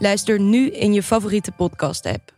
Luister 0.00 0.40
nu 0.40 0.70
in 0.70 0.92
je 0.92 1.02
favoriete 1.02 1.52
podcast-app. 1.52 2.32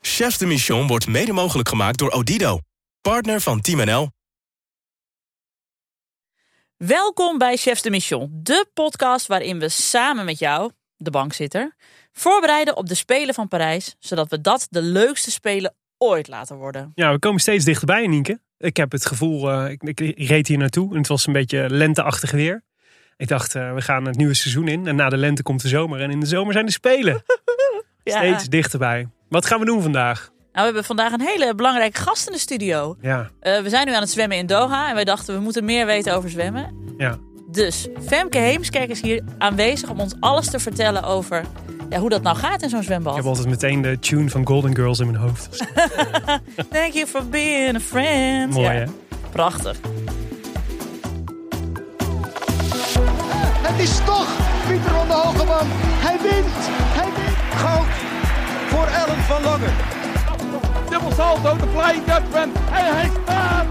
Chefs 0.00 0.38
de 0.38 0.46
Mission 0.46 0.86
wordt 0.86 1.06
mede 1.06 1.32
mogelijk 1.32 1.68
gemaakt 1.68 1.98
door 1.98 2.10
Odido, 2.10 2.58
partner 3.00 3.40
van 3.40 3.60
Team 3.60 3.86
NL. 3.86 4.10
Welkom 6.76 7.38
bij 7.38 7.56
Chefs 7.56 7.82
de 7.82 7.90
Mission, 7.90 8.30
de 8.42 8.66
podcast 8.72 9.26
waarin 9.26 9.58
we 9.58 9.68
samen 9.68 10.24
met 10.24 10.38
jou, 10.38 10.70
de 10.96 11.10
bankzitter, 11.10 11.76
voorbereiden 12.12 12.76
op 12.76 12.86
de 12.86 12.94
Spelen 12.94 13.34
van 13.34 13.48
Parijs, 13.48 13.94
zodat 13.98 14.30
we 14.30 14.40
dat 14.40 14.66
de 14.70 14.82
leukste 14.82 15.30
Spelen 15.30 15.74
ooit 15.98 16.28
laten 16.28 16.56
worden. 16.56 16.92
Ja, 16.94 17.12
we 17.12 17.18
komen 17.18 17.40
steeds 17.40 17.64
dichterbij, 17.64 18.06
Nienke. 18.06 18.40
Ik 18.58 18.76
heb 18.76 18.92
het 18.92 19.06
gevoel, 19.06 19.52
uh, 19.52 19.70
ik, 19.70 19.82
ik, 19.82 20.28
reed 20.28 20.48
hier 20.48 20.58
naartoe 20.58 20.90
en 20.90 20.98
het 20.98 21.08
was 21.08 21.26
een 21.26 21.32
beetje 21.32 21.70
lenteachtig 21.70 22.30
weer. 22.30 22.62
Ik 23.16 23.28
dacht, 23.28 23.54
uh, 23.54 23.74
we 23.74 23.80
gaan 23.80 24.04
het 24.04 24.16
nieuwe 24.16 24.34
seizoen 24.34 24.68
in 24.68 24.86
en 24.86 24.96
na 24.96 25.08
de 25.08 25.16
lente 25.16 25.42
komt 25.42 25.62
de 25.62 25.68
zomer 25.68 26.00
en 26.00 26.10
in 26.10 26.20
de 26.20 26.26
zomer 26.26 26.52
zijn 26.52 26.66
de 26.66 26.72
Spelen. 26.72 27.22
ja. 28.02 28.16
Steeds 28.16 28.48
dichterbij. 28.48 29.08
Wat 29.28 29.46
gaan 29.46 29.58
we 29.58 29.64
doen 29.64 29.82
vandaag? 29.82 30.18
Nou, 30.28 30.46
we 30.52 30.62
hebben 30.62 30.84
vandaag 30.84 31.12
een 31.12 31.20
hele 31.20 31.54
belangrijke 31.54 32.00
gast 32.00 32.26
in 32.26 32.32
de 32.32 32.38
studio. 32.38 32.96
Ja. 33.00 33.30
Uh, 33.42 33.60
we 33.60 33.68
zijn 33.68 33.86
nu 33.86 33.94
aan 33.94 34.00
het 34.00 34.10
zwemmen 34.10 34.36
in 34.36 34.46
Doha 34.46 34.88
en 34.88 34.94
wij 34.94 35.04
dachten, 35.04 35.34
we 35.34 35.40
moeten 35.40 35.64
meer 35.64 35.86
weten 35.86 36.14
over 36.14 36.30
zwemmen. 36.30 36.94
Ja. 36.98 37.18
Dus 37.50 37.88
Femke 38.06 38.38
Heemskerk 38.38 38.90
is 38.90 39.00
hier 39.00 39.22
aanwezig 39.38 39.90
om 39.90 40.00
ons 40.00 40.14
alles 40.20 40.50
te 40.50 40.58
vertellen 40.58 41.02
over 41.02 41.44
ja, 41.88 41.98
hoe 41.98 42.08
dat 42.08 42.22
nou 42.22 42.36
gaat 42.36 42.62
in 42.62 42.68
zo'n 42.68 42.82
zwembad. 42.82 43.12
Ik 43.12 43.18
heb 43.18 43.28
altijd 43.28 43.48
meteen 43.48 43.82
de 43.82 43.98
tune 43.98 44.30
van 44.30 44.46
Golden 44.46 44.74
Girls 44.74 44.98
in 44.98 45.06
mijn 45.06 45.18
hoofd. 45.18 45.64
Thank 46.70 46.92
you 46.92 47.06
for 47.06 47.28
being 47.28 47.76
a 47.76 47.80
friend. 47.80 48.52
Mooi 48.52 48.68
hè? 48.68 48.84
Prachtig. 49.30 49.76
Is 53.84 53.96
toch 54.04 54.28
Pieter 54.68 54.90
van 54.90 55.06
de 55.06 55.12
Hogeman. 55.12 55.66
Hij 56.06 56.18
wint. 56.22 56.54
Hij 56.98 57.10
wint. 57.16 57.38
Goud 57.62 57.86
voor 58.70 58.86
Ellen 58.86 59.22
van 59.22 59.42
Lange. 59.42 59.70
Dubbel 60.90 61.12
salto, 61.12 61.56
de 61.56 61.68
flying 61.76 62.04
Dutchman. 62.04 62.50
En 62.72 62.94
hij 62.96 63.10
staat. 63.22 63.66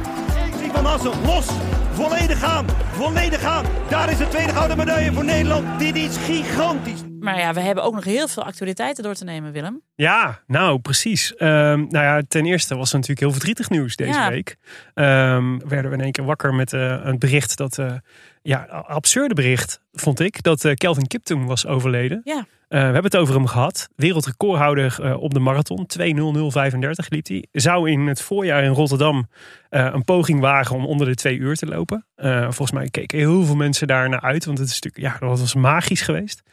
Zie 0.59 0.71
van 0.71 0.85
Assen, 0.85 1.11
los. 1.25 1.47
Volledig 1.93 2.39
gaan. 2.39 2.65
Volledig 2.91 3.41
gaan. 3.41 3.65
Daar 3.89 4.11
is 4.11 4.17
de 4.17 4.27
tweede 4.27 4.51
gouden 4.53 4.77
medaille 4.77 5.13
voor 5.13 5.25
Nederland. 5.25 5.79
Dit 5.79 5.95
is 5.95 6.17
gigantisch. 6.17 7.01
Maar 7.19 7.39
ja, 7.39 7.53
we 7.53 7.59
hebben 7.61 7.83
ook 7.83 7.93
nog 7.93 8.03
heel 8.03 8.27
veel 8.27 8.43
actualiteiten 8.43 9.03
door 9.03 9.13
te 9.13 9.23
nemen, 9.23 9.51
Willem. 9.51 9.81
Ja, 9.95 10.39
nou 10.47 10.79
precies. 10.79 11.33
Um, 11.37 11.39
nou 11.89 12.05
ja, 12.05 12.21
ten 12.27 12.45
eerste 12.45 12.75
was 12.75 12.89
er 12.89 12.93
natuurlijk 12.95 13.19
heel 13.19 13.31
verdrietig 13.31 13.69
nieuws 13.69 13.95
deze 13.95 14.19
Ja. 14.19 14.29
week. 14.29 14.55
Um, 14.93 15.67
werden 15.69 15.91
we 15.91 15.97
in 15.97 16.03
één 16.03 16.11
keer 16.11 16.25
wakker 16.25 16.53
met 16.53 16.73
uh, 16.73 16.99
een 17.03 17.19
bericht 17.19 17.57
dat, 17.57 17.77
uh, 17.77 17.91
ja, 18.43 18.63
absurde 18.87 19.33
bericht 19.33 19.81
vond 19.91 20.19
ik, 20.19 20.43
dat 20.43 20.63
uh, 20.63 20.73
Kelvin 20.73 21.07
Kiptum 21.07 21.45
was 21.45 21.65
overleden. 21.65 22.21
Ja. 22.23 22.37
Uh, 22.37 22.79
we 22.79 22.85
hebben 22.85 23.03
het 23.03 23.15
over 23.15 23.35
hem 23.35 23.47
gehad. 23.47 23.89
Wereldrecordhouder 23.95 24.97
uh, 25.01 25.21
op 25.21 25.33
de 25.33 25.39
marathon. 25.39 25.87
2.0035 25.99 27.07
liep 27.07 27.27
hij. 27.27 27.45
Zou 27.51 27.89
in 27.89 28.07
het 28.07 28.21
voorjaar 28.21 28.63
in 28.63 28.71
Rotterdam 28.71 29.17
uh, 29.69 29.89
een 29.93 30.03
poging 30.03 30.39
wagen 30.39 30.75
om 30.75 30.85
onder 30.85 31.07
de 31.07 31.15
twee 31.15 31.37
uur 31.37 31.55
te 31.55 31.65
lopen. 31.65 32.05
Volgens 32.41 32.71
mij 32.71 32.89
keken 32.89 33.17
heel 33.17 33.43
veel 33.43 33.55
mensen 33.55 33.87
daar 33.87 34.09
naar 34.09 34.21
uit. 34.21 34.45
Want 34.45 34.57
het 34.57 34.67
is 34.67 34.79
natuurlijk, 34.81 35.13
ja, 35.13 35.27
dat 35.27 35.39
was 35.39 35.55
magisch 35.55 36.01
geweest. 36.01 36.43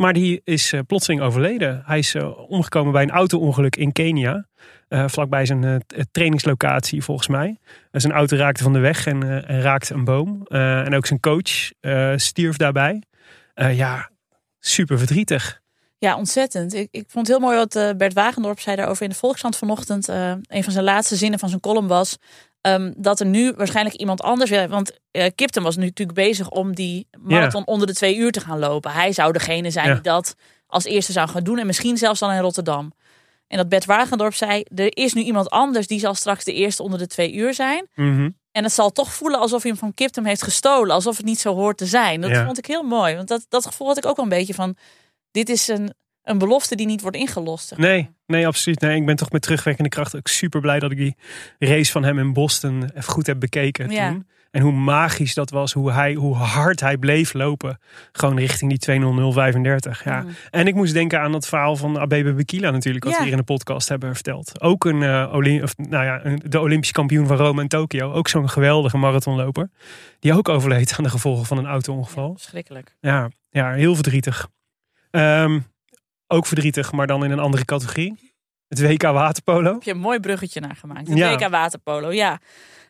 Maar 0.00 0.12
die 0.12 0.40
is 0.44 0.72
uh, 0.72 0.80
plotseling 0.86 1.20
overleden. 1.20 1.82
Hij 1.86 1.98
is 1.98 2.14
uh, 2.14 2.50
omgekomen 2.50 2.92
bij 2.92 3.02
een 3.02 3.10
auto-ongeluk 3.10 3.76
in 3.76 3.92
Kenia. 3.92 4.46
Uh, 4.88 5.08
vlakbij 5.08 5.46
zijn 5.46 5.84
trainingslocatie 6.10 7.02
volgens 7.02 7.28
mij. 7.28 7.58
zijn 7.92 8.12
auto 8.12 8.36
raakte 8.36 8.62
van 8.62 8.72
de 8.72 8.78
weg 8.78 9.06
en, 9.06 9.46
en 9.46 9.60
raakte 9.60 9.94
een 9.94 10.04
boom. 10.04 10.46
en 10.46 10.94
ook 10.94 11.06
zijn 11.06 11.20
coach 11.20 11.70
stierf 12.18 12.56
daarbij. 12.56 13.02
ja, 13.54 14.10
super 14.58 14.98
verdrietig. 14.98 15.60
Ja, 15.98 16.16
ontzettend. 16.16 16.74
Ik, 16.74 16.88
ik 16.90 17.04
vond 17.08 17.26
het 17.26 17.36
heel 17.36 17.46
mooi 17.46 17.56
wat 17.56 17.96
Bert 17.96 18.12
Wagendorp 18.12 18.60
zei 18.60 18.76
daarover 18.76 19.02
in 19.02 19.08
de 19.10 19.16
Volkskrant 19.16 19.56
vanochtend. 19.56 20.08
Een 20.08 20.64
van 20.64 20.72
zijn 20.72 20.84
laatste 20.84 21.16
zinnen 21.16 21.38
van 21.38 21.48
zijn 21.48 21.60
column 21.60 21.88
was... 21.88 22.16
Um, 22.68 22.94
dat 22.96 23.20
er 23.20 23.26
nu 23.26 23.52
waarschijnlijk 23.56 23.96
iemand 23.96 24.22
anders... 24.22 24.50
Want 24.50 24.98
uh, 25.12 25.26
Kipton 25.34 25.62
was 25.62 25.76
nu 25.76 25.84
natuurlijk 25.84 26.18
bezig 26.18 26.48
om 26.48 26.74
die 26.74 27.08
marathon 27.18 27.66
onder 27.66 27.86
de 27.86 27.94
twee 27.94 28.16
uur 28.16 28.32
te 28.32 28.40
gaan 28.40 28.58
lopen. 28.58 28.90
Hij 28.90 29.12
zou 29.12 29.32
degene 29.32 29.70
zijn 29.70 29.92
die 29.92 30.02
dat 30.02 30.34
als 30.66 30.84
eerste 30.84 31.12
zou 31.12 31.28
gaan 31.28 31.44
doen. 31.44 31.58
En 31.58 31.66
misschien 31.66 31.96
zelfs 31.96 32.20
dan 32.20 32.32
in 32.32 32.40
Rotterdam. 32.40 32.92
En 33.46 33.56
dat 33.56 33.68
Bert 33.68 33.84
Wagendorp 33.84 34.34
zei... 34.34 34.62
er 34.74 34.96
is 34.96 35.12
nu 35.12 35.22
iemand 35.22 35.50
anders 35.50 35.86
die 35.86 35.98
zal 35.98 36.14
straks 36.14 36.44
de 36.44 36.52
eerste 36.52 36.82
onder 36.82 36.98
de 36.98 37.06
twee 37.06 37.34
uur 37.34 37.54
zijn. 37.54 37.88
Mm 37.94 38.16
-hmm. 38.16 38.38
En 38.52 38.62
het 38.62 38.72
zal 38.72 38.90
toch 38.90 39.12
voelen 39.12 39.40
alsof 39.40 39.62
hij 39.62 39.70
hem 39.70 39.80
van 39.80 39.94
Kipton 39.94 40.24
heeft 40.24 40.42
gestolen. 40.42 40.94
Alsof 40.94 41.16
het 41.16 41.26
niet 41.26 41.40
zo 41.40 41.54
hoort 41.54 41.76
te 41.76 41.86
zijn. 41.86 42.20
Dat 42.20 42.36
vond 42.36 42.58
ik 42.58 42.66
heel 42.66 42.82
mooi. 42.82 43.16
Want 43.16 43.28
dat, 43.28 43.46
dat 43.48 43.66
gevoel 43.66 43.86
had 43.86 43.96
ik 43.96 44.06
ook 44.06 44.16
wel 44.16 44.24
een 44.24 44.30
beetje 44.30 44.54
van... 44.54 44.76
Dit 45.30 45.48
is 45.48 45.68
een, 45.68 45.94
een 46.30 46.38
belofte 46.38 46.74
die 46.74 46.86
niet 46.86 47.00
wordt 47.00 47.16
ingelost. 47.16 47.68
Zeg. 47.68 47.78
Nee, 47.78 48.10
nee, 48.26 48.46
absoluut. 48.46 48.80
Nee, 48.80 48.96
ik 48.96 49.06
ben 49.06 49.16
toch 49.16 49.30
met 49.30 49.42
terugwerkende 49.42 49.88
kracht 49.88 50.16
ook 50.16 50.28
super 50.28 50.60
blij 50.60 50.78
dat 50.78 50.90
ik 50.90 50.96
die 50.96 51.16
race 51.58 51.92
van 51.92 52.04
hem 52.04 52.18
in 52.18 52.32
Boston 52.32 52.82
even 52.82 53.12
goed 53.12 53.26
heb 53.26 53.40
bekeken 53.40 53.90
ja. 53.90 54.10
toen. 54.10 54.26
En 54.50 54.62
hoe 54.62 54.72
magisch 54.72 55.34
dat 55.34 55.50
was, 55.50 55.72
hoe, 55.72 55.92
hij, 55.92 56.14
hoe 56.14 56.34
hard 56.34 56.80
hij 56.80 56.96
bleef 56.96 57.32
lopen. 57.32 57.78
Gewoon 58.12 58.38
richting 58.38 58.78
die 58.78 59.00
2.0035. 59.00 60.04
Ja. 60.04 60.20
Mm. 60.20 60.28
En 60.50 60.66
ik 60.66 60.74
moest 60.74 60.92
denken 60.92 61.20
aan 61.20 61.32
dat 61.32 61.46
verhaal 61.46 61.76
van 61.76 61.98
Abebe 61.98 62.32
Bikila 62.32 62.70
natuurlijk, 62.70 63.04
wat 63.04 63.12
ja. 63.12 63.18
we 63.18 63.24
hier 63.24 63.32
in 63.32 63.38
de 63.38 63.44
podcast 63.44 63.88
hebben 63.88 64.14
verteld. 64.14 64.60
Ook 64.60 64.84
een, 64.84 65.00
uh, 65.02 65.32
Olymp 65.32 65.62
of, 65.62 65.76
nou 65.76 66.04
ja, 66.04 66.24
een, 66.24 66.42
de 66.44 66.60
Olympisch 66.60 66.92
kampioen 66.92 67.26
van 67.26 67.36
Rome 67.36 67.60
en 67.60 67.68
Tokio. 67.68 68.12
Ook 68.12 68.28
zo'n 68.28 68.48
geweldige 68.48 68.96
marathonloper. 68.96 69.70
Die 70.18 70.34
ook 70.34 70.48
overleed 70.48 70.94
aan 70.98 71.04
de 71.04 71.10
gevolgen 71.10 71.46
van 71.46 71.58
een 71.58 71.66
auto-ongeval. 71.66 72.28
Ja, 72.28 72.36
verschrikkelijk. 72.36 72.96
Ja, 73.00 73.30
ja, 73.50 73.72
heel 73.72 73.94
verdrietig. 73.94 74.48
Um, 75.10 75.66
ook 76.30 76.46
verdrietig, 76.46 76.92
maar 76.92 77.06
dan 77.06 77.24
in 77.24 77.30
een 77.30 77.38
andere 77.38 77.64
categorie. 77.64 78.34
Het 78.68 78.80
WK 78.80 79.02
waterpolo. 79.02 79.72
Heb 79.72 79.82
je 79.82 79.90
een 79.90 79.98
mooi 79.98 80.20
bruggetje 80.20 80.60
naar 80.60 80.76
gemaakt. 80.76 81.08
Het 81.08 81.18
Ja. 81.18 81.34
WK 81.36 81.48
waterpolo, 81.48 82.12
ja. 82.12 82.38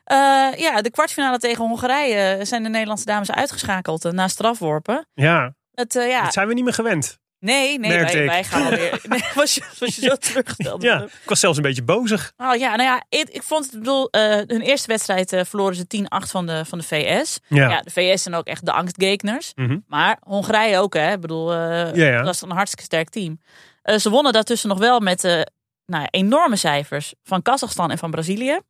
Eh, 0.04 0.16
ja, 0.56 0.82
de 0.82 0.90
kwartfinale 0.90 1.38
tegen 1.38 1.64
Hongarije 1.64 2.44
zijn 2.44 2.62
de 2.62 2.68
Nederlandse 2.68 3.04
dames 3.04 3.30
uitgeschakeld 3.30 4.04
eh, 4.04 4.12
na 4.12 4.28
strafworpen. 4.28 5.06
Ja, 5.14 5.54
Het, 5.74 5.96
eh, 5.96 6.08
ja. 6.08 6.22
dat 6.22 6.32
zijn 6.32 6.48
we 6.48 6.54
niet 6.54 6.64
meer 6.64 6.72
gewend. 6.72 7.18
Nee, 7.40 7.78
nee, 7.78 7.90
merkte 7.90 8.12
wij, 8.16 8.24
ik. 8.24 8.30
wij 8.30 8.44
gaan 8.44 8.64
alweer. 8.64 9.00
Nee, 9.08 9.22
was, 9.34 9.54
je, 9.54 9.62
was 9.78 9.96
je 9.96 10.02
zo 10.02 10.14
teruggesteld? 10.16 10.82
Ja, 10.82 11.02
ik 11.02 11.10
was 11.24 11.40
zelfs 11.40 11.56
een 11.56 11.62
beetje 11.62 11.82
bozig. 11.82 12.32
Oh 12.36 12.54
ja, 12.54 12.76
nou 12.76 12.82
ja, 12.82 13.04
ik, 13.08 13.28
ik 13.28 13.42
vond 13.42 13.64
het, 13.64 13.74
ik 13.74 13.78
bedoel, 13.78 14.10
eh, 14.10 14.36
hun 14.36 14.60
eerste 14.60 14.86
wedstrijd 14.86 15.32
eh, 15.32 15.44
verloren 15.44 15.74
ze 15.76 15.84
10-8 16.24 16.30
van 16.30 16.46
de, 16.46 16.64
van 16.64 16.78
de 16.78 16.84
VS. 16.84 17.38
Ja. 17.48 17.80
de 17.80 17.90
VS 17.90 18.22
zijn 18.22 18.34
ook 18.34 18.46
echt 18.46 18.66
de 18.66 18.72
angstgegners. 18.72 19.52
Mhm. 19.54 19.78
Maar 19.86 20.18
Hongarije 20.20 20.78
ook, 20.78 20.94
hè. 20.94 21.12
Ik 21.12 21.20
bedoel, 21.20 21.52
eh, 21.52 21.94
Ja, 21.94 22.06
ja. 22.06 22.22
dat 22.22 22.34
is 22.34 22.40
een 22.40 22.50
hartstikke 22.50 22.84
sterk 22.84 23.08
team. 23.08 23.40
Ze 23.82 24.10
wonnen 24.10 24.32
daartussen 24.32 24.68
nog 24.68 24.78
wel 24.78 25.00
met 25.00 25.46
nou, 25.86 26.06
enorme 26.10 26.56
cijfers 26.56 27.14
van 27.22 27.42
Kazachstan 27.42 27.90
en 27.90 27.98
van 27.98 28.10
Brazilië. 28.10 28.60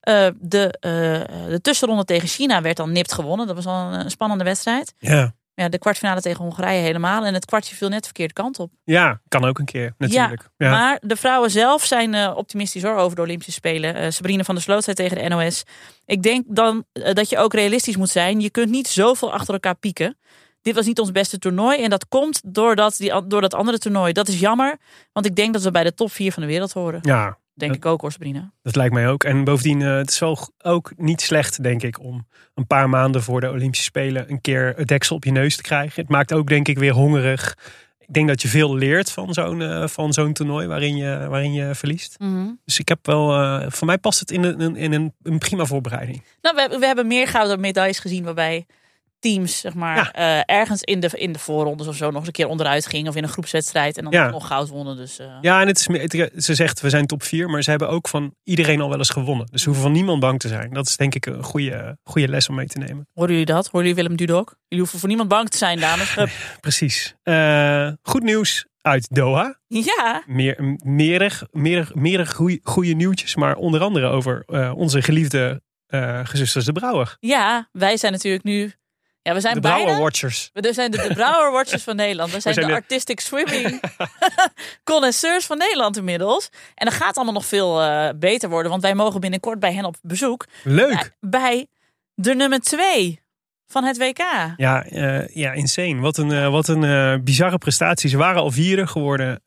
De, 0.00 0.76
de 1.48 1.58
tussenronde 1.62 2.04
tegen 2.04 2.28
China 2.28 2.62
werd 2.62 2.76
dan 2.76 2.92
nipt 2.92 3.12
gewonnen. 3.12 3.46
Dat 3.46 3.56
was 3.56 3.66
al 3.66 3.92
een, 3.92 4.00
een 4.00 4.10
spannende 4.10 4.44
wedstrijd. 4.44 4.94
Ja. 4.98 5.34
Ja, 5.54 5.68
de 5.68 5.78
kwartfinale 5.78 6.20
tegen 6.20 6.44
Hongarije 6.44 6.82
helemaal. 6.82 7.24
En 7.24 7.34
het 7.34 7.44
kwartje 7.44 7.76
viel 7.76 7.88
net 7.88 7.98
de 7.98 8.04
verkeerde 8.04 8.32
kant 8.32 8.58
op. 8.58 8.70
ja, 8.84 9.20
kan 9.28 9.44
ook 9.44 9.58
een 9.58 9.64
keer 9.64 9.94
natuurlijk. 9.98 10.48
Ja, 10.56 10.70
Maar 10.70 10.98
de 11.02 11.16
vrouwen 11.16 11.50
zelf 11.50 11.84
zijn 11.84 12.14
eh, 12.14 12.32
optimistisch 12.36 12.82
hoor 12.82 12.96
over 12.96 13.16
de 13.16 13.22
Olympische 13.22 13.52
Spelen. 13.52 13.94
Eh 13.94 14.10
Sabrine 14.10 14.44
van 14.44 14.54
der 14.54 14.64
Sloot 14.64 14.84
zei 14.84 14.96
tegen 14.96 15.16
de 15.16 15.28
NOS. 15.28 15.62
Ik 16.06 16.22
denk 16.22 16.44
dan 16.48 16.84
eh, 16.92 17.14
dat 17.14 17.28
je 17.28 17.38
ook 17.38 17.54
realistisch 17.54 17.96
moet 17.96 18.08
zijn. 18.10 18.40
Je 18.40 18.50
kunt 18.50 18.70
niet 18.70 18.88
zoveel 18.88 19.32
achter 19.32 19.54
elkaar 19.54 19.74
pieken. 19.76 20.16
Dit 20.62 20.74
was 20.74 20.86
niet 20.86 20.98
ons 21.00 21.12
beste 21.12 21.38
toernooi. 21.38 21.82
En 21.82 21.90
dat 21.90 22.08
komt 22.08 22.40
doordat 22.44 22.96
die, 22.96 23.26
door 23.26 23.40
dat 23.40 23.54
andere 23.54 23.78
toernooi. 23.78 24.12
Dat 24.12 24.28
is 24.28 24.40
jammer. 24.40 24.76
Want 25.12 25.26
ik 25.26 25.36
denk 25.36 25.52
dat 25.52 25.62
we 25.62 25.70
bij 25.70 25.84
de 25.84 25.94
top 25.94 26.12
4 26.12 26.32
van 26.32 26.42
de 26.42 26.48
wereld 26.48 26.72
horen. 26.72 26.98
ja, 27.02 27.38
Denk 27.54 27.74
ik 27.74 27.86
ook 27.86 28.00
hoor, 28.00 28.12
Sabrina. 28.12 28.52
dat 28.62 28.76
lijkt 28.76 28.94
mij 28.94 29.08
ook. 29.08 29.24
En 29.24 29.44
bovendien, 29.44 29.82
eh, 29.82 29.96
het 29.96 30.10
is 30.10 30.18
wel 30.18 30.38
ook 30.62 30.92
niet 30.96 31.20
slecht, 31.20 31.62
denk 31.62 31.82
ik, 31.82 32.00
om 32.00 32.26
een 32.54 32.66
paar 32.66 32.88
maanden 32.88 33.22
voor 33.22 33.40
de 33.40 33.50
Olympische 33.50 33.84
Spelen 33.84 34.30
een 34.30 34.40
keer 34.40 34.72
het 34.76 34.88
deksel 34.88 35.16
op 35.16 35.24
je 35.24 35.30
neus 35.30 35.56
te 35.56 35.62
krijgen. 35.62 36.02
Het 36.02 36.10
maakt 36.10 36.32
ook, 36.32 36.48
denk 36.48 36.68
ik, 36.68 36.78
weer 36.78 36.92
hongerig. 36.92 37.56
Ik 37.98 38.14
denk 38.14 38.28
dat 38.28 38.42
je 38.42 38.48
veel 38.48 38.74
leert 38.74 39.10
van 39.10 39.34
zo'n 39.34 39.62
eh, 39.62 39.86
van 39.86 40.12
zo'n 40.12 40.32
toernooi 40.32 40.66
waarin 40.66 40.96
je, 40.96 41.26
waarin 41.28 41.52
je 41.52 41.74
verliest. 41.74 42.16
Dus 42.64 42.78
ik 42.78 42.88
heb 42.88 43.06
wel, 43.06 43.34
eh, 43.34 43.70
voor 43.70 43.86
mij 43.86 43.98
past 43.98 44.20
het 44.20 44.30
in 44.30 44.42
een, 44.42 44.76
in 44.76 44.92
een, 44.92 45.14
een 45.22 45.38
prima 45.38 45.64
voorbereiding. 45.64 46.22
Nou, 46.42 46.56
we, 46.56 46.78
we 46.78 46.86
hebben 46.86 47.06
meer 47.06 47.28
gouden 47.28 47.60
medailles 47.60 47.98
gezien 47.98 48.24
waarbij 48.24 48.66
teams, 49.22 49.58
zeg 49.60 49.74
maar, 49.74 49.96
Ja. 49.96 50.12
eh, 50.46 50.56
ergens 50.56 50.82
in 50.82 51.00
de, 51.00 51.08
in 51.12 51.32
de 51.32 51.38
voorrondes 51.38 51.86
of 51.86 51.96
zo 51.96 52.06
nog 52.06 52.16
eens 52.16 52.26
een 52.26 52.32
keer 52.32 52.46
onderuit 52.48 52.86
gingen. 52.86 53.08
Of 53.08 53.16
in 53.16 53.22
een 53.22 53.28
groepswedstrijd 53.28 53.96
en 53.96 54.04
dan 54.04 54.12
Ja. 54.12 54.30
nog 54.30 54.46
goud 54.46 54.68
wonnen. 54.68 54.96
Dus 54.96 55.18
eh, 55.18 55.26
Ja, 55.40 55.60
en 55.60 55.66
het 55.66 55.78
is, 55.78 55.86
het- 56.18 56.44
ze 56.44 56.54
zegt 56.54 56.80
we 56.80 56.90
zijn 56.90 57.06
top 57.06 57.22
4, 57.22 57.48
maar 57.50 57.62
ze 57.62 57.70
hebben 57.70 57.88
ook 57.88 58.08
van 58.08 58.34
iedereen 58.44 58.80
al 58.80 58.88
wel 58.88 58.98
eens 58.98 59.10
gewonnen. 59.10 59.46
Dus 59.50 59.60
ze 59.62 59.66
hoeven 59.68 59.84
van 59.84 59.92
niemand 59.94 60.20
bang 60.20 60.38
te 60.38 60.48
zijn. 60.48 60.72
Dat 60.72 60.86
is 60.86 60.96
denk 60.96 61.14
ik 61.14 61.26
een 61.26 61.42
goede, 61.42 61.98
goede 62.04 62.28
les 62.28 62.48
om 62.48 62.54
mee 62.54 62.66
te 62.66 62.78
nemen. 62.78 63.06
horen 63.12 63.30
jullie 63.30 63.46
dat? 63.46 63.64
Horen 63.66 63.80
jullie 63.88 64.02
Willem 64.02 64.16
Dudok? 64.16 64.48
Jullie 64.48 64.78
hoeven 64.78 64.98
voor 64.98 65.08
niemand 65.08 65.28
bang 65.28 65.48
te 65.48 65.56
zijn, 65.58 65.80
dames. 65.80 66.14
Precies. 66.60 67.14
Eh, 67.22 67.88
goed 68.02 68.22
nieuws 68.22 68.66
uit 68.80 69.06
Doha. 69.14 69.58
ja, 69.66 70.22
Meer, 70.26 70.76
meerig, 70.84 71.42
meerig, 71.92 72.32
goede 72.62 72.92
nieuwtjes, 72.94 73.34
maar 73.36 73.56
onder 73.56 73.80
andere 73.80 74.06
over 74.06 74.44
onze 74.74 75.02
geliefde 75.02 75.62
gezusters 76.22 76.64
de 76.64 76.72
Brouwer. 76.72 77.16
ja, 77.20 77.68
wij 77.72 77.96
zijn 77.96 78.12
natuurlijk 78.12 78.44
nu... 78.44 78.72
Ja, 79.22 79.34
we 79.34 79.40
zijn 79.40 79.54
De 79.54 79.60
bijna... 79.60 79.76
Brouwer 79.76 80.02
Watchers. 80.02 80.50
We 80.52 80.72
zijn 80.72 80.90
de, 80.90 80.96
de 81.08 81.14
Brouwer 81.14 81.52
Watchers 81.52 81.82
van 81.82 81.96
Nederland. 81.96 82.32
We 82.32 82.40
zijn, 82.40 82.54
zijn 82.54 82.66
de 82.66 82.72
de- 82.72 82.78
artistic 82.78 83.20
swimming 83.20 83.80
connoisseurs 84.84 85.46
van 85.46 85.58
Nederland 85.58 85.96
inmiddels. 85.96 86.48
En 86.74 86.86
dat 86.86 86.94
gaat 86.94 87.16
allemaal 87.16 87.34
nog 87.34 87.46
veel 87.46 87.82
eh, 87.82 88.08
beter 88.16 88.48
worden. 88.48 88.70
Want 88.70 88.82
wij 88.82 88.94
mogen 88.94 89.20
binnenkort 89.20 89.58
bij 89.60 89.72
hen 89.72 89.84
op 89.84 89.96
bezoek. 90.02 90.46
Leuk. 90.64 91.12
Bij 91.20 91.66
de 92.14 92.34
nummer 92.34 92.60
twee 92.60 93.21
van 93.72 93.84
het 93.84 93.98
WK. 93.98 94.18
Ja, 94.56 94.84
eh, 94.84 95.28
ja 95.28 95.52
insane. 95.52 96.00
Wat 96.00 96.16
een, 96.16 96.32
eh, 96.32 96.48
wat 96.50 96.68
een 96.68 96.84
eh, 96.84 97.14
bizarre 97.24 97.58
prestatie. 97.58 98.10
Ze 98.10 98.16
waren 98.16 98.40
al 98.42 98.50
vierde 98.50 98.86
geworden 98.86 99.42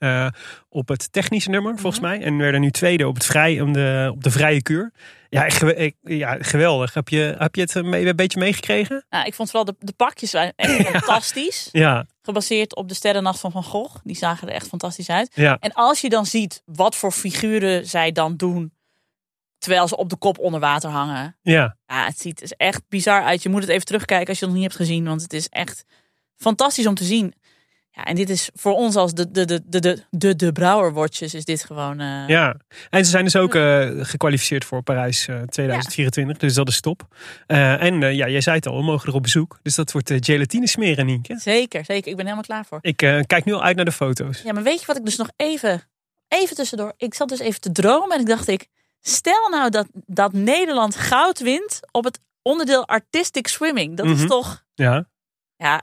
op 0.70 0.88
het 0.88 1.12
technische 1.12 1.50
nummer, 1.50 1.78
volgens 1.78 2.02
Mhm. 2.02 2.10
mij. 2.12 2.22
En 2.22 2.38
werden 2.38 2.62
nu 2.62 2.72
tweede 2.72 3.08
op, 3.08 3.14
het 3.16 3.26
vrij, 3.26 3.62
om 3.62 3.74
de, 3.74 4.10
op 4.14 4.24
de 4.24 4.32
vrije 4.32 4.62
kuur. 4.62 4.92
Ja, 5.30 5.44
ik- 5.76 5.96
ja 6.02 6.38
geweldig. 6.40 6.94
Heb 6.94 7.10
je, 7.10 7.36
heb 7.38 7.56
je 7.56 7.62
het 7.62 7.76
een, 7.76 8.16
beetje 8.16 8.40
meegekregen? 8.40 9.06
Nou, 9.10 9.26
ik 9.26 9.34
vond 9.34 9.52
vooral 9.52 9.66
de, 9.66 9.76
de 9.86 9.94
pakjes 9.94 10.32
waren 10.32 10.54
echt 10.56 10.88
fantastisch. 10.90 11.70
Ja, 11.72 12.06
Gebaseerd 12.22 12.76
op 12.76 12.88
de 12.90 12.94
Sterrennacht 12.96 13.40
van 13.40 13.52
Van 13.52 13.64
Gogh. 13.64 13.96
Die 14.04 14.16
zagen 14.16 14.48
er 14.48 14.54
echt 14.54 14.68
fantastisch 14.68 15.10
uit. 15.10 15.32
ja. 15.34 15.58
En 15.60 15.74
als 15.74 16.02
je 16.02 16.10
dan 16.10 16.26
ziet 16.26 16.62
wat 16.66 16.96
voor 16.96 17.12
figuren 17.12 17.86
zij 17.88 18.12
dan 18.12 18.36
doen. 18.36 18.74
Terwijl 19.66 19.88
ze 19.88 19.98
op 19.98 20.10
de 20.10 20.16
kop 20.18 20.40
onder 20.40 20.60
water 20.60 20.90
hangen. 20.90 21.36
ja. 21.42 21.78
Ja, 21.88 22.06
het 22.06 22.20
ziet 22.22 22.42
er 22.42 22.52
echt 22.58 22.82
bizar 22.90 23.24
uit. 23.24 23.44
Je 23.44 23.50
moet 23.50 23.62
het 23.62 23.70
even 23.70 23.86
terugkijken 23.86 24.28
als 24.28 24.40
je 24.40 24.46
het 24.46 24.54
nog 24.54 24.64
niet 24.64 24.72
hebt 24.74 24.82
gezien. 24.86 25.06
Want 25.06 25.22
het 25.22 25.34
is 25.34 25.50
echt 25.50 25.86
fantastisch 26.38 26.88
om 26.88 26.96
te 26.96 27.04
zien. 27.04 27.34
Ja, 27.92 28.04
en 28.04 28.16
dit 28.16 28.30
is 28.30 28.50
voor 28.54 28.74
ons 28.74 28.96
als 28.96 29.14
de, 29.14 29.32
de, 29.32 29.46
de, 29.46 29.62
de, 29.66 29.80
de, 29.80 30.04
de, 30.10 30.36
de 30.36 30.52
Brouwer 30.52 30.94
Watches 30.94 31.34
is 31.34 31.46
dit 31.46 31.64
gewoon... 31.64 32.00
eh, 32.00 32.28
Ja, 32.28 32.56
en 32.90 33.04
ze 33.06 33.12
zijn 33.12 33.24
dus 33.24 33.36
ook 33.36 33.56
eh, 33.56 33.90
gekwalificeerd 33.92 34.66
voor 34.66 34.82
Parijs 34.84 35.28
eh, 35.28 35.42
2024. 35.42 36.38
Dus 36.38 36.54
dat 36.54 36.68
is 36.68 36.80
top. 36.82 37.08
Eh, 37.48 37.82
en 37.82 38.02
ja, 38.02 38.28
jij 38.28 38.42
zei 38.42 38.56
het 38.56 38.68
al, 38.68 38.78
we 38.78 38.84
mogen 38.84 39.10
er 39.10 39.16
op 39.16 39.22
bezoek. 39.24 39.60
Dus 39.62 39.76
dat 39.76 39.92
wordt 39.92 40.10
uh, 40.10 40.18
gelatine 40.20 40.68
smeren, 40.68 41.06
Nienke. 41.06 41.40
Zeker, 41.40 41.86
zeker. 41.86 42.10
Ik 42.10 42.16
ben 42.16 42.26
helemaal 42.26 42.44
klaar 42.48 42.66
voor. 42.66 42.80
Ik 42.82 42.96
kijk 43.28 43.46
nu 43.46 43.54
al 43.54 43.64
uit 43.64 43.76
naar 43.76 43.86
de 43.86 43.92
foto's. 43.92 44.42
Ja, 44.42 44.54
maar 44.54 44.64
weet 44.64 44.80
je 44.80 44.86
wat 44.86 44.98
ik 44.98 45.06
dus 45.06 45.16
nog 45.18 45.30
even, 45.36 45.82
even 46.28 46.56
tussendoor... 46.56 46.94
Ik 46.98 47.14
zat 47.14 47.30
dus 47.30 47.40
even 47.40 47.62
te 47.62 47.72
dromen 47.72 48.16
en 48.16 48.22
ik 48.22 48.28
dacht 48.28 48.48
ik... 48.48 48.68
Stel 49.08 49.50
nou 49.50 49.70
dat, 49.70 49.88
dat 49.94 50.34
Nederland 50.34 50.96
goud 50.96 51.40
wint 51.40 51.80
op 51.92 52.04
het 52.04 52.20
onderdeel 52.42 52.88
artistic 52.88 53.48
swimming. 53.48 53.98
Dat 53.98 54.06
Mhm. 54.06 54.16
is 54.16 54.28
toch... 54.28 54.64
Ja. 54.74 55.08
Ja, 55.56 55.82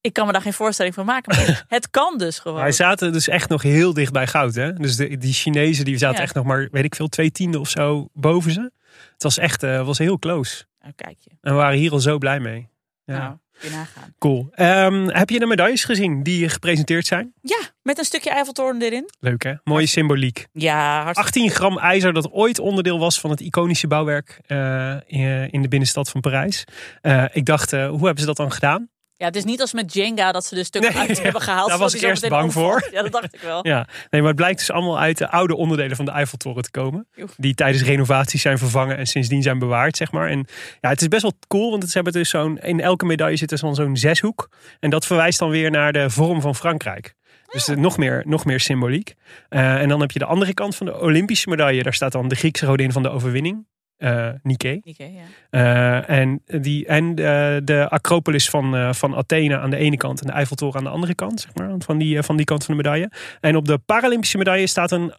ik 0.00 0.12
kan 0.12 0.26
me 0.26 0.32
daar 0.32 0.42
geen 0.42 0.52
voorstelling 0.52 0.94
van 0.94 1.04
maken. 1.06 1.36
Maar 1.36 1.64
het 1.68 1.90
kan 1.90 2.18
dus 2.18 2.38
gewoon. 2.38 2.60
Hij 2.60 2.72
zaten 2.72 3.12
dus 3.12 3.28
echt 3.28 3.48
nog 3.48 3.62
heel 3.62 3.92
dicht 3.94 4.12
bij 4.12 4.26
goud. 4.26 4.54
Hè? 4.54 4.72
Dus 4.72 4.96
de, 4.96 5.16
die 5.16 5.32
Chinezen 5.32 5.84
die 5.84 5.98
zaten 5.98 6.16
Ja. 6.16 6.22
echt 6.22 6.34
nog 6.34 6.44
maar, 6.44 6.68
weet 6.70 6.84
ik 6.84 6.94
veel, 6.94 7.08
twee 7.08 7.30
tienden 7.30 7.60
of 7.60 7.68
zo 7.68 8.08
boven 8.12 8.52
ze. 8.52 8.70
Het 9.12 9.22
was 9.22 9.38
echt 9.38 9.62
eh, 9.62 9.86
was 9.86 9.98
heel 9.98 10.18
close. 10.18 10.64
Nou, 10.80 10.92
kijk 10.96 11.16
je. 11.20 11.30
En 11.40 11.52
we 11.52 11.58
waren 11.58 11.78
hier 11.78 11.92
al 11.92 12.00
zo 12.00 12.18
blij 12.18 12.40
mee. 12.40 12.68
Ja, 13.04 13.18
Nou, 13.18 13.36
nagaan. 13.62 14.14
cool. 14.18 14.48
Ehm, 14.50 15.08
heb 15.08 15.30
je 15.30 15.38
de 15.38 15.46
medailles 15.46 15.84
gezien 15.84 16.22
die 16.22 16.48
gepresenteerd 16.48 17.06
zijn? 17.06 17.32
Ja, 17.40 17.58
met 17.82 17.98
een 17.98 18.04
stukje 18.04 18.30
Eiffeltoren 18.30 18.82
erin. 18.82 19.10
Leuk 19.20 19.42
hè? 19.42 19.52
Mooie 19.64 19.86
symboliek. 19.86 20.46
Ja, 20.52 21.02
hartstikke 21.02 21.20
18 21.20 21.50
gram 21.50 21.78
ijzer 21.78 22.12
dat 22.12 22.30
ooit 22.30 22.58
onderdeel 22.58 22.98
was 22.98 23.20
van 23.20 23.30
het 23.30 23.40
iconische 23.40 23.86
bouwwerk 23.86 24.40
eh, 24.46 24.96
in, 25.06 25.50
in 25.50 25.62
de 25.62 25.68
binnenstad 25.68 26.08
van 26.08 26.20
Parijs. 26.20 26.64
Eh, 27.00 27.24
ik 27.32 27.44
dacht, 27.44 27.72
eh, 27.72 27.88
hoe 27.88 28.04
hebben 28.04 28.20
ze 28.20 28.26
dat 28.26 28.36
dan 28.36 28.52
gedaan? 28.52 28.88
Ja, 29.16 29.26
het 29.26 29.36
is 29.36 29.44
niet 29.44 29.60
als 29.60 29.72
met 29.72 29.94
Jenga 29.94 30.32
dat 30.32 30.44
ze 30.44 30.54
de 30.54 30.64
stukken 30.64 30.92
Nee, 30.94 31.08
uit 31.08 31.22
hebben 31.22 31.40
gehaald. 31.42 31.68
daar 31.68 31.78
was 31.78 31.94
ik 31.94 32.00
eerst 32.02 32.28
bang 32.28 32.52
voor. 32.52 32.88
Ja, 32.92 33.02
dat 33.02 33.12
dacht 33.12 33.34
ik 33.34 33.40
wel. 33.40 33.66
Ja, 33.72 33.86
nee, 34.10 34.20
maar 34.20 34.30
het 34.30 34.36
blijkt 34.40 34.58
dus 34.58 34.70
allemaal 34.70 34.98
uit 34.98 35.18
de 35.18 35.28
oude 35.30 35.56
onderdelen 35.56 35.96
van 35.96 36.04
de 36.04 36.10
Eiffeltoren 36.10 36.62
te 36.62 36.70
komen. 36.70 37.08
Die 37.36 37.54
tijdens 37.54 37.84
renovaties 37.84 38.42
zijn 38.42 38.58
vervangen 38.58 38.96
en 38.96 39.06
sindsdien 39.06 39.42
zijn 39.42 39.58
bewaard, 39.58 39.96
zeg 39.96 40.12
maar. 40.12 40.28
En 40.28 40.46
ja, 40.80 40.88
het 40.88 41.00
is 41.00 41.08
best 41.08 41.22
wel 41.22 41.32
cool, 41.48 41.70
want 41.70 41.84
ze 41.84 41.90
hebben 41.92 42.12
dus 42.12 42.28
zo'n, 42.30 42.58
in 42.58 42.80
elke 42.80 43.04
medaille 43.04 43.36
zit 43.36 43.52
er 43.52 43.58
zo'n 43.58 43.74
zo'n 43.74 43.96
zeshoek. 43.96 44.48
En 44.80 44.90
dat 44.90 45.06
verwijst 45.06 45.38
dan 45.38 45.50
weer 45.50 45.70
naar 45.70 45.92
de 45.92 46.10
vorm 46.10 46.40
van 46.40 46.54
Frankrijk. 46.54 47.14
Dus 47.52 47.68
eh, 47.68 47.76
nog, 47.76 47.96
meer, 47.98 48.22
nog 48.26 48.44
meer 48.44 48.60
symboliek. 48.60 49.14
Eh, 49.48 49.80
en 49.80 49.88
dan 49.88 50.00
heb 50.00 50.10
je 50.10 50.18
de 50.18 50.24
andere 50.24 50.54
kant 50.54 50.76
van 50.76 50.86
de 50.86 51.00
Olympische 51.00 51.48
medaille. 51.48 51.82
Daar 51.82 51.94
staat 51.94 52.12
dan 52.12 52.28
de 52.28 52.34
Griekse 52.34 52.66
godin 52.66 52.92
van 52.92 53.02
de 53.02 53.08
overwinning. 53.08 53.66
Eh 53.96 54.28
Nike. 54.42 54.80
Nike, 54.84 55.12
ja. 55.12 55.22
Eh, 55.50 56.18
en 56.18 56.42
die, 56.60 56.86
en 56.86 57.08
eh, 57.08 57.56
de 57.64 57.86
Acropolis 57.88 58.50
van, 58.50 58.94
van 58.94 59.14
Athene 59.14 59.58
aan 59.58 59.70
de 59.70 59.76
ene 59.76 59.96
kant 59.96 60.20
en 60.20 60.26
de 60.26 60.32
Eiffeltoren 60.32 60.76
aan 60.78 60.84
de 60.84 60.90
andere 60.90 61.14
kant, 61.14 61.40
zeg 61.40 61.54
maar, 61.54 61.74
van 61.78 61.98
die, 61.98 62.22
van 62.22 62.36
die 62.36 62.46
kant 62.46 62.64
van 62.64 62.76
de 62.76 62.82
medaille. 62.82 63.10
En 63.40 63.56
op 63.56 63.66
de 63.66 63.78
Paralympische 63.78 64.38
medaille 64.38 64.66
staat 64.66 64.90
een 64.90 65.12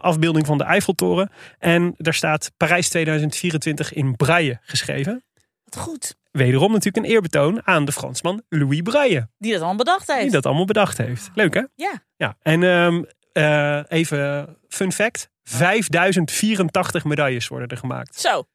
afbeelding 0.00 0.46
van 0.46 0.58
de 0.58 0.64
Eiffeltoren. 0.64 1.30
En 1.58 1.94
daar 1.96 2.14
staat 2.14 2.52
Parijs 2.56 2.88
2024 2.88 3.92
in 3.92 4.16
braille 4.16 4.58
geschreven. 4.62 5.24
Wat 5.64 5.76
goed. 5.76 6.14
Wederom 6.30 6.72
natuurlijk 6.72 7.06
een 7.06 7.12
eerbetoon 7.12 7.66
aan 7.66 7.84
de 7.84 7.92
Fransman 7.92 8.42
Louis 8.48 8.80
Braille, 8.82 9.28
Die 9.38 9.50
dat 9.52 9.60
allemaal 9.60 9.76
bedacht 9.84 10.06
heeft. 10.06 10.22
die 10.22 10.30
dat 10.30 10.46
allemaal 10.46 10.64
bedacht 10.64 10.98
heeft. 10.98 11.30
Leuk 11.34 11.54
hè? 11.54 11.62
Ja. 11.74 12.02
Ja, 12.16 12.36
en 12.42 12.62
ehm, 12.62 13.02
eh, 13.32 13.82
even 13.88 14.56
fun 14.68 14.92
fact: 14.92 15.30
5084 15.44 17.04
medailles 17.04 17.48
worden 17.48 17.68
er 17.68 17.76
gemaakt. 17.76 18.20
Zo. 18.20 18.46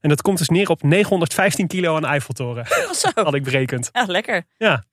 En 0.00 0.08
dat 0.08 0.22
komt 0.22 0.38
dus 0.38 0.48
neer 0.48 0.68
op 0.68 0.82
915 0.82 1.66
kilo 1.66 1.96
aan 1.96 2.04
Eiffeltoren. 2.04 2.66
Zo. 2.94 3.08
Had 3.24 3.34
ik 3.34 3.44
berekend. 3.44 3.88
Ja, 3.92 4.04
lekker. 4.04 4.44
Ja. 4.56 4.84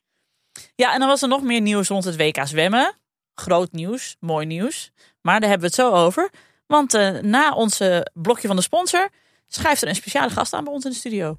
Ja, 0.76 0.94
en 0.94 1.00
dan 1.00 1.08
was 1.08 1.22
er 1.22 1.28
nog 1.28 1.42
meer 1.42 1.62
nieuws 1.62 1.88
rond 1.88 2.04
het 2.04 2.16
WK 2.18 2.48
zwemmen. 2.48 2.94
Groot 3.36 3.72
nieuws, 3.72 4.16
mooi 4.20 4.46
nieuws. 4.46 4.92
Maar 5.22 5.40
daar 5.40 5.50
hebben 5.50 5.70
we 5.70 5.76
het 5.76 5.86
zo 5.86 5.96
over. 5.96 6.30
Want 6.68 6.94
eh, 6.94 7.20
na 7.20 7.54
onze 7.54 8.12
blokje 8.14 8.48
van 8.48 8.56
de 8.56 8.62
sponsor 8.62 9.10
schuift 9.48 9.82
er 9.82 9.88
een 9.88 9.96
speciale 9.96 10.30
gast 10.30 10.54
aan 10.54 10.64
bij 10.64 10.74
ons 10.74 10.86
in 10.86 10.92
de 10.92 10.98
studio. 10.98 11.36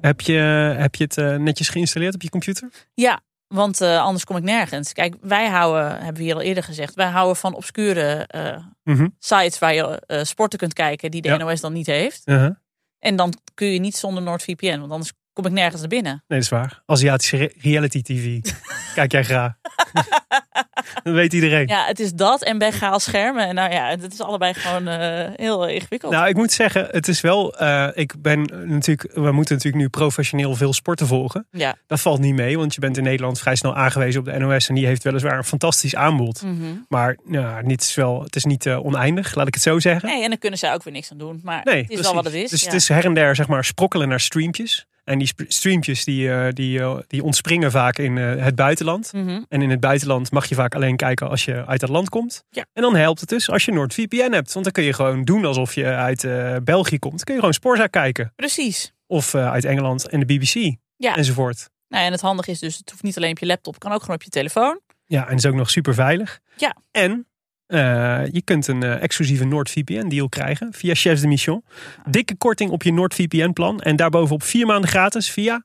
Heb 0.00 0.20
je, 0.20 0.38
heb 0.78 0.94
je 0.94 1.04
het 1.04 1.18
eh, 1.18 1.36
netjes 1.36 1.68
geïnstalleerd 1.68 2.14
op 2.14 2.22
je 2.22 2.30
computer? 2.30 2.70
Ja, 2.94 3.20
want 3.48 3.80
eh, 3.80 4.00
anders 4.02 4.24
kom 4.24 4.36
ik 4.36 4.42
nergens. 4.42 4.92
Kijk, 4.92 5.14
wij 5.20 5.48
houden, 5.48 5.90
hebben 5.96 6.14
we 6.14 6.22
hier 6.22 6.34
al 6.34 6.40
eerder 6.40 6.62
gezegd, 6.62 6.94
wij 6.94 7.06
houden 7.08 7.36
van 7.36 7.54
obscure 7.54 8.24
eh, 8.26 8.56
Mhm. 8.84 9.08
sites 9.18 9.58
waar 9.58 9.74
je 9.74 10.02
eh, 10.06 10.22
sporten 10.22 10.58
kunt 10.58 10.72
kijken 10.72 11.10
die 11.10 11.22
de 11.22 11.28
Ja. 11.28 11.36
NOS 11.36 11.60
dan 11.60 11.72
niet 11.72 11.86
heeft. 11.86 12.22
Uh-huh. 12.24 12.50
En 12.98 13.16
dan 13.16 13.34
kun 13.54 13.66
je 13.66 13.78
niet 13.80 13.96
zonder 13.96 14.22
NordVPN, 14.22 14.78
want 14.78 14.92
anders 14.92 15.12
kom 15.42 15.46
ik 15.46 15.52
nergens 15.58 15.80
naar 15.80 15.88
binnen. 15.90 16.12
Nee, 16.12 16.38
dat 16.38 16.38
is 16.38 16.48
waar. 16.48 16.82
Aziatische 16.86 17.36
re- 17.36 17.52
reality 17.60 18.02
TV. 18.02 18.40
Kijk 18.94 19.12
jij 19.12 19.24
graag. 19.24 19.52
dat 21.02 21.14
weet 21.14 21.32
iedereen. 21.32 21.66
Ja, 21.66 21.84
het 21.86 22.00
is 22.00 22.12
dat 22.12 22.42
en 22.42 22.58
Bengaal 22.58 23.00
schermen. 23.00 23.46
En 23.48 23.54
nou 23.54 23.72
ja, 23.72 23.88
het 23.88 24.12
is 24.12 24.20
allebei 24.20 24.54
gewoon 24.54 24.88
eh, 24.88 25.28
heel 25.36 25.68
ingewikkeld. 25.68 26.12
Nou, 26.12 26.28
ik 26.28 26.36
moet 26.36 26.52
zeggen, 26.52 26.88
het 26.90 27.08
is 27.08 27.20
wel. 27.20 27.56
eh, 27.58 27.88
ik 27.94 28.14
ben 28.22 28.40
natuurlijk. 28.64 29.14
We 29.14 29.32
moeten 29.32 29.54
natuurlijk 29.54 29.82
nu 29.82 29.88
professioneel 29.88 30.54
veel 30.54 30.72
sporten 30.72 31.06
volgen. 31.06 31.46
ja. 31.50 31.76
Dat 31.86 32.00
valt 32.00 32.20
niet 32.20 32.34
mee, 32.34 32.58
want 32.58 32.74
je 32.74 32.80
bent 32.80 32.96
in 32.96 33.02
Nederland 33.02 33.38
vrij 33.40 33.54
snel 33.56 33.74
aangewezen 33.76 34.20
op 34.20 34.26
de 34.26 34.38
NOS. 34.38 34.68
En 34.68 34.74
die 34.74 34.86
heeft 34.86 35.02
weliswaar 35.02 35.36
een 35.38 35.44
fantastisch 35.44 35.94
aanbod. 35.94 36.42
Mhm. 36.42 36.54
Maar 36.88 37.16
nou, 37.24 37.66
dit 37.66 37.80
is 37.82 37.94
wel, 37.94 38.22
het 38.22 38.36
is 38.36 38.44
niet 38.44 38.66
eh, 38.66 38.84
oneindig, 38.84 39.34
laat 39.34 39.46
ik 39.46 39.54
het 39.54 39.62
zo 39.62 39.78
zeggen. 39.78 40.08
Nee, 40.08 40.22
en 40.22 40.28
dan 40.28 40.38
kunnen 40.38 40.58
zij 40.58 40.72
ook 40.74 40.82
weer 40.82 40.92
niks 40.92 41.10
aan 41.12 41.18
doen. 41.18 41.40
Maar 41.42 41.60
Nee, 41.64 41.74
het 41.74 41.82
is 41.82 41.86
precies. 41.88 42.04
wel 42.06 42.14
wat 42.14 42.24
het 42.24 42.34
is. 42.34 42.50
Dus 42.50 42.60
ja. 42.60 42.66
het 42.66 42.74
is 42.80 42.88
her 42.88 43.04
en 43.04 43.14
der 43.14 43.34
zeg 43.36 43.48
maar 43.48 43.64
sprokkelen 43.64 44.08
naar 44.08 44.20
streampjes. 44.20 44.86
En 45.08 45.18
die 45.18 45.32
streampjes 45.48 46.04
die, 46.04 46.32
eh, 46.32 46.52
die, 46.52 46.80
eh, 46.80 46.98
die 47.06 47.22
ontspringen 47.22 47.70
vaak 47.70 47.98
in 47.98 48.18
eh, 48.18 48.44
het 48.44 48.54
buitenland. 48.54 49.12
Mhm. 49.12 49.42
En 49.48 49.62
in 49.62 49.70
het 49.70 49.80
buitenland 49.80 50.30
mag 50.30 50.46
je 50.46 50.54
vaak 50.54 50.74
alleen 50.74 50.96
kijken 50.96 51.28
als 51.28 51.44
je 51.44 51.66
uit 51.66 51.80
dat 51.80 51.88
land 51.88 52.08
komt. 52.08 52.44
Ja. 52.50 52.66
En 52.72 52.82
dan 52.82 52.96
helpt 52.96 53.20
het 53.20 53.28
dus 53.28 53.50
als 53.50 53.64
je 53.64 53.72
NordVPN 53.72 54.32
hebt. 54.32 54.52
Want 54.52 54.64
dan 54.64 54.72
kun 54.72 54.82
je 54.82 54.92
gewoon 54.92 55.24
doen 55.24 55.44
alsof 55.44 55.74
je 55.74 55.84
uit 55.84 56.26
België 56.64 56.98
komt. 56.98 57.16
Dan 57.16 57.24
kun 57.24 57.34
je 57.34 57.40
gewoon 57.40 57.54
Sporza 57.54 57.86
kijken. 57.86 58.32
Precies. 58.36 58.92
Of 59.06 59.34
uit 59.34 59.64
Engeland 59.64 60.08
en 60.08 60.20
de 60.20 60.26
BBC. 60.26 60.76
Ja. 60.96 61.16
Enzovoort. 61.16 61.70
Nou, 61.88 62.04
en 62.04 62.12
het 62.12 62.20
handige 62.20 62.50
is 62.50 62.58
dus, 62.58 62.76
het 62.76 62.90
hoeft 62.90 63.02
niet 63.02 63.16
alleen 63.16 63.30
op 63.30 63.38
je 63.38 63.46
laptop, 63.46 63.74
het 63.74 63.82
kan 63.82 63.92
ook 63.92 64.00
gewoon 64.00 64.16
op 64.16 64.22
je 64.22 64.30
telefoon. 64.30 64.80
Ja, 65.04 65.22
en 65.22 65.34
het 65.34 65.38
is 65.38 65.46
ook 65.46 65.56
nog 65.56 65.70
super 65.70 65.94
veilig. 65.94 66.40
Ja. 66.56 66.76
En 66.90 67.26
eh, 67.68 68.26
je 68.32 68.42
kunt 68.42 68.66
een 68.66 68.82
eh, 68.82 69.02
exclusieve 69.02 69.44
NordVPN 69.44 70.08
deal 70.08 70.28
krijgen 70.28 70.72
via 70.72 70.94
Chefs 70.94 71.20
de 71.20 71.26
Mission. 71.26 71.64
Dikke 72.10 72.36
korting 72.36 72.70
op 72.70 72.82
je 72.82 72.92
NordVPN 72.92 73.52
plan. 73.52 73.80
En 73.80 73.96
daarbovenop 73.96 74.42
vier 74.42 74.66
maanden 74.66 74.90
gratis 74.90 75.30
via... 75.30 75.64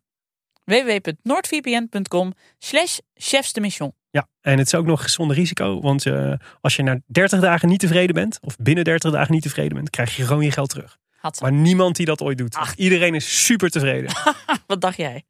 www.noordvpn.com 0.63 2.33
slash 2.60 2.98
chefs 3.13 3.53
de 3.53 3.62
mission. 3.62 3.93
Ja, 4.10 4.27
en 4.41 4.57
het 4.57 4.67
is 4.67 4.75
ook 4.75 4.86
nog 4.86 5.10
zonder 5.10 5.36
risico. 5.36 5.81
Want 5.81 6.05
eh, 6.05 6.33
als 6.62 6.75
je 6.75 6.83
na 6.83 7.00
30 7.05 7.39
dagen 7.39 7.69
niet 7.69 7.79
tevreden 7.79 8.15
bent, 8.15 8.39
of 8.41 8.57
binnen 8.57 8.83
30 8.83 9.12
dagen 9.12 9.33
niet 9.33 9.43
tevreden 9.43 9.75
bent, 9.75 9.89
krijg 9.89 10.15
je 10.15 10.25
gewoon 10.25 10.43
je 10.43 10.51
geld 10.51 10.69
terug. 10.69 10.98
Maar 11.41 11.51
niemand 11.51 11.95
die 11.95 12.05
dat 12.05 12.22
ooit 12.22 12.38
doet. 12.38 12.55
Ach. 12.55 12.75
Iedereen 12.75 13.15
is 13.15 13.45
super 13.45 13.69
tevreden. 13.69 14.12
Wat 14.67 14.81
dacht 14.81 14.98
jij? 14.98 15.24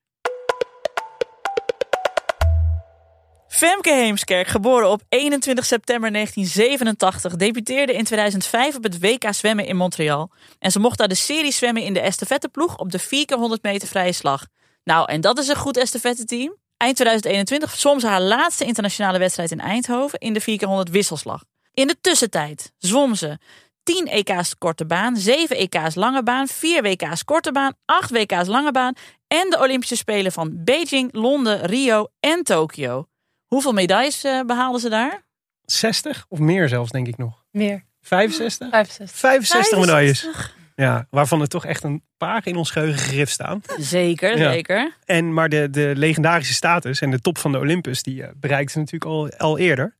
Femke 3.53 3.93
Heemskerk, 3.93 4.47
geboren 4.47 4.89
op 4.89 5.01
21 5.09 5.65
september 5.65 6.11
1987, 6.11 7.35
debuteerde 7.35 7.93
in 7.93 8.03
2005 8.03 8.75
op 8.75 8.83
het 8.83 8.99
WK 8.99 9.33
zwemmen 9.33 9.65
in 9.65 9.75
Montreal. 9.75 10.31
En 10.59 10.71
ze 10.71 10.79
mocht 10.79 10.97
daar 10.97 11.07
de 11.07 11.15
serie 11.15 11.51
zwemmen 11.51 11.83
in 11.83 11.93
de 11.93 11.99
estafetteploeg 11.99 12.77
op 12.77 12.91
de 12.91 13.01
4x100 13.01 13.61
meter 13.61 13.87
vrije 13.87 14.11
slag. 14.11 14.47
Nou, 14.83 15.09
en 15.11 15.21
dat 15.21 15.37
is 15.37 15.47
een 15.47 15.55
goed 15.55 15.77
estafette-team. 15.77 16.55
Eind 16.77 16.95
2021 16.95 17.79
zwom 17.79 17.99
ze 17.99 18.07
haar 18.07 18.21
laatste 18.21 18.65
internationale 18.65 19.19
wedstrijd 19.19 19.51
in 19.51 19.59
Eindhoven 19.59 20.19
in 20.19 20.33
de 20.33 20.41
4x100 20.41 20.91
wisselslag. 20.91 21.43
In 21.73 21.87
de 21.87 21.95
tussentijd 22.01 22.71
zwom 22.77 23.15
ze 23.15 23.37
10 23.83 24.07
EK's 24.07 24.57
korte 24.57 24.85
baan, 24.85 25.17
7 25.17 25.57
EK's 25.57 25.95
lange 25.95 26.23
baan, 26.23 26.47
4 26.47 26.81
WK's 26.81 27.23
korte 27.23 27.51
baan, 27.51 27.73
8 27.85 28.09
WK's 28.09 28.47
lange 28.47 28.71
baan 28.71 28.93
en 29.27 29.49
de 29.49 29.59
Olympische 29.59 29.95
Spelen 29.95 30.31
van 30.31 30.63
Beijing, 30.63 31.09
Londen, 31.11 31.65
Rio 31.65 32.07
en 32.19 32.43
Tokio. 32.43 33.07
Hoeveel 33.53 33.73
medailles 33.73 34.23
eh, 34.23 34.41
behaalden 34.45 34.81
ze 34.81 34.89
daar? 34.89 35.21
60 35.61 36.25
of 36.29 36.39
meer 36.39 36.67
zelfs, 36.69 36.91
denk 36.91 37.07
ik 37.07 37.17
nog. 37.17 37.43
Meer. 37.51 37.83
65? 38.01 38.69
65. 38.69 39.17
65 39.19 39.79
medailles. 39.79 40.27
Ja, 40.75 41.07
waarvan 41.09 41.41
er 41.41 41.47
toch 41.47 41.65
echt 41.65 41.83
een 41.83 42.03
paar 42.17 42.41
in 42.47 42.55
ons 42.55 42.71
geheugen 42.71 42.99
gegrift 42.99 43.31
staan. 43.31 43.61
Zeker, 43.77 44.37
Ja. 44.37 44.51
zeker. 44.51 44.95
En, 45.05 45.33
maar 45.33 45.49
de, 45.49 45.69
de 45.69 45.91
legendarische 45.95 46.53
status 46.53 46.99
en 46.99 47.11
de 47.11 47.19
top 47.19 47.37
van 47.37 47.51
de 47.51 47.57
Olympus, 47.59 48.03
die 48.03 48.23
eh, 48.23 48.29
bereikte 48.35 48.71
ze 48.71 48.77
natuurlijk 48.79 49.11
al, 49.11 49.29
al 49.37 49.57
eerder. 49.57 49.95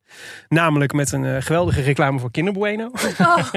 Namelijk 0.48 0.94
met 0.94 1.12
een 1.12 1.26
eh, 1.26 1.42
geweldige 1.42 1.82
reclame 1.82 2.20
voor 2.20 2.32
Kinder 2.32 2.54
Bueno. 2.54 2.92
Oh. 3.20 3.52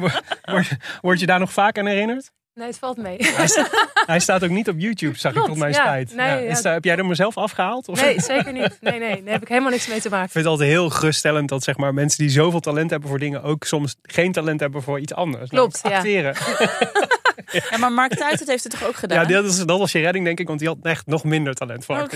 Word, 0.00 0.22
word- 0.52 0.76
word 1.00 1.20
je 1.20 1.26
daar 1.26 1.38
nog 1.38 1.52
vaak 1.52 1.78
aan 1.78 1.86
herinnerd? 1.86 2.30
Nee, 2.58 2.66
het 2.66 2.78
valt 2.78 2.96
mee. 2.96 3.16
Hij, 3.18 3.46
sta- 3.46 3.66
hij 4.06 4.20
staat 4.20 4.44
ook 4.44 4.50
niet 4.50 4.68
op 4.68 4.74
YouTube, 4.78 5.18
zag 5.18 5.32
Klopt, 5.32 5.46
ik 5.46 5.52
tot 5.52 5.62
mijn 5.62 5.74
ja. 5.74 5.80
spijt. 5.80 6.14
Nee, 6.14 6.46
Is 6.46 6.56
ja. 6.56 6.62
daar- 6.62 6.72
heb 6.72 6.84
jij 6.84 6.96
er 6.96 7.06
maar 7.06 7.16
zelf 7.16 7.36
afgehaald? 7.36 7.88
Of? 7.88 8.00
Nee, 8.02 8.20
zeker 8.20 8.52
niet. 8.52 8.78
Nee, 8.80 8.98
nee, 8.98 9.22
daar 9.22 9.32
heb 9.32 9.42
ik 9.42 9.48
helemaal 9.48 9.70
niks 9.70 9.86
mee 9.86 10.00
te 10.00 10.08
maken. 10.08 10.24
Ik 10.26 10.30
vind 10.32 10.44
het 10.44 10.52
altijd 10.52 10.70
heel 10.70 10.90
geruststellend 10.90 11.48
dat 11.48 11.62
zeg 11.62 11.76
maar, 11.76 11.94
mensen 11.94 12.18
die 12.18 12.30
zoveel 12.30 12.60
talent 12.60 12.90
hebben 12.90 13.08
voor 13.08 13.18
dingen 13.18 13.42
ook 13.42 13.64
soms 13.64 13.96
geen 14.02 14.32
talent 14.32 14.60
hebben 14.60 14.82
voor 14.82 15.00
iets 15.00 15.14
anders. 15.14 15.50
Klopt, 15.50 15.82
Namelijk 15.82 16.06
ja. 16.06 16.10
acteren. 16.10 16.34
Ja, 17.70 17.78
maar 17.78 17.92
Mark 17.92 18.14
Tuitert 18.14 18.48
heeft 18.48 18.62
het 18.62 18.72
toch 18.72 18.84
ook 18.88 18.96
gedaan? 18.96 19.28
Ja, 19.28 19.42
dat, 19.42 19.44
is, 19.44 19.56
dat 19.64 19.78
was 19.78 19.92
je 19.92 19.98
redding 19.98 20.24
denk 20.24 20.40
ik, 20.40 20.46
want 20.46 20.58
die 20.58 20.68
had 20.68 20.78
echt 20.82 21.06
nog 21.06 21.24
minder 21.24 21.54
talent 21.54 21.84
voor 21.84 21.96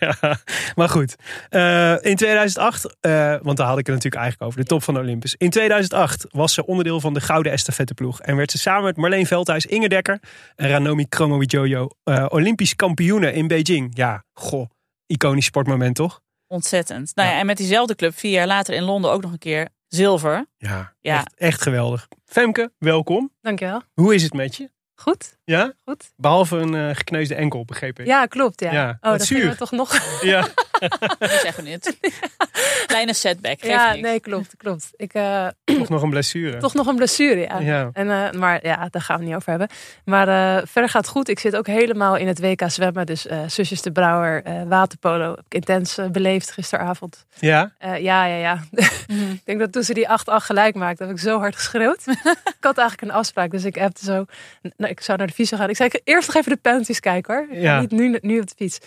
ja, 0.00 0.38
maar 0.74 0.88
goed. 0.88 1.16
Eh, 1.48 1.94
in 2.00 2.16
2008, 2.16 2.96
eh, 3.00 3.34
want 3.42 3.56
daar 3.56 3.66
had 3.66 3.78
ik 3.78 3.86
het 3.86 3.94
natuurlijk 3.94 4.22
eigenlijk 4.22 4.42
over, 4.42 4.60
de 4.60 4.66
top 4.66 4.82
van 4.82 4.94
de 4.94 5.00
Olympus. 5.00 5.34
In 5.38 5.50
2008 5.50 6.26
was 6.30 6.54
ze 6.54 6.66
onderdeel 6.66 7.00
van 7.00 7.14
de 7.14 7.20
Gouden 7.20 7.52
Estafetteploeg. 7.52 8.20
En 8.20 8.36
werd 8.36 8.50
ze 8.50 8.58
samen 8.58 8.84
met 8.84 8.96
Marleen 8.96 9.26
Veldhuis, 9.26 9.66
Inge 9.66 9.88
Dekker 9.88 10.18
en 10.56 10.68
Ranomi 10.68 11.08
Kromowidjojo 11.08 11.88
eh 12.04 12.26
Olympisch 12.28 12.76
kampioene 12.76 13.32
in 13.32 13.46
Beijing. 13.48 13.90
Ja, 13.96 14.24
goh, 14.32 14.70
iconisch 15.06 15.44
sportmoment 15.44 15.94
toch? 15.94 16.20
Ontzettend. 16.46 17.12
Nou 17.14 17.28
ja, 17.28 17.34
Ja. 17.34 17.40
en 17.40 17.46
met 17.46 17.56
diezelfde 17.56 17.94
club 17.94 18.18
vier 18.18 18.30
jaar 18.32 18.46
later 18.46 18.74
in 18.74 18.82
Londen 18.82 19.10
ook 19.10 19.22
nog 19.22 19.32
een 19.32 19.38
keer 19.38 19.68
zilver. 19.94 20.46
Ja, 20.58 20.92
Ja. 21.00 21.16
Echt, 21.16 21.34
echt 21.36 21.62
geweldig. 21.62 22.08
Femke, 22.24 22.72
welkom. 22.78 23.32
Dankjewel. 23.42 23.82
Hoe 23.94 24.14
is 24.14 24.22
het 24.22 24.32
met 24.32 24.56
je? 24.56 24.70
Goed, 24.94 25.36
Ja? 25.44 25.72
goed. 25.84 26.12
Behalve 26.16 26.56
een 26.56 26.74
eh, 26.74 26.96
gekneusde 26.96 27.34
enkel, 27.34 27.64
begreep 27.64 27.98
ik. 27.98 28.06
Ja, 28.06 28.26
klopt. 28.26 28.60
Ja. 28.60 28.72
Ja, 28.72 28.98
oh, 29.00 29.10
dat 29.10 29.22
zuur. 29.24 29.48
we 29.48 29.56
toch 29.56 29.70
nog. 29.70 30.20
Ja. 30.22 30.46
Dat 31.18 31.30
zeggen 31.30 31.64
we 31.64 31.70
niet. 31.70 31.98
Kleine 32.86 33.14
setback, 33.14 33.60
geeft 33.60 33.72
ja, 33.72 33.90
niks. 33.92 34.02
nee, 34.02 34.20
klopt, 34.20 34.56
klopt. 34.56 34.90
Ik 34.96 35.14
eh 35.14 35.46
Toch 35.64 35.88
nog 35.88 36.02
een 36.02 36.10
blessure. 36.10 36.56
toch 36.58 36.74
nog 36.74 36.86
een 36.86 36.96
blessure, 36.96 37.40
ja. 37.40 37.58
Ja. 37.58 37.90
En, 37.92 38.10
eh, 38.10 38.32
maar 38.40 38.66
ja, 38.66 38.88
daar 38.90 39.02
gaan 39.02 39.16
we 39.16 39.22
het 39.22 39.30
niet 39.30 39.34
over 39.34 39.50
hebben. 39.50 39.68
Maar 40.04 40.28
eh, 40.28 40.66
verder 40.66 40.90
gaat 40.90 41.02
het 41.02 41.10
goed. 41.10 41.28
Ik 41.28 41.38
zit 41.38 41.56
ook 41.56 41.66
helemaal 41.66 42.16
in 42.16 42.26
het 42.26 42.40
WK 42.40 42.62
zwemmen. 42.70 43.06
Dus 43.06 43.26
eh 43.26 43.38
zusjes 43.46 43.82
de 43.82 43.92
Brouwer, 43.92 44.42
eh, 44.42 44.62
waterpolo. 44.68 45.34
Intens 45.48 45.98
beleefd 46.12 46.50
gisteravond. 46.50 47.24
Ja? 47.38 47.72
Eh, 47.78 47.98
ja, 47.98 48.24
ja, 48.24 48.36
ja. 48.36 48.64
Mhm. 49.06 49.30
ik 49.40 49.40
denk 49.44 49.58
dat 49.58 49.72
toen 49.72 49.82
ze 49.82 49.94
die 49.94 50.08
8-8 50.08 50.12
gelijk 50.24 50.74
maakte, 50.74 51.02
heb 51.02 51.12
ik 51.12 51.18
zo 51.18 51.38
hard 51.38 51.54
geschreeuwd. 51.56 52.06
ik 52.58 52.64
had 52.64 52.78
eigenlijk 52.78 53.10
een 53.10 53.18
afspraak, 53.18 53.50
dus 53.50 53.64
ik 53.64 53.74
heb 53.74 53.96
zo. 53.96 54.24
Nou, 54.76 54.90
ik 54.90 55.00
zou 55.00 55.18
naar 55.18 55.26
de 55.26 55.32
fiets 55.32 55.50
gaan. 55.50 55.68
Ik 55.68 55.76
zei, 55.76 55.88
ik 55.92 56.00
eerst 56.04 56.26
nog 56.26 56.36
even 56.36 56.52
de 56.52 56.58
penalties 56.58 57.00
kijken 57.00 57.34
hoor. 57.34 57.42
Ik 57.50 57.56
ga 57.56 57.60
Ja. 57.62 57.80
Niet 57.80 57.90
nu, 57.90 58.18
nu 58.20 58.40
op 58.40 58.48
de 58.48 58.54
fiets. 58.56 58.78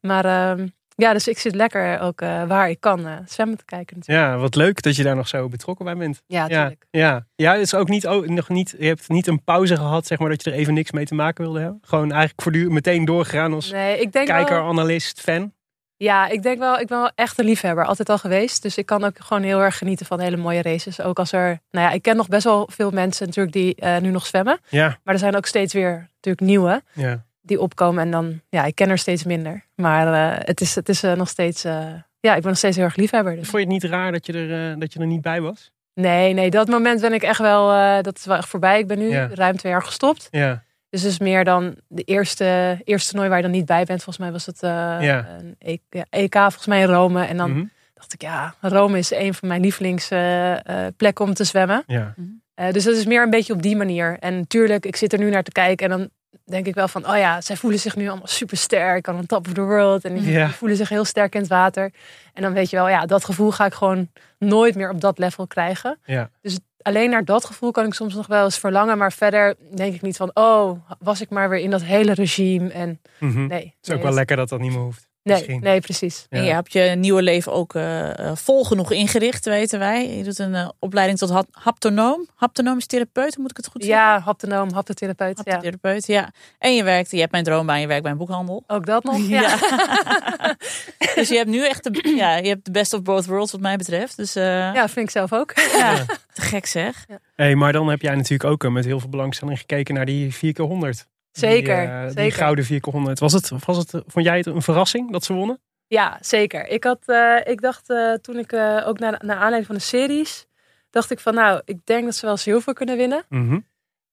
Maar 0.00 0.24
ehm, 0.24 0.66
ja, 1.00 1.12
dus 1.12 1.28
ik 1.28 1.38
zit 1.38 1.54
lekker 1.54 2.00
ook 2.00 2.20
eh, 2.20 2.44
waar 2.44 2.70
ik 2.70 2.80
kan 2.80 3.06
eh, 3.06 3.12
zwemmen 3.26 3.56
te 3.56 3.64
kijken. 3.64 3.96
natuurlijk. 3.98 4.28
Ja, 4.28 4.36
wat 4.38 4.54
leuk 4.54 4.82
dat 4.82 4.96
je 4.96 5.02
daar 5.02 5.16
nog 5.16 5.28
zo 5.28 5.48
betrokken 5.48 5.84
bij 5.84 5.96
bent. 5.96 6.22
Ja, 6.26 6.42
Ja, 6.42 6.48
natuurlijk. 6.48 6.86
ja. 6.90 7.26
ja 7.34 7.52
het 7.52 7.60
is 7.60 7.74
ook 7.74 7.88
niet, 7.88 8.06
oh, 8.06 8.26
nog 8.26 8.48
niet, 8.48 8.74
je 8.78 8.86
hebt 8.86 9.08
niet 9.08 9.26
een 9.26 9.44
pauze 9.44 9.76
gehad, 9.76 10.06
zeg 10.06 10.18
maar, 10.18 10.28
dat 10.28 10.44
je 10.44 10.50
er 10.50 10.56
even 10.56 10.74
niks 10.74 10.90
mee 10.90 11.04
te 11.04 11.14
maken 11.14 11.44
wilde 11.44 11.60
hebben. 11.60 11.78
Gewoon 11.84 12.10
eigenlijk 12.10 12.42
voortdurend 12.42 12.72
meteen 12.72 13.04
doorgegaan 13.04 13.52
als 13.52 13.70
Nee, 13.70 14.00
ik 14.00 14.12
denk 14.12 14.26
kijker, 14.26 14.54
wel, 14.56 14.68
analist, 14.68 15.20
fan. 15.20 15.52
ja, 15.96 16.28
ik 16.28 16.42
denk 16.42 16.58
wel, 16.58 16.78
ik 16.78 16.86
ben 16.86 16.98
wel 16.98 17.10
echt 17.14 17.38
een 17.38 17.44
liefhebber, 17.44 17.84
altijd 17.84 18.08
al 18.08 18.18
geweest. 18.18 18.62
Dus 18.62 18.76
ik 18.78 18.86
kan 18.86 19.04
ook 19.04 19.16
gewoon 19.18 19.42
heel 19.42 19.60
erg 19.60 19.78
genieten 19.78 20.06
van 20.06 20.20
hele 20.20 20.36
mooie 20.36 20.62
races. 20.62 21.00
Ook 21.00 21.18
als 21.18 21.32
er, 21.32 21.60
nou 21.70 21.86
ja, 21.86 21.92
ik 21.92 22.02
ken 22.02 22.16
nog 22.16 22.28
best 22.28 22.44
wel 22.44 22.68
veel 22.72 22.90
mensen 22.90 23.26
natuurlijk 23.26 23.54
die 23.54 23.74
eh, 23.74 23.96
nu 23.98 24.10
nog 24.10 24.26
zwemmen. 24.26 24.58
Ja, 24.68 24.98
Maar 25.04 25.14
er 25.14 25.20
zijn 25.20 25.36
ook 25.36 25.46
steeds 25.46 25.72
weer 25.72 26.08
natuurlijk 26.14 26.46
nieuwe. 26.46 26.82
ja. 26.92 27.28
Die 27.40 27.60
opkomen. 27.60 28.02
En 28.04 28.10
dan, 28.10 28.40
ja, 28.48 28.64
ik 28.64 28.74
ken 28.74 28.88
er 28.88 28.98
steeds 28.98 29.24
minder. 29.24 29.64
Maar 29.74 30.32
eh, 30.36 30.38
het 30.46 30.60
is, 30.60 30.74
het 30.74 30.88
is 30.88 31.02
eh, 31.02 31.12
nog 31.12 31.28
steeds, 31.28 31.64
eh, 31.64 31.72
ja, 32.20 32.34
ik 32.34 32.40
ben 32.40 32.48
nog 32.50 32.56
steeds 32.58 32.76
heel 32.76 32.84
erg 32.84 32.96
liefhebber. 32.96 33.36
Dus. 33.36 33.48
Vond 33.48 33.62
je 33.62 33.68
het 33.72 33.82
niet 33.82 33.90
raar 33.92 34.12
dat 34.12 34.26
je 34.26 34.32
er, 34.32 34.70
eh, 34.72 34.78
dat 34.80 34.92
je 34.92 34.98
er 35.00 35.06
niet 35.06 35.22
bij 35.22 35.40
was? 35.40 35.70
Nee, 35.94 36.32
nee, 36.32 36.50
dat 36.50 36.68
moment 36.68 37.00
ben 37.00 37.12
ik 37.12 37.22
echt 37.22 37.38
wel, 37.40 37.72
eh, 37.72 38.02
dat 38.02 38.16
is 38.18 38.24
wel 38.24 38.36
echt 38.36 38.48
voorbij. 38.48 38.78
Ik 38.78 38.86
ben 38.86 38.98
nu 38.98 39.08
Ja. 39.10 39.28
ruim 39.34 39.56
twee 39.56 39.72
jaar 39.72 39.82
gestopt. 39.82 40.28
Ja, 40.30 40.62
Dus 40.90 41.02
het 41.02 41.10
is 41.12 41.18
meer 41.18 41.44
dan 41.44 41.76
de 41.88 42.02
eerste, 42.02 42.78
eerste 42.84 43.08
toernooi 43.08 43.28
waar 43.28 43.38
je 43.38 43.44
dan 43.44 43.52
niet 43.52 43.66
bij 43.66 43.84
bent. 43.84 44.02
Volgens 44.02 44.18
mij 44.18 44.32
was 44.32 44.46
het 44.46 44.62
eh, 44.62 44.70
Ja. 45.00 45.26
een 45.38 45.54
E- 45.58 45.76
ja, 45.90 46.04
EK, 46.10 46.34
volgens 46.34 46.66
mij 46.66 46.80
in 46.80 46.86
Rome. 46.88 47.24
En 47.24 47.36
dan 47.36 47.50
Mhm. 47.50 47.64
dacht 47.94 48.12
ik, 48.12 48.22
ja, 48.22 48.54
Rome 48.60 48.98
is 48.98 49.10
een 49.12 49.34
van 49.34 49.48
mijn 49.48 49.60
lievelingsplekken 49.60 51.24
om 51.24 51.34
te 51.34 51.44
zwemmen. 51.44 51.82
ja. 51.86 52.14
Eh, 52.54 52.70
dus 52.72 52.84
dat 52.84 52.96
is 52.96 53.06
meer 53.06 53.22
een 53.22 53.30
beetje 53.30 53.52
op 53.52 53.62
die 53.62 53.76
manier. 53.76 54.16
En 54.18 54.36
natuurlijk, 54.36 54.86
ik 54.86 54.96
zit 54.96 55.12
er 55.12 55.18
nu 55.18 55.30
naar 55.30 55.42
te 55.42 55.52
kijken 55.52 55.90
en 55.90 55.98
dan 55.98 56.08
denk 56.50 56.66
ik 56.66 56.74
wel 56.74 56.88
van, 56.88 57.08
oh 57.08 57.16
ja, 57.16 57.40
zij 57.40 57.56
voelen 57.56 57.80
zich 57.80 57.96
nu 57.96 58.08
allemaal 58.08 58.26
super 58.26 58.56
sterk 58.56 59.06
on 59.06 59.26
top 59.26 59.46
of 59.46 59.52
the 59.52 59.60
world. 59.62 60.04
En 60.04 60.14
die 60.14 60.22
voelen 60.48 60.76
zich 60.76 60.88
heel 60.88 61.04
sterk 61.04 61.34
in 61.34 61.40
het 61.40 61.48
water. 61.50 61.92
En 62.34 62.42
dan 62.42 62.52
weet 62.52 62.70
je 62.70 62.76
wel, 62.76 62.88
ja, 62.88 63.06
dat 63.06 63.24
gevoel 63.24 63.50
ga 63.50 63.64
ik 63.66 63.74
gewoon 63.74 64.08
nooit 64.38 64.74
meer 64.74 64.90
op 64.90 65.00
dat 65.00 65.18
level 65.18 65.46
krijgen. 65.46 65.98
Dus 66.42 66.58
alleen 66.82 67.10
naar 67.10 67.24
dat 67.24 67.44
gevoel 67.44 67.70
kan 67.70 67.86
ik 67.86 67.94
soms 67.94 68.14
nog 68.14 68.26
wel 68.26 68.44
eens 68.44 68.58
verlangen. 68.58 68.98
Maar 68.98 69.12
verder 69.12 69.54
denk 69.74 69.94
ik 69.94 70.02
niet 70.02 70.16
van, 70.16 70.30
oh, 70.34 70.80
was 70.98 71.20
ik 71.20 71.30
maar 71.30 71.48
weer 71.48 71.58
in 71.60 71.70
dat 71.70 71.82
hele 71.82 72.14
regime. 72.14 72.68
En 72.72 73.00
Mhm. 73.18 73.46
nee. 73.46 73.58
Het 73.64 73.74
is 73.82 73.88
nee, 73.88 73.96
ook 73.96 74.02
wel 74.02 74.12
lekker 74.12 74.36
dat 74.36 74.48
dat 74.48 74.60
niet 74.60 74.70
meer 74.72 74.80
hoeft. 74.80 75.08
Nee, 75.22 75.36
misschien. 75.36 75.60
nee, 75.60 75.80
precies. 75.80 76.26
En 76.28 76.44
je 76.44 76.52
hebt 76.52 76.72
je 76.72 76.80
nieuwe 76.80 77.22
leven 77.22 77.52
ook 77.52 77.74
eh, 77.74 78.18
eh, 78.18 78.36
vol 78.36 78.64
genoeg 78.64 78.90
ingericht, 78.90 79.44
weten 79.44 79.78
wij. 79.78 80.16
Je 80.16 80.24
doet 80.24 80.38
een 80.38 80.54
eh, 80.54 80.68
opleiding 80.78 81.18
tot 81.18 81.30
hap- 81.30 81.48
haptonoom. 81.50 82.28
Haptonomisch 82.34 82.86
therapeut, 82.86 83.36
moet 83.38 83.50
ik 83.50 83.56
het 83.56 83.66
goed 83.66 83.82
zeggen? 83.84 84.00
Ja, 84.00 84.20
haptonoom, 84.20 84.72
haptotherapeut. 84.72 85.40
Ja. 85.44 85.52
Haptotherapeut, 85.52 86.06
ja. 86.06 86.30
En 86.58 86.74
je 86.74 86.84
werkt, 86.84 87.10
je 87.10 87.18
hebt 87.18 87.32
mijn 87.32 87.44
droombaan, 87.44 87.80
je 87.80 87.86
werkt 87.86 88.02
bij 88.02 88.12
een 88.12 88.18
boekhandel. 88.18 88.64
Ook 88.66 88.86
dat 88.86 89.04
nog. 89.04 89.18
Ja. 89.28 89.40
Ja. 89.40 89.56
dus 91.14 91.28
je 91.28 91.36
hebt 91.36 91.48
nu 91.48 91.66
echt 91.66 91.84
de, 91.84 92.12
ja, 92.16 92.36
je 92.36 92.48
hebt 92.48 92.64
de 92.64 92.70
best 92.70 92.92
of 92.92 93.02
both 93.02 93.26
worlds 93.26 93.52
wat 93.52 93.60
mij 93.60 93.76
betreft. 93.76 94.16
Dus 94.16 94.36
eh, 94.36 94.44
ja, 94.74 94.88
vind 94.88 95.06
ik 95.06 95.10
zelf 95.12 95.32
ook. 95.32 95.52
ja, 95.76 96.04
te 96.32 96.40
gek 96.42 96.66
zeg. 96.66 97.06
Hey, 97.34 97.54
maar 97.54 97.72
dan 97.72 97.88
heb 97.88 98.00
jij 98.02 98.14
natuurlijk 98.14 98.44
ook 98.50 98.68
met 98.70 98.84
heel 98.84 99.00
veel 99.00 99.08
belangstelling 99.08 99.58
gekeken 99.58 99.94
naar 99.94 100.04
die 100.06 100.34
4x100. 100.34 101.08
Zeker, 101.32 101.76
Die, 101.76 102.16
eh, 102.16 102.22
die 102.22 102.30
gouden 102.30 102.64
4x100. 102.64 103.18
Was 103.18 103.32
het, 103.32 103.50
was 103.64 103.76
het, 103.76 103.90
vond 104.06 104.24
jij 104.24 104.36
het 104.36 104.46
een 104.46 104.62
verrassing 104.62 105.12
dat 105.12 105.24
ze 105.24 105.32
wonnen? 105.32 105.60
Ja, 105.86 106.18
zeker. 106.20 106.68
Ik, 106.68 106.84
had, 106.84 107.02
eh, 107.06 107.36
ik 107.44 107.60
dacht 107.60 107.90
eh, 107.90 108.12
toen 108.12 108.36
ik 108.36 108.52
ook 108.84 108.98
naar, 108.98 109.20
naar 109.24 109.36
aanleiding 109.36 109.66
van 109.66 109.74
de 109.74 109.80
series, 109.80 110.46
dacht 110.90 111.10
ik 111.10 111.20
van 111.20 111.34
nou, 111.34 111.60
ik 111.64 111.78
denk 111.84 112.04
dat 112.04 112.14
ze 112.14 112.26
wel 112.26 112.36
zilver 112.36 112.74
kunnen 112.74 112.96
winnen. 112.96 113.24
Mhm. 113.28 113.58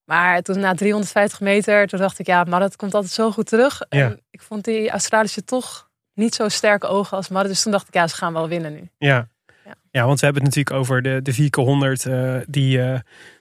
Maar 0.04 0.42
toen 0.42 0.58
na 0.58 0.74
350 0.74 1.40
meter, 1.40 1.86
toen 1.86 1.98
dacht 1.98 2.18
ik 2.18 2.26
ja, 2.26 2.44
maar 2.44 2.60
dat 2.60 2.76
komt 2.76 2.94
altijd 2.94 3.12
zo 3.12 3.30
goed 3.30 3.46
terug. 3.46 3.80
Ja. 3.88 4.04
En 4.04 4.20
ik 4.30 4.42
vond 4.42 4.64
die 4.64 4.90
Australische 4.90 5.44
toch 5.44 5.90
niet 6.14 6.34
zo 6.34 6.48
sterke 6.48 6.86
ogen 6.86 7.16
als 7.16 7.28
Madden. 7.28 7.50
Dus 7.50 7.62
toen 7.62 7.72
dacht 7.72 7.88
ik 7.88 7.94
ja, 7.94 8.06
ze 8.06 8.16
gaan 8.16 8.32
wel 8.32 8.48
winnen 8.48 8.72
nu. 8.72 8.90
Ja. 8.98 9.28
Ja. 9.64 9.74
ja, 9.90 10.06
want 10.06 10.20
we 10.20 10.24
hebben 10.24 10.44
het 10.44 10.54
natuurlijk 10.54 10.82
over 10.82 11.02
de, 11.02 11.20
de 11.22 11.34
4x100 12.02 12.10
eh, 12.10 12.36
die 12.46 12.80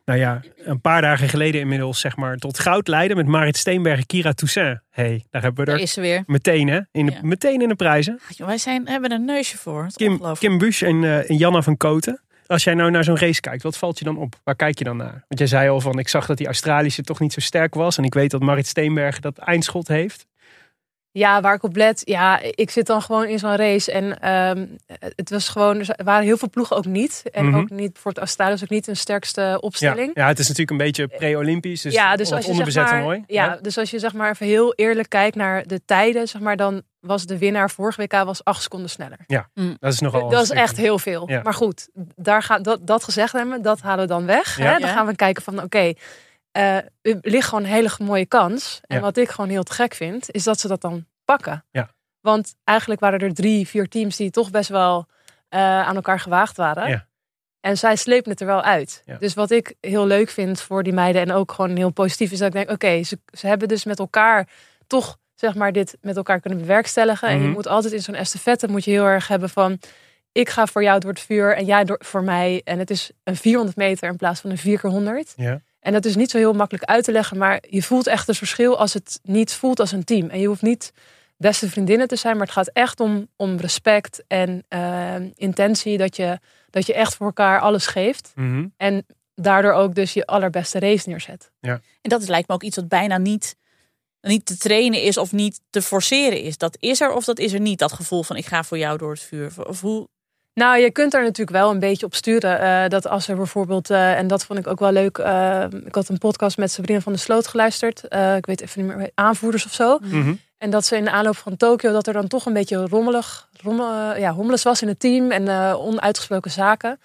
nou 0.07 0.19
ja, 0.19 0.41
een 0.57 0.81
paar 0.81 1.01
dagen 1.01 1.29
geleden 1.29 1.61
inmiddels 1.61 1.99
zeg 1.99 2.15
maar, 2.15 2.37
tot 2.37 2.59
goud 2.59 2.87
leiden 2.87 3.17
met 3.17 3.25
Marit 3.27 3.57
Steenberg 3.57 3.97
en 3.99 4.05
Kira 4.05 4.31
Toussaint. 4.33 4.79
hey, 4.89 5.25
daar 5.29 5.41
hebben 5.41 5.59
we 5.65 5.69
Daar 5.69 5.75
er 5.79 5.83
is 5.85 5.93
ze 5.93 6.01
weer. 6.01 6.23
meteen, 6.25 6.67
hè? 6.67 6.79
In 6.91 7.05
de, 7.05 7.11
Ja. 7.11 7.19
Meteen 7.21 7.61
in 7.61 7.67
de 7.69 7.75
prijzen. 7.75 8.19
Ah, 8.39 8.47
Wij 8.47 8.57
zijn, 8.57 8.87
hebben 8.87 9.11
een 9.11 9.25
neusje 9.25 9.57
voor. 9.57 9.87
Kim. 9.95 10.21
Kim 10.39 10.57
Busch 10.57 10.81
en, 10.83 11.27
en 11.27 11.35
Janna 11.37 11.61
van 11.61 11.77
Koten. 11.77 12.21
Als 12.47 12.63
jij 12.63 12.73
nou 12.73 12.91
naar 12.91 13.03
zo'n 13.03 13.17
race 13.17 13.41
kijkt, 13.41 13.63
wat 13.63 13.77
valt 13.77 13.99
je 13.99 14.05
dan 14.05 14.17
op? 14.17 14.35
Waar 14.43 14.55
kijk 14.55 14.77
je 14.77 14.83
dan 14.83 14.97
naar? 14.97 15.23
Want 15.27 15.39
jij 15.39 15.47
zei 15.47 15.69
al 15.69 15.81
van, 15.81 15.99
ik 15.99 16.07
zag 16.07 16.25
dat 16.25 16.37
die 16.37 16.45
Australische 16.45 17.01
toch 17.01 17.19
niet 17.19 17.33
zo 17.33 17.39
sterk 17.39 17.73
was. 17.75 17.97
En 17.97 18.03
ik 18.03 18.13
weet 18.13 18.31
dat 18.31 18.41
Marit 18.41 18.67
Steenberg 18.67 19.19
dat 19.19 19.37
eindschot 19.37 19.87
heeft. 19.87 20.26
Ja, 21.17 21.41
waar 21.41 21.53
ik 21.53 21.63
op 21.63 21.75
let. 21.75 22.01
Ja, 22.05 22.39
ik 22.41 22.69
zit 22.69 22.86
dan 22.86 23.01
gewoon 23.01 23.25
in 23.25 23.39
zo'n 23.39 23.55
race. 23.55 23.91
En 23.91 24.19
ehm, 24.19 24.65
het 25.15 25.29
was 25.29 25.50
gewoon. 25.50 25.79
Er 25.79 26.03
waren 26.03 26.24
heel 26.25 26.38
veel 26.38 26.50
ploegen 26.50 26.75
ook 26.75 26.86
niet. 26.86 27.24
En 27.31 27.45
Mhm. 27.45 27.57
ook 27.57 27.69
niet 27.69 27.97
voor 28.00 28.12
het 28.12 28.19
Australië 28.19 28.53
ook 28.63 28.69
niet 28.69 28.88
een 28.88 28.97
sterkste 28.97 29.41
Ja, 29.41 29.55
opstelling. 29.55 30.12
ja, 30.13 30.27
het 30.27 30.39
is 30.39 30.47
natuurlijk 30.47 30.71
een 30.79 30.86
beetje 30.86 31.07
pre-Olympisch. 31.07 31.81
Dus 31.81 31.93
ja, 31.93 32.15
dus 32.15 32.31
als 32.31 32.45
je 32.45 32.53
zeg 32.53 32.75
maar, 32.75 32.89
toernooi. 32.89 33.24
ja, 33.27 33.57
dus 33.62 33.77
als 33.77 33.91
je 33.91 34.00
zeg 34.00 34.13
maar 34.13 34.29
even 34.31 34.45
heel 34.45 34.74
eerlijk 34.74 35.09
kijkt 35.09 35.36
naar 35.36 35.63
de 35.67 35.81
tijden, 35.86 36.27
zeg 36.27 36.41
maar, 36.41 36.55
dan 36.57 36.81
was 37.00 37.25
de 37.25 37.38
winnaar 37.38 37.69
vorige 37.71 38.01
WK 38.01 38.12
was 38.24 38.43
acht 38.43 38.62
seconden 38.62 38.89
sneller. 38.89 39.17
dat 39.79 39.93
is 39.93 40.00
nogal. 40.00 40.29
dat 40.29 40.43
is 40.43 40.50
echt 40.50 40.77
heel 40.77 41.00
veel. 41.00 41.29
Ja. 41.29 41.41
Maar 41.43 41.53
goed, 41.53 41.89
daar 42.15 42.43
gaat 42.43 42.63
dat, 42.63 42.88
dat 42.88 43.03
gezegd 43.03 43.33
hebben, 43.33 43.62
dat 43.62 43.81
halen 43.81 44.01
we 44.07 44.12
dan 44.13 44.25
weg. 44.25 44.57
Ja. 44.57 44.63
Hè? 44.63 44.71
Dan 44.71 44.88
Ja. 44.89 44.93
gaan 44.95 45.05
we 45.05 45.15
kijken 45.15 45.43
van, 45.43 45.63
oké, 45.63 45.93
er 46.57 46.89
ligt 47.21 47.47
gewoon 47.47 47.63
een 47.63 47.69
hele 47.69 47.89
mooie 47.99 48.25
kans. 48.25 48.79
En 48.87 48.95
Ja. 48.95 49.01
wat 49.01 49.17
ik 49.17 49.29
gewoon 49.29 49.49
heel 49.49 49.63
te 49.63 49.73
gek 49.73 49.93
vind, 49.93 50.31
is 50.31 50.43
dat 50.43 50.59
ze 50.59 50.67
dat 50.67 50.81
dan 50.81 51.05
pakken. 51.25 51.65
Ja. 51.71 51.89
Want 52.21 52.55
eigenlijk 52.63 52.99
waren 53.01 53.19
er 53.19 53.33
drie, 53.33 53.67
vier 53.67 53.87
teams 53.87 54.15
die 54.15 54.29
toch 54.31 54.51
best 54.51 54.69
wel 54.69 55.05
eh, 55.49 55.59
aan 55.61 55.95
elkaar 55.95 56.19
gewaagd 56.19 56.57
waren. 56.57 56.89
Ja. 56.89 57.05
En 57.59 57.77
zij 57.77 57.95
slepen 57.95 58.31
het 58.31 58.39
er 58.41 58.47
wel 58.47 58.61
uit. 58.61 59.01
Ja. 59.05 59.17
Dus 59.17 59.33
wat 59.33 59.51
ik 59.51 59.75
heel 59.81 60.07
leuk 60.07 60.29
vind 60.29 60.61
voor 60.61 60.83
die 60.83 60.93
meiden 60.93 61.21
en 61.21 61.31
ook 61.31 61.51
gewoon 61.51 61.75
heel 61.75 61.89
positief 61.91 62.31
is 62.31 62.37
dat 62.37 62.47
ik 62.47 62.53
denk, 62.53 62.69
oké, 62.71 63.03
ze, 63.03 63.19
ze 63.31 63.47
hebben 63.47 63.67
dus 63.67 63.83
met 63.83 63.99
elkaar 63.99 64.47
toch 64.87 65.17
zeg 65.35 65.55
maar 65.55 65.71
dit 65.71 65.97
met 66.01 66.17
elkaar 66.17 66.39
kunnen 66.39 66.59
bewerkstelligen. 66.59 67.27
En 67.27 67.37
je 67.37 67.43
Mhm. 67.43 67.51
moet 67.51 67.67
altijd 67.67 67.93
in 67.93 68.01
zo'n 68.01 68.15
estafette 68.15 68.67
moet 68.67 68.83
je 68.83 68.91
heel 68.91 69.05
erg 69.05 69.27
hebben 69.27 69.49
van, 69.49 69.79
ik 70.31 70.49
ga 70.49 70.65
voor 70.67 70.83
jou 70.83 70.99
door 70.99 71.09
het 71.11 71.19
vuur 71.19 71.55
en 71.55 71.65
jij 71.65 71.83
door, 71.83 71.99
voor 72.03 72.23
mij. 72.23 72.61
En 72.63 72.79
het 72.79 72.89
is 72.89 73.11
een 73.23 73.35
400 73.35 73.77
meter 73.77 74.09
in 74.09 74.15
plaats 74.17 74.41
van 74.41 74.49
een 74.49 74.57
4 74.57 74.79
keer 74.79 74.89
100. 74.89 75.33
Ja. 75.35 75.61
En 75.79 75.93
dat 75.93 76.05
is 76.05 76.15
niet 76.15 76.31
zo 76.31 76.38
heel 76.38 76.53
makkelijk 76.53 76.86
uit 76.86 77.03
te 77.03 77.12
leggen, 77.12 77.38
maar 77.38 77.63
je 77.69 77.84
voelt 77.84 78.07
echt 78.07 78.27
het 78.27 78.38
verschil 78.38 78.77
als 78.79 78.93
het 78.93 79.19
niet 79.24 79.53
voelt 79.53 79.79
als 79.79 79.91
een 79.91 80.03
team. 80.03 80.29
En 80.29 80.39
je 80.39 80.48
hoeft 80.48 80.62
niet 80.62 80.93
beste 81.38 81.69
vriendinnen 81.69 82.07
te 82.07 82.15
zijn, 82.15 82.38
maar 82.38 82.46
het 82.46 82.55
gaat 82.55 82.69
echt 82.74 83.00
om, 83.00 83.27
om 83.36 83.57
respect 83.57 84.24
en 84.27 84.63
eh, 84.67 85.15
intentie. 85.36 85.98
Dat 85.98 86.15
je, 86.15 86.39
dat 86.69 86.86
je 86.86 86.93
echt 86.93 87.15
voor 87.15 87.25
elkaar 87.25 87.60
alles 87.60 87.88
geeft. 87.88 88.31
Mhm. 88.36 88.67
En 88.77 89.05
daardoor 89.36 89.72
ook 89.72 89.96
dus 89.96 90.13
je 90.13 90.25
allerbeste 90.25 90.79
race 90.79 91.10
neerzet. 91.10 91.51
En 91.62 91.81
dat 92.01 92.22
is, 92.22 92.27
lijkt 92.27 92.48
me 92.48 92.53
ook 92.53 92.63
iets 92.63 92.75
wat 92.75 92.88
bijna 92.88 93.17
niet, 93.17 93.55
niet 94.22 94.46
te 94.46 94.57
trainen 94.57 95.01
is 95.01 95.17
of 95.17 95.31
niet 95.31 95.62
te 95.69 95.81
forceren 95.81 96.41
is. 96.41 96.57
Dat 96.57 96.77
is 96.79 97.01
er 97.01 97.12
of 97.12 97.25
dat 97.25 97.39
is 97.39 97.53
er 97.53 97.60
niet. 97.60 97.79
Dat 97.79 97.93
gevoel 97.93 98.24
van 98.24 98.36
ik 98.36 98.46
ga 98.46 98.63
voor 98.63 98.77
jou 98.77 98.98
door 98.98 99.12
het 99.12 99.22
vuur. 99.22 99.67
Of 99.67 99.81
hoe, 99.81 100.07
Nou, 100.57 100.77
je 100.77 100.91
kunt 100.91 101.13
er 101.13 101.21
natuurlijk 101.21 101.57
wel 101.57 101.71
een 101.71 101.79
beetje 101.79 102.05
op 102.05 102.15
sturen. 102.15 102.59
eh, 102.59 102.89
dat 102.89 103.07
als 103.07 103.27
er 103.27 103.35
bijvoorbeeld, 103.35 103.89
eh, 103.89 104.17
en 104.17 104.27
dat 104.27 104.45
vond 104.45 104.59
ik 104.59 104.67
ook 104.67 104.79
wel 104.79 104.91
leuk. 104.91 105.17
eh, 105.17 105.63
ik 105.85 105.95
had 105.95 106.09
een 106.09 106.17
podcast 106.17 106.57
met 106.57 106.71
Sabrina 106.71 106.99
van 106.99 107.11
der 107.11 107.21
Sloot 107.21 107.47
geluisterd. 107.47 108.07
Eh, 108.07 108.35
ik 108.35 108.45
weet 108.45 108.61
even 108.61 108.85
niet 108.87 108.95
meer, 108.95 109.11
aanvoerders 109.13 109.65
of 109.65 109.73
zo. 109.73 109.97
Mhm. 110.01 110.33
En 110.57 110.69
dat 110.69 110.85
ze 110.85 110.97
in 110.97 111.03
de 111.03 111.11
aanloop 111.11 111.37
van 111.37 111.57
Tokio, 111.57 111.91
dat 111.91 112.07
er 112.07 112.13
dan 112.13 112.27
toch 112.27 112.45
een 112.45 112.53
beetje 112.53 112.87
rommelig, 112.87 113.49
rommel, 113.63 114.17
ja, 114.17 114.33
hommeles 114.33 114.63
was 114.63 114.81
in 114.81 114.87
het 114.87 114.99
team 114.99 115.31
en 115.31 115.47
eh, 115.47 115.75
onuitgesproken 115.79 116.51
zaken. 116.51 116.99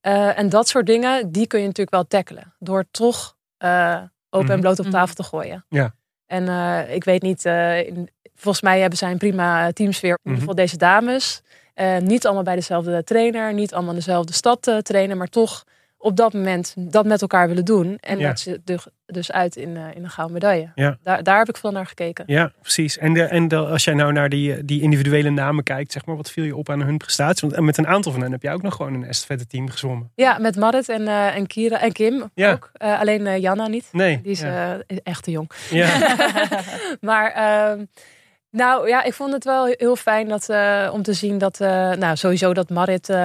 Eh, 0.00 0.38
en 0.38 0.48
dat 0.48 0.68
soort 0.68 0.86
dingen, 0.86 1.32
die 1.32 1.46
kun 1.46 1.58
je 1.60 1.66
natuurlijk 1.66 1.96
wel 1.96 2.06
tackelen. 2.06 2.54
Door 2.58 2.84
toch 2.90 3.36
eh, 3.58 3.96
open 4.30 4.46
Mhm. 4.46 4.50
en 4.54 4.60
bloot 4.60 4.78
op 4.78 4.84
Mhm. 4.84 4.94
tafel 4.94 5.14
te 5.14 5.22
gooien. 5.22 5.64
Ja. 5.68 5.94
En 6.26 6.48
eh, 6.48 6.94
ik 6.94 7.04
weet 7.04 7.22
niet, 7.22 7.44
eh, 7.44 7.86
in- 7.86 8.10
volgens 8.42 8.62
mij 8.64 8.80
hebben 8.80 8.98
zij 8.98 9.10
een 9.10 9.18
prima 9.18 9.72
teamsfeer. 9.72 10.10
In 10.10 10.16
Mhm. 10.22 10.28
ieder 10.34 10.40
geval 10.48 10.64
deze 10.64 10.76
dames. 10.76 11.42
Eh, 11.74 11.96
niet 11.98 12.24
allemaal 12.26 12.42
bij 12.44 12.54
dezelfde 12.54 13.04
trainer, 13.04 13.54
niet 13.54 13.72
allemaal 13.72 13.90
in 13.92 13.98
dezelfde 13.98 14.32
stad 14.32 14.66
eh, 14.66 14.76
trainen, 14.78 15.16
maar 15.16 15.28
toch 15.28 15.64
op 15.98 16.16
dat 16.16 16.32
moment 16.32 16.74
dat 16.78 17.04
met 17.04 17.20
elkaar 17.20 17.48
willen 17.48 17.64
doen. 17.64 17.96
En 18.00 18.18
Ja. 18.18 18.28
dat 18.28 18.40
ze 18.40 18.60
dus- 19.06 19.32
uit 19.32 19.56
in, 19.56 19.76
eh, 19.76 19.82
in 19.94 20.04
een 20.04 20.10
gouden 20.10 20.34
medaille. 20.34 20.72
Ja. 20.74 20.98
Daar, 21.02 21.22
daar 21.22 21.38
heb 21.38 21.48
ik 21.48 21.56
veel 21.56 21.70
naar 21.70 21.86
gekeken. 21.86 22.24
Ja, 22.26 22.52
precies. 22.60 22.98
En, 22.98 23.12
de, 23.12 23.22
en 23.22 23.48
de, 23.48 23.56
als 23.56 23.84
jij 23.84 23.94
nou 23.94 24.12
naar 24.12 24.28
die, 24.28 24.64
die 24.64 24.82
individuele 24.82 25.30
namen 25.30 25.64
kijkt, 25.64 25.92
zeg 25.92 26.06
maar, 26.06 26.16
wat 26.16 26.30
viel 26.30 26.44
je 26.44 26.56
op 26.56 26.70
aan 26.70 26.82
hun 26.82 26.96
prestaties? 26.96 27.40
Want 27.40 27.60
met 27.60 27.78
een 27.78 27.86
aantal 27.86 28.12
van 28.12 28.20
hen 28.22 28.32
heb 28.32 28.42
jij 28.42 28.52
ook 28.52 28.62
nog 28.62 28.74
gewoon 28.74 28.94
een 28.94 29.04
estafette 29.04 29.46
team 29.46 29.68
gezwommen. 29.70 30.10
Ja, 30.14 30.38
met 30.38 30.56
Marit 30.56 30.88
en, 30.88 31.08
eh, 31.08 31.36
en 31.36 31.46
Kira 31.46 31.80
en 31.80 31.92
Kim 31.92 32.30
Ja. 32.34 32.52
ook. 32.52 32.70
Eh, 32.72 33.00
alleen 33.00 33.26
eh, 33.26 33.38
Janna 33.38 33.66
niet. 33.68 33.88
Nee. 33.92 34.20
Die 34.22 34.32
is 34.32 34.40
ja. 34.40 34.78
eh, 34.86 34.96
echt 35.02 35.22
te 35.24 35.30
jong. 35.30 35.50
ja. 35.70 36.14
maar 37.00 37.30
ehm, 37.32 37.84
nou 38.52 38.88
ja, 38.88 39.02
ik 39.02 39.14
vond 39.14 39.32
het 39.32 39.44
wel 39.44 39.64
heel 39.66 39.96
fijn 39.96 40.28
dat, 40.28 40.48
eh, 40.48 40.88
om 40.92 41.02
te 41.02 41.12
zien 41.12 41.38
dat, 41.38 41.60
eh, 41.60 41.90
nou 41.90 42.16
sowieso 42.16 42.54
dat 42.54 42.70
Marit 42.70 43.08
eh, 43.08 43.16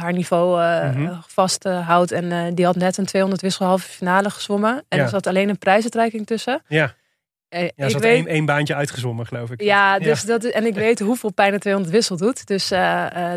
haar 0.00 0.12
niveau 0.12 0.62
eh 0.62 0.90
Mhm. 0.94 1.14
vasthoudt. 1.26 2.12
en 2.12 2.54
die 2.54 2.64
had 2.64 2.76
net 2.76 2.96
een 2.96 3.06
200 3.06 3.42
wissel 3.42 3.66
halve 3.66 3.88
finale 3.88 4.30
gezwommen. 4.30 4.84
En 4.88 4.98
Ja. 4.98 5.04
er 5.04 5.08
zat 5.10 5.26
alleen 5.26 5.48
een 5.48 5.58
prijsuitreiking 5.58 6.26
tussen. 6.26 6.62
ja. 6.68 6.94
Ze 7.48 7.72
had 7.76 7.92
weet, 7.92 8.02
één, 8.02 8.26
één 8.26 8.44
baantje 8.44 8.74
uitgezwommen, 8.74 9.26
geloof 9.26 9.50
ik. 9.50 9.62
ja, 9.62 9.98
dus 9.98 10.22
Dat, 10.24 10.44
en 10.44 10.66
ik 10.66 10.74
weet 10.74 10.98
hoeveel 11.00 11.32
pijn 11.32 11.52
een 11.54 11.58
200 11.60 11.94
wissel 11.94 12.16
doet. 12.16 12.46
Dus, 12.46 12.68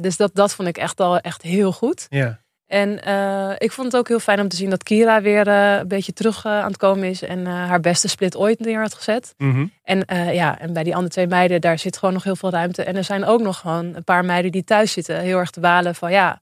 dus 0.02 0.17
dat, 0.17 0.32
dat 0.34 0.54
vond 0.54 0.67
ik 0.67 0.78
echt 0.78 1.00
al 1.00 1.17
echt 1.19 1.41
heel 1.41 1.71
goed. 1.71 2.06
Ja. 2.10 2.39
En 2.67 3.03
eh, 3.03 3.51
ik 3.58 3.71
vond 3.71 3.91
het 3.91 3.95
ook 4.01 4.08
heel 4.08 4.19
fijn 4.19 4.39
om 4.39 4.47
te 4.47 4.56
zien 4.56 4.69
dat 4.69 4.84
Kira 4.84 5.21
weer 5.21 5.47
eh, 5.47 5.73
een 5.77 5.88
beetje 5.88 6.13
terug 6.13 6.45
eh, 6.45 6.51
aan 6.60 6.67
het 6.67 6.77
komen 6.77 7.10
is. 7.10 7.21
En 7.21 7.47
eh, 7.47 7.53
haar 7.53 7.80
beste 7.80 8.08
split 8.08 8.36
ooit 8.38 8.60
neer 8.60 8.80
had 8.82 8.93
gezet. 8.93 9.34
Mhm. 9.38 9.65
En, 9.84 10.06
eh, 10.06 10.34
ja, 10.34 10.60
en 10.60 10.73
bij 10.73 10.84
die 10.84 10.95
andere 10.95 11.13
twee 11.13 11.27
meiden, 11.27 11.62
daar 11.62 11.80
zit 11.80 11.97
gewoon 11.97 12.13
nog 12.13 12.23
heel 12.23 12.36
veel 12.36 12.49
ruimte. 12.49 12.84
En 12.84 12.95
er 12.95 13.03
zijn 13.03 13.25
ook 13.25 13.41
nog 13.41 13.60
gewoon 13.60 13.95
een 13.95 14.03
paar 14.03 14.25
meiden 14.25 14.51
die 14.51 14.63
thuis 14.63 14.91
zitten. 14.91 15.19
Heel 15.19 15.38
erg 15.38 15.49
te 15.49 15.60
balen 15.60 15.95
van 15.95 16.12
ja, 16.12 16.41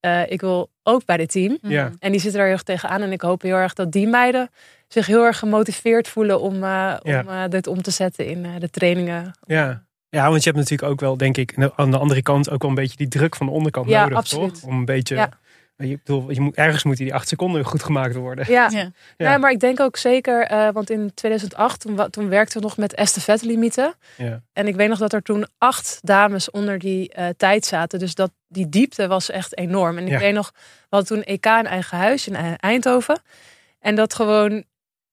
eh, 0.00 0.30
ik 0.30 0.40
wil 0.40 0.70
ook 0.82 1.04
bij 1.04 1.16
dit 1.16 1.30
team. 1.30 1.58
ja. 1.62 1.90
En 1.98 2.10
die 2.12 2.20
zitten 2.20 2.38
er 2.40 2.46
heel 2.46 2.54
erg 2.54 2.62
tegenaan. 2.64 3.02
En 3.02 3.12
ik 3.12 3.20
hoop 3.20 3.42
heel 3.42 3.56
erg 3.56 3.74
dat 3.74 3.92
die 3.92 4.06
meiden 4.08 4.50
zich 4.88 5.06
heel 5.06 5.24
erg 5.24 5.38
gemotiveerd 5.38 6.08
voelen 6.08 6.40
om, 6.40 6.64
eh, 6.64 6.94
om 7.02 7.12
eh, 7.28 7.42
dit 7.48 7.66
om 7.66 7.82
te 7.82 7.90
zetten 7.90 8.26
in 8.26 8.44
eh, 8.44 8.50
de 8.58 8.70
trainingen. 8.70 9.32
Ja. 9.46 9.82
Ja, 10.08 10.28
want 10.30 10.42
je 10.44 10.50
hebt 10.50 10.62
natuurlijk 10.62 10.92
ook 10.92 11.00
wel, 11.00 11.16
denk 11.16 11.36
ik, 11.36 11.70
aan 11.76 11.90
de 11.90 11.98
andere 11.98 12.22
kant 12.22 12.50
ook 12.50 12.60
wel 12.62 12.70
een 12.70 12.76
beetje 12.76 12.96
die 12.96 13.08
druk 13.08 13.36
van 13.36 13.46
de 13.46 13.52
onderkant 13.52 13.88
Ja, 13.88 14.02
nodig, 14.02 14.18
absoluut. 14.18 14.54
toch? 14.54 14.62
Om 14.70 14.78
een 14.78 14.84
beetje, 14.84 15.14
Ja. 15.14 15.28
Je, 15.88 15.98
bedoel, 16.04 16.30
je 16.30 16.40
moet, 16.40 16.54
ergens 16.54 16.82
moeten 16.84 17.04
die 17.04 17.14
acht 17.14 17.28
seconden 17.28 17.64
goed 17.64 17.82
gemaakt 17.82 18.14
worden. 18.14 18.44
Ja, 18.48 18.92
ja. 19.16 19.38
Maar 19.38 19.50
ik 19.50 19.60
denk 19.60 19.80
ook 19.80 19.96
zeker, 19.96 20.42
eh, 20.46 20.68
want 20.72 20.90
in 20.90 21.14
2008 21.14 21.80
toen, 21.80 22.10
toen 22.10 22.28
werkten 22.28 22.56
we 22.60 22.66
nog 22.66 22.76
met 22.76 22.94
estafette 22.94 23.46
limieten. 23.46 23.94
Ja. 24.16 24.42
En 24.52 24.66
ik 24.66 24.76
weet 24.76 24.88
nog 24.88 24.98
dat 24.98 25.12
er 25.12 25.22
toen 25.22 25.46
acht 25.58 25.98
dames 26.02 26.50
onder 26.50 26.78
die 26.78 27.12
eh, 27.12 27.26
tijd 27.36 27.64
zaten. 27.64 27.98
Dus 27.98 28.14
dat, 28.14 28.30
die 28.48 28.68
diepte 28.68 29.06
was 29.06 29.30
echt 29.30 29.56
enorm. 29.58 29.98
En 29.98 30.04
ik 30.04 30.10
Ja. 30.12 30.18
weet 30.18 30.34
nog, 30.34 30.50
we 30.54 30.86
hadden 30.96 31.16
toen 31.16 31.24
EK 31.34 31.46
in 31.46 31.66
eigen 31.66 31.98
huis 31.98 32.26
in 32.28 32.34
eh, 32.34 32.52
Eindhoven. 32.56 33.20
En 33.80 33.94
dat 33.94 34.14
gewoon 34.14 34.64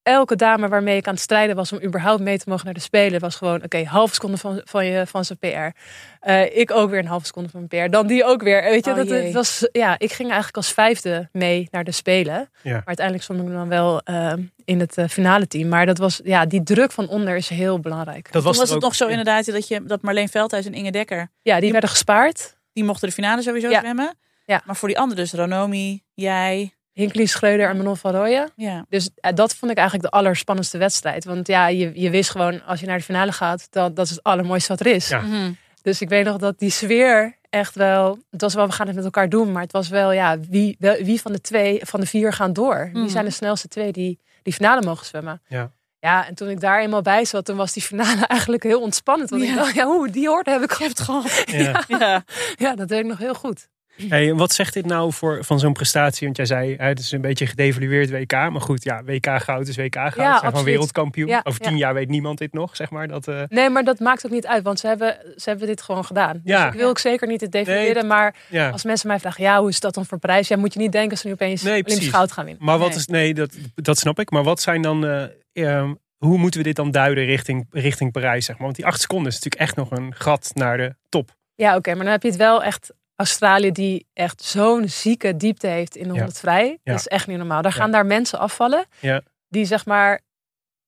elke 0.08 0.36
dame 0.36 0.67
waarmee 0.67 0.98
ik 0.98 1.08
aan 1.08 1.13
het 1.13 1.22
strijden 1.22 1.56
was 1.56 1.72
om 1.72 1.82
überhaupt 1.84 2.22
mee 2.22 2.38
te 2.38 2.50
mogen 2.50 2.65
naar 2.65 2.74
de 2.74 2.80
Spelen, 2.80 3.20
was 3.20 3.36
gewoon, 3.36 3.63
oké, 3.63 3.84
halve 3.84 4.13
seconde 4.13 4.38
van, 4.38 4.62
van, 4.63 4.86
je, 4.86 5.08
van 5.08 5.26
zijn 5.26 5.39
PR. 5.39 5.78
Eh, 6.20 6.58
ik 6.58 6.72
ook 6.72 6.89
weer 6.89 7.00
een 7.00 7.06
halve 7.08 7.26
seconde 7.26 7.50
van 7.50 7.65
mijn 7.70 7.86
PR. 7.86 7.91
Dan 7.91 8.08
die 8.08 8.24
ook 8.24 8.41
weer. 8.41 8.63
Weet 8.63 8.86
je, 8.86 8.91
Oh 8.91 8.98
dat, 8.98 9.08
het 9.10 9.34
was, 9.34 9.67
ja, 9.72 9.96
ik 10.00 10.12
ging 10.12 10.28
eigenlijk 10.28 10.58
als 10.58 10.72
vijfde 10.74 11.30
mee 11.32 11.67
naar 11.72 11.84
de 11.84 11.91
Spelen. 11.91 12.50
Ja. 12.63 12.72
Maar 12.74 12.82
uiteindelijk 12.86 13.26
stond 13.26 13.41
ik 13.41 13.52
dan 13.52 13.67
wel 13.67 14.02
eh, 14.02 14.34
in 14.65 14.80
het 14.80 14.98
eh, 14.98 15.08
finale 15.08 15.48
team. 15.48 15.67
Maar 15.70 15.86
dat 15.86 15.98
was, 15.98 16.20
ja, 16.24 16.46
die 16.46 16.63
druk 16.63 16.91
van 16.91 17.08
onder 17.10 17.36
is 17.36 17.50
heel 17.50 17.80
belangrijk. 17.80 18.24
Dat 18.24 18.32
Toen 18.32 18.52
was 18.52 18.58
het 18.62 18.74
ook- 18.74 18.82
nog 18.82 18.96
zo 18.96 19.08
inderdaad 19.08 19.46
dat, 19.46 19.67
je, 19.67 19.84
dat 19.84 20.02
Marleen 20.02 20.30
Veldhuis 20.30 20.65
en 20.65 20.74
Inge 20.74 20.91
Dekker... 20.91 21.30
Ja, 21.41 21.60
die 21.60 21.72
werden 21.72 21.89
gespaard. 21.89 22.58
die 22.74 22.84
mochten 22.84 23.08
de 23.08 23.13
finale 23.13 23.41
sowieso 23.41 23.70
Ja. 23.70 23.80
zwemmen. 23.80 24.17
Ja. 24.46 24.62
Maar 24.65 24.76
voor 24.76 24.88
die 24.88 25.00
anderen 25.00 25.24
dus 25.24 25.34
Ranomi, 25.34 26.04
jij... 26.13 26.72
Hinkley 26.97 27.25
Schreuder 27.25 27.69
en 27.69 27.77
Manon 27.77 27.97
van 27.97 28.12
Rooyen. 28.15 28.49
Ja. 28.55 28.86
Dus 28.89 29.10
eh, 29.15 29.33
dat 29.33 29.55
vond 29.55 29.71
ik 29.71 29.77
eigenlijk 29.77 30.12
de 30.12 30.17
allerspannendste 30.17 30.77
wedstrijd. 30.77 31.25
Want 31.25 31.47
ja, 31.47 31.67
je, 31.67 31.91
je 31.93 32.10
wist 32.10 32.29
gewoon, 32.29 32.63
als 32.65 32.79
je 32.79 32.86
naar 32.86 32.97
de 32.97 33.03
finale 33.03 33.31
gaat, 33.31 33.67
dat, 33.69 33.95
dat 33.95 34.05
is 34.05 34.12
het 34.12 34.23
allermooiste 34.23 34.67
wat 34.71 34.79
er 34.79 34.88
is. 34.88 35.07
Ja. 35.07 35.19
Mhm. 35.21 35.51
Dus 35.81 36.01
ik 36.01 36.10
weet 36.10 36.25
nog 36.25 36.38
dat 36.38 36.60
die 36.60 36.69
sfeer 36.69 37.38
echt 37.49 37.75
wel... 37.75 38.17
Het 38.31 38.41
was 38.41 38.53
wel, 38.53 38.67
we 38.67 38.71
gaan 38.73 38.88
het 38.88 38.95
met 38.95 39.05
elkaar 39.05 39.29
doen. 39.29 39.51
Maar 39.51 39.62
het 39.62 39.71
was 39.71 39.89
wel, 39.89 40.12
ja, 40.12 40.39
wie, 40.39 40.75
wel- 40.79 41.03
wie 41.03 41.21
van 41.21 41.31
de 41.31 41.41
twee, 41.41 41.79
van 41.83 41.99
de 41.99 42.05
vier 42.05 42.33
gaan 42.33 42.53
door? 42.53 42.89
Mhm. 42.91 43.01
Wie 43.01 43.10
zijn 43.10 43.25
de 43.25 43.31
snelste 43.31 43.67
twee 43.67 43.91
die 43.91 44.19
die 44.43 44.53
finale 44.53 44.81
mogen 44.86 45.05
zwemmen? 45.05 45.41
Ja. 45.47 45.71
Ja, 45.99 46.27
en 46.27 46.36
toen 46.36 46.49
ik 46.49 46.60
daar 46.60 46.81
eenmaal 46.81 47.01
bij 47.01 47.25
zat, 47.25 47.45
toen 47.45 47.57
was 47.57 47.73
die 47.73 47.83
finale 47.83 48.25
eigenlijk 48.36 48.63
heel 48.63 48.81
ontspannend. 48.81 49.29
Want 49.29 49.41
Ja. 49.43 49.49
ik 49.49 49.55
dacht, 49.55 49.73
ja, 49.75 49.86
hoe, 49.86 50.10
die 50.10 50.27
hoorde 50.27 50.51
heb 50.51 50.62
ik 50.62 50.71
gehad. 50.71 51.43
Ja. 51.45 51.83
Ja. 51.88 52.23
Ja, 52.55 52.75
dat 52.75 52.89
weet 52.89 52.99
ik 52.99 53.05
nog 53.05 53.17
heel 53.17 53.33
goed. 53.33 53.67
Hey, 54.07 54.33
wat 54.33 54.51
zegt 54.53 54.73
dit 54.73 54.86
nou 54.86 55.13
voor, 55.13 55.43
van 55.43 55.60
zo'n 55.60 55.73
prestatie? 55.73 56.25
Want 56.25 56.38
jij 56.38 56.45
zei, 56.45 56.75
het 56.75 56.99
is 56.99 57.12
een 57.12 57.21
beetje 57.21 57.47
gedevalueerd 57.47 58.10
WK. 58.10 58.31
Maar 58.31 58.62
goed, 58.62 58.83
ja, 58.83 59.03
WK 59.03 59.27
goud 59.41 59.67
is 59.67 59.75
WK 59.75 59.95
goud. 59.95 60.13
Ze 60.13 60.19
zijn 60.19 60.33
gewoon 60.33 60.43
absoluut. 60.43 60.65
wereldkampioen. 60.65 61.27
Ja, 61.27 61.41
Over 61.43 61.62
ja. 61.63 61.69
tien 61.69 61.77
jaar 61.77 61.93
weet 61.93 62.10
niemand 62.10 62.38
dit 62.38 62.53
nog, 62.53 62.75
zeg 62.75 62.89
maar. 62.89 63.07
Dat, 63.07 63.27
eh, 63.27 63.41
Nee, 63.47 63.69
maar 63.69 63.83
dat 63.83 63.99
maakt 63.99 64.25
ook 64.25 64.31
niet 64.31 64.47
uit, 64.47 64.63
want 64.63 64.79
ze 64.79 64.88
hebben, 64.88 65.17
ze 65.36 65.49
hebben 65.49 65.67
dit 65.67 65.81
gewoon 65.81 66.05
gedaan. 66.05 66.41
Ja. 66.43 66.63
Dus 66.65 66.73
ik 66.73 66.79
wil 66.79 66.89
ook 66.89 66.99
zeker 66.99 67.27
niet 67.27 67.41
het 67.41 67.51
definiëren, 67.51 67.93
Nee. 67.95 68.03
maar 68.03 68.36
ja. 68.49 68.69
als 68.69 68.83
mensen 68.83 69.07
mij 69.07 69.19
vragen, 69.19 69.43
ja, 69.43 69.60
hoe 69.60 69.69
is 69.69 69.79
dat 69.79 69.93
dan 69.93 70.05
voor 70.05 70.19
prijs? 70.19 70.47
Ja, 70.47 70.57
moet 70.57 70.73
je 70.73 70.79
niet 70.79 70.91
denken 70.91 71.12
als 71.12 71.19
ze 71.21 71.27
nu 71.27 71.33
opeens 71.33 71.62
Nee, 71.62 71.83
Olympisch 71.86 72.07
goud 72.10 72.31
gaan 72.31 72.45
winnen. 72.45 72.63
Maar 72.65 72.77
wat 72.77 72.89
Nee. 72.89 72.97
is, 72.97 73.05
nee, 73.07 73.33
dat, 73.33 73.55
dat 73.75 73.97
snap 73.97 74.19
ik. 74.19 74.31
Maar 74.31 74.43
wat 74.43 74.62
zijn 74.62 74.81
dan, 74.81 75.05
eh, 75.05 75.23
ehm, 75.53 75.93
hoe 76.17 76.38
moeten 76.38 76.60
we 76.60 76.65
dit 76.65 76.75
dan 76.75 76.91
duiden 76.91 77.25
richting, 77.25 77.67
richting 77.69 78.12
Parijs, 78.12 78.45
zeg 78.45 78.55
maar? 78.55 78.63
Want 78.65 78.75
die 78.75 78.86
acht 78.86 79.01
seconden 79.01 79.27
is 79.27 79.33
natuurlijk 79.33 79.62
echt 79.62 79.75
nog 79.75 79.91
een 79.91 80.13
gat 80.15 80.51
naar 80.53 80.77
de 80.77 80.95
top. 81.10 81.36
Ja, 81.55 81.75
oké, 81.75 81.89
maar 81.95 82.03
dan 82.03 82.12
heb 82.13 82.21
je 82.21 82.27
het 82.27 82.38
wel 82.38 82.63
echt 82.63 82.91
Australië 83.17 83.71
die 83.71 84.08
echt 84.13 84.43
zo'n 84.43 84.88
zieke 84.88 85.38
diepte 85.38 85.67
heeft 85.67 85.95
in 85.95 86.01
de 86.08 86.10
Ja. 86.13 86.15
100 86.15 86.39
vrij. 86.39 86.67
Ja. 86.67 86.77
Dat 86.91 86.99
is 86.99 87.08
echt 87.08 87.27
niet 87.27 87.38
normaal. 87.38 87.62
Daar 87.62 87.71
Ja. 87.71 87.77
gaan 87.77 87.91
daar 87.91 88.06
mensen 88.06 88.39
afvallen 88.39 88.86
Ja. 88.99 89.21
die 89.47 89.65
zeg 89.65 89.86
maar 89.86 90.21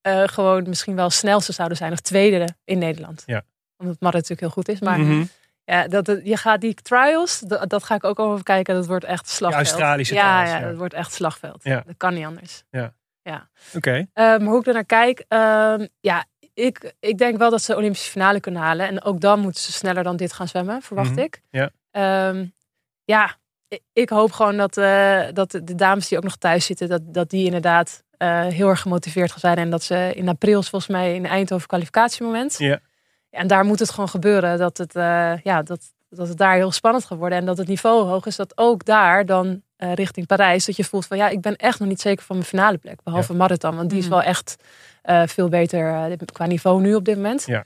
eh, 0.02 0.24
gewoon 0.26 0.64
misschien 0.68 0.96
wel 0.96 1.10
snelste 1.10 1.52
zouden 1.54 1.78
zijn 1.78 1.92
of 1.92 2.00
tweede 2.00 2.48
in 2.66 2.78
Nederland. 2.78 3.24
Ja. 3.26 3.42
Omdat 3.78 3.96
Marit 4.00 4.14
natuurlijk 4.14 4.42
heel 4.42 4.50
goed 4.50 4.70
is. 4.70 4.80
Maar 4.80 5.00
Mhm. 5.00 5.24
ja, 5.64 5.88
dat, 5.88 6.20
je 6.24 6.38
gaat 6.38 6.62
die 6.62 6.74
trials, 6.74 7.40
dat, 7.40 7.70
dat 7.70 7.84
ga 7.84 7.96
ik 7.96 8.04
ook 8.04 8.20
over 8.20 8.44
kijken. 8.44 8.74
Dat 8.76 8.86
wordt 8.88 9.06
echt 9.06 9.30
slagveld. 9.30 9.68
Australische 9.68 10.14
ja, 10.14 10.34
trials, 10.36 10.50
ja, 10.52 10.60
ja. 10.60 10.68
dat 10.68 10.78
wordt 10.78 10.94
echt 10.94 11.14
slagveld. 11.14 11.64
Ja. 11.64 11.84
Dat 11.86 11.98
kan 11.98 12.14
niet 12.14 12.26
anders. 12.26 12.64
Oké. 13.76 13.92
Eh, 14.14 14.24
maar 14.24 14.42
hoe 14.42 14.60
ik 14.60 14.68
er 14.68 14.74
naar 14.74 14.86
kijk, 14.86 15.26
ehm, 15.28 15.88
ja, 16.00 16.26
ik, 16.54 16.94
ik 17.00 17.18
denk 17.18 17.38
wel 17.38 17.50
dat 17.50 17.62
ze 17.62 17.72
de 17.72 17.78
Olympische 17.78 18.10
finale 18.12 18.40
kunnen 18.40 18.62
halen. 18.62 18.88
En 18.88 19.04
ook 19.04 19.20
dan 19.22 19.40
moeten 19.40 19.62
ze 19.62 19.72
sneller 19.72 20.04
dan 20.04 20.16
dit 20.18 20.34
gaan 20.34 20.48
zwemmen, 20.48 20.82
verwacht 20.82 21.10
Mhm, 21.12 21.20
ik. 21.20 21.42
ja. 21.50 21.70
Ehm, 21.92 22.46
ja, 23.04 23.36
ik, 23.94 24.10
hoop 24.10 24.32
gewoon 24.32 24.58
dat, 24.58 24.78
eh, 24.78 25.22
dat 25.34 25.52
de 25.52 25.76
dames 25.76 26.08
die 26.08 26.18
ook 26.18 26.24
nog 26.24 26.36
thuis 26.36 26.66
zitten, 26.66 26.88
dat, 26.90 27.02
dat 27.06 27.30
die 27.30 27.46
inderdaad 27.46 28.04
eh, 28.18 28.46
heel 28.46 28.68
erg 28.70 28.82
gemotiveerd 28.82 29.32
gaan 29.32 29.40
zijn. 29.40 29.58
En 29.58 29.70
dat 29.70 29.84
ze 29.84 30.12
in 30.16 30.28
april 30.30 30.60
is 30.60 30.70
volgens 30.70 30.92
mij 30.92 31.16
in 31.16 31.26
Eindhoven 31.26 31.68
kwalificatiemoment. 31.68 32.58
Ja. 32.58 32.80
En 33.30 33.48
daar 33.48 33.66
moet 33.66 33.80
het 33.80 33.90
gewoon 33.90 34.10
gebeuren 34.10 34.58
dat 34.58 34.78
het, 34.78 34.96
eh, 34.96 35.34
ja, 35.44 35.62
dat, 35.62 35.94
dat 36.10 36.28
het 36.28 36.38
daar 36.38 36.56
heel 36.56 36.72
spannend 36.72 37.06
gaat 37.06 37.18
worden. 37.18 37.38
En 37.38 37.46
dat 37.46 37.58
het 37.58 37.68
niveau 37.68 38.08
hoog 38.08 38.26
is, 38.26 38.36
dat 38.36 38.58
ook 38.58 38.86
daar 38.86 39.26
dan 39.26 39.62
eh, 39.76 39.94
richting 39.94 40.28
Parijs, 40.28 40.66
dat 40.66 40.76
je 40.76 40.84
voelt 40.84 41.06
van 41.06 41.18
ja, 41.18 41.28
ik 41.30 41.42
ben 41.42 41.56
echt 41.56 41.80
nog 41.80 41.88
niet 41.88 42.02
zeker 42.02 42.26
van 42.26 42.36
mijn 42.36 42.48
finale 42.48 42.78
plek. 42.78 43.04
Behalve 43.04 43.34
marathon, 43.34 43.76
want 43.76 43.90
die 43.90 43.98
is 44.00 44.06
Mhm. 44.06 44.14
wel 44.14 44.24
echt 44.24 44.56
eh, 45.02 45.24
veel 45.28 45.50
beter 45.50 46.16
qua 46.32 46.46
niveau 46.46 46.82
nu 46.82 46.96
op 46.96 47.06
dit 47.06 47.16
moment. 47.16 47.46
Ja. 47.46 47.66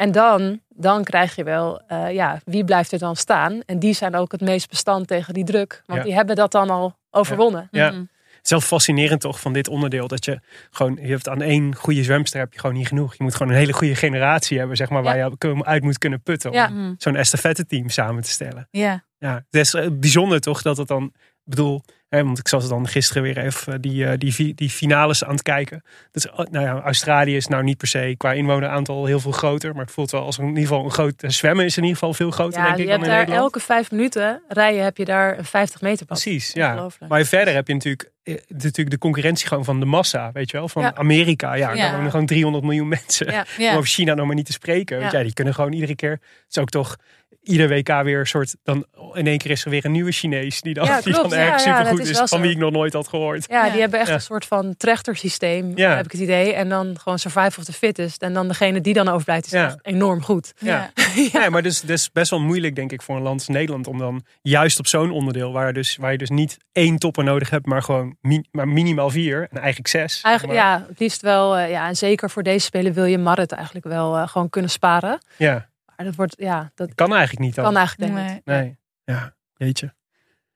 En 0.00 0.12
dan, 0.12 0.60
dan 0.68 1.04
krijg 1.04 1.36
je 1.36 1.44
wel, 1.44 1.80
eh, 1.86 2.12
ja, 2.12 2.40
wie 2.44 2.64
blijft 2.64 2.92
er 2.92 2.98
dan 2.98 3.16
staan? 3.16 3.60
En 3.66 3.78
die 3.78 3.92
zijn 3.94 4.14
ook 4.14 4.32
het 4.32 4.40
meest 4.40 4.68
bestand 4.68 5.06
tegen 5.06 5.34
die 5.34 5.44
druk. 5.44 5.82
Want 5.86 5.98
Ja. 5.98 6.04
die 6.04 6.14
hebben 6.14 6.36
dat 6.36 6.52
dan 6.52 6.70
al 6.70 6.96
overwonnen. 7.10 7.68
Ja. 7.70 7.90
Mhm. 7.90 7.98
Het 8.00 8.44
is 8.44 8.50
wel 8.50 8.60
fascinerend 8.60 9.20
toch 9.20 9.40
van 9.40 9.52
dit 9.52 9.68
onderdeel. 9.68 10.08
Dat 10.08 10.24
je 10.24 10.40
gewoon, 10.70 10.98
je 11.02 11.08
hebt 11.10 11.28
aan 11.28 11.42
één 11.42 11.74
goede 11.74 12.02
zwemster 12.04 12.40
heb 12.40 12.52
je 12.52 12.58
gewoon 12.60 12.76
niet 12.76 12.86
genoeg. 12.88 13.14
Je 13.16 13.22
moet 13.22 13.34
gewoon 13.34 13.52
een 13.52 13.58
hele 13.58 13.72
goede 13.72 13.94
generatie 13.94 14.58
hebben, 14.58 14.76
zeg 14.76 14.88
maar, 14.88 15.02
waar 15.02 15.16
je 15.16 15.62
uit 15.64 15.82
moet 15.82 15.98
kunnen 15.98 16.22
putten. 16.22 16.52
Ja. 16.52 16.66
Om 16.68 16.74
Mhm. 16.82 16.94
zo'n 16.98 17.16
estafette 17.16 17.66
team 17.66 17.88
samen 17.88 18.22
te 18.22 18.30
stellen. 18.30 18.68
Ja. 18.70 19.04
Ja, 19.18 19.34
het 19.34 19.60
is 19.60 19.74
eh, 19.74 19.86
bijzonder 19.92 20.40
toch 20.40 20.62
dat 20.62 20.76
het 20.76 20.88
dan, 20.88 21.04
ik 21.14 21.20
bedoel, 21.44 21.82
hè, 22.10 22.24
want 22.24 22.38
ik 22.38 22.48
zat 22.48 22.68
dan 22.68 22.88
gisteren 22.88 23.22
weer 23.22 23.38
even 23.38 23.72
eh, 23.72 23.78
die, 23.80 24.06
eh, 24.06 24.18
die, 24.18 24.54
die 24.54 24.70
finales 24.70 25.24
aan 25.24 25.30
het 25.32 25.42
kijken. 25.42 25.82
Dus, 26.12 26.26
nou 26.50 26.64
ja, 26.64 26.80
Australië 26.80 27.36
is 27.36 27.46
nou 27.46 27.62
niet 27.62 27.76
per 27.78 27.88
se 27.88 28.14
qua 28.16 28.32
inwoneraantal 28.32 29.04
heel 29.06 29.20
veel 29.20 29.32
groter, 29.32 29.72
maar 29.74 29.84
het 29.84 29.92
voelt 29.94 30.10
wel 30.10 30.22
als 30.24 30.38
in 30.38 30.46
ieder 30.46 30.62
geval 30.62 30.84
een 30.84 30.90
groot, 30.90 31.22
eh, 31.22 31.30
zwemmen 31.30 31.64
is 31.64 31.76
in 31.76 31.82
ieder 31.82 31.98
geval 31.98 32.14
veel 32.14 32.30
groter 32.30 32.58
Ja, 32.60 32.64
denk 32.64 32.76
je 32.76 32.82
ik 32.82 32.88
hebt 32.88 33.00
dan 33.00 33.08
in 33.10 33.14
daar 33.16 33.24
Nederland. 33.26 33.54
elke 33.54 33.66
vijf 33.66 33.90
minuten 33.90 34.42
rijden 34.48 34.84
heb 34.84 34.96
je 34.96 35.04
daar 35.04 35.38
een 35.38 35.44
50 35.44 35.80
meter 35.80 36.06
pad. 36.06 36.20
Precies, 36.22 36.52
ja. 36.52 36.88
Maar 37.08 37.24
verder 37.24 37.54
heb 37.54 37.66
je 37.66 37.72
natuurlijk, 37.74 38.10
natuurlijk 38.48 38.90
de 38.90 38.98
concurrentie 38.98 39.48
gewoon 39.48 39.64
van 39.64 39.80
de 39.80 39.86
massa, 39.86 40.30
weet 40.32 40.50
je 40.50 40.56
wel, 40.56 40.68
van 40.68 40.82
Ja. 40.82 40.94
Amerika. 40.94 41.54
Ja, 41.54 41.72
Ja. 41.72 42.08
gewoon 42.08 42.26
300 42.26 42.64
miljoen 42.64 42.88
mensen. 42.98 43.32
Ja. 43.32 43.70
Om 43.70 43.76
over 43.76 43.88
China 43.88 44.14
nog 44.14 44.26
maar 44.26 44.34
niet 44.34 44.46
te 44.46 44.52
spreken. 44.52 45.00
Want 45.00 45.12
ja, 45.12 45.22
die 45.22 45.32
kunnen 45.32 45.54
gewoon 45.54 45.72
iedere 45.72 45.94
keer. 45.94 46.10
Het 46.10 46.20
is 46.48 46.58
ook 46.58 46.68
toch 46.70 46.96
ieder 47.42 47.68
WK 47.68 48.02
weer 48.02 48.18
een 48.18 48.26
soort. 48.26 48.56
Dan 48.62 48.86
in 49.12 49.26
één 49.26 49.38
keer 49.38 49.50
is 49.50 49.64
er 49.64 49.70
weer 49.70 49.84
een 49.84 49.92
nieuwe 49.92 50.12
Chinees. 50.12 50.60
Die 50.60 50.74
dan, 50.74 50.84
Ja, 50.84 51.00
die 51.00 51.12
dan 51.12 51.34
erg 51.34 51.64
Ja, 51.64 51.70
ja, 51.70 51.76
super 51.78 51.86
goed 51.90 52.08
is 52.08 52.18
Van 52.18 52.28
zo. 52.28 52.40
wie 52.40 52.50
ik 52.50 52.56
nog 52.58 52.70
nooit 52.72 52.92
had 52.92 53.08
gehoord. 53.08 53.46
Ja, 53.48 53.64
Ja. 53.66 53.72
die 53.72 53.80
hebben 53.80 53.98
echt 53.98 54.08
Ja. 54.08 54.14
een 54.14 54.20
soort 54.20 54.44
van 54.44 54.74
trechtersysteem, 54.76 55.72
Ja. 55.74 55.96
heb 55.96 56.04
ik 56.04 56.12
het 56.12 56.20
idee. 56.20 56.52
En 56.52 56.68
dan 56.68 56.98
gewoon 56.98 57.18
survival 57.18 57.52
of 57.58 57.64
the 57.64 57.72
fittest. 57.72 58.22
En 58.22 58.32
dan 58.32 58.48
degene 58.48 58.80
die 58.80 58.94
dan 58.94 59.08
overblijft 59.08 59.46
is 59.46 59.52
Ja. 59.52 59.66
echt 59.66 59.78
enorm 59.82 60.22
goed. 60.22 60.52
Ja. 60.58 60.90
Ja, 61.32 61.48
maar 61.50 61.62
dus, 61.62 61.80
dus 61.80 62.12
best 62.12 62.30
wel 62.30 62.40
moeilijk, 62.40 62.74
denk 62.74 62.92
ik, 62.92 63.02
voor 63.02 63.16
een 63.16 63.22
land 63.22 63.38
als 63.38 63.48
Nederland. 63.48 63.86
Om 63.86 63.98
dan 63.98 64.24
juist 64.42 64.78
op 64.78 64.86
zo'n 64.86 65.10
onderdeel. 65.10 65.52
Waar, 65.52 65.72
dus, 65.72 65.96
waar 65.96 66.12
je 66.12 66.18
dus 66.18 66.30
niet 66.30 66.56
één 66.72 66.98
topper 66.98 67.24
nodig 67.24 67.50
hebt. 67.50 67.66
Maar 67.66 67.82
gewoon 67.82 68.16
mi- 68.20 68.44
maar 68.50 68.68
minimaal 68.68 69.10
vier. 69.10 69.46
En 69.50 69.58
eigenlijk 69.58 69.88
zes. 69.88 70.20
Eigenlijk, 70.22 70.58
maar, 70.58 70.66
ja, 70.68 70.84
het 70.88 70.98
liefst 71.00 71.22
wel. 71.22 71.56
eh, 71.56 71.70
ja, 71.70 71.88
en 71.88 71.96
zeker 71.96 72.30
voor 72.30 72.42
deze 72.42 72.64
spelen 72.64 72.92
wil 72.92 73.04
je 73.04 73.18
Marit 73.18 73.52
eigenlijk 73.52 73.86
wel 73.86 74.16
eh, 74.16 74.28
gewoon 74.28 74.50
kunnen 74.50 74.70
sparen. 74.70 75.18
ja. 75.36 75.68
Maar 76.00 76.08
dat 76.08 76.18
wordt, 76.18 76.34
ja, 76.38 76.70
dat 76.74 76.94
Kan 76.94 77.10
eigenlijk 77.12 77.40
niet 77.40 77.54
dan. 77.54 77.64
kan 77.64 77.76
eigenlijk 77.76 78.12
denk 78.14 78.26
ik 78.28 78.34
niet. 78.34 78.44
Nee. 78.44 78.60
Nee. 78.60 78.78
Ja, 79.04 79.34
jeetje. 79.56 79.94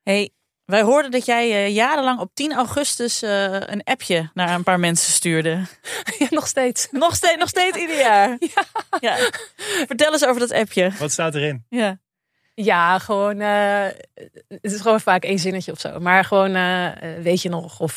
Hey, 0.02 0.30
wij 0.64 0.82
hoorden 0.82 1.10
dat 1.10 1.24
jij 1.24 1.50
eh, 1.52 1.74
jarenlang 1.74 2.20
op 2.20 2.30
10 2.34 2.52
augustus 2.54 3.22
eh, 3.22 3.52
een 3.52 3.82
appje 3.84 4.30
naar 4.34 4.54
een 4.54 4.62
paar 4.62 4.80
mensen 4.80 5.12
stuurde. 5.12 5.62
Ja, 6.18 6.26
nog 6.30 6.46
steeds. 6.46 6.88
Nog 6.90 7.14
steeds, 7.14 7.36
nog 7.36 7.48
steeds 7.48 7.76
ieder 7.76 7.98
jaar. 7.98 8.38
Ja. 9.00 9.16
Vertel 9.86 10.12
eens 10.12 10.26
over 10.26 10.40
dat 10.40 10.52
appje. 10.52 10.90
Wat 10.98 11.10
staat 11.12 11.34
erin? 11.34 11.64
Ja. 11.68 11.98
Ja, 12.54 12.98
gewoon. 12.98 13.40
eh, 13.40 13.86
het 14.48 14.72
is 14.72 14.80
gewoon 14.80 15.00
vaak 15.00 15.24
één 15.24 15.38
zinnetje 15.38 15.72
of 15.72 15.80
zo. 15.80 16.00
Maar 16.00 16.24
gewoon, 16.24 16.54
eh, 16.54 16.86
eh, 16.86 17.22
weet 17.22 17.42
je 17.42 17.48
nog? 17.48 17.80
Of 17.80 17.96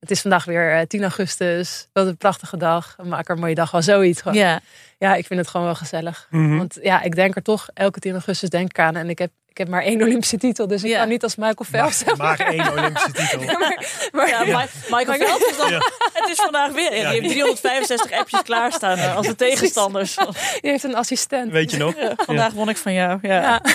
het 0.00 0.10
is 0.10 0.20
vandaag 0.20 0.44
weer 0.44 0.72
eh, 0.72 0.86
10 0.86 1.02
augustus. 1.02 1.88
Wat 1.92 2.06
een 2.06 2.16
prachtige 2.16 2.56
dag. 2.56 2.96
Maak 3.04 3.28
er 3.28 3.34
een 3.34 3.40
mooie 3.40 3.54
dag 3.54 3.70
van. 3.70 3.82
Zoiets. 3.82 4.20
Gewoon. 4.20 4.36
Ja. 4.38 4.60
Ja, 4.98 5.14
ik 5.14 5.26
vind 5.26 5.40
het 5.40 5.48
gewoon 5.48 5.66
wel 5.66 5.74
gezellig. 5.74 6.26
Mhm. 6.30 6.56
Want 6.56 6.78
ja, 6.82 7.02
ik 7.02 7.14
denk 7.14 7.36
er 7.36 7.42
toch 7.42 7.68
elke 7.74 8.00
10 8.00 8.12
augustus 8.12 8.48
denk 8.48 8.70
ik 8.70 8.78
aan. 8.78 8.96
En 8.96 9.08
ik 9.10 9.18
heb, 9.18 9.30
ik 9.58 9.64
heb 9.64 9.72
maar 9.72 9.82
één 9.82 10.02
Olympische 10.02 10.38
titel. 10.38 10.66
Dus 10.66 10.84
ik 10.84 10.90
Ja. 10.90 10.98
kan 10.98 11.08
niet 11.08 11.22
als 11.22 11.36
Michael 11.36 11.64
Phelps. 11.70 12.04
Maar, 12.04 12.16
maar 12.16 12.38
één 12.40 12.72
Olympische 12.72 13.12
titel. 13.12 13.40
maar, 14.12 14.28
Ja, 14.28 14.44
Michael 14.90 15.18
Phelps 15.18 15.46
is 15.50 15.56
dan, 15.56 15.70
Ja. 15.70 15.78
het 16.12 16.28
is 16.28 16.36
vandaag 16.36 16.72
weer. 16.72 16.90
Die 16.90 16.98
heeft 17.06 17.28
365 17.28 18.12
appjes 18.12 18.42
klaarstaan 18.42 18.98
eh, 18.98 19.16
als 19.16 19.26
de 19.26 19.34
tegenstanders. 19.34 20.14
die 20.60 20.70
heeft 20.70 20.84
een 20.84 20.94
assistent. 20.94 21.50
Weet 21.52 21.70
je 21.70 21.76
nog? 21.76 21.94
Vandaag 22.16 22.52
won 22.52 22.68
ik 22.68 22.76
van 22.76 22.92
jou. 22.92 23.18
Ja. 23.22 23.40
Ja. 23.40 23.62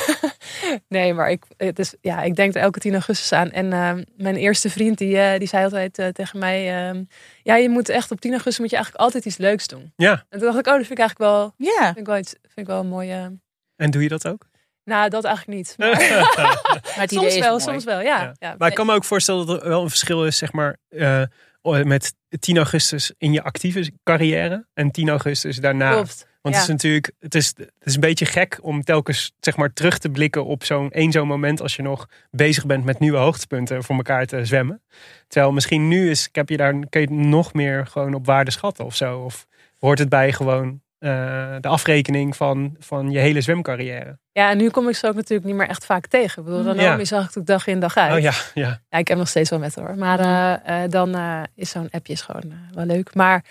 Nee, 0.88 1.14
maar 1.14 1.30
ik, 1.32 1.44
het 1.58 1.80
is, 1.80 1.94
ja, 2.02 2.22
ik 2.22 2.36
denk 2.36 2.56
er 2.56 2.62
elke 2.62 2.80
10 2.80 2.92
augustus 2.94 3.32
aan. 3.32 3.52
En 3.52 3.74
eh, 3.74 3.92
mijn 4.18 4.36
eerste 4.36 4.70
vriend 4.70 4.98
die, 4.98 5.18
eh, 5.20 5.40
die 5.40 5.48
zei 5.48 5.64
altijd 5.64 5.98
eh, 6.00 6.08
tegen 6.08 6.40
mij... 6.40 6.88
ehm, 6.88 7.04
ja, 7.44 7.56
je 7.56 7.70
moet 7.70 7.90
echt 7.90 8.12
op 8.12 8.22
10 8.22 8.32
augustus 8.32 8.60
moet 8.60 8.70
je 8.70 8.76
eigenlijk 8.76 9.06
altijd 9.06 9.26
iets 9.26 9.38
leuks 9.38 9.68
doen. 9.68 9.94
Ja. 9.96 10.12
En 10.30 10.40
toen 10.40 10.48
dacht 10.48 10.60
ik, 10.60 10.68
oh, 10.68 10.78
dat 10.78 10.86
vind 10.88 11.00
ik 11.00 11.00
eigenlijk 11.00 11.32
wel, 11.32 11.54
Ja. 11.58 11.84
vind 11.86 11.98
ik 11.98 12.06
wel, 12.06 12.18
iets, 12.18 12.30
vind 12.42 12.58
ik 12.58 12.66
wel 12.68 12.80
een 12.80 12.88
mooie... 12.88 13.38
En 13.76 13.92
doe 13.92 14.02
je 14.04 14.10
dat 14.10 14.28
ook? 14.28 14.46
Nou, 14.84 15.10
dat 15.10 15.24
eigenlijk 15.24 15.58
niet. 15.58 15.76
Maar 15.78 17.08
soms 17.10 17.40
wel, 17.40 17.50
mooi. 17.50 17.62
soms 17.62 17.84
wel, 17.84 18.00
ja. 18.00 18.22
Ja. 18.22 18.34
ja. 18.40 18.56
Maar 18.58 18.70
ik 18.70 18.76
kan 18.76 18.86
me 18.86 18.94
ook 18.94 19.04
voorstellen 19.04 19.46
dat 19.46 19.64
er 19.64 19.70
wel 19.70 19.84
een 19.84 19.90
verschil 19.90 20.26
is, 20.26 20.38
zeg 20.38 20.52
maar, 20.52 20.78
eh, 20.90 21.24
met 21.62 22.14
10 22.40 22.58
augustus 22.58 23.14
in 23.18 23.34
je 23.34 23.44
actieve 23.44 23.92
carrière 24.04 24.66
en 24.74 24.92
10 24.92 25.10
augustus 25.10 25.58
daarna. 25.58 25.92
Klopt. 25.92 26.28
Want 26.42 26.56
ja. 26.56 26.62
het 26.62 26.70
is 26.70 26.76
natuurlijk, 26.76 27.12
het 27.20 27.36
is, 27.36 27.48
het 27.48 27.72
is 27.84 27.94
een 27.94 28.00
beetje 28.00 28.26
gek 28.26 28.60
om 28.62 28.84
telkens 28.84 29.32
zeg 29.40 29.56
maar 29.56 29.74
terug 29.74 29.98
te 29.98 30.10
blikken 30.10 30.46
op 30.46 30.64
zo'n 30.64 30.92
één 30.92 31.12
zo'n 31.12 31.28
moment 31.28 31.62
als 31.62 31.76
je 31.76 31.82
nog 31.82 32.08
bezig 32.32 32.66
bent 32.66 32.84
met 32.84 33.00
nieuwe 33.00 33.18
hoogtepunten 33.18 33.84
voor 33.84 33.96
elkaar 33.96 34.26
te 34.26 34.46
zwemmen. 34.46 34.82
Terwijl 35.28 35.54
misschien 35.54 35.88
nu 35.88 36.10
is, 36.10 36.28
ik 36.28 36.36
heb 36.36 36.50
je 36.50 36.58
daar, 36.58 36.72
kun 36.72 37.02
je 37.02 37.08
het 37.08 37.26
nog 37.26 37.54
meer 37.54 37.88
gewoon 37.88 38.14
op 38.14 38.26
waarde 38.26 38.52
schatten 38.52 38.86
of 38.86 38.96
zo. 38.96 39.20
Of 39.20 39.46
hoort 39.80 40.00
het 40.00 40.10
bij 40.10 40.34
gewoon 40.34 40.82
eh, 41.04 41.56
de 41.60 41.68
afrekening 41.68 42.36
van, 42.36 42.76
van 42.80 43.12
je 43.12 43.20
hele 43.20 43.42
zwemcarrière. 43.42 44.18
ja, 44.32 44.50
en 44.50 44.58
nu 44.58 44.70
kom 44.70 44.90
ik 44.90 44.96
ze 44.96 45.08
ook 45.08 45.16
natuurlijk 45.16 45.48
niet 45.48 45.56
meer 45.56 45.68
echt 45.68 45.86
vaak 45.86 46.08
tegen. 46.08 46.40
Ik 46.42 46.48
bedoel, 46.50 46.64
dan 46.64 46.76
Ja. 46.76 47.04
Zag 47.06 47.20
ik 47.20 47.36
natuurlijk 47.36 47.48
dag 47.48 47.68
in 47.68 47.80
dag 47.80 47.98
uit. 47.98 48.14
Oh 48.14 48.20
ja, 48.20 48.32
ja. 48.54 48.80
Ja, 48.90 48.98
ik 48.98 49.08
heb 49.08 49.18
nog 49.18 49.28
steeds 49.28 49.50
wel 49.50 49.60
met 49.60 49.76
hoor. 49.76 49.96
Maar 49.98 50.20
eh, 50.20 50.84
eh, 50.84 50.90
dan 50.92 51.16
is 51.56 51.70
zo'n 51.70 51.90
appje 51.92 52.14
is 52.14 52.22
gewoon 52.22 52.54
wel 52.74 52.86
leuk. 52.86 53.16
Maar 53.16 53.44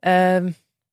ehm, 0.00 0.50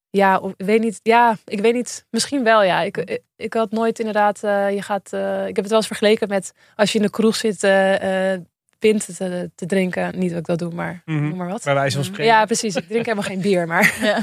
ja, 0.10 0.38
of- 0.38 0.54
ik 0.58 0.66
weet 0.66 0.82
niet. 0.82 1.00
Ja, 1.04 1.38
ik 1.46 1.60
weet 1.62 1.74
niet. 1.74 2.06
Misschien 2.10 2.44
wel, 2.44 2.64
ja. 2.64 2.82
Ik, 2.82 2.98
ik, 2.98 3.22
ik 3.36 3.54
had 3.54 3.72
nooit 3.72 4.00
inderdaad. 4.00 4.40
je 4.74 4.82
gaat. 4.82 5.14
ik 5.48 5.56
heb 5.56 5.56
het 5.56 5.68
wel 5.68 5.78
eens 5.78 5.88
vergeleken 5.88 6.28
met 6.28 6.54
als 6.76 6.92
je 6.92 6.98
in 6.98 7.04
de 7.06 7.12
kroeg 7.12 7.36
zit. 7.36 7.60
Pint 8.82 9.16
te, 9.18 9.52
te 9.56 9.66
drinken. 9.66 10.20
Niet 10.20 10.30
dat 10.30 10.40
ik 10.40 10.46
dat 10.46 10.60
doe, 10.60 10.72
maar 10.74 11.02
Mhm. 11.06 11.28
noem 11.28 11.38
maar 11.38 11.48
wat. 11.48 11.64
Bij 11.64 11.74
wijze 11.74 11.96
van 11.96 12.06
spreken. 12.06 12.26
Ja, 12.26 12.46
precies. 12.46 12.76
Ik 12.76 12.88
drink 12.88 13.06
helemaal 13.06 13.28
geen 13.30 13.42
bier, 13.42 13.68
maar 13.68 13.98
Ja. 14.02 14.20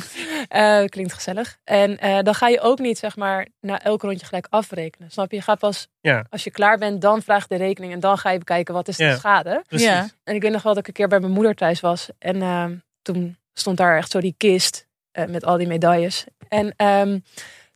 eh, 0.82 0.88
klinkt 0.88 1.12
gezellig. 1.12 1.58
En 1.64 1.98
eh, 1.98 2.18
dan 2.22 2.34
ga 2.34 2.48
je 2.48 2.60
ook 2.60 2.78
niet, 2.78 2.98
zeg 2.98 3.16
maar, 3.16 3.46
na 3.60 3.82
elk 3.82 4.02
rondje 4.02 4.26
gelijk 4.26 4.46
afrekenen. 4.50 5.10
Snap 5.10 5.30
je? 5.30 5.36
Je 5.36 5.42
gaat 5.42 5.58
pas, 5.58 5.88
Ja. 6.00 6.26
als 6.30 6.44
je 6.44 6.50
klaar 6.50 6.78
bent, 6.78 7.00
dan 7.00 7.22
vraag 7.22 7.48
je 7.48 7.58
de 7.58 7.64
rekening. 7.64 7.92
En 7.92 8.00
dan 8.00 8.18
ga 8.18 8.30
je 8.30 8.38
bekijken, 8.38 8.74
wat 8.74 8.88
is 8.88 8.96
de 8.96 9.04
Ja. 9.04 9.16
schade? 9.16 9.62
Precies. 9.66 9.86
Ja. 9.86 10.08
En 10.24 10.34
ik 10.34 10.42
weet 10.42 10.52
nog 10.52 10.62
wel 10.62 10.72
dat 10.72 10.82
ik 10.82 10.88
een 10.88 10.94
keer 10.94 11.08
bij 11.08 11.20
mijn 11.20 11.32
moeder 11.32 11.54
thuis 11.54 11.80
was. 11.80 12.08
En 12.18 12.42
ehm, 12.42 12.74
toen 13.02 13.36
stond 13.54 13.76
daar 13.76 13.96
echt 13.96 14.10
zo 14.10 14.20
die 14.20 14.34
kist 14.36 14.86
eh, 15.12 15.24
met 15.26 15.44
al 15.44 15.56
die 15.56 15.66
medailles. 15.66 16.24
En 16.48 16.72
ehm, 16.76 17.18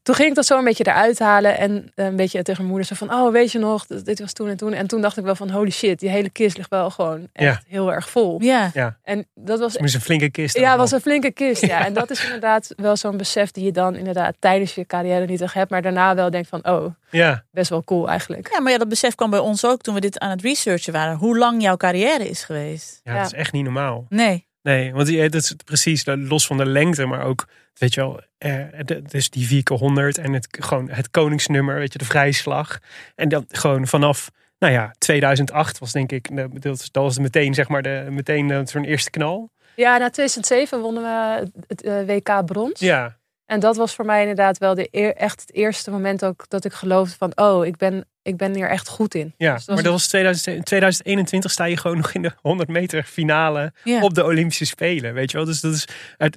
toen 0.03 0.15
ging 0.15 0.29
ik 0.29 0.35
dat 0.35 0.47
zo 0.47 0.59
een 0.59 0.65
beetje 0.65 0.87
eruit 0.87 1.19
halen. 1.19 1.59
En 1.59 1.93
een 1.95 2.17
beetje 2.17 2.43
tegen 2.43 2.57
mijn 2.65 2.69
moeder 2.69 2.87
zo 2.87 2.95
van... 3.07 3.13
Oh, 3.15 3.33
weet 3.33 3.53
je 3.53 3.59
nog, 3.59 3.87
dit 3.87 4.21
was 4.21 4.33
toen 4.33 4.49
en 4.49 4.57
toen. 4.57 4.73
En 4.73 4.87
toen 4.87 5.01
dacht 5.01 5.17
ik 5.19 5.25
wel 5.25 5.35
van... 5.35 5.51
Holy 5.51 5.71
shit, 5.71 5.99
die 6.01 6.09
hele 6.09 6.31
kist 6.31 6.57
ligt 6.57 6.71
wel 6.71 6.91
gewoon 6.91 7.29
echt 7.33 7.65
heel 7.69 7.93
erg 7.93 8.11
vol. 8.11 8.41
Ja. 8.43 8.71
En 9.03 9.27
dat 9.35 9.59
was 9.59 9.79
een 9.79 10.01
flinke 10.01 10.31
kist. 10.31 10.59
ja, 10.59 10.77
was 10.77 10.91
een 10.91 11.01
flinke 11.01 11.31
kist. 11.31 11.67
Ja. 11.67 11.85
En 11.85 11.93
dat 11.93 12.11
is 12.11 12.25
inderdaad 12.25 12.73
wel 12.77 12.97
zo'n 12.97 13.17
besef 13.17 13.51
die 13.51 13.65
je 13.65 13.73
dan 13.73 13.95
inderdaad 13.97 14.35
tijdens 14.39 14.75
je 14.75 14.87
carrière 14.87 15.27
niet 15.27 15.41
echt 15.41 15.55
hebt. 15.55 15.71
Maar 15.71 15.83
daarna 15.83 16.15
wel 16.15 16.31
denkt 16.31 16.49
van, 16.49 16.67
oh, 16.69 16.85
Ja, 17.11 17.45
best 17.51 17.71
wel 17.71 17.85
cool 17.85 18.09
eigenlijk. 18.09 18.49
ja, 18.53 18.61
maar 18.61 18.73
ja, 18.73 18.79
dat 18.79 18.89
besef 18.89 19.15
kwam 19.15 19.31
bij 19.31 19.39
ons 19.39 19.65
ook 19.65 19.81
toen 19.83 19.95
we 19.95 20.01
dit 20.01 20.19
aan 20.19 20.31
het 20.31 20.43
researchen 20.43 20.93
waren. 20.93 21.17
Hoe 21.17 21.39
lang 21.39 21.63
jouw 21.63 21.77
carrière 21.77 22.29
is 22.29 22.45
geweest. 22.45 23.01
ja, 23.05 23.13
Ja. 23.13 23.19
dat 23.23 23.33
is 23.33 23.39
echt 23.39 23.53
niet 23.53 23.65
normaal. 23.65 24.07
Nee. 24.09 24.47
Nee, 24.63 24.93
want 24.93 25.07
die- 25.07 25.29
dat 25.29 25.43
is 25.43 25.55
precies 25.65 26.05
los 26.07 26.47
van 26.47 26.57
de 26.57 26.67
lengte, 26.67 27.07
maar 27.07 27.25
ook, 27.25 27.47
weet 27.75 27.95
je 27.95 28.01
wel, 28.01 28.21
eh, 28.39 28.65
de- 28.85 29.03
dus 29.03 29.31
die 29.31 29.47
4 29.47 29.63
keer 29.63 29.77
100 29.77 30.19
en 30.19 30.33
het, 30.33 30.47
gewoon 30.61 30.91
het 30.91 31.11
koningsnummer, 31.11 31.75
weet 31.79 31.93
je, 31.93 31.99
de 31.99 32.05
vrijslag. 32.05 32.79
En 33.15 33.29
dan 33.29 33.45
gewoon 33.49 33.87
vanaf, 33.87 34.31
nou 34.59 34.73
ja, 34.73 34.95
2008 34.99 35.79
was 35.79 35.93
denk 35.93 36.13
ik, 36.13 36.37
dat 36.37 36.65
was- 36.65 36.91
dat 36.91 37.03
was 37.03 37.19
meteen 37.19 37.55
zeg 37.55 37.69
maar 37.69 37.83
de, 37.83 38.07
meteen 38.11 38.51
eh, 38.51 38.61
zo'n 38.65 38.85
eerste 38.85 39.11
knal. 39.11 39.51
Ja, 39.77 39.99
na 39.99 40.11
2007 40.11 40.81
wonnen 40.81 41.03
we 41.03 41.51
het 41.67 41.83
eh, 41.83 42.05
WK 42.07 42.47
brons. 42.47 42.81
Ja, 42.81 43.17
En 43.47 43.61
dat 43.61 43.77
was 43.77 43.95
voor 43.95 44.05
mij 44.05 44.21
inderdaad 44.21 44.59
wel 44.59 44.75
de 44.75 44.89
eer- 44.91 45.15
echt 45.17 45.41
het 45.41 45.55
eerste 45.55 45.91
moment 45.91 46.25
ook 46.25 46.45
dat 46.49 46.65
ik 46.65 46.73
geloofde 46.73 47.17
van, 47.19 47.33
oh, 47.35 47.67
ik 47.67 47.77
ben, 47.77 48.09
ik 48.23 48.37
ben 48.37 48.55
hier 48.55 48.69
echt 48.69 48.89
goed 48.89 49.15
in. 49.15 49.35
ja. 49.37 49.55
Dus 49.55 49.65
dat 49.65 49.75
maar 49.75 49.85
dat 49.85 49.93
was 49.93 50.07
2000, 50.09 50.57
in 50.57 50.63
2021 50.63 51.51
sta 51.51 51.65
je 51.65 51.77
gewoon 51.77 51.97
nog 51.97 52.13
in 52.13 52.23
de 52.23 52.33
100 52.41 52.69
meter 52.69 53.03
finale 53.05 53.73
op 54.01 54.15
de 54.15 54.25
Olympische 54.25 54.65
Spelen. 54.67 55.15
Weet 55.15 55.31
je 55.31 55.37
wel? 55.37 55.47
Dus 55.47 55.61
dat 55.61 55.73
is, 55.75 55.85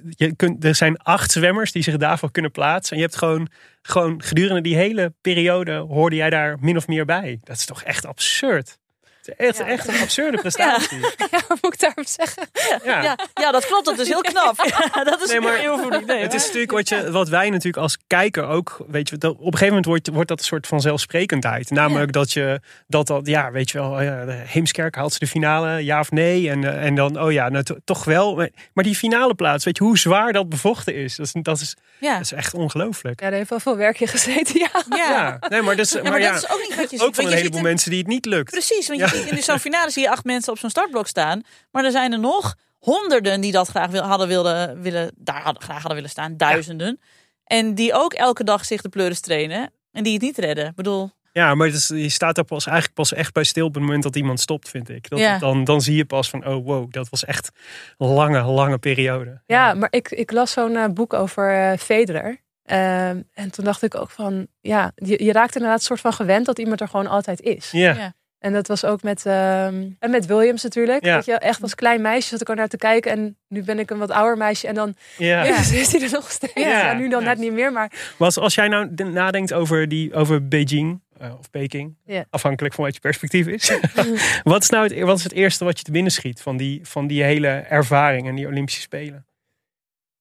je 0.08 0.36
kunt, 0.36 0.64
er 0.64 0.74
zijn 0.74 0.96
acht 0.98 1.30
zwemmers 1.30 1.72
die 1.72 1.82
zich 1.82 1.96
daarvoor 1.96 2.30
kunnen 2.30 2.50
plaatsen. 2.50 2.92
En 2.96 3.02
je 3.02 3.06
hebt 3.06 3.18
gewoon, 3.18 3.48
gewoon 3.82 4.22
gedurende 4.22 4.60
die 4.62 4.76
hele 4.76 5.14
periode 5.20 5.72
hoorde 5.76 6.16
jij 6.16 6.30
daar 6.30 6.56
min 6.60 6.76
of 6.76 6.86
meer 6.86 7.04
bij. 7.04 7.38
Dat 7.42 7.56
is 7.56 7.64
toch 7.66 7.82
echt 7.82 8.06
absurd. 8.06 8.78
Het 9.26 9.38
is 9.38 9.46
echt, 9.46 9.58
Ja. 9.58 9.66
echt 9.66 9.88
een 9.88 10.00
absurde 10.00 10.38
prestatie. 10.46 10.98
Ja, 11.30 11.40
wat 11.48 11.58
moet 11.62 11.72
ik 11.74 11.80
daarop 11.80 12.06
zeggen? 12.06 12.48
Ja. 12.84 13.02
Ja, 13.02 13.18
ja, 13.34 13.50
dat 13.52 13.66
klopt. 13.66 13.84
Dat 13.84 13.98
is 13.98 14.08
heel 14.08 14.20
knap. 14.32 14.56
Ja, 14.94 15.04
dat 15.04 15.22
is 15.22 15.30
Nee, 15.30 15.40
maar 15.40 15.56
heel. 15.56 15.88
Nee, 16.06 16.20
Het 16.22 16.34
is 16.34 16.44
natuurlijk 16.44 16.72
wat, 16.72 16.88
je, 16.88 17.10
wat 17.10 17.28
wij 17.28 17.50
natuurlijk 17.50 17.76
als 17.76 17.98
kijker 18.06 18.46
ook, 18.46 18.84
weet 18.88 19.08
je, 19.08 19.18
dat, 19.18 19.30
op 19.32 19.38
een 19.38 19.44
gegeven 19.44 19.66
moment 19.66 19.84
wordt, 19.86 20.08
wordt 20.08 20.28
dat 20.28 20.38
een 20.38 20.44
soort 20.44 20.66
van 20.66 20.80
zelfsprekendheid. 20.80 21.70
Namelijk 21.70 22.12
dat 22.12 22.32
je, 22.32 22.60
dat 22.86 23.06
dat, 23.06 23.26
ja, 23.26 23.50
weet 23.50 23.70
je 23.70 23.78
wel, 23.78 23.90
de 24.26 24.42
Heemskerk 24.46 24.94
haalt 24.94 25.12
ze 25.12 25.18
de 25.18 25.26
finale, 25.26 25.84
ja 25.84 26.00
of 26.00 26.10
nee. 26.10 26.50
En, 26.50 26.64
eh, 26.64 26.84
en 26.84 26.94
dan, 26.94 27.20
oh 27.20 27.32
ja, 27.32 27.48
nou, 27.48 27.64
to- 27.64 27.76
toch 27.84 28.04
wel. 28.04 28.34
Maar- 28.72 28.84
die 28.84 28.96
finale 28.96 29.34
plaats, 29.34 29.64
weet 29.64 29.76
je 29.78 29.84
hoe 29.84 29.98
zwaar 29.98 30.32
dat 30.32 30.48
bevochten 30.48 30.94
is? 30.94 31.16
Dat 31.16 31.26
is, 31.26 31.32
dat 31.42 31.60
is, 31.60 31.76
ja. 31.98 32.12
dat 32.12 32.22
is 32.22 32.32
echt 32.32 32.54
ongelooflijk. 32.54 33.20
Ja, 33.20 33.26
er 33.26 33.32
heeft 33.32 33.50
wel 33.50 33.60
veel 33.60 33.76
werk 33.76 34.00
in 34.00 34.08
gezeten, 34.08 34.58
ja. 34.58 34.68
Ja. 34.96 35.38
Nee, 35.48 35.62
maar, 35.62 35.76
dus, 35.76 35.90
Ja, 35.92 36.02
maar, 36.02 36.10
maar 36.10 36.20
ja, 36.20 36.32
dat 36.32 36.42
is 36.42 36.50
ook 36.50 36.60
niet 36.60 36.76
wat 36.76 36.90
je 36.90 36.96
ziet. 36.96 37.06
ook 37.06 37.14
van 37.14 37.24
een 37.24 37.30
je 37.30 37.36
heleboel 37.36 37.60
mensen 37.60 37.90
die 37.90 37.98
het 37.98 38.08
niet 38.08 38.24
lukt. 38.26 38.50
Precies, 38.50 38.88
want 38.88 39.00
Ja. 39.00 39.06
je 39.12 39.15
in 39.24 39.42
zo'n 39.42 39.58
finale 39.58 39.90
zie 39.90 40.02
je 40.02 40.10
acht 40.10 40.24
mensen 40.24 40.52
op 40.52 40.58
zo'n 40.58 40.70
startblok 40.70 41.06
staan. 41.06 41.42
Maar 41.70 41.84
er 41.84 41.90
zijn 41.90 42.12
er 42.12 42.18
nog 42.18 42.54
honderden 42.78 43.40
die 43.40 43.52
dat 43.52 43.68
graag 43.68 43.90
wil, 43.90 44.02
hadden 44.02 44.28
willen, 44.28 44.82
willen, 44.82 45.10
daar 45.16 45.42
hadden, 45.42 45.62
graag 45.62 45.76
hadden 45.76 45.94
willen 45.94 46.10
staan. 46.10 46.36
Duizenden. 46.36 47.00
En 47.44 47.74
die 47.74 47.94
ook 47.94 48.12
elke 48.12 48.44
dag 48.44 48.64
zich 48.64 48.80
de 48.82 48.88
pleuris 48.88 49.20
trainen. 49.20 49.70
En 49.92 50.02
die 50.02 50.12
het 50.12 50.22
niet 50.22 50.38
redden. 50.38 50.66
Ik 50.66 50.74
bedoel, 50.74 51.10
Ja, 51.32 51.54
maar 51.54 51.66
is, 51.68 51.88
je 51.88 52.08
staat 52.08 52.34
daar 52.34 52.44
pas 52.44 52.66
eigenlijk 52.66 52.96
pas 52.96 53.12
echt 53.12 53.32
bij 53.32 53.44
stil 53.44 53.66
op 53.66 53.74
het 53.74 53.82
moment 53.82 54.02
dat 54.02 54.16
iemand 54.16 54.40
stopt, 54.40 54.68
vind 54.68 54.88
ik. 54.88 55.08
Dat, 55.08 55.18
Ja. 55.18 55.38
dan, 55.38 55.64
dan 55.64 55.80
zie 55.80 55.96
je 55.96 56.04
pas 56.04 56.30
van, 56.30 56.46
oh 56.46 56.64
wow, 56.64 56.92
dat 56.92 57.08
was 57.08 57.24
echt 57.24 57.50
een 57.98 58.08
lange, 58.08 58.42
lange 58.42 58.78
periode. 58.78 59.40
Ja, 59.46 59.74
maar 59.74 59.88
ik, 59.90 60.10
ik 60.10 60.30
las 60.32 60.52
zo'n 60.52 60.76
eh, 60.76 60.84
boek 60.88 61.12
over 61.12 61.54
eh 61.54 61.78
Federer. 61.78 62.44
Ehm, 62.62 63.22
en 63.34 63.50
toen 63.50 63.64
dacht 63.64 63.82
ik 63.82 63.94
ook 63.94 64.10
van, 64.10 64.46
ja, 64.60 64.92
je, 64.94 65.24
je 65.24 65.32
raakt 65.32 65.54
inderdaad 65.54 65.78
een 65.78 65.84
soort 65.86 66.00
van 66.00 66.12
gewend 66.12 66.46
dat 66.46 66.58
iemand 66.58 66.80
er 66.80 66.88
gewoon 66.88 67.06
altijd 67.06 67.40
is. 67.40 67.70
Ja. 67.70 67.94
Ja. 67.94 68.14
En 68.46 68.52
dat 68.52 68.66
was 68.68 68.84
ook 68.84 69.02
met, 69.02 69.26
ehm, 69.26 69.88
en 69.98 70.10
met 70.10 70.26
Williams 70.26 70.62
natuurlijk. 70.62 71.04
Ja. 71.04 71.14
Dat 71.14 71.24
je 71.24 71.32
echt 71.38 71.62
als 71.62 71.74
klein 71.74 72.00
meisje 72.00 72.28
zat 72.28 72.40
ik 72.40 72.48
er 72.48 72.56
naar 72.56 72.68
te 72.68 72.76
kijken. 72.76 73.10
En 73.12 73.36
nu 73.48 73.62
ben 73.62 73.78
ik 73.78 73.90
een 73.90 73.98
wat 73.98 74.10
ouder 74.10 74.36
meisje. 74.36 74.66
En 74.66 74.74
dan 74.74 74.94
Ja. 75.18 75.44
ja. 75.44 75.56
is 75.72 75.92
hij 75.92 76.02
er 76.02 76.10
nog 76.12 76.30
steeds. 76.30 76.52
Ja. 76.54 76.92
Nu 76.92 77.08
dan 77.08 77.24
net 77.24 77.38
niet 77.38 77.52
meer. 77.52 77.72
Maar 77.72 78.14
Maar 78.18 78.34
als, 78.34 78.54
jij 78.54 78.68
nou 78.68 78.88
de- 78.90 79.04
nadenkt 79.04 79.52
over, 79.52 79.88
die, 79.88 80.14
over 80.14 80.48
Beijing 80.48 81.00
eh, 81.18 81.32
of 81.38 81.50
Peking, 81.50 81.96
afhankelijk 82.30 82.74
van 82.74 82.84
wat 82.84 82.94
je 82.94 83.00
perspectief 83.00 83.46
is. 83.46 83.72
wat, 84.42 84.62
is 84.62 84.68
nou 84.70 84.88
het, 84.88 85.00
wat 85.00 85.16
is 85.18 85.24
het 85.24 85.32
eerste 85.32 85.64
wat 85.64 85.78
je 85.78 85.84
te 85.84 85.90
binnen 85.90 86.12
schiet 86.12 86.40
van 86.40 86.56
die, 86.56 86.80
van 86.82 87.06
die 87.06 87.22
hele 87.22 87.48
ervaring 87.48 88.28
en 88.28 88.34
die 88.34 88.46
Olympische 88.46 88.80
Spelen? 88.80 89.26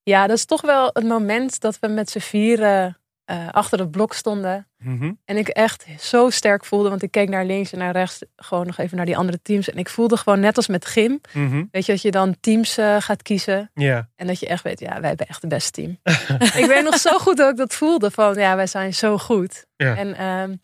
ja, 0.04 0.28
dat 0.28 0.38
is 0.38 0.46
toch 0.46 0.62
wel 0.62 0.90
het 0.94 1.04
moment 1.08 1.60
dat 1.60 1.80
we 1.80 1.88
met 1.88 2.10
z'n 2.10 2.20
vieren 2.20 2.98
eh, 3.26 3.50
achter 3.52 3.80
het 3.80 3.92
blok 3.92 4.14
stonden. 4.14 4.68
Mhm. 4.78 5.12
En 5.26 5.38
ik 5.38 5.48
echt 5.48 5.86
zo 6.00 6.30
sterk 6.30 6.66
voelde. 6.66 6.90
Want 6.90 7.04
ik 7.04 7.12
keek 7.12 7.30
naar 7.30 7.46
links 7.46 7.72
en 7.72 7.78
naar 7.78 7.92
rechts. 7.92 8.24
Gewoon 8.36 8.66
nog 8.66 8.78
even 8.78 8.98
naar 8.98 9.06
die 9.06 9.18
andere 9.18 9.40
teams. 9.42 9.70
En 9.70 9.78
ik 9.78 9.90
voelde 9.90 10.18
gewoon 10.18 10.40
net 10.40 10.58
als 10.58 10.68
met 10.68 10.86
gym. 10.86 11.22
Mhm. 11.34 11.64
Weet 11.72 11.86
je, 11.86 11.92
dat 11.92 12.02
je 12.02 12.12
dan 12.12 12.36
teams 12.40 12.78
eh, 12.78 12.96
gaat 13.00 13.22
kiezen. 13.22 13.72
En 14.16 14.28
dat 14.28 14.40
je 14.40 14.48
echt 14.48 14.64
weet, 14.64 14.80
ja, 14.80 15.00
wij 15.00 15.10
hebben 15.10 15.28
echt 15.28 15.42
het 15.42 15.50
beste 15.50 15.72
team. 15.72 16.00
ik 16.62 16.66
weet 16.68 16.84
nog 16.84 16.98
zo 16.98 17.18
goed 17.18 17.38
dat 17.38 17.52
ik 17.52 17.58
dat 17.58 17.74
voelde. 17.74 18.12
Van, 18.12 18.34
ja, 18.34 18.56
wij 18.56 18.68
zijn 18.68 18.94
zo 18.94 19.18
goed. 19.18 19.66
En 19.76 20.16
ehm, 20.16 20.56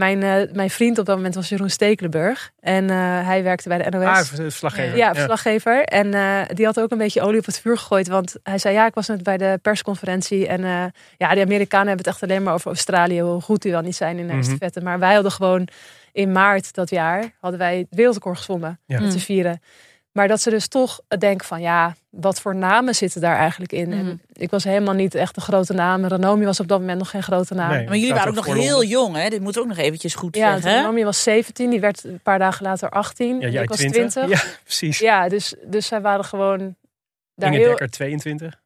mijn, 0.00 0.22
eh, 0.22 0.54
mijn 0.54 0.70
vriend 0.70 0.98
op 0.98 1.04
dat 1.06 1.16
moment 1.16 1.34
was 1.34 1.48
Jeroen 1.48 1.70
Stekelenburg. 1.70 2.50
En 2.60 2.90
eh, 2.90 2.96
hij 3.26 3.42
werkte 3.42 3.68
bij 3.68 3.78
de 3.78 3.90
NOS. 3.98 4.04
Ah, 4.04 4.20
verslaggever. 4.22 4.96
Ja, 4.96 5.14
verslaggever. 5.14 5.84
En 5.84 6.14
eh, 6.14 6.40
die 6.54 6.64
had 6.66 6.80
ook 6.80 6.90
een 6.90 6.98
beetje 6.98 7.20
olie 7.20 7.38
op 7.38 7.46
het 7.46 7.60
vuur 7.60 7.78
gegooid. 7.78 8.08
Want 8.08 8.34
hij 8.42 8.58
zei, 8.58 8.74
ja, 8.74 8.86
ik 8.86 8.94
was 8.94 9.08
net 9.08 9.22
bij 9.22 9.36
de 9.36 9.58
persconferentie. 9.62 10.46
En 10.46 10.64
eh, 10.64 10.84
ja, 11.16 11.34
de 11.34 11.40
Amerikanen 11.42 11.86
hebben 11.88 12.04
het 12.06 12.14
echt 12.14 12.22
alleen 12.22 12.42
maar 12.42 12.54
over 12.54 12.66
Australië. 12.66 13.20
Hoe 13.20 13.40
goed 13.40 13.62
die 13.62 13.72
wel 13.72 13.80
niet 13.80 13.96
zijn 13.96 14.18
in 14.18 14.26
de 14.26 14.32
Mhm. 14.32 14.42
estafette. 14.42 14.80
Maar 14.80 14.98
wij 14.98 15.14
hadden 15.14 15.32
gewoon 15.32 15.68
in 16.12 16.32
maart 16.32 16.74
dat 16.74 16.90
jaar... 16.90 17.24
hadden 17.40 17.58
wij 17.60 17.78
het 17.78 17.86
wereldrecord 17.90 18.36
gezwommen 18.36 18.78
Ja. 18.86 19.00
met 19.00 19.12
z'n 19.12 19.18
vieren. 19.18 19.60
Maar 20.12 20.28
dat 20.28 20.40
ze 20.40 20.50
dus 20.50 20.68
toch 20.68 21.00
denken 21.18 21.46
van, 21.46 21.60
ja, 21.60 21.94
wat 22.10 22.40
voor 22.40 22.56
namen 22.56 22.94
zitten 22.94 23.20
daar 23.20 23.36
eigenlijk 23.36 23.72
in? 23.72 23.88
Mhm. 23.88 23.98
En 23.98 24.20
ik 24.32 24.50
was 24.50 24.64
helemaal 24.64 24.94
niet 24.94 25.14
echt 25.14 25.36
een 25.36 25.42
grote 25.42 25.72
naam. 25.72 26.04
Ranomi 26.06 26.44
was 26.44 26.60
op 26.60 26.68
dat 26.68 26.80
moment 26.80 26.98
nog 26.98 27.10
geen 27.10 27.22
grote 27.22 27.54
naam. 27.54 27.70
Nee. 27.70 27.84
maar 27.86 27.96
jullie 27.96 28.14
waren 28.14 28.28
ook 28.28 28.34
nog 28.34 28.44
heel 28.54 28.70
Londen. 28.70 28.88
jong, 28.88 29.16
hè? 29.16 29.28
Dit 29.28 29.40
moet 29.40 29.58
ook 29.58 29.66
nog 29.66 29.76
eventjes 29.76 30.14
goed 30.14 30.36
Ja, 30.36 30.52
zeggen. 30.52 30.70
hè? 30.70 30.76
Ranomi 30.76 31.04
was 31.04 31.22
17. 31.22 31.70
Die 31.70 31.80
werd 31.80 32.04
een 32.04 32.20
paar 32.22 32.38
dagen 32.38 32.64
later 32.64 32.90
18. 32.90 33.40
Ja, 33.40 33.46
en 33.46 33.52
jij 33.52 33.62
ik 33.62 33.68
was 33.68 33.78
20. 33.78 34.12
20. 34.12 34.42
Ja, 34.42 34.50
precies. 34.64 34.98
Ja, 34.98 35.28
dus, 35.28 35.54
dus 35.64 35.86
zij 35.86 36.00
waren 36.00 36.24
gewoon 36.24 36.76
daar 37.34 37.48
Inge 37.48 37.58
heel... 37.58 37.68
Dekker 37.68 37.90
22. 37.90 38.60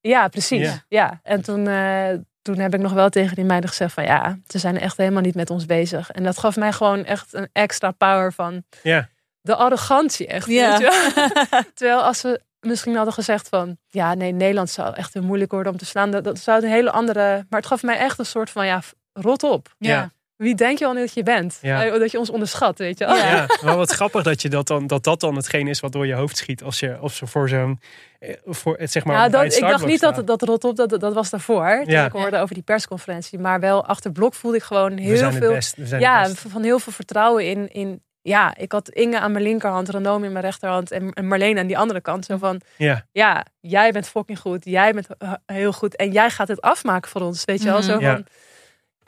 Ja, 0.00 0.28
precies. 0.28 0.66
Ja. 0.66 0.84
Ja. 0.88 1.20
En 1.22 1.42
toen, 1.42 1.66
eh, 1.68 2.08
toen 2.42 2.58
heb 2.58 2.74
ik 2.74 2.80
nog 2.80 2.92
wel 2.92 3.08
tegen 3.08 3.34
die 3.36 3.44
meiden 3.44 3.68
gezegd 3.68 3.92
van 3.94 4.04
ja, 4.04 4.38
ze 4.46 4.58
zijn 4.58 4.78
echt 4.78 4.96
helemaal 4.96 5.22
niet 5.22 5.34
met 5.34 5.50
ons 5.50 5.66
bezig. 5.66 6.10
En 6.10 6.22
dat 6.22 6.38
gaf 6.38 6.56
mij 6.56 6.72
gewoon 6.72 7.04
echt 7.04 7.34
een 7.34 7.48
extra 7.52 7.90
power 7.90 8.32
van 8.32 8.64
Ja. 8.82 9.08
De 9.40 9.54
arrogantie 9.54 10.26
echt. 10.26 10.46
Ja. 10.46 10.70
weet 10.70 10.78
je 10.78 11.12
wel. 11.50 11.62
Terwijl 11.74 12.02
als 12.02 12.18
ze 12.20 12.40
misschien 12.60 12.94
hadden 12.96 13.14
gezegd 13.14 13.48
van 13.48 13.76
ja, 13.86 14.14
nee, 14.14 14.32
Nederland 14.32 14.70
zou 14.70 14.94
echt 14.94 15.14
heel 15.14 15.22
moeilijk 15.22 15.50
worden 15.52 15.72
om 15.72 15.78
te 15.78 15.86
slaan. 15.86 16.10
Dat, 16.10 16.24
dat 16.24 16.38
zou 16.38 16.62
een 16.64 16.70
hele 16.70 16.90
andere. 16.90 17.46
Maar 17.48 17.58
het 17.60 17.68
gaf 17.68 17.82
mij 17.82 17.98
echt 17.98 18.18
een 18.18 18.26
soort 18.26 18.50
van 18.50 18.66
ja, 18.66 18.82
rot 19.12 19.42
op. 19.42 19.74
Ja. 19.78 20.10
Wie 20.36 20.54
denk 20.54 20.78
je 20.78 20.86
al 20.86 20.94
dat 20.94 21.14
je 21.14 21.22
bent? 21.22 21.58
Ja. 21.62 21.84
Eh, 21.84 21.98
Dat 21.98 22.10
je 22.10 22.18
ons 22.18 22.30
onderschat, 22.30 22.78
weet 22.78 22.98
je 22.98 23.04
wel. 23.06 23.16
Ja. 23.16 23.46
Maar 23.62 23.76
wat 23.76 23.90
grappig 23.90 24.22
dat, 24.22 24.42
je 24.42 24.48
dat, 24.48 24.66
dan, 24.66 24.86
dat 24.86 25.04
dat 25.04 25.20
dan 25.20 25.36
hetgeen 25.36 25.68
is 25.68 25.80
wat 25.80 25.92
door 25.92 26.06
je 26.06 26.14
hoofd 26.14 26.36
schiet. 26.36 26.62
Als 26.62 26.80
je 26.80 26.96
of 27.00 27.14
ze 27.14 27.26
voor 27.26 27.48
zo'n. 27.48 27.80
eh, 28.18 28.34
Voor, 28.46 28.76
het, 28.78 28.92
zeg 28.92 29.04
maar, 29.04 29.16
Ja, 29.16 29.28
dat, 29.28 29.54
ik 29.54 29.60
dacht 29.60 29.86
niet 29.86 30.00
dat, 30.00 30.26
dat 30.26 30.42
rot 30.42 30.64
op, 30.64 30.76
dat, 30.76 31.00
dat 31.00 31.14
was 31.14 31.30
daarvoor. 31.30 31.80
Toen 31.84 31.92
Ja. 31.92 32.04
ik 32.06 32.12
hoorde 32.12 32.38
over 32.38 32.54
die 32.54 32.62
persconferentie. 32.62 33.38
Maar 33.38 33.60
wel 33.60 33.86
achter 33.86 34.12
blok 34.12 34.34
voelde 34.34 34.56
ik 34.56 34.62
gewoon 34.62 34.94
We 34.94 35.02
heel 35.02 35.32
veel. 35.32 35.52
best. 35.52 35.76
We 35.76 35.98
ja, 35.98 36.28
van 36.28 36.62
heel 36.62 36.78
veel 36.78 36.92
vertrouwen 36.92 37.46
in, 37.46 37.68
in. 37.72 38.02
Ja, 38.22 38.56
ik 38.56 38.72
had 38.72 38.88
Inge 38.88 39.18
aan 39.20 39.32
mijn 39.32 39.44
linkerhand, 39.44 39.88
Ranomi 39.88 40.26
in 40.26 40.32
mijn 40.32 40.44
rechterhand 40.44 40.90
en 40.90 41.12
en 41.12 41.26
Marleen 41.26 41.58
aan 41.58 41.66
die 41.66 41.78
andere 41.78 42.00
kant. 42.00 42.24
Zo 42.24 42.36
van, 42.36 42.60
Ja. 42.76 43.06
ja, 43.12 43.44
jij 43.60 43.92
bent 43.92 44.08
fucking 44.08 44.38
goed, 44.38 44.64
jij 44.64 44.92
bent 44.92 45.06
heel 45.46 45.72
goed 45.72 45.96
en 45.96 46.12
jij 46.12 46.30
gaat 46.30 46.48
het 46.48 46.60
afmaken 46.60 47.10
voor 47.10 47.20
ons, 47.20 47.44
weet 47.44 47.58
je 47.62 47.68
wel? 47.68 47.78
Mhm. 47.78 47.86
Zo 47.86 48.00
Ja. 48.00 48.12
van, 48.14 48.26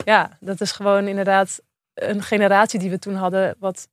ja, 0.05 0.37
dat 0.39 0.61
is 0.61 0.71
gewoon 0.71 1.07
inderdaad 1.07 1.59
een 1.93 2.21
generatie 2.23 2.79
die 2.79 2.89
we 2.89 2.99
toen 2.99 3.15
hadden, 3.15 3.55
wat, 3.59 3.87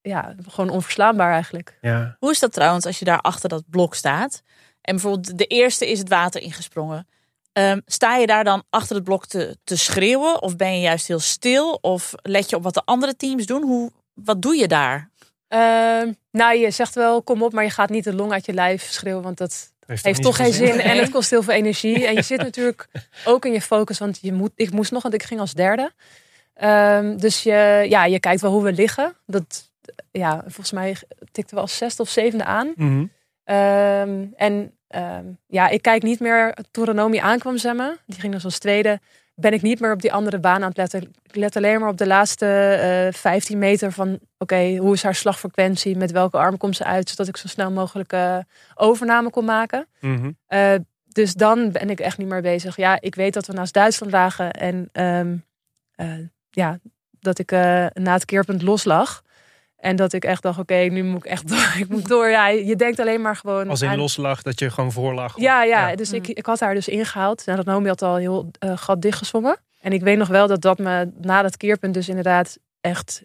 ja, 0.00 0.34
gewoon 0.48 0.70
onverslaanbaar 0.70 1.32
eigenlijk. 1.32 1.78
Ja. 1.80 2.16
Hoe 2.18 2.30
is 2.30 2.38
dat 2.38 2.52
trouwens 2.52 2.86
als 2.86 2.98
je 2.98 3.04
daar 3.04 3.20
achter 3.20 3.48
dat 3.48 3.62
blok 3.70 3.94
staat? 3.94 4.42
En 4.80 4.94
bijvoorbeeld 4.94 5.38
de 5.38 5.46
eerste 5.46 5.90
is 5.90 5.98
het 5.98 6.08
water 6.08 6.40
ingesprongen. 6.42 7.06
Ehm, 7.52 7.80
sta 7.86 8.16
je 8.16 8.26
daar 8.26 8.44
dan 8.44 8.62
achter 8.70 8.94
het 8.96 9.04
blok 9.04 9.26
te, 9.26 9.56
te 9.64 9.76
schreeuwen? 9.76 10.42
Of 10.42 10.56
ben 10.56 10.74
je 10.74 10.80
juist 10.80 11.06
heel 11.06 11.18
stil? 11.20 11.72
Of 11.80 12.12
let 12.22 12.50
je 12.50 12.56
op 12.56 12.62
wat 12.62 12.74
de 12.74 12.82
andere 12.84 13.16
teams 13.16 13.46
doen? 13.46 13.62
Hoe, 13.62 13.90
wat 14.14 14.42
doe 14.42 14.56
je 14.56 14.68
daar? 14.68 15.10
Ehm, 15.48 16.12
nou, 16.30 16.56
je 16.56 16.70
zegt 16.70 16.94
wel, 16.94 17.22
kom 17.22 17.42
op, 17.42 17.52
maar 17.52 17.64
je 17.64 17.70
gaat 17.70 17.90
niet 17.90 18.04
de 18.04 18.14
long 18.14 18.32
uit 18.32 18.46
je 18.46 18.52
lijf 18.52 18.82
schreeuwen, 18.82 19.22
want 19.22 19.38
dat 19.38 19.72
Heeft, 19.86 20.22
toch 20.22 20.36
geen 20.36 20.52
zin 20.52 20.80
en 20.80 20.98
het 20.98 21.10
kost 21.10 21.30
heel 21.30 21.42
veel 21.42 21.54
energie. 21.54 22.06
En 22.06 22.14
je 22.14 22.22
zit 22.22 22.42
natuurlijk 22.48 22.88
ook 23.24 23.44
in 23.44 23.52
je 23.52 23.60
focus, 23.60 23.98
want 23.98 24.18
je 24.20 24.32
moet, 24.32 24.52
ik 24.54 24.72
moest 24.72 24.92
nog, 24.92 25.02
want 25.02 25.14
ik 25.14 25.22
ging 25.22 25.40
als 25.40 25.54
derde. 25.54 25.92
Ehm, 26.54 27.16
dus 27.16 27.42
je, 27.42 27.86
ja, 27.88 28.04
je 28.04 28.20
kijkt 28.20 28.40
wel 28.40 28.50
hoe 28.50 28.62
we 28.62 28.72
liggen. 28.72 29.16
Dat, 29.26 29.70
ja, 30.10 30.40
volgens 30.40 30.72
mij 30.72 30.96
tikten 31.32 31.54
we 31.54 31.60
als 31.60 31.76
zesde 31.76 32.02
of 32.02 32.08
zevende 32.08 32.44
aan. 32.44 32.72
Mhm. 32.76 33.06
Ehm, 33.44 34.24
en 34.36 34.76
ehm, 34.88 35.24
ja, 35.46 35.68
ik 35.68 35.82
kijk 35.82 36.02
niet 36.02 36.20
meer, 36.20 36.56
toen 36.70 36.84
Ranomi 36.84 37.18
aankwam 37.18 37.58
zwemmen, 37.58 37.98
die 38.06 38.20
ging 38.20 38.32
dus 38.32 38.44
als 38.44 38.58
tweede, 38.58 39.00
ben 39.34 39.52
ik 39.52 39.62
niet 39.62 39.80
meer 39.80 39.92
op 39.92 40.00
die 40.00 40.12
andere 40.12 40.38
baan 40.38 40.62
aan 40.62 40.68
het 40.68 40.76
letten. 40.76 41.00
Ik 41.22 41.36
let 41.36 41.56
alleen 41.56 41.80
maar 41.80 41.88
op 41.88 41.96
de 41.96 42.06
laatste 42.06 42.46
eh 43.06 43.20
15 43.20 43.58
meter 43.58 43.92
van, 43.92 44.18
oké, 44.38 44.76
hoe 44.76 44.92
is 44.92 45.02
haar 45.02 45.14
slagfrequentie, 45.14 45.96
met 45.96 46.10
welke 46.10 46.38
arm 46.38 46.56
komt 46.56 46.76
ze 46.76 46.84
uit, 46.84 47.08
zodat 47.08 47.28
ik 47.28 47.36
zo 47.36 47.48
snel 47.48 47.70
mogelijk 47.70 48.12
eh, 48.12 48.38
overname 48.74 49.30
kon 49.30 49.44
maken. 49.44 49.86
Mhm. 50.00 50.30
Eh, 50.46 50.74
dus 51.08 51.34
dan 51.34 51.72
ben 51.72 51.90
ik 51.90 52.00
echt 52.00 52.18
niet 52.18 52.28
meer 52.28 52.42
bezig. 52.42 52.76
Ja, 52.76 53.00
ik 53.00 53.14
weet 53.14 53.34
dat 53.34 53.46
we 53.46 53.52
naast 53.52 53.74
Duitsland 53.74 54.12
lagen 54.12 54.50
en 54.50 54.88
ehm, 54.92 55.36
eh, 55.94 56.26
ja, 56.50 56.78
dat 57.20 57.38
ik 57.38 57.50
na 57.92 58.12
het 58.12 58.24
keerpunt 58.24 58.62
los 58.62 58.84
lag. 58.84 59.22
En 59.82 59.96
dat 59.96 60.12
ik 60.12 60.24
echt 60.24 60.42
dacht, 60.42 60.58
oké, 60.58 60.74
nu 60.74 61.02
moet 61.02 61.24
ik 61.24 61.30
echt 61.30 61.48
door. 61.48 61.74
Ik 61.82 61.88
moet 61.88 62.08
door. 62.08 62.28
Ja, 62.28 62.48
je 62.48 62.76
denkt 62.76 63.00
alleen 63.00 63.20
maar 63.20 63.36
gewoon... 63.36 63.68
Als 63.68 63.82
in 63.82 63.88
aan- 63.88 63.96
los 63.98 64.16
lag, 64.16 64.42
dat 64.42 64.58
je 64.58 64.70
gewoon 64.70 64.92
voor 64.92 65.14
lag. 65.14 65.38
Ja, 65.40 65.62
ja, 65.62 65.88
Ja. 65.88 65.96
dus 65.96 66.12
ik, 66.12 66.28
ik 66.28 66.46
had 66.46 66.60
haar 66.60 66.74
dus 66.74 66.88
ingehaald. 66.88 67.44
En 67.46 67.56
Ranomi 67.56 67.88
had 67.88 68.02
al 68.02 68.16
heel 68.16 68.50
eh 68.58 68.72
gat 68.76 69.02
dichtgezwommen. 69.02 69.56
En 69.80 69.92
ik 69.92 70.02
weet 70.02 70.18
nog 70.18 70.28
wel 70.28 70.46
dat 70.46 70.60
dat 70.60 70.78
me 70.78 71.10
na 71.20 71.42
dat 71.42 71.56
keerpunt 71.56 71.94
dus 71.94 72.08
inderdaad 72.08 72.58
echt... 72.80 73.22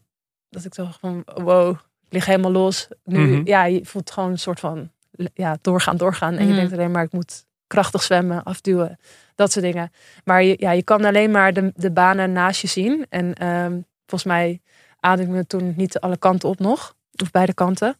Dat 0.50 0.66
ik 0.66 0.76
dacht 0.76 1.00
van, 1.00 1.24
wow, 1.26 1.70
ik 2.06 2.14
lig 2.14 2.26
helemaal 2.26 2.52
los. 2.52 2.88
Nu, 3.04 3.20
Mhm. 3.20 3.42
ja, 3.48 3.66
je 3.66 3.86
voelt 3.86 4.12
gewoon 4.12 4.30
een 4.32 4.40
soort 4.40 4.60
van 4.60 4.92
ja, 5.34 5.58
doorgaan, 5.62 5.98
doorgaan. 5.98 6.34
En 6.34 6.42
je 6.44 6.48
Mhm. 6.48 6.56
denkt 6.56 6.74
alleen 6.74 6.92
maar, 6.92 7.04
ik 7.04 7.12
moet 7.12 7.46
krachtig 7.68 8.04
zwemmen, 8.04 8.44
afduwen. 8.44 9.00
Dat 9.36 9.52
soort 9.52 9.66
dingen. 9.66 9.92
Maar 10.24 10.44
je, 10.44 10.56
ja, 10.60 10.72
je 10.72 10.84
kan 10.84 11.06
alleen 11.06 11.32
maar 11.32 11.54
de, 11.54 11.72
de 11.76 11.92
banen 11.92 12.32
naast 12.32 12.62
je 12.62 12.68
zien. 12.68 13.06
En 13.10 13.34
ehm, 13.34 13.72
volgens 14.06 14.24
mij 14.32 14.62
ademde 15.08 15.48
toen 15.48 15.74
niet 15.78 16.00
alle 16.00 16.18
kanten 16.18 16.50
op 16.50 16.60
nog. 16.60 16.96
Of 17.22 17.32
beide 17.32 17.54
kanten. 17.54 17.98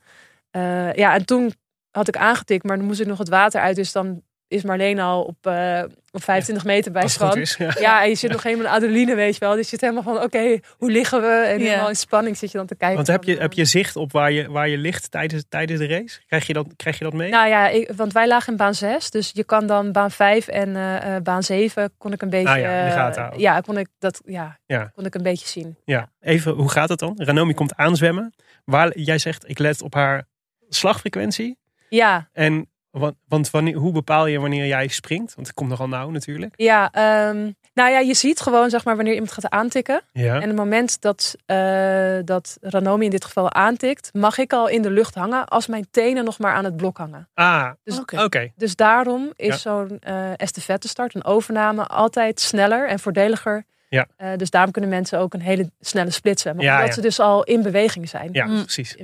Eh, 0.50 0.94
ja, 0.94 1.14
en 1.14 1.26
toen 1.26 1.54
had 1.92 2.08
ik 2.08 2.18
aangetikt, 2.18 2.64
maar 2.64 2.78
dan 2.78 2.86
moest 2.86 3.00
ik 3.00 3.08
nog 3.08 3.18
het 3.18 3.30
water 3.30 3.62
uit. 3.62 3.76
Dus 3.76 3.92
dan 3.92 4.22
is 4.48 4.64
Marleen 4.64 5.00
al 5.00 5.24
op, 5.24 5.36
eh, 5.48 5.84
op 6.12 6.24
25 6.24 6.66
meter 6.66 6.92
bij 6.92 7.04
is. 7.04 7.56
Ja. 7.58 7.74
Ja, 7.80 8.04
en 8.04 8.10
je 8.10 8.16
zit 8.16 8.32
nog 8.32 8.44
helemaal 8.44 8.66
in 8.66 8.72
adrenaline, 8.72 9.16
weet 9.16 9.34
je 9.34 9.40
wel. 9.40 9.52
Dus 9.56 9.64
je 9.64 9.68
zit 9.70 9.82
helemaal 9.82 10.04
van, 10.04 10.22
oké, 10.22 10.60
hoe 10.78 10.92
liggen 10.92 11.22
we? 11.22 11.28
En 11.28 11.60
Ja. 11.60 11.66
helemaal 11.66 11.90
in 11.90 11.96
spanning 11.96 12.38
zit 12.38 12.52
je 12.52 12.58
dan 12.58 12.68
te 12.68 12.76
kijken. 12.76 12.96
Want 12.96 13.08
heb 13.08 13.24
je, 13.24 13.38
heb 13.38 13.54
je 13.54 13.66
zicht 13.66 13.96
op 13.96 14.12
waar 14.12 14.32
je, 14.32 14.50
waar 14.52 14.70
je 14.70 14.78
ligt 14.78 15.12
tijdens, 15.12 15.44
tijdens 15.50 15.80
de 15.80 15.88
race? 15.88 16.20
Krijg 16.28 16.48
je 16.48 16.54
dat, 16.54 16.68
krijg 16.76 16.98
je 16.98 17.04
dat 17.04 17.14
mee? 17.14 17.30
Nou 17.30 17.48
ja, 17.50 17.68
ik, 17.70 17.92
want 17.96 18.14
wij 18.14 18.28
lagen 18.28 18.52
in 18.52 18.58
baan 18.58 18.74
6. 18.76 19.10
Dus 19.10 19.32
je 19.34 19.44
kan 19.44 19.68
dan 19.68 19.92
baan 19.92 20.12
5 20.12 20.48
en 20.48 20.76
eh, 20.76 21.16
eh, 21.16 21.24
baan 21.24 21.44
7 21.44 21.92
kon 21.98 22.14
ik 22.14 22.22
een 22.22 22.30
beetje... 22.30 22.50
Ah 22.54 22.60
ja, 22.60 22.80
in 22.80 22.86
de 22.86 22.92
gaten 22.92 23.22
houden. 23.22 23.42
ja, 23.42 23.60
kon 23.60 23.78
ik 23.78 23.88
dat, 24.00 24.22
ja, 24.26 24.60
Ja. 24.66 24.92
kon 24.96 25.06
ik 25.06 25.16
een 25.16 25.24
beetje 25.24 25.48
zien. 25.48 25.78
Ja, 25.86 26.10
even, 26.22 26.52
hoe 26.54 26.70
gaat 26.72 26.90
het 26.90 27.00
dan? 27.00 27.14
Ranomi 27.18 27.54
komt 27.54 27.76
aanzwemmen. 27.76 28.34
Waar, 28.66 28.98
jij 29.00 29.18
zegt, 29.18 29.50
ik 29.50 29.60
let 29.60 29.82
op 29.82 29.94
haar 29.94 30.24
slagfrequentie. 30.70 31.58
Ja, 31.90 32.30
En, 32.34 32.68
want, 32.98 33.16
want 33.28 33.50
wanneer, 33.50 33.76
hoe 33.76 33.92
bepaal 33.92 34.26
je 34.26 34.40
wanneer 34.40 34.66
jij 34.66 34.88
springt? 34.88 35.36
Want 35.36 35.48
het 35.48 35.56
komt 35.56 35.70
nogal 35.70 35.88
nauw 35.88 36.10
natuurlijk. 36.10 36.54
ja 36.56 36.92
ehm, 36.92 37.52
nou 37.74 37.90
ja, 37.92 38.00
je 38.00 38.14
ziet 38.14 38.40
gewoon 38.40 38.70
zeg 38.70 38.86
maar 38.86 38.96
wanneer 38.96 39.14
iemand 39.14 39.32
gaat 39.32 39.50
aantikken. 39.50 40.02
Ja. 40.12 40.36
En 40.42 40.48
het 40.48 40.56
moment 40.56 41.02
dat, 41.02 41.36
eh, 41.46 42.18
dat 42.26 42.58
Ranomi 42.62 43.06
in 43.06 43.12
dit 43.12 43.26
geval 43.26 43.54
aantikt, 43.54 44.10
mag 44.14 44.38
ik 44.38 44.54
al 44.54 44.68
in 44.68 44.82
de 44.82 44.90
lucht 44.92 45.16
hangen 45.16 45.46
als 45.48 45.68
mijn 45.68 45.88
tenen 45.92 46.26
nog 46.26 46.40
maar 46.40 46.54
aan 46.54 46.64
het 46.66 46.76
blok 46.78 46.98
hangen. 46.98 47.30
ah, 47.34 47.70
Dus, 47.84 48.00
Oké. 48.00 48.24
oké. 48.24 48.52
dus 48.56 48.76
daarom 48.76 49.32
is 49.36 49.48
Ja. 49.48 49.58
zo'n 49.58 49.98
eh 50.00 50.32
estafette 50.36 50.88
start, 50.88 51.16
een 51.16 51.24
overname, 51.26 51.86
altijd 51.86 52.40
sneller 52.40 52.88
en 52.88 53.00
voordeliger. 53.00 53.66
Ja. 53.90 54.08
Eh, 54.18 54.30
dus 54.36 54.50
daarom 54.50 54.72
kunnen 54.72 54.90
mensen 54.90 55.20
ook 55.20 55.34
een 55.34 55.42
hele 55.42 55.72
snelle 55.80 56.12
split 56.12 56.40
zwemmen. 56.40 56.64
Ja, 56.64 56.72
omdat 56.74 56.88
ja. 56.88 56.94
ze 56.94 57.02
dus 57.02 57.20
al 57.20 57.44
in 57.44 57.62
beweging 57.62 58.10
zijn. 58.10 58.30
Ja, 58.32 58.46
Mm. 58.46 58.62
precies. 58.64 58.96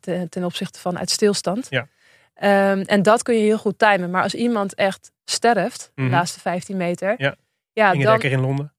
ten, 0.00 0.28
ten 0.28 0.44
opzichte 0.44 0.80
van 0.80 0.98
uit 0.98 1.10
stilstand. 1.10 1.66
Ja. 1.70 1.86
Ehm, 2.38 2.80
en 2.80 3.02
dat 3.02 3.22
kun 3.22 3.34
je 3.34 3.40
heel 3.40 3.58
goed 3.58 3.78
timen. 3.78 4.10
Maar 4.10 4.22
als 4.22 4.34
iemand 4.34 4.74
echt 4.74 5.10
sterft, 5.24 5.92
Mhm. 5.94 6.06
de 6.08 6.12
laatste 6.14 6.40
15 6.40 6.76
meter, 6.76 7.14
Ja. 7.16 7.34
ja, 7.72 7.92
Inge 7.92 8.02
dan, 8.04 8.12
Dekker 8.12 8.30
in 8.32 8.40
Londen. 8.40 8.72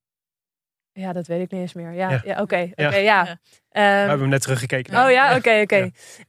ja, 0.92 1.14
dat 1.14 1.28
weet 1.28 1.42
ik 1.42 1.52
niet 1.52 1.62
eens 1.62 1.74
meer. 1.74 1.92
Ja, 1.94 2.10
Ja. 2.10 2.22
ja. 2.26 2.42
oké, 2.42 2.42
oké, 2.72 2.84
Ja. 2.84 2.90
ja. 2.96 3.00
Ja. 3.02 3.24
Ehm, 3.70 3.84
We 3.86 4.00
hebben 4.00 4.20
hem 4.20 4.30
net 4.30 4.42
teruggekeken. 4.42 5.04
Oh 5.06 5.12
ja, 5.12 5.36
oké, 5.36 5.60
oké. 5.62 5.76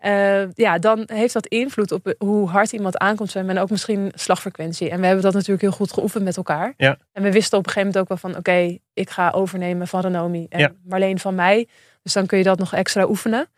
Ja. 0.01 0.43
Eh, 0.43 0.49
ja, 0.55 0.79
dan 0.79 1.03
heeft 1.13 1.33
dat 1.33 1.47
invloed 1.47 1.93
op 1.93 2.15
hoe 2.19 2.49
hard 2.49 2.73
iemand 2.73 2.99
aankomt 2.99 3.31
zwemmen. 3.31 3.57
En 3.57 3.63
ook 3.63 3.71
misschien 3.71 4.13
slagfrequentie. 4.15 4.91
En 4.91 5.01
we 5.01 5.07
hebben 5.07 5.25
dat 5.25 5.33
natuurlijk 5.35 5.61
heel 5.61 5.71
goed 5.73 5.93
geoefend 5.93 6.25
met 6.25 6.37
elkaar. 6.37 6.75
Ja. 6.77 6.97
En 7.13 7.23
we 7.23 7.33
wisten 7.33 7.59
op 7.59 7.67
een 7.67 7.73
gegeven 7.73 7.93
moment 7.95 8.13
ook 8.13 8.21
wel 8.21 8.31
van... 8.31 8.39
oké, 8.41 8.79
ik 8.93 9.11
ga 9.11 9.31
overnemen 9.31 9.89
van 9.89 10.01
Renomi 10.01 10.47
en 10.49 10.59
Ja. 10.59 10.73
Marleen 10.85 11.19
van 11.19 11.35
mij. 11.35 11.69
Dus 12.03 12.13
dan 12.13 12.27
kun 12.27 12.39
je 12.39 12.45
dat 12.45 12.59
nog 12.59 12.75
extra 12.75 13.09
oefenen. 13.09 13.49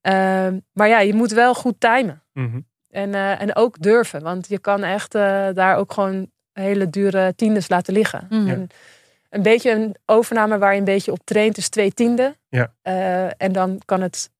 Ehm, 0.00 0.58
maar 0.72 0.88
ja, 0.88 1.00
je 1.00 1.14
moet 1.14 1.30
wel 1.32 1.54
goed 1.54 1.80
timen. 1.80 2.22
Mhm. 2.32 2.60
En, 2.96 3.14
eh, 3.14 3.40
en 3.40 3.56
ook 3.56 3.82
durven. 3.82 4.22
Want 4.22 4.48
je 4.48 4.58
kan 4.58 4.82
echt 4.82 5.14
eh, 5.14 5.48
daar 5.54 5.76
ook 5.76 5.92
gewoon 5.92 6.30
hele 6.52 6.90
dure 6.90 7.34
tiendes 7.34 7.68
laten 7.68 7.92
liggen. 7.92 8.26
Mhm. 8.30 8.48
En 8.48 8.68
een 9.30 9.42
beetje 9.42 9.70
een 9.70 9.96
overname 10.04 10.58
waar 10.58 10.72
je 10.72 10.78
een 10.78 10.84
beetje 10.84 11.12
op 11.12 11.20
traint 11.24 11.56
is 11.56 11.68
twee 11.68 11.92
tienden. 11.92 12.36
Ja. 12.48 12.72
Eh, 12.82 13.42
en 13.42 13.52
dan 13.52 13.80
kan 13.84 14.00
het 14.00 14.30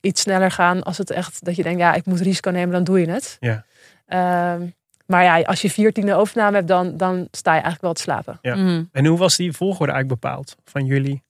iets 0.00 0.20
sneller 0.20 0.50
gaan 0.50 0.82
als 0.82 0.98
het 0.98 1.10
echt 1.10 1.44
dat 1.44 1.56
je 1.56 1.62
denkt, 1.62 1.78
ja, 1.78 1.94
ik 1.94 2.04
moet 2.04 2.20
risico 2.20 2.50
nemen, 2.50 2.72
dan 2.72 2.84
doe 2.84 3.00
je 3.00 3.10
het. 3.10 3.36
Ja. 3.40 3.64
Ehm, 4.06 4.66
maar 5.06 5.24
ja, 5.24 5.40
als 5.40 5.62
je 5.62 5.70
vier 5.70 5.92
tiende 5.92 6.14
overname 6.14 6.56
hebt, 6.56 6.68
dan, 6.68 6.96
dan 6.96 7.28
sta 7.30 7.50
je 7.50 7.60
eigenlijk 7.60 7.82
wel 7.82 7.92
te 7.92 8.02
slapen. 8.02 8.38
Ja. 8.42 8.56
Mhm. 8.56 8.84
En 8.92 9.06
hoe 9.06 9.18
was 9.18 9.36
die 9.36 9.52
volgorde 9.52 9.92
eigenlijk 9.92 10.20
bepaald 10.20 10.56
van 10.64 10.84
jullie? 10.84 11.22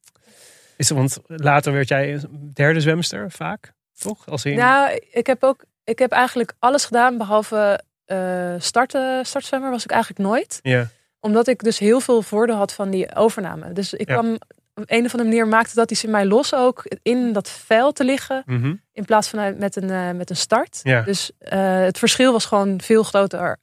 Is 0.76 0.88
het, 0.88 0.98
want 0.98 1.18
later 1.26 1.72
werd 1.72 1.88
jij 1.88 2.12
een 2.12 2.50
derde 2.54 2.80
zwemster 2.80 3.30
vaak, 3.30 3.72
toch? 3.98 4.28
Als 4.28 4.44
in, 4.44 4.56
Nou, 4.56 5.00
ik 5.10 5.26
heb 5.26 5.44
ook, 5.44 5.64
ik 5.84 5.98
heb 5.98 6.10
eigenlijk 6.12 6.52
alles 6.58 6.84
gedaan 6.84 7.18
behalve 7.18 7.80
eh 8.04 8.54
starten, 8.58 9.26
startzwemmer 9.26 9.70
was 9.70 9.84
ik 9.84 9.90
eigenlijk 9.90 10.22
nooit. 10.22 10.58
ja. 10.62 10.88
Omdat 11.22 11.46
ik 11.46 11.62
dus 11.62 11.78
heel 11.78 12.00
veel 12.00 12.22
voordeel 12.22 12.56
had 12.56 12.72
van 12.72 12.90
die 12.90 13.14
overname. 13.14 13.72
Dus 13.72 13.92
ik 13.94 14.08
Ja. 14.08 14.14
kwam 14.18 14.32
op 14.74 14.84
een 14.86 15.04
of 15.04 15.12
andere 15.12 15.24
manier 15.28 15.48
maakte 15.48 15.74
dat 15.74 15.90
iets 15.90 16.04
in 16.04 16.10
mij 16.10 16.24
los 16.26 16.54
ook 16.54 16.82
in 17.02 17.32
dat 17.32 17.48
vel 17.50 17.92
te 17.92 18.04
liggen. 18.04 18.42
Mhm. 18.46 18.74
In 18.92 19.04
plaats 19.04 19.28
van 19.28 19.58
met 19.58 19.76
een, 19.76 19.90
eh, 19.90 20.10
met 20.10 20.30
een 20.30 20.36
start. 20.36 20.80
Ja. 20.82 21.02
Dus 21.02 21.30
eh, 21.38 21.80
het 21.80 21.98
verschil 21.98 22.32
was 22.32 22.44
gewoon 22.44 22.80
veel 22.80 23.02
groter 23.02 23.56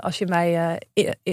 als 0.00 0.18
je 0.18 0.26
mij 0.26 0.78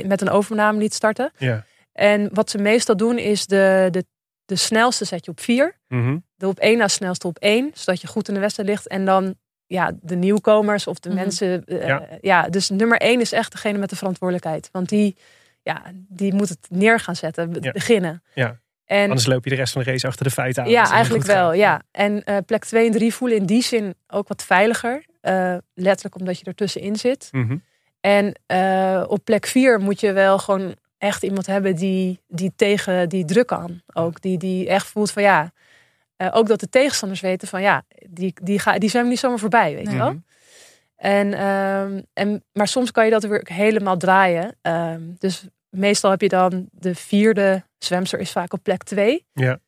met 0.05 0.21
een 0.21 0.29
overname 0.29 0.79
liet 0.79 0.93
starten. 0.93 1.31
Ja. 1.37 1.65
En 1.93 2.29
wat 2.33 2.49
ze 2.49 2.57
meestal 2.57 2.97
doen 2.97 3.17
is 3.17 3.45
de, 3.45 3.87
de, 3.91 4.05
de 4.45 4.55
snelste 4.55 5.05
zet 5.05 5.25
je 5.25 5.31
op 5.31 5.39
vier. 5.39 5.75
Mhm. 5.87 6.17
De 6.35 6.47
op 6.47 6.59
één 6.59 6.77
na 6.77 6.87
snelste 6.87 7.27
op 7.27 7.37
één. 7.37 7.71
Zodat 7.73 8.01
je 8.01 8.07
goed 8.07 8.27
in 8.27 8.33
de 8.33 8.39
wedstrijd 8.39 8.69
ligt. 8.69 8.87
En 8.87 9.05
dan 9.05 9.35
ja, 9.71 9.91
de 10.01 10.15
nieuwkomers 10.15 10.87
of 10.87 10.99
de 10.99 11.09
Mhm. 11.09 11.17
mensen. 11.17 11.65
eh, 11.65 11.87
Ja. 11.87 12.07
ja. 12.21 12.49
dus 12.49 12.69
nummer 12.69 12.97
één 12.97 13.21
is 13.21 13.31
echt 13.31 13.51
degene 13.51 13.77
met 13.77 13.89
de 13.89 13.95
verantwoordelijkheid. 13.95 14.69
Want 14.71 14.89
die, 14.89 15.15
ja, 15.63 15.81
die 16.07 16.33
moet 16.33 16.49
het 16.49 16.67
neer 16.69 16.99
gaan 16.99 17.15
zetten. 17.15 17.51
be- 17.51 17.57
Ja. 17.61 17.71
beginnen. 17.71 18.23
Ja. 18.33 18.59
En 18.85 19.07
Anders 19.09 19.25
loop 19.27 19.43
je 19.43 19.49
de 19.49 19.55
rest 19.55 19.73
van 19.73 19.83
de 19.83 19.91
race 19.91 20.07
achter 20.07 20.23
de 20.25 20.31
feiten 20.31 20.63
aan. 20.63 20.69
ja, 20.69 20.91
eigenlijk 20.91 21.25
wel. 21.25 21.47
gaat. 21.47 21.57
Ja. 21.57 21.81
En 21.91 22.23
eh, 22.23 22.37
plek 22.45 22.65
2 22.65 22.85
en 22.85 22.91
3 22.91 23.13
voelen 23.13 23.37
in 23.37 23.45
die 23.45 23.63
zin 23.63 23.95
ook 24.07 24.27
wat 24.27 24.43
veiliger. 24.43 25.05
Eh, 25.21 25.55
letterlijk 25.73 26.15
omdat 26.19 26.39
je 26.39 26.45
ertussenin 26.45 26.95
zit. 26.95 27.27
Mhm. 27.31 27.57
En 28.01 28.33
eh, 28.45 29.03
op 29.07 29.25
plek 29.25 29.45
4 29.45 29.79
moet 29.79 29.99
je 29.99 30.11
wel 30.11 30.39
gewoon 30.39 30.75
echt 30.97 31.23
iemand 31.23 31.45
hebben 31.45 31.75
die, 31.75 32.19
die 32.27 32.51
tegen 32.55 33.09
die 33.09 33.25
druk 33.25 33.47
kan. 33.47 33.81
Ook 33.93 34.21
die, 34.21 34.37
die 34.37 34.67
echt 34.67 34.87
voelt 34.87 35.11
van 35.11 35.23
ja. 35.23 35.51
Eh, 36.21 36.29
ook 36.31 36.47
dat 36.47 36.59
de 36.59 36.69
tegenstanders 36.69 37.21
weten 37.21 37.47
van 37.47 37.61
ja, 37.61 37.83
die, 38.09 38.33
die, 38.43 38.59
ga, 38.59 38.77
die 38.77 38.89
zwemmen 38.89 39.11
niet 39.11 39.19
zomaar 39.19 39.39
voorbij, 39.39 39.75
weet 39.75 39.91
je 39.91 39.97
wel. 39.97 40.15
En, 40.95 41.33
ehm, 41.33 42.01
en, 42.13 42.43
maar 42.51 42.67
soms 42.67 42.91
kan 42.91 43.05
je 43.05 43.11
dat 43.11 43.23
weer 43.23 43.41
helemaal 43.43 43.97
draaien. 43.97 44.55
Ehm, 44.61 45.01
dus 45.17 45.47
meestal 45.69 46.09
heb 46.11 46.21
je 46.21 46.29
dan 46.29 46.67
de 46.71 46.95
vierde 46.95 47.63
zwemster 47.77 48.19
is 48.19 48.31
vaak 48.31 48.53
op 48.53 48.63
plek 48.63 48.83
2. 48.83 49.25
Ja. 49.33 49.59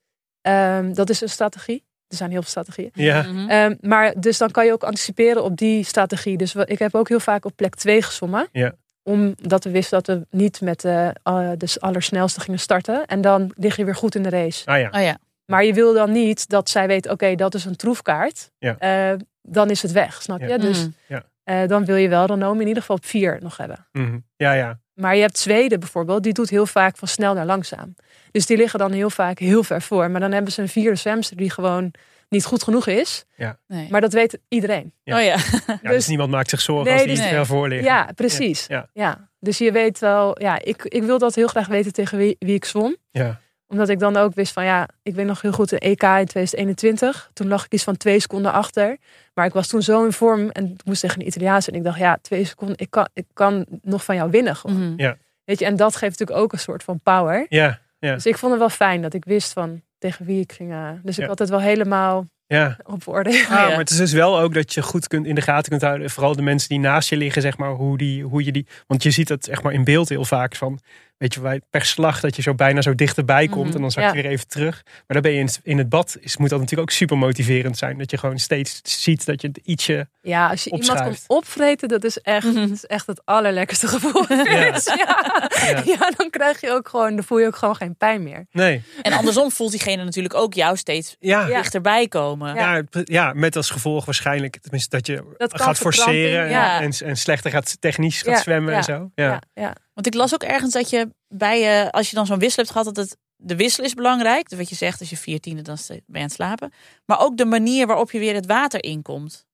Ehm, 0.42 0.94
dat 0.94 1.10
is 1.10 1.22
een 1.22 1.30
strategie. 1.30 1.84
Er 2.08 2.18
zijn 2.18 2.32
heel 2.32 2.42
veel 2.42 2.50
strategieën. 2.50 2.92
Ja. 2.94 3.22
Mhm. 3.22 3.50
Ehm, 3.50 3.76
maar 3.82 4.20
dus 4.20 4.38
dan 4.38 4.52
kan 4.52 4.66
je 4.66 4.72
ook 4.72 4.84
anticiperen 4.84 5.44
op 5.44 5.58
die 5.58 5.84
strategie. 5.84 6.38
Dus 6.38 6.56
ik 6.56 6.80
heb 6.80 6.96
ook 6.96 7.10
heel 7.10 7.20
vaak 7.20 7.46
op 7.46 7.56
plek 7.56 7.76
2 7.76 8.02
gezwommen. 8.02 8.48
Ja. 8.52 8.76
Omdat 9.04 9.64
we 9.64 9.70
wisten 9.70 10.04
dat 10.04 10.18
we 10.18 10.38
niet 10.38 10.62
met 10.62 10.82
de, 10.82 11.16
eh, 11.24 11.52
de 11.58 11.76
allersnelste 11.80 12.40
gingen 12.40 12.60
starten. 12.60 13.06
En 13.06 13.22
dan 13.22 13.52
lig 13.56 13.76
je 13.76 13.86
weer 13.86 13.96
goed 13.96 14.16
in 14.16 14.24
de 14.24 14.30
race. 14.30 14.66
Ah 14.66 14.80
ja. 14.80 14.90
Oh 14.92 15.02
ja. 15.02 15.18
Maar 15.46 15.66
je 15.66 15.74
wil 15.74 15.94
dan 15.94 16.12
niet 16.12 16.50
dat 16.50 16.70
zij 16.70 16.88
weet, 16.88 17.10
oké, 17.10 17.36
dat 17.36 17.54
is 17.54 17.66
een 17.66 17.76
troefkaart. 17.76 18.52
Ja. 18.58 18.76
Eh, 18.78 19.18
dan 19.42 19.70
is 19.70 19.82
het 19.82 19.92
weg, 19.92 20.22
snap 20.22 20.40
je? 20.40 20.48
Ja. 20.48 20.58
Dus 20.58 20.88
Mhm. 21.08 21.20
eh, 21.44 21.68
dan 21.68 21.86
wil 21.86 21.96
je 21.96 22.10
wel 22.10 22.26
Ranomi 22.26 22.62
in 22.62 22.68
ieder 22.68 22.82
geval 22.82 22.96
op 22.96 23.06
4 23.06 23.38
nog 23.42 23.58
hebben. 23.58 23.88
Mhm. 23.92 24.18
Ja, 24.36 24.54
ja. 24.54 24.80
Maar 24.94 25.16
je 25.16 25.22
hebt 25.22 25.38
Zweden 25.38 25.80
bijvoorbeeld, 25.80 26.24
die 26.24 26.34
doet 26.34 26.50
heel 26.50 26.66
vaak 26.66 26.98
van 26.98 27.08
snel 27.08 27.34
naar 27.34 27.46
langzaam. 27.46 27.96
Dus 28.32 28.46
die 28.46 28.58
liggen 28.58 28.80
dan 28.80 28.92
heel 28.92 29.10
vaak 29.10 29.40
heel 29.40 29.64
ver 29.64 29.82
voor. 29.82 30.12
Maar 30.12 30.20
dan 30.20 30.32
hebben 30.32 30.52
ze 30.52 30.62
een 30.62 30.70
vierde 30.70 30.96
zwemster 30.96 31.38
die 31.38 31.50
gewoon 31.50 31.92
niet 32.30 32.46
goed 32.46 32.64
genoeg 32.64 32.88
is. 32.88 33.26
Nee. 33.68 33.88
Maar 33.90 34.02
dat 34.02 34.14
weet 34.14 34.40
iedereen. 34.48 34.94
Ja. 35.04 35.18
Oh 35.18 35.24
ja. 35.24 35.36
ja 35.68 35.80
dus, 35.82 35.92
Dus- 35.96 36.08
niemand 36.08 36.30
maakt 36.32 36.50
zich 36.50 36.62
zorgen 36.62 36.86
Nee, 36.86 36.94
als 36.94 37.04
die 37.04 37.16
dus- 37.16 37.24
te 37.26 37.30
ver 37.30 37.46
voor 37.46 37.68
liggen. 37.68 37.88
Ja, 37.88 38.10
precies. 38.16 38.66
Ja. 38.68 38.90
Ja. 38.94 39.30
Dus 39.40 39.58
je 39.58 39.72
weet 39.72 40.00
wel, 40.00 40.42
ja, 40.42 40.60
ik, 40.62 40.84
ik 40.84 41.04
wil 41.04 41.18
dat 41.18 41.36
heel 41.36 41.48
graag 41.48 41.68
weten 41.68 41.94
tegen 41.94 42.18
wie, 42.18 42.36
wie 42.40 42.56
ik 42.56 42.66
zwom. 42.66 42.96
Ja. 43.12 43.40
Omdat 43.74 43.90
ik 43.90 44.00
dan 44.00 44.18
ook 44.18 44.34
wist 44.36 44.54
van 44.54 44.64
ja, 44.66 44.88
ik 45.04 45.16
weet 45.16 45.26
nog 45.26 45.42
heel 45.42 45.52
goed 45.52 45.70
de 45.70 45.80
EK 45.80 46.02
in 46.04 46.26
2021. 46.26 47.30
Toen 47.34 47.48
lag 47.48 47.66
ik 47.66 47.74
iets 47.74 47.84
van 47.84 47.98
twee 47.98 48.20
seconden 48.20 48.52
achter. 48.54 48.98
Maar 49.34 49.46
ik 49.46 49.54
was 49.54 49.68
toen 49.68 49.82
zo 49.82 50.06
in 50.06 50.12
vorm 50.12 50.50
en 50.50 50.66
ik 50.72 50.86
moest 50.86 51.02
tegen 51.02 51.20
een 51.22 51.28
Italiaanse. 51.28 51.72
En 51.72 51.78
ik 51.78 51.84
dacht 51.84 51.98
ja, 52.00 52.18
twee 52.22 52.46
seconden, 52.46 52.78
ik 52.80 52.90
kan, 52.90 53.08
ik 53.14 53.26
kan 53.34 53.66
nog 53.82 54.04
van 54.04 54.16
jou 54.16 54.30
winnen. 54.32 54.56
Gewoon. 54.56 54.94
Mhm. 54.96 55.14
Weet 55.44 55.60
je, 55.60 55.66
en 55.66 55.76
dat 55.76 55.96
geeft 55.96 56.20
natuurlijk 56.20 56.40
ook 56.46 56.54
een 56.54 56.60
soort 56.60 56.84
van 56.84 57.00
power. 57.04 57.46
Ja. 57.50 57.80
Ja. 58.00 58.14
Dus 58.14 58.26
ik 58.26 58.38
vond 58.38 58.52
het 58.52 58.62
wel 58.62 58.70
fijn 58.70 59.02
dat 59.02 59.14
ik 59.14 59.26
wist 59.26 59.54
van 59.54 59.82
tegen 59.98 60.26
wie 60.26 60.42
ik 60.42 60.52
ging. 60.52 60.72
eh, 60.72 60.90
dus 61.04 61.16
ik 61.18 61.22
Ja. 61.24 61.28
had 61.30 61.40
het 61.40 61.50
wel 61.50 61.62
helemaal 61.62 62.26
ja. 62.48 62.78
op 62.84 63.08
orde. 63.08 63.30
Ah, 63.30 63.36
ja. 63.50 63.68
maar 63.68 63.78
het 63.78 63.90
is 63.90 63.98
dus 63.98 64.12
wel 64.14 64.40
ook 64.40 64.54
dat 64.54 64.74
je 64.74 64.82
goed 64.82 65.08
kunt 65.08 65.26
in 65.26 65.36
de 65.36 65.42
gaten 65.42 65.70
kunt 65.70 65.82
houden. 65.82 66.10
Vooral 66.10 66.36
de 66.36 66.42
mensen 66.42 66.70
die 66.70 66.80
naast 66.80 67.10
je 67.10 67.18
liggen, 67.18 67.42
zeg 67.42 67.58
maar, 67.58 67.70
hoe, 67.72 67.98
die, 67.98 68.24
hoe 68.24 68.44
je 68.46 68.52
die. 68.52 68.68
Want 68.88 69.04
je 69.04 69.12
ziet 69.12 69.30
het 69.30 69.46
zeg 69.46 69.62
maar 69.64 69.74
in 69.74 69.84
beeld 69.84 70.10
heel 70.10 70.26
vaak 70.26 70.56
van 70.56 70.80
weet 71.24 71.34
je, 71.34 71.40
bij- 71.40 71.62
per 71.70 71.86
slag 71.86 72.20
dat 72.20 72.36
je 72.36 72.42
zo 72.42 72.54
bijna 72.56 72.82
zo 72.82 72.96
dichterbij 72.96 73.48
komt. 73.48 73.66
Mhm, 73.68 73.76
En 73.76 73.82
dan 73.82 73.92
zak 73.92 74.04
ja. 74.04 74.14
je 74.14 74.22
weer 74.22 74.32
even 74.32 74.48
terug. 74.48 74.82
Maar 74.86 75.04
dan 75.08 75.22
ben 75.22 75.32
je 75.32 75.40
in 75.40 75.46
het, 75.46 75.60
in 75.64 75.78
het 75.78 75.90
bad. 75.90 76.18
Is, 76.20 76.38
moet 76.38 76.50
dat 76.50 76.60
natuurlijk 76.60 76.90
ook 76.90 76.96
super 76.98 77.18
motiverend 77.18 77.78
zijn. 77.78 77.98
Dat 77.98 78.12
je 78.12 78.18
gewoon 78.18 78.40
steeds 78.40 78.80
ziet 78.84 79.26
dat 79.26 79.42
je 79.42 79.48
het 79.48 79.60
ietsje... 79.64 80.08
Ja, 80.22 80.50
als 80.50 80.64
je 80.64 80.70
iemand 80.72 81.00
kan 81.00 81.16
opvreten, 81.28 81.88
dat 81.88 82.04
is 82.04 82.18
echt, 82.18 82.46
Mhm. 82.46 82.56
dat 82.60 82.70
is 82.72 82.86
echt 82.86 83.08
het 83.08 83.22
allerlekkerste 83.26 83.88
gevoel. 83.88 84.26
Ja. 84.30 84.44
Ja. 84.86 85.50
Ja. 85.70 85.82
Ja. 85.86 86.12
dan 86.18 86.30
krijg 86.30 86.62
je 86.62 86.72
ook 86.72 86.88
gewoon, 86.90 87.16
dan 87.16 87.24
voel 87.24 87.40
je 87.40 87.48
ook 87.48 87.56
gewoon 87.56 87.76
geen 87.76 87.96
pijn 87.96 88.24
meer. 88.24 88.46
Nee. 88.52 88.82
En 89.02 89.14
andersom 89.14 89.52
voelt 89.52 89.72
diegene 89.72 90.04
natuurlijk 90.04 90.34
ook 90.34 90.54
jou 90.54 90.78
steeds 90.78 91.16
dichterbij 91.20 92.08
komen. 92.08 92.56
Ja, 92.56 92.82
ja, 93.04 93.34
met 93.36 93.56
als 93.56 93.70
gevolg 93.70 94.06
waarschijnlijk 94.06 94.58
tenminste, 94.62 94.90
dat 94.98 95.08
je 95.08 95.34
Dat 95.38 95.62
gaat 95.62 95.78
forceren 95.78 96.50
en, 96.82 96.92
en 97.06 97.18
slechter 97.18 97.52
gaat 97.52 97.82
technisch 97.82 98.22
gaat 98.22 98.34
Ja, 98.36 98.42
zwemmen 98.42 98.72
ja, 98.72 98.78
en 98.78 98.84
zo. 98.84 99.12
Ja. 99.16 99.26
Ja, 99.26 99.42
ja. 99.54 99.76
Want 99.94 100.08
ik 100.08 100.14
las 100.14 100.34
ook 100.34 100.44
ergens 100.44 100.74
dat 100.74 100.90
je 100.90 101.10
bij 101.28 101.60
je, 101.60 101.92
als 101.92 102.10
je 102.10 102.16
dan 102.16 102.26
zo'n 102.26 102.40
wissel 102.40 102.64
hebt 102.64 102.76
gehad, 102.76 102.96
dat 102.96 103.06
het, 103.06 103.18
de 103.36 103.56
wissel 103.56 103.84
is 103.84 103.94
belangrijk. 103.94 104.50
Dus 104.50 104.58
wat 104.58 104.70
je 104.70 104.76
zegt, 104.76 105.00
als 105.00 105.10
je 105.10 105.18
vier 105.18 105.40
tiende, 105.40 105.62
dan 105.62 105.78
ben 105.88 105.96
je 106.06 106.18
aan 106.18 106.22
het 106.24 106.32
slapen. 106.34 106.72
Maar 107.06 107.20
ook 107.20 107.38
de 107.38 107.46
manier 107.46 107.88
waarop 107.88 108.12
je 108.12 108.20
weer 108.20 108.34
het 108.36 108.46
water 108.46 108.84
inkomt. 108.84 109.46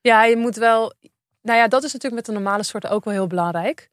Ja, 0.00 0.24
je 0.24 0.36
moet 0.36 0.56
wel. 0.56 0.92
Nou 1.42 1.58
ja, 1.58 1.68
dat 1.68 1.84
is 1.84 1.92
natuurlijk 1.92 2.26
met 2.26 2.34
de 2.34 2.40
normale 2.42 2.62
soorten 2.62 2.90
ook 2.90 3.04
wel 3.04 3.14
heel 3.14 3.26
belangrijk. 3.26 3.90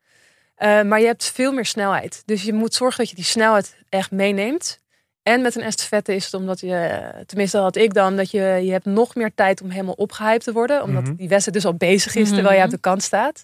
Eh, 0.55 0.81
maar 0.81 0.99
je 0.99 1.05
hebt 1.05 1.25
veel 1.25 1.51
meer 1.53 1.65
snelheid. 1.65 2.21
Dus 2.25 2.43
je 2.43 2.53
moet 2.53 2.73
zorgen 2.73 2.97
dat 2.99 3.09
je 3.09 3.15
die 3.15 3.25
snelheid 3.25 3.75
echt 3.89 4.11
meeneemt. 4.11 4.79
En 5.23 5.41
met 5.41 5.55
een 5.55 5.61
estafette 5.61 6.15
is 6.15 6.25
het 6.25 6.33
omdat 6.33 6.59
je, 6.59 7.11
tenminste 7.25 7.57
had 7.57 7.75
ik 7.75 7.93
dan, 7.93 8.15
dat 8.15 8.31
je, 8.31 8.41
je 8.41 8.71
hebt 8.71 8.85
nog 8.85 9.15
meer 9.15 9.33
tijd 9.35 9.61
om 9.61 9.69
helemaal 9.69 9.93
opgehyped 9.93 10.43
te 10.43 10.51
worden. 10.51 10.83
Omdat 10.83 11.03
Mhm. 11.03 11.15
die 11.15 11.27
wedstrijd 11.29 11.57
dus 11.57 11.65
al 11.71 11.77
bezig 11.77 12.15
is 12.15 12.27
terwijl 12.29 12.49
je 12.49 12.55
Mhm. 12.55 12.63
aan 12.63 12.69
de 12.69 12.77
kant 12.79 13.03
staat. 13.03 13.43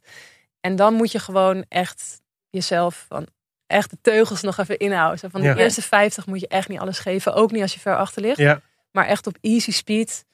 En 0.60 0.76
dan 0.76 0.94
moet 0.94 1.12
je 1.12 1.20
gewoon 1.20 1.66
echt 1.70 2.22
jezelf 2.50 3.06
van 3.08 3.28
echt 3.68 3.90
de 3.90 3.98
teugels 4.02 4.42
nog 4.42 4.58
even 4.58 4.78
inhouden. 4.78 5.20
Zo 5.20 5.28
van 5.32 5.42
Ja. 5.42 5.54
de 5.54 5.62
eerste 5.62 5.82
50 5.82 6.26
moet 6.26 6.40
je 6.40 6.48
echt 6.48 6.68
niet 6.68 6.80
alles 6.80 7.00
geven. 7.00 7.34
Ook 7.34 7.52
niet 7.52 7.62
als 7.62 7.74
je 7.74 7.80
ver 7.80 7.98
achter 7.98 8.22
ligt. 8.22 8.38
Ja. 8.38 8.62
Maar 8.92 9.06
echt 9.06 9.28
op 9.28 9.38
easy 9.42 9.72
speed. 9.72 10.26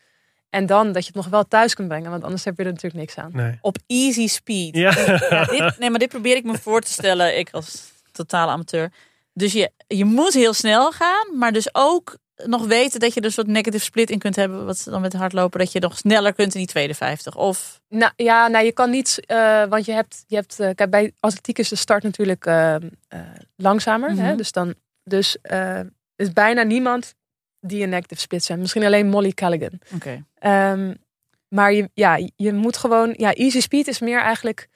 En 0.49 0.65
dan 0.65 0.91
dat 0.91 1.01
je 1.01 1.07
het 1.07 1.15
nog 1.15 1.27
wel 1.27 1.47
thuis 1.47 1.73
kunt 1.73 1.87
brengen. 1.87 2.11
Want 2.11 2.23
anders 2.23 2.43
heb 2.45 2.57
je 2.57 2.63
er 2.63 2.69
natuurlijk 2.71 2.95
niks 3.01 3.17
aan. 3.17 3.29
Nee. 3.33 3.57
Op 3.61 3.77
easy 3.87 4.27
speed. 4.27 4.75
Ja. 4.75 4.93
Ja, 5.29 5.43
dit, 5.45 5.77
nee, 5.79 5.89
maar 5.89 5.99
dit 5.99 6.09
probeer 6.09 6.35
ik 6.35 6.43
me 6.43 6.57
voor 6.57 6.81
te 6.81 6.91
stellen. 6.91 7.37
Ik 7.37 7.49
als 7.51 7.91
totale 8.11 8.51
amateur. 8.51 8.91
Dus 9.33 9.53
je, 9.53 9.71
je 9.87 10.05
moet 10.05 10.33
heel 10.33 10.53
snel 10.53 10.91
gaan. 10.91 11.37
Maar 11.37 11.51
dus 11.51 11.69
ook 11.71 12.17
nog 12.35 12.65
weten 12.65 12.99
dat 12.99 13.13
je 13.13 13.19
er 13.19 13.25
een 13.25 13.31
soort 13.31 13.47
negative 13.47 13.83
split 13.83 14.09
in 14.09 14.19
kunt 14.19 14.35
hebben. 14.35 14.65
Wat 14.65 14.77
ze 14.77 14.89
dan 14.89 15.01
met 15.01 15.13
hardlopen. 15.13 15.59
Dat 15.59 15.71
je 15.71 15.79
nog 15.79 15.97
sneller 15.97 16.33
kunt 16.33 16.53
in 16.53 16.59
die 16.59 16.69
tweede 16.69 16.93
50. 16.93 17.35
Of 17.35 17.81
Nou 17.89 18.11
ja, 18.15 18.47
nou, 18.47 18.65
je 18.65 18.71
kan 18.71 18.89
niet, 18.89 19.19
eh, 19.25 19.63
want 19.65 19.85
je 19.85 19.91
hebt, 19.91 20.23
je 20.27 20.35
hebt 20.35 20.59
eh, 20.59 20.69
kijk, 20.75 20.89
bij 20.89 21.13
atletiek 21.19 21.59
is 21.59 21.69
de 21.69 21.75
start 21.75 22.03
natuurlijk 22.03 22.45
eh, 22.45 22.75
langzamer. 23.55 24.09
hè? 24.09 24.27
Mhm. 24.27 24.37
Dus 24.37 24.51
dan, 24.51 24.73
dus 25.03 25.37
is 26.15 26.33
bijna 26.33 26.63
niemand 26.63 27.15
die 27.59 27.83
een 27.83 27.89
negative 27.89 28.21
split 28.21 28.43
zijn. 28.43 28.59
Misschien 28.59 28.83
alleen 28.83 29.09
Molly 29.09 29.31
Callaghan. 29.31 29.79
Oké. 29.95 30.25
Ehm, 30.39 30.93
maar 31.47 31.73
je, 31.73 31.89
ja, 31.93 32.19
je 32.35 32.53
moet 32.53 32.77
gewoon, 32.77 33.13
ja, 33.17 33.33
easy 33.33 33.59
speed 33.59 33.87
is 33.87 33.99
meer 33.99 34.21
eigenlijk 34.21 34.69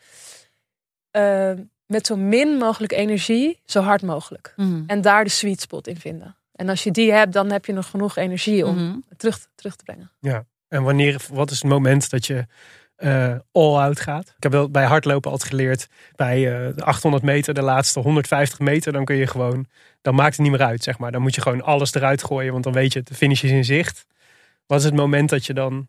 met 1.85 2.05
zo 2.07 2.15
min 2.15 2.57
mogelijk 2.57 2.91
energie, 2.91 3.61
zo 3.65 3.81
hard 3.81 4.01
mogelijk. 4.01 4.53
Mhm. 4.55 4.83
En 4.87 5.01
daar 5.01 5.23
de 5.23 5.29
sweet 5.29 5.61
spot 5.61 5.87
in 5.87 5.97
vinden. 5.97 6.35
En 6.57 6.69
als 6.69 6.83
je 6.83 6.91
die 6.91 7.11
hebt, 7.11 7.33
dan 7.33 7.51
heb 7.51 7.65
je 7.65 7.73
nog 7.73 7.89
genoeg 7.89 8.15
energie 8.17 8.65
om 8.65 8.75
Mhm. 8.75 8.97
terug, 9.17 9.47
terug 9.55 9.75
te 9.75 9.83
brengen. 9.83 10.11
En 10.67 10.83
wanneer, 10.83 11.21
wat 11.31 11.51
is 11.51 11.57
het 11.61 11.71
moment 11.71 12.09
dat 12.09 12.25
je 12.25 12.45
eh, 12.95 13.35
all-out 13.51 13.99
gaat? 13.99 14.27
Ik 14.37 14.43
heb 14.43 14.51
wel 14.51 14.69
bij 14.69 14.85
hardlopen 14.85 15.31
altijd 15.31 15.49
geleerd. 15.49 15.87
Bij 16.15 16.35
eh, 16.67 16.75
de 16.75 16.83
800 16.83 17.23
meter, 17.23 17.53
de 17.53 17.61
laatste 17.61 17.99
150 17.99 18.59
meter, 18.59 18.91
dan 18.91 19.05
kun 19.05 19.15
je 19.15 19.27
gewoon, 19.27 19.65
dan 20.01 20.15
maakt 20.15 20.35
het 20.35 20.39
niet 20.47 20.51
meer 20.57 20.67
uit, 20.67 20.83
zeg 20.83 20.97
maar. 20.97 21.11
Dan 21.11 21.21
moet 21.21 21.35
je 21.35 21.41
gewoon 21.41 21.61
alles 21.61 21.93
eruit 21.93 22.23
gooien, 22.23 22.51
want 22.51 22.63
dan 22.63 22.73
weet 22.73 22.93
je, 22.93 23.01
de 23.03 23.13
finish 23.13 23.43
is 23.43 23.51
in 23.51 23.65
zicht. 23.65 24.05
Wat 24.65 24.79
is 24.79 24.85
het 24.85 24.93
moment 24.95 25.29
dat 25.29 25.45
je 25.45 25.53
dan, 25.53 25.87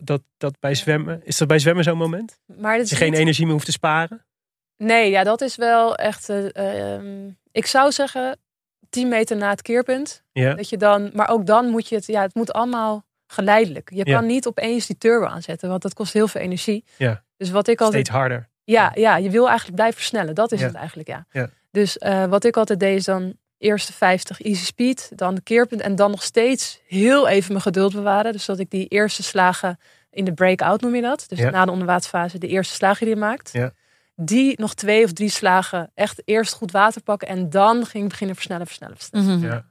dat, 0.00 0.22
dat 0.38 0.54
bij 0.60 0.74
zwemmen, 0.74 1.20
is 1.24 1.36
dat 1.38 1.48
bij 1.48 1.58
zwemmen 1.58 1.84
zo'n 1.84 1.96
moment? 1.98 2.38
Maar 2.46 2.78
dat 2.78 2.88
je 2.88 2.96
geen 2.96 3.10
niet- 3.10 3.20
energie 3.20 3.44
meer 3.44 3.52
hoeft 3.54 3.66
te 3.66 3.72
sparen? 3.72 4.24
Nee, 4.76 5.10
ja, 5.10 5.24
dat 5.24 5.40
is 5.40 5.56
wel 5.56 5.96
echt. 5.96 6.28
eh, 6.28 6.94
ehm, 6.94 7.28
ik 7.52 7.66
zou 7.66 7.92
zeggen 7.92 8.38
10 8.90 9.08
meter 9.08 9.36
na 9.36 9.50
het 9.50 9.62
keerpunt. 9.62 10.22
Ja. 10.32 10.54
Dat 10.54 10.68
je 10.68 10.76
dan, 10.76 11.10
maar 11.14 11.28
ook 11.28 11.46
dan 11.46 11.66
moet 11.68 11.88
je 11.88 11.94
het, 11.94 12.06
ja, 12.06 12.22
het 12.22 12.34
moet 12.34 12.52
allemaal 12.52 13.06
geleidelijk. 13.26 13.90
Je 13.94 14.04
kan 14.04 14.26
niet 14.26 14.46
opeens 14.46 14.86
die 14.86 14.98
turbo 14.98 15.26
aanzetten, 15.26 15.68
want 15.68 15.82
dat 15.82 15.94
kost 15.94 16.12
heel 16.12 16.28
veel 16.28 16.40
energie. 16.40 16.84
Ja. 16.96 17.22
Dus 17.36 17.50
wat 17.50 17.68
ik 17.68 17.80
altijd, 17.80 18.04
Steeds 18.06 18.18
harder. 18.18 18.48
ja, 18.64 18.92
ja, 18.94 19.16
je 19.16 19.30
wil 19.30 19.46
eigenlijk 19.46 19.76
blijven 19.76 19.98
versnellen. 19.98 20.34
Dat 20.34 20.52
is 20.52 20.62
het 20.62 20.74
eigenlijk, 20.74 21.08
ja. 21.08 21.26
Ja. 21.30 21.50
Dus 21.70 21.98
eh, 21.98 22.24
wat 22.24 22.44
ik 22.44 22.56
altijd 22.56 22.80
deed 22.80 22.96
is 22.96 23.04
dan 23.04 23.34
eerste 23.58 23.92
50 23.92 24.40
easy 24.40 24.64
speed, 24.64 25.10
dan 25.14 25.34
de 25.34 25.40
keerpunt 25.40 25.80
en 25.80 25.96
dan 25.96 26.10
nog 26.10 26.22
steeds 26.22 26.80
heel 26.86 27.28
even 27.28 27.48
mijn 27.52 27.62
geduld 27.62 27.92
bewaren. 27.92 28.32
Dus 28.32 28.44
dat 28.44 28.58
ik 28.58 28.70
die 28.70 28.86
eerste 28.86 29.22
slagen 29.22 29.78
in 30.10 30.24
de 30.24 30.32
breakout 30.34 30.80
noem 30.80 30.94
je 30.94 31.02
dat. 31.02 31.24
Dus 31.28 31.38
Ja. 31.38 31.50
na 31.50 31.64
de 31.64 31.70
onderwaterfase 31.70 32.38
de 32.38 32.46
eerste 32.46 32.74
slagen 32.74 33.06
die 33.06 33.14
je 33.14 33.20
maakt. 33.20 33.52
Ja. 33.52 33.72
Die 34.20 34.60
nog 34.60 34.74
twee 34.74 35.04
of 35.04 35.12
drie 35.12 35.28
slagen 35.28 35.90
echt 35.94 36.22
eerst 36.24 36.52
goed 36.54 36.70
water 36.70 37.02
pakken 37.02 37.28
en 37.28 37.50
dan 37.50 37.86
ging 37.86 38.02
ik 38.04 38.10
beginnen 38.10 38.36
versnellen, 38.36 38.66
versnellen, 38.66 38.96
versnellen. 38.96 39.38
Mhm. 39.38 39.46
Ja. 39.46 39.64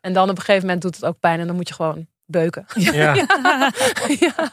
En 0.00 0.12
dan 0.12 0.30
op 0.30 0.36
een 0.36 0.42
gegeven 0.42 0.62
moment 0.66 0.82
doet 0.82 0.94
het 0.94 1.04
ook 1.04 1.20
pijn 1.20 1.40
en 1.40 1.46
dan 1.46 1.56
moet 1.56 1.68
je 1.68 1.74
gewoon 1.74 2.06
beuken. 2.26 2.66
Ja. 2.74 3.14
ja. 4.20 4.50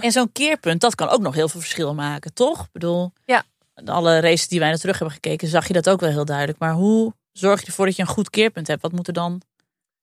En 0.00 0.12
zo'n 0.12 0.32
keerpunt, 0.32 0.80
dat 0.80 0.94
kan 0.94 1.08
ook 1.08 1.20
nog 1.20 1.34
heel 1.34 1.48
veel 1.48 1.60
verschil 1.60 1.94
maken, 1.94 2.34
toch? 2.34 2.60
Ik 2.64 2.72
bedoel, 2.72 3.12
Ja. 3.24 3.42
alle 3.84 4.20
races 4.20 4.48
die 4.48 4.58
wij 4.58 4.68
naar 4.68 4.78
terug 4.78 4.96
hebben 4.98 5.14
gekeken, 5.14 5.48
zag 5.48 5.66
je 5.66 5.72
dat 5.72 5.88
ook 5.88 6.00
wel 6.00 6.10
heel 6.10 6.24
duidelijk. 6.24 6.58
Maar 6.58 6.72
hoe 6.72 7.12
zorg 7.32 7.60
je 7.60 7.66
ervoor 7.66 7.86
dat 7.86 7.96
je 7.96 8.02
een 8.02 8.08
goed 8.08 8.30
keerpunt 8.30 8.66
hebt? 8.66 8.82
Wat 8.82 8.92
moet 8.92 9.06
er 9.06 9.12
dan? 9.12 9.42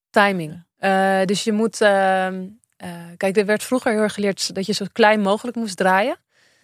Timing. 0.10 0.64
Eh, 0.78 1.22
dus 1.26 1.44
je 1.44 1.52
moet. 1.52 1.82
ehm, 1.82 2.44
eh, 2.78 2.90
kijk, 3.18 3.38
er 3.38 3.46
werd 3.46 3.64
vroeger 3.64 3.92
heel 3.92 4.02
erg 4.02 4.14
geleerd 4.14 4.56
dat 4.56 4.66
je 4.66 4.74
zo 4.74 4.86
klein 4.92 5.22
mogelijk 5.22 5.58
moest 5.58 5.78
draaien. 5.78 6.18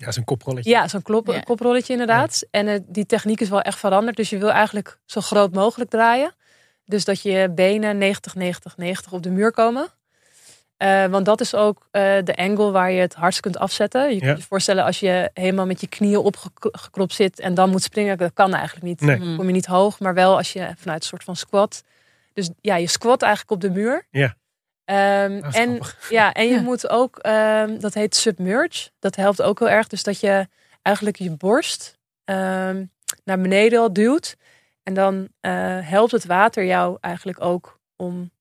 Ja, 0.06 0.12
zo'n 0.12 0.24
koprolletje. 0.24 0.70
Ja, 0.70 0.88
zo'n 0.88 1.02
klop, 1.02 1.28
Ja. 1.28 1.40
koprolletje 1.40 1.92
inderdaad. 1.94 2.44
En 2.52 2.68
eh, 2.68 2.80
die 2.88 3.06
techniek 3.06 3.42
is 3.42 3.50
wel 3.50 3.62
echt 3.62 3.80
veranderd. 3.80 4.18
Dus 4.18 4.30
je 4.30 4.38
wil 4.38 4.52
eigenlijk 4.52 5.00
zo 5.06 5.22
groot 5.22 5.54
mogelijk 5.54 5.90
draaien. 5.90 6.36
Dus 6.86 7.06
dat 7.06 7.22
je 7.22 7.52
benen 7.56 7.98
90, 7.98 8.36
90, 8.36 8.78
90 8.78 9.12
op 9.12 9.24
de 9.24 9.30
muur 9.30 9.52
komen. 9.52 9.88
Eh, 10.78 11.06
want 11.06 11.26
dat 11.26 11.42
is 11.42 11.56
ook 11.56 11.88
eh, 11.92 12.02
de 12.24 12.36
angle 12.36 12.72
waar 12.72 12.92
je 12.92 13.00
het 13.02 13.14
hardst 13.14 13.40
kunt 13.40 13.58
afzetten. 13.58 14.10
Je 14.10 14.14
Ja. 14.16 14.26
kunt 14.26 14.38
je 14.38 14.44
voorstellen 14.48 14.84
als 14.84 15.00
je 15.00 15.30
helemaal 15.34 15.66
met 15.66 15.82
je 15.82 15.88
knieën 15.88 16.18
opgeklopt 16.18 17.14
zit 17.14 17.40
en 17.40 17.54
dan 17.54 17.70
moet 17.70 17.84
springen. 17.84 18.18
Dat 18.18 18.34
kan 18.34 18.54
eigenlijk 18.54 18.86
niet. 18.86 19.02
Nee. 19.02 19.20
Dan 19.20 19.36
kom 19.36 19.46
je 19.48 19.52
niet 19.54 19.66
hoog, 19.66 20.00
maar 20.00 20.14
wel 20.14 20.38
als 20.38 20.54
je 20.54 20.72
vanuit 20.78 21.02
een 21.02 21.08
soort 21.08 21.24
van 21.24 21.36
squat. 21.36 21.84
Dus 22.34 22.50
ja, 22.62 22.76
je 22.76 22.88
squat 22.88 23.22
eigenlijk 23.22 23.52
op 23.54 23.62
de 23.62 23.70
muur. 23.70 24.08
Ja. 24.12 24.36
Ehm, 24.86 25.32
en, 25.32 25.52
grappig. 25.52 26.10
ja, 26.10 26.34
en 26.34 26.48
je 26.48 26.54
Ja. 26.54 26.62
moet 26.62 26.90
ook, 26.90 27.18
ehm, 27.18 27.80
dat 27.80 27.94
heet 27.94 28.16
submerge. 28.16 28.90
Dat 29.00 29.16
helpt 29.16 29.42
ook 29.42 29.60
heel 29.60 29.70
erg. 29.70 29.88
Dus 29.88 30.04
dat 30.04 30.20
je 30.20 30.48
eigenlijk 30.82 31.18
je 31.18 31.32
borst 31.32 32.00
ehm, 32.24 32.86
naar 33.24 33.40
beneden 33.42 33.80
al 33.80 33.94
duwt. 33.94 34.36
En 34.84 34.94
dan 34.94 35.28
eh, 35.40 35.78
helpt 35.82 36.12
het 36.12 36.26
water 36.26 36.66
jou 36.66 36.98
eigenlijk 37.02 37.42
ook 37.42 37.80
om 37.96 38.32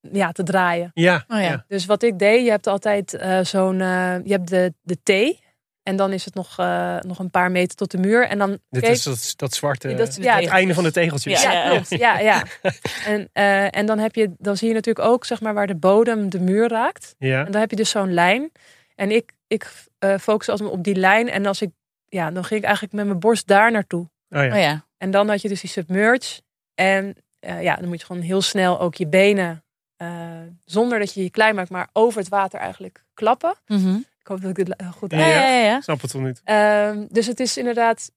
ja, 0.00 0.32
te 0.32 0.42
draaien. 0.42 0.90
Ja. 0.94 1.24
Oh 1.28 1.36
ja. 1.38 1.42
ja. 1.44 1.64
Dus 1.68 1.86
wat 1.86 2.02
ik 2.02 2.18
deed, 2.18 2.44
je 2.44 2.50
hebt 2.50 2.66
altijd 2.66 3.14
eh, 3.14 3.40
zo'n, 3.40 3.80
eh, 3.80 4.16
je 4.24 4.32
hebt 4.32 4.48
de, 4.48 4.74
de 4.82 4.98
T. 5.02 5.41
En 5.82 5.96
dan 5.96 6.12
is 6.12 6.24
het 6.24 6.34
nog, 6.34 6.58
eh, 6.58 6.98
nog 7.00 7.18
een 7.18 7.30
paar 7.30 7.50
meter 7.50 7.76
tot 7.76 7.90
de 7.90 7.98
muur. 7.98 8.26
En 8.26 8.38
dan 8.38 8.58
Dit 8.70 8.82
keek- 8.82 8.90
is 8.90 9.02
dat, 9.02 9.32
dat 9.36 9.54
zwarte, 9.54 9.94
Dat 9.94 10.16
ja, 10.20 10.36
het 10.40 10.48
einde 10.48 10.74
van 10.74 10.84
de 10.84 10.92
tegeltjes. 10.92 11.42
Ja, 11.42 11.52
ja, 11.52 11.62
ja. 11.64 11.70
klopt. 11.70 11.88
Ja, 11.98 12.18
ja. 12.18 12.42
En, 13.06 13.28
eh, 13.32 13.76
en 13.76 13.86
dan, 13.86 13.98
heb 13.98 14.14
je, 14.14 14.34
dan 14.38 14.56
zie 14.56 14.68
je 14.68 14.74
natuurlijk 14.74 15.06
ook 15.06 15.24
zeg 15.24 15.40
maar, 15.40 15.54
waar 15.54 15.66
de 15.66 15.74
bodem 15.76 16.30
de 16.30 16.40
muur 16.40 16.68
raakt. 16.68 17.14
Ja. 17.18 17.44
En 17.46 17.52
dan 17.52 17.60
heb 17.60 17.70
je 17.70 17.76
dus 17.76 17.90
zo'n 17.90 18.12
lijn. 18.14 18.52
En 18.94 19.10
ik, 19.10 19.32
ik 19.46 19.72
eh, 19.98 20.18
focus 20.18 20.48
altijd 20.48 20.70
op 20.70 20.84
die 20.84 20.94
lijn. 20.96 21.28
En 21.30 21.46
als 21.46 21.62
ik, 21.62 21.70
ja, 22.08 22.30
dan 22.30 22.44
ging 22.44 22.60
ik 22.60 22.66
eigenlijk 22.66 22.94
met 22.94 23.06
mijn 23.06 23.18
borst 23.20 23.46
daar 23.46 23.70
naartoe. 23.72 24.10
Oh 24.30 24.44
ja. 24.44 24.52
Oh 24.54 24.60
ja. 24.60 24.86
En 24.98 25.10
dan 25.10 25.28
had 25.28 25.42
je 25.42 25.48
dus 25.48 25.60
die 25.60 25.70
submerge. 25.70 26.40
En 26.74 27.16
eh, 27.40 27.62
ja, 27.62 27.76
dan 27.76 27.88
moet 27.88 28.00
je 28.00 28.06
gewoon 28.06 28.22
heel 28.22 28.42
snel 28.42 28.80
ook 28.80 28.94
je 28.94 29.06
benen, 29.06 29.64
eh, 29.96 30.08
zonder 30.64 30.98
dat 30.98 31.14
je 31.14 31.22
je 31.22 31.30
klein 31.30 31.54
maakt, 31.54 31.70
maar 31.70 31.88
over 31.92 32.18
het 32.20 32.28
water 32.28 32.58
eigenlijk 32.60 33.04
klappen. 33.14 33.54
Mhm. 33.66 33.96
Ik 34.22 34.28
hoop 34.28 34.40
dat 34.40 34.50
ik 34.50 34.56
dit 34.66 34.76
eh, 34.76 34.92
goed 34.92 35.10
Ja, 35.10 35.18
ja, 35.18 35.48
ja, 35.48 35.64
ja. 35.64 35.80
Snap 35.80 36.00
het 36.00 36.12
wel 36.12 36.22
niet. 36.22 36.40
Ehm, 36.44 37.06
dus 37.08 37.26
het 37.26 37.40
is 37.40 37.56
inderdaad, 37.56 38.10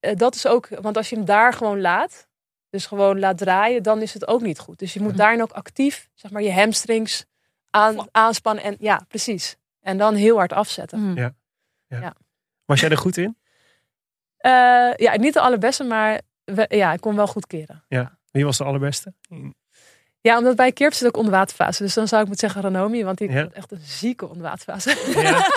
eh, 0.00 0.14
dat 0.16 0.34
is 0.34 0.46
ook, 0.46 0.68
want 0.68 0.96
als 0.96 1.08
je 1.10 1.16
hem 1.16 1.24
daar 1.24 1.52
gewoon 1.52 1.80
laat, 1.80 2.28
dus 2.70 2.86
gewoon 2.86 3.18
laat 3.18 3.38
draaien, 3.38 3.82
dan 3.82 4.02
is 4.02 4.14
het 4.14 4.26
ook 4.28 4.40
niet 4.40 4.58
goed. 4.58 4.78
Dus 4.78 4.92
je 4.94 5.00
moet 5.00 5.08
Mhm. 5.08 5.18
daarin 5.18 5.42
ook 5.42 5.52
actief, 5.52 6.08
zeg 6.14 6.30
maar, 6.30 6.42
je 6.42 6.52
hamstrings 6.52 7.24
aan, 7.70 8.06
aanspannen 8.12 8.64
en 8.64 8.76
ja, 8.78 9.00
precies. 9.08 9.56
En 9.80 9.98
dan 9.98 10.14
heel 10.14 10.36
hard 10.36 10.52
afzetten. 10.52 11.10
Mhm. 11.10 11.30
Was 12.64 12.80
jij 12.80 12.90
er 12.90 12.96
goed 12.98 13.16
in? 13.16 13.36
Eh, 14.36 14.50
ja, 14.96 15.16
niet 15.16 15.34
de 15.34 15.40
allerbeste, 15.40 15.84
maar 15.84 16.20
we- 16.44 16.66
ja, 16.68 16.92
ik 16.92 17.00
kon 17.00 17.16
wel 17.16 17.26
goed 17.26 17.46
keren. 17.46 17.84
Wie 18.30 18.44
was 18.44 18.56
de 18.56 18.64
allerbeste? 18.64 19.14
Ja, 20.26 20.38
omdat 20.38 20.56
bij 20.56 20.72
Keerp 20.72 20.92
zit 20.92 21.06
ook 21.06 21.16
onderwaterfase. 21.16 21.82
Dus 21.82 21.94
dan 21.94 22.08
zou 22.08 22.22
ik 22.22 22.28
moeten 22.28 22.50
zeggen 22.50 22.70
Ranomi, 22.72 23.04
want 23.04 23.18
die 23.18 23.30
Ja. 23.32 23.48
echt 23.52 23.72
een 23.72 23.80
zieke 23.84 24.28
onderwaterfase. 24.28 24.96
Ja. 25.22 25.46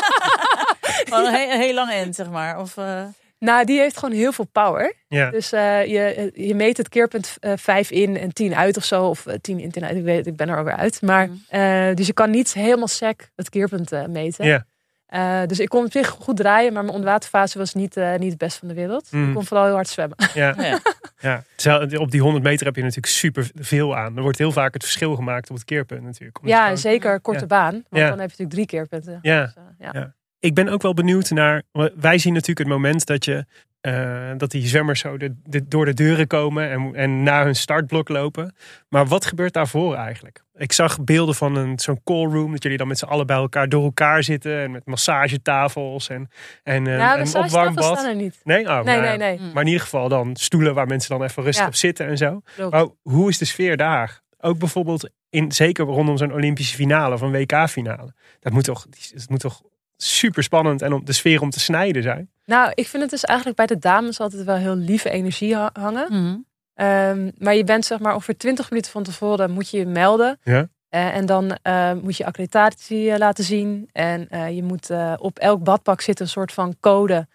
Een 1.09 1.33
heel, 1.33 1.51
een 1.53 1.59
heel 1.59 1.73
lang 1.73 1.91
end, 1.91 2.15
zeg 2.15 2.29
maar. 2.29 2.59
Of, 2.59 2.77
eh, 2.77 3.03
Nou, 3.39 3.65
die 3.65 3.79
heeft 3.79 3.97
gewoon 3.97 4.15
heel 4.15 4.31
veel 4.31 4.47
power. 4.51 4.93
Ja. 5.07 5.29
Dus 5.31 5.51
eh, 5.51 5.85
je, 5.85 6.31
je 6.35 6.55
meet 6.55 6.77
het 6.77 6.89
keerpunt 6.89 7.37
eh 7.39 7.51
5 7.55 7.91
in 7.91 8.17
en 8.17 8.33
10 8.33 8.55
uit 8.55 8.77
of 8.77 8.83
zo. 8.83 9.05
Of 9.05 9.25
eh, 9.25 9.35
10 9.41 9.59
in, 9.59 9.71
10 9.71 9.85
uit. 9.85 9.97
Ik 9.97 10.03
weet 10.03 10.17
het, 10.17 10.27
ik 10.27 10.35
ben 10.35 10.49
er 10.49 10.57
alweer 10.57 10.75
uit. 10.75 11.01
Maar, 11.01 11.27
Mhm. 11.27 11.37
eh, 11.47 11.95
dus 11.95 12.07
je 12.07 12.13
kan 12.13 12.29
niet 12.29 12.53
helemaal 12.53 12.87
sec 12.87 13.29
het 13.35 13.49
keerpunt 13.49 13.91
eh, 13.91 14.05
meten. 14.05 14.45
Ja. 14.45 14.65
Eh, 15.09 15.41
dus 15.45 15.59
ik 15.59 15.69
kon 15.69 15.85
op 15.85 15.91
zich 15.91 16.07
goed 16.07 16.37
draaien, 16.37 16.73
maar 16.73 16.81
mijn 16.83 16.95
onderwaterfase 16.95 17.57
was 17.57 17.73
niet, 17.73 17.97
eh, 17.97 18.15
niet 18.15 18.29
het 18.29 18.37
best 18.37 18.57
van 18.57 18.67
de 18.67 18.73
wereld. 18.73 19.07
Mm. 19.11 19.27
Ik 19.27 19.33
kon 19.35 19.45
vooral 19.45 19.65
heel 19.65 19.73
hard 19.75 19.87
zwemmen. 19.87 20.17
Ja. 20.33 20.55
Ja. 21.21 21.43
Ja. 21.57 21.97
Op 21.97 22.11
die 22.11 22.21
100 22.21 22.43
meter 22.43 22.65
heb 22.65 22.75
je 22.75 22.81
natuurlijk 22.81 23.13
super 23.13 23.49
veel 23.55 23.95
aan. 23.97 24.15
Er 24.17 24.21
wordt 24.21 24.37
heel 24.37 24.51
vaak 24.51 24.73
het 24.73 24.83
verschil 24.83 25.15
gemaakt 25.15 25.49
op 25.49 25.55
het 25.55 25.65
keerpunt 25.65 26.03
natuurlijk. 26.03 26.37
Ja, 26.43 26.61
gewoon- 26.63 26.77
zeker 26.77 27.19
korte 27.19 27.39
Ja. 27.39 27.45
baan. 27.45 27.71
Want 27.71 27.85
Ja. 27.89 28.09
dan 28.09 28.19
heb 28.19 28.31
je 28.31 28.43
natuurlijk 28.43 28.49
drie 28.49 28.65
keerpunten. 28.65 29.19
Ja. 29.21 29.41
Dus, 29.45 29.53
eh, 29.55 29.63
ja. 29.79 29.89
Ja. 29.99 30.13
Ik 30.39 30.53
ben 30.53 30.67
ook 30.69 30.81
wel 30.81 30.93
benieuwd 30.93 31.29
naar. 31.29 31.63
Wij 31.95 32.17
zien 32.17 32.33
natuurlijk 32.33 32.59
het 32.59 32.67
moment 32.67 33.05
dat 33.05 33.25
je. 33.25 33.45
Eh, 33.81 34.31
dat 34.37 34.51
die 34.51 34.67
zwemmers 34.67 34.99
zo 34.99 35.17
de, 35.17 35.35
de- 35.43 35.67
door 35.67 35.85
de 35.85 35.93
deuren 35.93 36.27
komen 36.27 36.69
en, 36.69 36.95
en 36.95 37.23
naar 37.23 37.45
hun 37.45 37.55
startblok 37.55 38.09
lopen. 38.09 38.55
Maar 38.89 39.05
wat 39.07 39.25
gebeurt 39.25 39.53
daarvoor 39.53 39.95
eigenlijk? 39.95 40.43
Ik 40.55 40.71
zag 40.71 41.03
beelden 41.03 41.35
van 41.35 41.55
een, 41.55 41.79
zo'n 41.79 42.01
call 42.03 42.25
room. 42.25 42.51
Dat 42.51 42.63
jullie 42.63 42.77
dan 42.77 42.87
met 42.87 42.97
z'n 42.97 43.05
allen 43.05 43.25
bij 43.27 43.35
elkaar 43.35 43.69
door 43.69 43.83
elkaar 43.83 44.23
zitten. 44.23 44.59
En 44.61 44.71
met 44.71 44.85
massagetafels 44.85 46.09
en, 46.09 46.29
en, 46.63 46.87
eh, 46.87 46.97
Nou, 46.97 47.11
en 47.13 47.19
massagetafels 47.19 47.53
opwarmbad. 47.69 47.97
staan 47.97 48.09
er 48.09 48.15
niet. 48.15 48.39
Nee? 48.43 48.67
Oh, 48.67 48.75
Nee, 48.83 48.83
nou 48.83 49.03
ja. 49.07 49.15
nee, 49.15 49.37
nee. 49.39 49.51
Maar 49.53 49.61
in 49.61 49.67
ieder 49.67 49.83
geval 49.83 50.09
dan 50.09 50.35
stoelen 50.35 50.73
waar 50.73 50.87
mensen 50.87 51.09
dan 51.17 51.23
even 51.27 51.43
rustig 51.43 51.61
Ja. 51.63 51.67
op 51.69 51.75
zitten 51.75 52.07
en 52.07 52.17
zo. 52.17 52.41
Maar 52.69 52.85
hoe 53.01 53.29
is 53.29 53.37
de 53.37 53.45
sfeer 53.45 53.77
daar? 53.77 54.21
Ook 54.41 54.57
bijvoorbeeld, 54.59 55.09
in, 55.29 55.51
zeker 55.51 55.85
rondom 55.85 56.17
zo'n 56.17 56.33
Olympische 56.33 56.75
finale 56.75 57.13
of 57.15 57.21
een 57.21 57.31
WK-finale. 57.31 58.13
Dat 58.39 58.53
moet 58.53 58.63
toch, 58.63 58.85
het 59.13 59.29
moet 59.29 59.39
toch 59.39 59.61
super 60.03 60.43
spannend 60.43 60.81
en 60.81 60.93
om 60.93 61.05
de 61.05 61.13
sfeer 61.13 61.41
om 61.41 61.49
te 61.49 61.59
snijden 61.59 62.03
zijn. 62.03 62.29
Nou, 62.45 62.71
ik 62.73 62.87
vind 62.87 63.01
het 63.03 63.11
dus 63.11 63.23
eigenlijk 63.23 63.57
bij 63.57 63.67
de 63.67 63.77
dames 63.79 64.19
altijd 64.19 64.43
wel 64.43 64.55
heel 64.55 64.75
lieve 64.75 65.09
energie 65.09 65.55
ha- 65.55 65.69
hangen. 65.73 66.07
Mhm. 66.09 66.37
Ehm, 66.73 67.31
maar 67.37 67.55
je 67.55 67.63
bent 67.63 67.85
zeg 67.85 67.99
maar 67.99 68.13
ongeveer 68.13 68.37
20 68.37 68.69
minuten 68.69 68.91
van 68.91 69.03
tevoren 69.03 69.51
moet 69.51 69.69
je 69.69 69.77
je 69.77 69.85
melden. 69.85 70.39
Ja. 70.43 70.67
Eh, 70.89 71.15
en 71.15 71.25
dan 71.25 71.57
eh, 71.61 71.93
moet 71.93 72.17
je 72.17 72.25
accreditatie 72.25 73.11
eh, 73.11 73.17
laten 73.17 73.43
zien. 73.43 73.89
En 73.91 74.29
eh, 74.29 74.55
je 74.55 74.63
moet 74.63 74.89
op 75.17 75.39
elk 75.39 75.63
badpak 75.63 76.01
zitten 76.01 76.25
een 76.25 76.31
soort 76.31 76.51
van 76.51 76.75
code. 76.79 77.27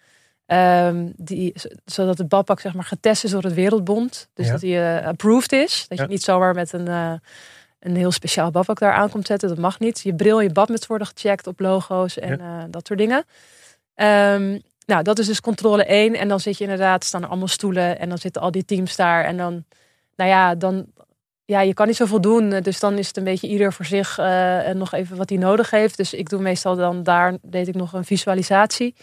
ehm, 0.45 1.09
die, 1.15 1.53
zodat 1.85 2.17
het 2.17 2.27
badpak 2.29 2.59
zeg 2.59 2.73
maar 2.73 2.83
getest 2.83 3.23
is 3.23 3.31
door 3.31 3.43
het 3.43 3.53
Wereldbond. 3.53 4.29
Dus 4.33 4.45
Ja. 4.45 4.51
dat 4.51 4.61
die 4.61 4.79
approved 4.81 5.51
is. 5.51 5.85
Dat 5.87 5.97
Ja. 5.97 6.03
je 6.03 6.09
niet 6.09 6.23
zomaar 6.23 6.53
met 6.53 6.73
een, 6.73 6.87
eh, 6.87 7.13
een 7.85 7.95
heel 7.95 8.11
speciaal 8.11 8.51
badpak 8.51 8.79
daar 8.79 8.93
aan 8.93 9.09
komt 9.09 9.27
zetten. 9.27 9.49
Dat 9.49 9.57
mag 9.57 9.79
niet. 9.79 10.01
Je 10.01 10.15
bril 10.15 10.39
je 10.39 10.49
badmuts 10.49 10.87
worden 10.87 11.07
gecheckt 11.07 11.47
op 11.47 11.59
logo's 11.59 12.19
en 12.19 12.39
eh, 12.39 12.63
dat 12.69 12.87
soort 12.87 12.99
dingen. 12.99 13.25
Ehm, 13.95 14.59
nou, 14.85 15.03
dat 15.03 15.19
is 15.19 15.27
dus 15.27 15.41
controle 15.41 15.85
1. 15.85 16.15
En 16.15 16.27
dan 16.27 16.39
zit 16.39 16.57
je 16.57 16.63
inderdaad, 16.63 17.03
staan 17.03 17.21
er 17.21 17.27
allemaal 17.27 17.47
stoelen. 17.47 17.99
En 17.99 18.09
dan 18.09 18.17
zitten 18.17 18.41
al 18.41 18.51
die 18.51 18.65
teams 18.65 18.95
daar. 18.95 19.23
En 19.23 19.37
dan, 19.37 19.63
nou 20.15 20.29
ja, 20.29 20.55
dan, 20.55 20.85
ja, 21.45 21.61
je 21.61 21.73
kan 21.73 21.87
niet 21.87 21.95
zoveel 21.95 22.21
doen. 22.21 22.49
Dus 22.49 22.79
dan 22.79 22.97
is 22.97 23.07
het 23.07 23.17
een 23.17 23.23
beetje 23.23 23.47
ieder 23.47 23.73
voor 23.73 23.85
zich 23.85 24.17
en 24.17 24.77
nog 24.77 24.93
even 24.93 25.17
wat 25.17 25.29
hij 25.29 25.37
nodig 25.37 25.69
heeft. 25.69 25.97
Dus 25.97 26.13
ik 26.13 26.29
doe 26.29 26.41
meestal 26.41 26.75
dan 26.75 27.03
daar, 27.03 27.37
deed 27.41 27.67
ik 27.67 27.75
nog 27.75 27.93
een 27.93 28.05
visualisatie 28.05 28.95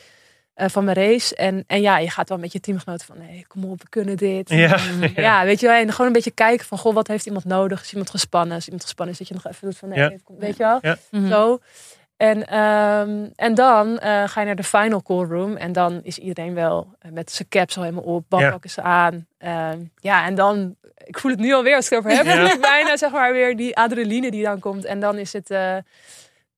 eh, 0.55 0.68
van 0.68 0.84
mijn 0.84 0.96
race. 0.96 1.34
En, 1.36 1.64
en 1.66 1.80
ja, 1.80 1.98
je 1.98 2.11
gaat 2.11 2.28
wel 2.28 2.38
met 2.38 2.53
je 2.53 2.61
teamgenoten 2.61 3.07
van, 3.07 3.18
nee, 3.18 3.44
kom 3.48 3.64
op, 3.64 3.80
we 3.82 3.88
kunnen 3.88 4.16
dit. 4.16 4.48
Ja. 4.62 4.78
Ja, 5.16 5.44
weet 5.44 5.61
je 5.61 5.66
wel. 5.66 5.76
En 5.76 5.90
gewoon 5.90 6.07
een 6.07 6.12
beetje 6.12 6.30
kijken 6.30 6.66
van, 6.66 6.78
goh, 6.78 6.94
wat 6.94 7.07
heeft 7.09 7.26
iemand 7.26 7.44
nodig? 7.44 7.80
Is 7.82 7.90
iemand 7.90 8.11
gespannen? 8.11 8.57
Is 8.57 8.64
iemand 8.64 8.82
gespannen? 8.82 9.14
Is 9.14 9.20
dat 9.20 9.28
je 9.28 9.34
nog 9.42 9.53
even 9.53 9.68
doet 9.68 9.78
van, 9.78 9.88
nee, 9.88 9.98
Ja. 9.98 10.05
even- 10.11 10.38
weet 10.38 10.57
je 10.57 10.62
wel. 10.62 10.78
Ja. 10.82 10.96
Mhm. 11.11 11.28
Zo. 11.28 11.59
En, 12.16 12.46
ehm, 12.46 13.26
en 13.36 13.55
dan 13.55 13.98
eh, 13.98 14.28
ga 14.28 14.40
je 14.40 14.46
naar 14.46 14.57
de 14.57 14.62
final 14.64 15.03
call 15.03 15.24
room. 15.26 15.57
En 15.57 15.72
dan 15.72 16.00
is 16.03 16.18
iedereen 16.18 16.55
wel 16.55 16.94
eh, 16.98 17.11
met 17.12 17.30
zijn 17.32 17.48
caps 17.48 17.76
al 17.76 17.82
helemaal 17.82 18.05
op. 18.05 18.24
Badpak 18.28 18.64
is 18.64 18.78
aan. 18.78 19.26
Ehm, 19.38 19.78
ja, 20.00 20.26
en 20.26 20.34
dan... 20.34 20.76
Ik 21.05 21.18
voel 21.18 21.30
het 21.30 21.40
nu 21.40 21.53
alweer 21.53 21.76
als 21.76 21.84
ik 21.84 21.90
het 21.90 21.98
over 21.98 22.24
heb. 22.26 22.53
Ik 22.55 22.61
bijna 22.70 22.96
zeg 22.96 23.11
maar 23.11 23.32
weer 23.32 23.57
die 23.57 23.76
adrenaline 23.76 24.30
die 24.30 24.44
dan 24.44 24.59
komt. 24.61 24.84
En 24.84 25.00
dan 25.00 25.16
is 25.18 25.32
het... 25.32 25.50
eh, 25.50 25.76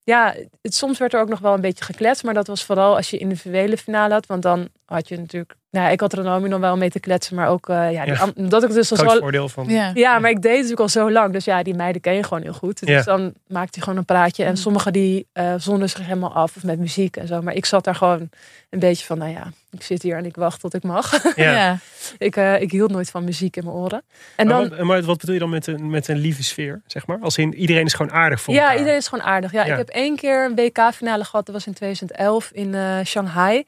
ja, 0.05 0.35
het, 0.63 0.75
soms 0.75 0.99
werd 0.99 1.15
er 1.15 1.21
ook 1.21 1.29
nog 1.29 1.39
wel 1.39 1.55
een 1.55 1.61
beetje 1.61 1.85
gekletst. 1.85 2.25
Maar 2.25 2.35
dat 2.35 2.47
was 2.47 2.65
vooral 2.65 2.97
als 2.97 3.11
je 3.11 3.19
individuele 3.19 3.77
finale 3.77 4.13
had. 4.13 4.27
Want 4.27 4.43
dan 4.43 4.69
had 4.85 5.09
je 5.09 5.19
natuurlijk... 5.19 5.57
Nou, 5.75 5.93
ik 5.93 6.01
had 6.01 6.13
Renomi 6.13 6.49
nog 6.49 6.61
wel 6.61 6.77
mee 6.77 6.91
te 6.91 7.01
kletsen. 7.01 7.37
Maar 7.37 7.49
ook... 7.49 7.69
eh, 7.69 7.93
ja, 7.93 8.05
dat 8.35 8.63
ik 8.63 8.73
dus 8.73 8.91
al 8.91 8.97
zo... 9.11 9.19
voordeel 9.19 9.49
van. 9.49 9.69
Ja. 9.69 9.91
Ja, 9.95 10.19
maar 10.19 10.31
ik 10.31 10.37
deed 10.43 10.51
het 10.51 10.55
natuurlijk 10.63 10.81
al 10.81 10.89
zo 10.89 11.11
lang. 11.11 11.33
Dus 11.33 11.45
ja, 11.45 11.63
die 11.63 11.75
meiden 11.75 12.01
ken 12.01 12.15
je 12.15 12.23
gewoon 12.23 12.43
heel 12.43 12.53
goed. 12.53 12.79
Dus 12.81 12.89
Ja. 12.89 13.03
dan 13.03 13.33
maakte 13.47 13.71
hij 13.75 13.83
gewoon 13.83 13.99
een 13.99 14.05
praatje. 14.05 14.45
En 14.45 14.57
sommigen 14.57 14.93
die 14.93 15.27
eh 15.33 15.55
zonden 15.59 15.91
zich 15.91 16.01
helemaal 16.07 16.33
af. 16.35 16.57
Of 16.57 16.63
met 16.63 16.79
muziek 16.79 17.17
en 17.17 17.27
zo. 17.27 17.43
Maar 17.43 17.55
ik 17.55 17.65
zat 17.65 17.85
daar 17.85 17.95
gewoon 17.95 18.29
een 18.71 18.79
beetje 18.79 19.05
van, 19.05 19.19
nou 19.19 19.31
ja, 19.31 19.53
ik 19.71 19.83
zit 19.83 20.03
hier 20.03 20.17
en 20.17 20.25
ik 20.25 20.37
wacht 20.37 20.61
tot 20.61 20.75
ik 20.75 20.83
mag. 20.83 21.35
Ja. 21.37 21.53
Ja. 21.53 21.79
ik, 22.19 22.37
eh, 22.37 22.61
ik 22.61 22.71
hield 22.71 22.91
nooit 22.91 23.11
van 23.11 23.25
muziek 23.25 23.57
in 23.57 23.65
mijn 23.65 23.77
oren. 23.77 24.03
En 24.37 24.47
Maar, 24.47 24.61
dan, 24.61 24.69
wat, 24.69 24.79
maar 24.87 25.03
wat 25.03 25.19
bedoel 25.19 25.35
je 25.35 25.41
dan 25.41 25.51
met 25.51 25.67
een, 25.67 25.91
met 25.91 26.09
een 26.09 26.17
lieve 26.19 26.43
sfeer, 26.43 26.83
zeg 26.87 27.07
maar? 27.07 27.19
Als 27.21 27.39
in, 27.39 27.55
iedereen 27.55 27.85
is 27.85 27.93
gewoon 27.93 28.13
aardig 28.13 28.41
voor 28.41 28.55
ja, 28.55 28.61
elkaar. 28.61 28.77
iedereen 28.77 28.99
is 28.99 29.09
gewoon 29.09 29.25
aardig. 29.25 29.53
Ja, 29.53 29.65
Ja. 29.65 29.73
Ik 29.73 29.79
heb 29.79 29.89
één 29.89 30.17
keer 30.17 30.45
een 30.45 30.55
WK-finale 30.55 31.25
gehad. 31.25 31.47
Dat 31.47 31.55
was 31.55 31.67
in 31.67 31.75
2011 31.75 32.51
in 32.53 32.75
eh, 32.75 32.99
Shanghai. 33.05 33.65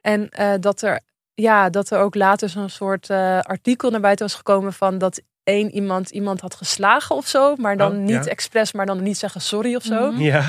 En 0.00 0.28
eh, 0.30 0.52
dat, 0.60 0.82
er, 0.82 1.00
ja, 1.34 1.70
dat 1.70 1.90
er 1.90 1.98
ook 1.98 2.14
later 2.14 2.48
zo'n 2.48 2.68
soort 2.68 3.10
eh, 3.10 3.40
artikel 3.40 3.90
naar 3.90 4.00
buiten 4.00 4.26
was 4.26 4.34
gekomen 4.34 4.72
van 4.72 4.98
dat 4.98 5.20
één 5.42 5.70
iemand 5.70 6.10
iemand 6.10 6.40
had 6.40 6.54
geslagen 6.54 7.16
of 7.16 7.26
zo. 7.26 7.54
Maar 7.56 7.76
dan 7.76 7.92
Oh, 7.92 7.98
niet 7.98 8.24
ja. 8.24 8.30
expres, 8.30 8.72
maar 8.72 8.86
dan 8.86 9.02
niet 9.02 9.18
zeggen 9.18 9.40
sorry 9.40 9.74
of 9.74 9.82
zo. 9.82 10.10
Mhm. 10.12 10.20
Ja, 10.22 10.44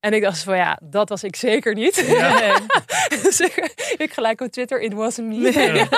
En 0.00 0.12
ik 0.12 0.22
dacht 0.22 0.42
van 0.42 0.56
ja, 0.56 0.78
dat 0.82 1.08
was 1.08 1.24
ik 1.24 1.36
zeker 1.36 1.74
niet. 1.74 1.94
dus 3.22 3.40
ik, 3.48 3.74
ik 4.04 4.12
gelijk 4.12 4.40
op 4.40 4.50
Twitter, 4.50 4.80
it 4.80 4.92
wasn't 4.92 5.26
me. 5.28 5.50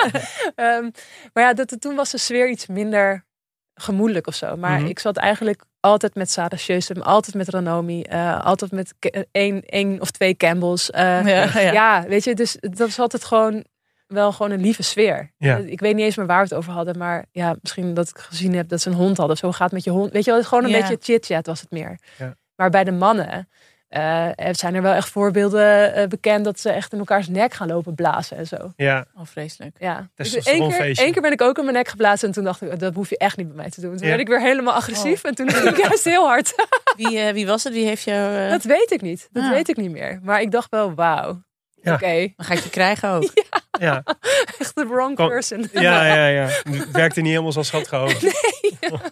Ehm, 0.55 0.89
maar 1.33 1.43
ja, 1.43 1.53
dat, 1.53 1.75
toen 1.79 1.95
was 1.95 2.11
de 2.11 2.17
sfeer 2.17 2.49
iets 2.49 2.67
minder 2.67 3.25
gemoedelijk 3.73 4.27
of 4.27 4.35
zo. 4.35 4.55
Maar 4.57 4.79
Mhm. 4.79 4.89
ik 4.89 4.99
zat 4.99 5.17
eigenlijk 5.17 5.63
altijd 5.79 6.15
met 6.15 6.31
Sarah 6.31 6.59
Sjöström, 6.59 7.01
altijd 7.01 7.35
met 7.35 7.49
Ranomi, 7.49 8.01
eh, 8.01 8.45
altijd 8.45 8.71
met 8.71 8.93
één, 9.31 9.63
één 9.65 10.01
of 10.01 10.11
twee 10.11 10.35
Campbells. 10.35 10.89
Eh, 10.91 11.25
Ja, 11.27 11.59
ja. 11.61 11.71
ja, 11.71 12.03
weet 12.07 12.23
je, 12.23 12.33
dus 12.35 12.57
dat 12.59 12.77
was 12.77 12.99
altijd 12.99 13.23
gewoon 13.25 13.65
wel 14.09 14.31
gewoon 14.31 14.51
een 14.51 14.61
lieve 14.61 14.83
sfeer. 14.83 15.31
Ja. 15.37 15.57
Ik 15.57 15.79
weet 15.79 15.95
niet 15.95 16.05
eens 16.05 16.15
meer 16.15 16.25
waar 16.25 16.37
we 16.37 16.43
het 16.43 16.53
over 16.53 16.71
hadden, 16.71 16.97
maar 16.97 17.25
ja, 17.31 17.55
misschien 17.61 17.93
dat 17.93 18.09
ik 18.09 18.17
gezien 18.17 18.55
heb 18.55 18.69
dat 18.69 18.81
ze 18.81 18.89
een 18.89 18.95
hond 18.95 19.17
hadden. 19.17 19.37
Zo 19.37 19.51
gaat 19.51 19.61
het 19.61 19.71
met 19.71 19.83
je 19.83 19.89
hond. 19.89 20.11
Weet 20.11 20.25
je 20.25 20.31
wel, 20.31 20.43
gewoon 20.43 20.63
een 20.63 20.69
Ja. 20.69 20.79
beetje 20.79 20.97
chit-chat 21.13 21.45
was 21.45 21.61
het 21.61 21.71
meer. 21.71 21.99
Ja. 22.17 22.35
Maar 22.55 22.69
bij 22.69 22.83
de 22.83 22.91
mannen 22.91 23.49
eh, 23.87 24.27
zijn 24.51 24.75
er 24.75 24.81
wel 24.81 24.93
echt 24.93 25.09
voorbeelden 25.09 25.93
eh, 25.93 26.07
bekend 26.07 26.45
dat 26.45 26.59
ze 26.59 26.69
echt 26.71 26.93
in 26.93 26.99
elkaars 26.99 27.27
nek 27.27 27.53
gaan 27.53 27.67
lopen 27.67 27.95
blazen 27.95 28.37
en 28.37 28.47
zo. 28.47 28.71
ja. 28.75 29.05
Oh, 29.15 29.21
vreselijk. 29.25 29.75
Ja. 29.79 30.09
Testosteronfeestje. 30.15 30.83
Eén 30.87 30.93
keer, 30.93 31.03
één 31.03 31.11
keer 31.13 31.21
ben 31.21 31.31
ik 31.31 31.41
ook 31.41 31.57
in 31.57 31.63
mijn 31.63 31.75
nek 31.75 31.87
geblazen 31.87 32.27
en 32.27 32.33
toen 32.33 32.43
dacht 32.43 32.61
ik, 32.61 32.79
dat 32.79 32.93
hoef 32.93 33.09
je 33.09 33.17
echt 33.17 33.37
niet 33.37 33.47
bij 33.47 33.55
mij 33.55 33.69
te 33.69 33.81
doen. 33.81 33.91
Toen 33.91 34.01
Ja. 34.03 34.07
werd 34.09 34.19
ik 34.19 34.27
weer 34.27 34.41
helemaal 34.41 34.73
agressief 34.73 35.23
en 35.23 35.35
toen 35.35 35.51
ging 35.51 35.69
ik 35.77 35.83
juist 35.87 36.03
heel 36.03 36.27
hard. 36.27 36.53
Wie, 36.97 37.19
eh, 37.19 37.33
wie 37.33 37.45
was 37.47 37.63
het? 37.63 37.73
Wie 37.73 37.85
heeft 37.85 38.03
jou... 38.03 38.49
Dat 38.49 38.63
weet 38.63 38.91
ik 38.91 39.01
niet. 39.01 39.27
Dat 39.31 39.43
Ah. 39.43 39.49
weet 39.49 39.69
ik 39.69 39.77
niet 39.77 39.91
meer. 39.91 40.19
Maar 40.23 40.41
ik 40.41 40.51
dacht 40.51 40.69
wel, 40.69 40.93
wauw. 40.93 41.41
Ja. 41.81 41.93
Oké, 41.93 42.33
Dan 42.35 42.45
ga 42.45 42.53
ik 42.53 42.59
je 42.59 42.69
krijgen 42.69 43.09
ook. 43.09 43.33
ja. 43.79 44.03
echt 44.59 44.75
de 44.75 44.85
wrong 44.87 45.15
Kom. 45.15 45.27
person. 45.27 45.69
Ja, 45.73 46.05
ja, 46.05 46.27
ja. 46.27 46.47
Het 46.69 46.91
werkte 46.91 47.21
niet 47.21 47.29
helemaal 47.31 47.51
zoals 47.51 47.71
had 47.71 47.87
gehoopt. 47.87 48.21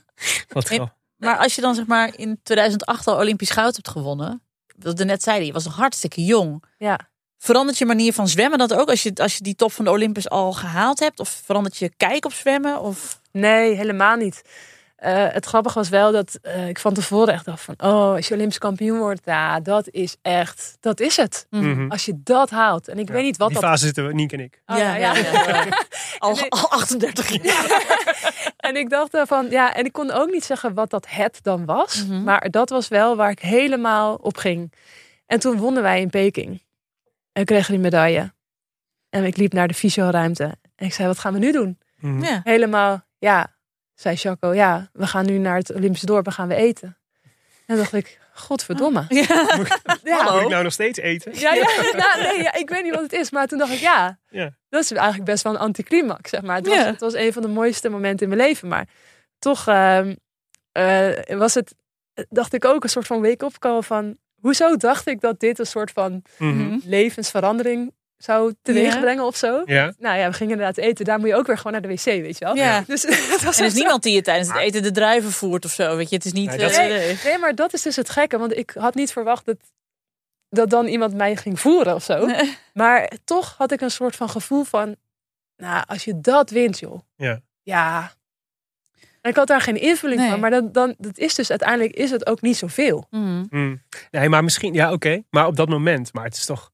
Wat 0.53 0.69
Nee. 0.69 0.77
wel. 0.79 0.91
Maar 1.17 1.37
als 1.37 1.55
je 1.55 1.61
dan 1.61 1.75
zeg 1.75 1.85
maar 1.85 2.11
in 2.15 2.39
2008 2.43 3.07
al 3.07 3.17
Olympisch 3.17 3.49
goud 3.49 3.75
hebt 3.75 3.89
gewonnen. 3.89 4.41
Wat 4.77 4.97
we 4.97 5.03
net 5.03 5.23
zeiden, 5.23 5.45
je 5.47 5.53
was 5.53 5.63
nog 5.65 5.75
hartstikke 5.75 6.23
jong. 6.25 6.63
Ja. 6.77 6.99
Verandert 7.37 7.77
je 7.77 7.85
manier 7.85 8.13
van 8.13 8.27
zwemmen 8.27 8.59
dat 8.59 8.73
ook 8.73 8.89
als 8.89 9.03
je, 9.03 9.11
als 9.15 9.35
je 9.35 9.43
die 9.43 9.55
top 9.55 9.71
van 9.71 9.85
de 9.85 9.91
Olympus 9.91 10.29
al 10.29 10.53
gehaald 10.53 10.99
hebt? 10.99 11.19
Of 11.19 11.41
verandert 11.45 11.77
je 11.77 11.91
kijk 11.97 12.25
op 12.25 12.33
zwemmen? 12.33 12.79
Of... 12.81 13.21
Nee, 13.31 13.75
helemaal 13.75 14.15
niet. 14.15 14.41
Eh, 14.97 15.25
het 15.29 15.45
grappige 15.45 15.75
was 15.77 15.89
wel 15.89 16.11
dat 16.11 16.39
eh, 16.41 16.67
ik 16.67 16.79
van 16.79 16.93
tevoren 16.93 17.33
echt 17.33 17.45
dacht 17.45 17.61
van... 17.61 17.73
Oh, 17.77 18.13
als 18.13 18.27
je 18.27 18.33
Olympisch 18.33 18.57
kampioen 18.57 18.97
wordt, 18.99 19.21
ja, 19.25 19.59
dat 19.59 19.89
is 19.89 20.15
echt... 20.21 20.77
Dat 20.79 20.99
is 20.99 21.17
het. 21.17 21.47
Mhm. 21.49 21.89
Als 21.91 22.05
je 22.05 22.13
dat 22.23 22.49
haalt. 22.49 22.87
En 22.87 22.97
ik 22.99 23.07
Ja. 23.07 23.13
weet 23.13 23.23
niet 23.23 23.37
wat 23.37 23.49
Die 23.49 23.59
dat... 23.59 23.69
fase 23.69 23.85
zitten 23.85 24.07
we, 24.07 24.13
Niek 24.13 24.31
en 24.31 24.39
ik. 24.39 24.61
Oh, 24.65 24.77
ja, 24.77 24.95
ja. 24.95 25.13
Al, 26.17 26.33
Nee. 26.35 26.49
al 26.51 26.69
38 26.71 27.43
jaar. 27.43 27.85
En 28.57 28.75
ik 28.75 28.89
dacht 28.89 29.17
van, 29.27 29.49
ja, 29.49 29.73
en 29.73 29.85
ik 29.85 29.91
kon 29.91 30.11
ook 30.11 30.29
niet 30.31 30.43
zeggen 30.45 30.73
wat 30.73 30.89
dat 30.89 31.07
het 31.09 31.39
dan 31.41 31.65
was. 31.65 32.05
Mhm. 32.05 32.23
Maar 32.23 32.49
dat 32.49 32.69
was 32.69 32.87
wel 32.87 33.15
waar 33.15 33.29
ik 33.31 33.39
helemaal 33.39 34.15
op 34.15 34.37
ging. 34.37 34.73
En 35.25 35.39
toen 35.39 35.57
wonnen 35.57 35.83
wij 35.83 36.01
in 36.01 36.09
Peking. 36.09 36.49
En 37.31 37.41
we 37.41 37.43
kregen 37.43 37.71
die 37.73 37.81
medaille. 37.81 38.33
En 39.09 39.23
ik 39.23 39.37
liep 39.37 39.53
naar 39.53 39.67
de 39.67 39.73
fysioruimte. 39.73 40.43
En 40.75 40.85
ik 40.85 40.93
zei, 40.93 41.07
wat 41.07 41.19
gaan 41.19 41.33
we 41.33 41.39
nu 41.39 41.51
doen? 41.51 41.79
Mhm. 41.99 42.23
Ja. 42.23 42.41
Helemaal, 42.43 43.01
ja, 43.17 43.55
zei 43.99 44.15
Chaco, 44.15 44.53
ja, 44.53 44.89
we 44.93 45.07
gaan 45.07 45.25
nu 45.25 45.37
naar 45.37 45.55
het 45.57 45.73
Olympische 45.73 46.05
dorp 46.05 46.25
en 46.25 46.31
gaan 46.31 46.47
we 46.47 46.55
eten. 46.55 46.97
En 47.65 47.77
dacht 47.77 47.93
ik, 47.93 48.19
godverdomme. 48.33 49.05
Ja. 49.09 49.25
Ja, 50.03 50.31
Moet 50.33 50.41
ik 50.41 50.49
nou 50.49 50.63
nog 50.63 50.73
steeds 50.73 50.99
eten? 50.99 51.39
ja, 51.39 51.53
ja, 51.53 51.65
nou, 51.97 52.21
nee, 52.21 52.41
ja, 52.43 52.53
ik 52.53 52.69
weet 52.69 52.83
niet 52.83 52.93
wat 52.93 53.01
het 53.03 53.13
is, 53.13 53.31
maar 53.31 53.47
toen 53.47 53.57
dacht 53.57 53.71
ik, 53.71 53.79
ja, 53.79 54.19
Ja. 54.29 54.55
dat 54.69 54.83
is 54.83 54.91
eigenlijk 54.91 55.25
best 55.29 55.43
wel 55.43 55.53
een 55.53 55.59
anticlimax, 55.59 56.29
zeg 56.29 56.41
maar. 56.41 56.55
Het 56.55 56.67
was, 56.67 56.75
Ja. 56.77 56.85
het 56.85 56.99
was 56.99 57.13
een 57.13 57.33
van 57.33 57.41
de 57.41 57.47
mooiste 57.47 57.89
momenten 57.89 58.29
in 58.29 58.37
mijn 58.37 58.47
leven, 58.49 58.67
maar 58.67 58.87
toch 59.39 59.67
ehm, 59.67 60.15
eh, 60.71 61.09
was 61.37 61.53
het, 61.53 61.75
dacht 62.29 62.53
ik 62.53 62.65
ook 62.65 62.83
een 62.83 62.89
soort 62.89 63.07
van 63.07 63.21
wake-up 63.21 63.57
call 63.59 63.81
van, 63.81 64.17
hoezo 64.41 64.75
dacht 64.75 65.07
ik 65.07 65.21
dat 65.21 65.39
dit 65.39 65.59
een 65.59 65.65
soort 65.67 65.91
van 65.91 66.21
Mhm. 66.37 66.77
levensverandering 66.83 67.93
zou 68.18 68.53
teweeg 68.61 68.93
Ja. 68.93 68.99
brengen 68.99 69.24
of 69.26 69.36
zo. 69.36 69.61
Ja. 69.65 69.93
Nou 69.99 70.18
ja, 70.18 70.28
we 70.28 70.34
gingen 70.34 70.51
inderdaad 70.53 70.78
eten. 70.78 71.05
Daar 71.05 71.20
moet 71.20 71.28
je 71.28 71.36
ook 71.36 71.47
weer 71.47 71.57
gewoon 71.57 71.72
naar 71.72 71.82
de 71.82 71.88
wc, 71.88 72.03
weet 72.03 72.38
je 72.38 72.45
wel. 72.45 72.55
Ja. 72.55 72.84
Dus 72.88 73.03
het 73.34 73.43
was 73.43 73.57
En 73.57 73.61
er 73.63 73.70
is 73.70 73.74
niemand 73.74 74.03
die 74.03 74.13
je 74.13 74.22
tijdens 74.22 74.47
het 74.47 74.57
eten 74.57 74.84
de 74.84 74.91
druiven 74.91 75.32
voert 75.32 75.65
of 75.65 75.72
zo. 75.72 75.95
Weet 75.95 76.09
je, 76.09 76.15
het 76.15 76.26
is 76.26 76.32
niet. 76.34 76.49
Nee, 76.49 76.57
dat- 76.57 76.72
eh, 76.72 76.78
nee. 76.88 77.18
Nee, 77.24 77.38
maar 77.38 77.55
dat 77.55 77.74
is 77.74 77.82
dus 77.82 77.95
het 77.95 78.09
gekke. 78.09 78.38
Want 78.38 78.57
ik 78.57 78.72
had 78.80 78.95
niet 78.95 79.11
verwacht 79.11 79.45
dat, 79.45 79.57
dat 80.49 80.70
dan 80.70 80.86
iemand 80.88 81.13
mij 81.13 81.36
ging 81.36 81.59
voeren 81.59 81.95
of 81.95 82.03
zo. 82.03 82.30
Maar 82.74 83.11
toch 83.24 83.55
had 83.57 83.72
ik 83.72 83.82
een 83.82 83.91
soort 83.91 84.15
van 84.15 84.30
gevoel 84.30 84.63
van... 84.63 84.95
Nou, 85.57 85.84
als 85.88 86.03
je 86.03 86.20
dat 86.20 86.49
wint, 86.49 86.80
joh. 86.80 86.99
Ja. 87.15 87.39
Ja. 87.61 88.11
En 89.22 89.30
ik 89.30 89.36
had 89.36 89.47
daar 89.47 89.61
geen 89.61 89.82
invulling 89.82 90.20
Nee. 90.22 90.30
van. 90.30 90.39
Maar 90.39 90.49
dat, 90.49 90.74
dan, 90.74 90.95
dat 90.97 91.18
is 91.18 91.36
dus 91.36 91.49
uiteindelijk 91.49 91.95
is 91.95 92.11
het 92.11 92.26
ook 92.28 92.41
niet 92.41 92.57
zoveel. 92.57 93.07
Mhm. 93.09 93.43
Hmm. 93.49 93.82
Nee, 94.11 94.30
maar 94.30 94.43
misschien, 94.43 94.74
ja, 94.74 94.91
oké. 94.91 95.24
Maar 95.30 95.47
op 95.47 95.55
dat 95.55 95.70
moment, 95.70 96.13
maar 96.13 96.24
het 96.24 96.34
is 96.38 96.45
toch, 96.45 96.72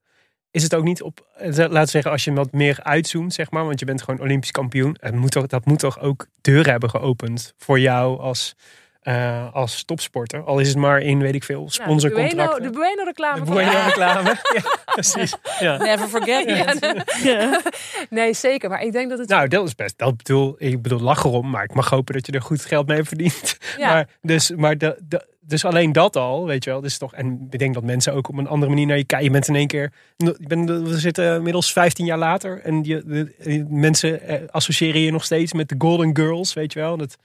is 0.54 0.64
het 0.64 0.76
ook 0.76 0.84
niet 0.84 1.02
op, 1.02 1.28
eh, 1.38 1.58
laten 1.70 1.88
zeggen, 1.88 2.12
als 2.12 2.24
je 2.24 2.34
wat 2.34 2.52
meer 2.52 2.80
uitzoomt, 2.84 3.34
zeg 3.34 3.52
maar, 3.52 3.66
want 3.66 3.80
je 3.80 3.86
bent 3.86 4.02
gewoon 4.02 4.20
Olympisch 4.20 4.52
kampioen. 4.52 4.98
Het 5.00 5.16
moet 5.16 5.32
toch, 5.32 5.48
dat 5.48 5.66
moet 5.66 5.80
toch 5.80 6.00
ook 6.00 6.28
deuren 6.42 6.72
hebben 6.72 6.90
geopend 6.90 7.54
voor 7.58 7.80
jou 7.80 8.20
als, 8.20 8.56
eh, 9.04 9.54
als 9.54 9.84
topsporter. 9.84 10.44
Al 10.44 10.60
is 10.60 10.68
het 10.68 10.78
maar 10.78 11.02
in, 11.02 11.20
weet 11.20 11.36
ik 11.36 11.44
veel, 11.44 11.66
de 11.66 11.72
sponsorcontracten. 11.72 12.46
Bueno, 12.48 12.72
de 12.72 12.78
Bueno 12.78 13.04
reclame. 13.04 13.40
de 13.40 13.46
van- 13.46 13.56
Bueno 13.56 13.72
reclame. 13.86 14.30
ja, 14.56 14.62
precies. 14.86 15.36
Ja. 15.60 15.78
Never 15.78 16.08
forget 16.08 16.48
it. 16.48 16.82
Ja. 17.24 17.62
Nee, 18.10 18.34
zeker. 18.34 18.70
Maar 18.70 18.82
ik 18.84 18.92
denk 18.92 19.10
dat 19.10 19.20
het... 19.20 19.30
Nou, 19.30 19.48
dat 19.48 19.68
is 19.68 19.76
best. 19.76 19.98
Dat 19.98 20.18
bedoel, 20.18 20.56
ik 20.58 20.82
bedoel, 20.82 21.00
lach 21.00 21.24
erom, 21.26 21.50
maar 21.50 21.64
ik 21.64 21.74
mag 21.74 21.90
hopen 21.90 22.14
dat 22.14 22.26
je 22.26 22.32
er 22.32 22.42
goed 22.42 22.66
geld 22.66 22.88
mee. 22.88 23.02
Ja. 23.78 23.88
Maar, 23.94 24.08
dus, 24.22 24.52
maar 24.52 24.78
de, 24.78 24.98
de, 25.08 25.26
dus 25.42 25.66
alleen 25.66 25.92
dat 25.92 26.16
al, 26.16 26.46
weet 26.46 26.64
je 26.64 26.70
wel. 26.70 26.82
Dus 26.82 26.98
toch, 26.98 27.14
en 27.14 27.48
ik 27.50 27.60
denk 27.60 27.74
dat 27.74 27.84
mensen 27.84 28.14
ook 28.14 28.30
op 28.30 28.38
een 28.38 28.48
andere 28.48 28.72
manier 28.72 28.88
naar 28.88 28.98
je 28.98 29.04
kijken. 29.04 29.28
Je 29.28 29.34
bent 29.34 29.48
in 29.48 29.56
één 29.56 29.68
keer, 29.68 29.92
je 30.18 30.36
bent, 30.48 30.70
we 30.70 30.98
zitten 31.00 31.36
inmiddels 31.36 31.74
15 31.74 32.06
jaar 32.06 32.18
later 32.18 32.62
en 32.64 32.84
je, 32.84 33.04
de, 33.06 33.34
de- 33.44 33.66
mensen 33.70 34.22
eh, 34.28 34.42
associëren 34.52 35.02
je 35.02 35.12
nog 35.12 35.24
steeds 35.24 35.54
met 35.54 35.70
de 35.70 35.76
Golden 35.78 36.16
Girls, 36.18 36.54
weet 36.54 36.74
je 36.74 36.80
wel. 36.80 36.98
Dat 36.98 37.18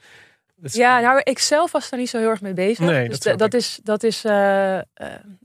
is- 0.62 0.74
Ja, 0.74 1.00
nou, 1.00 1.20
ik 1.24 1.38
zelf 1.38 1.72
was 1.72 1.90
daar 1.90 1.98
niet 2.00 2.08
zo 2.10 2.18
heel 2.18 2.28
erg 2.30 2.40
mee 2.40 2.52
bezig. 2.52 2.86
Nee, 2.86 3.08
dus 3.08 3.18
dat 3.18 3.54
is, 3.54 3.80
dat 3.82 4.02
is, 4.02 4.24
eh, 4.24 4.78
eh, 4.78 4.82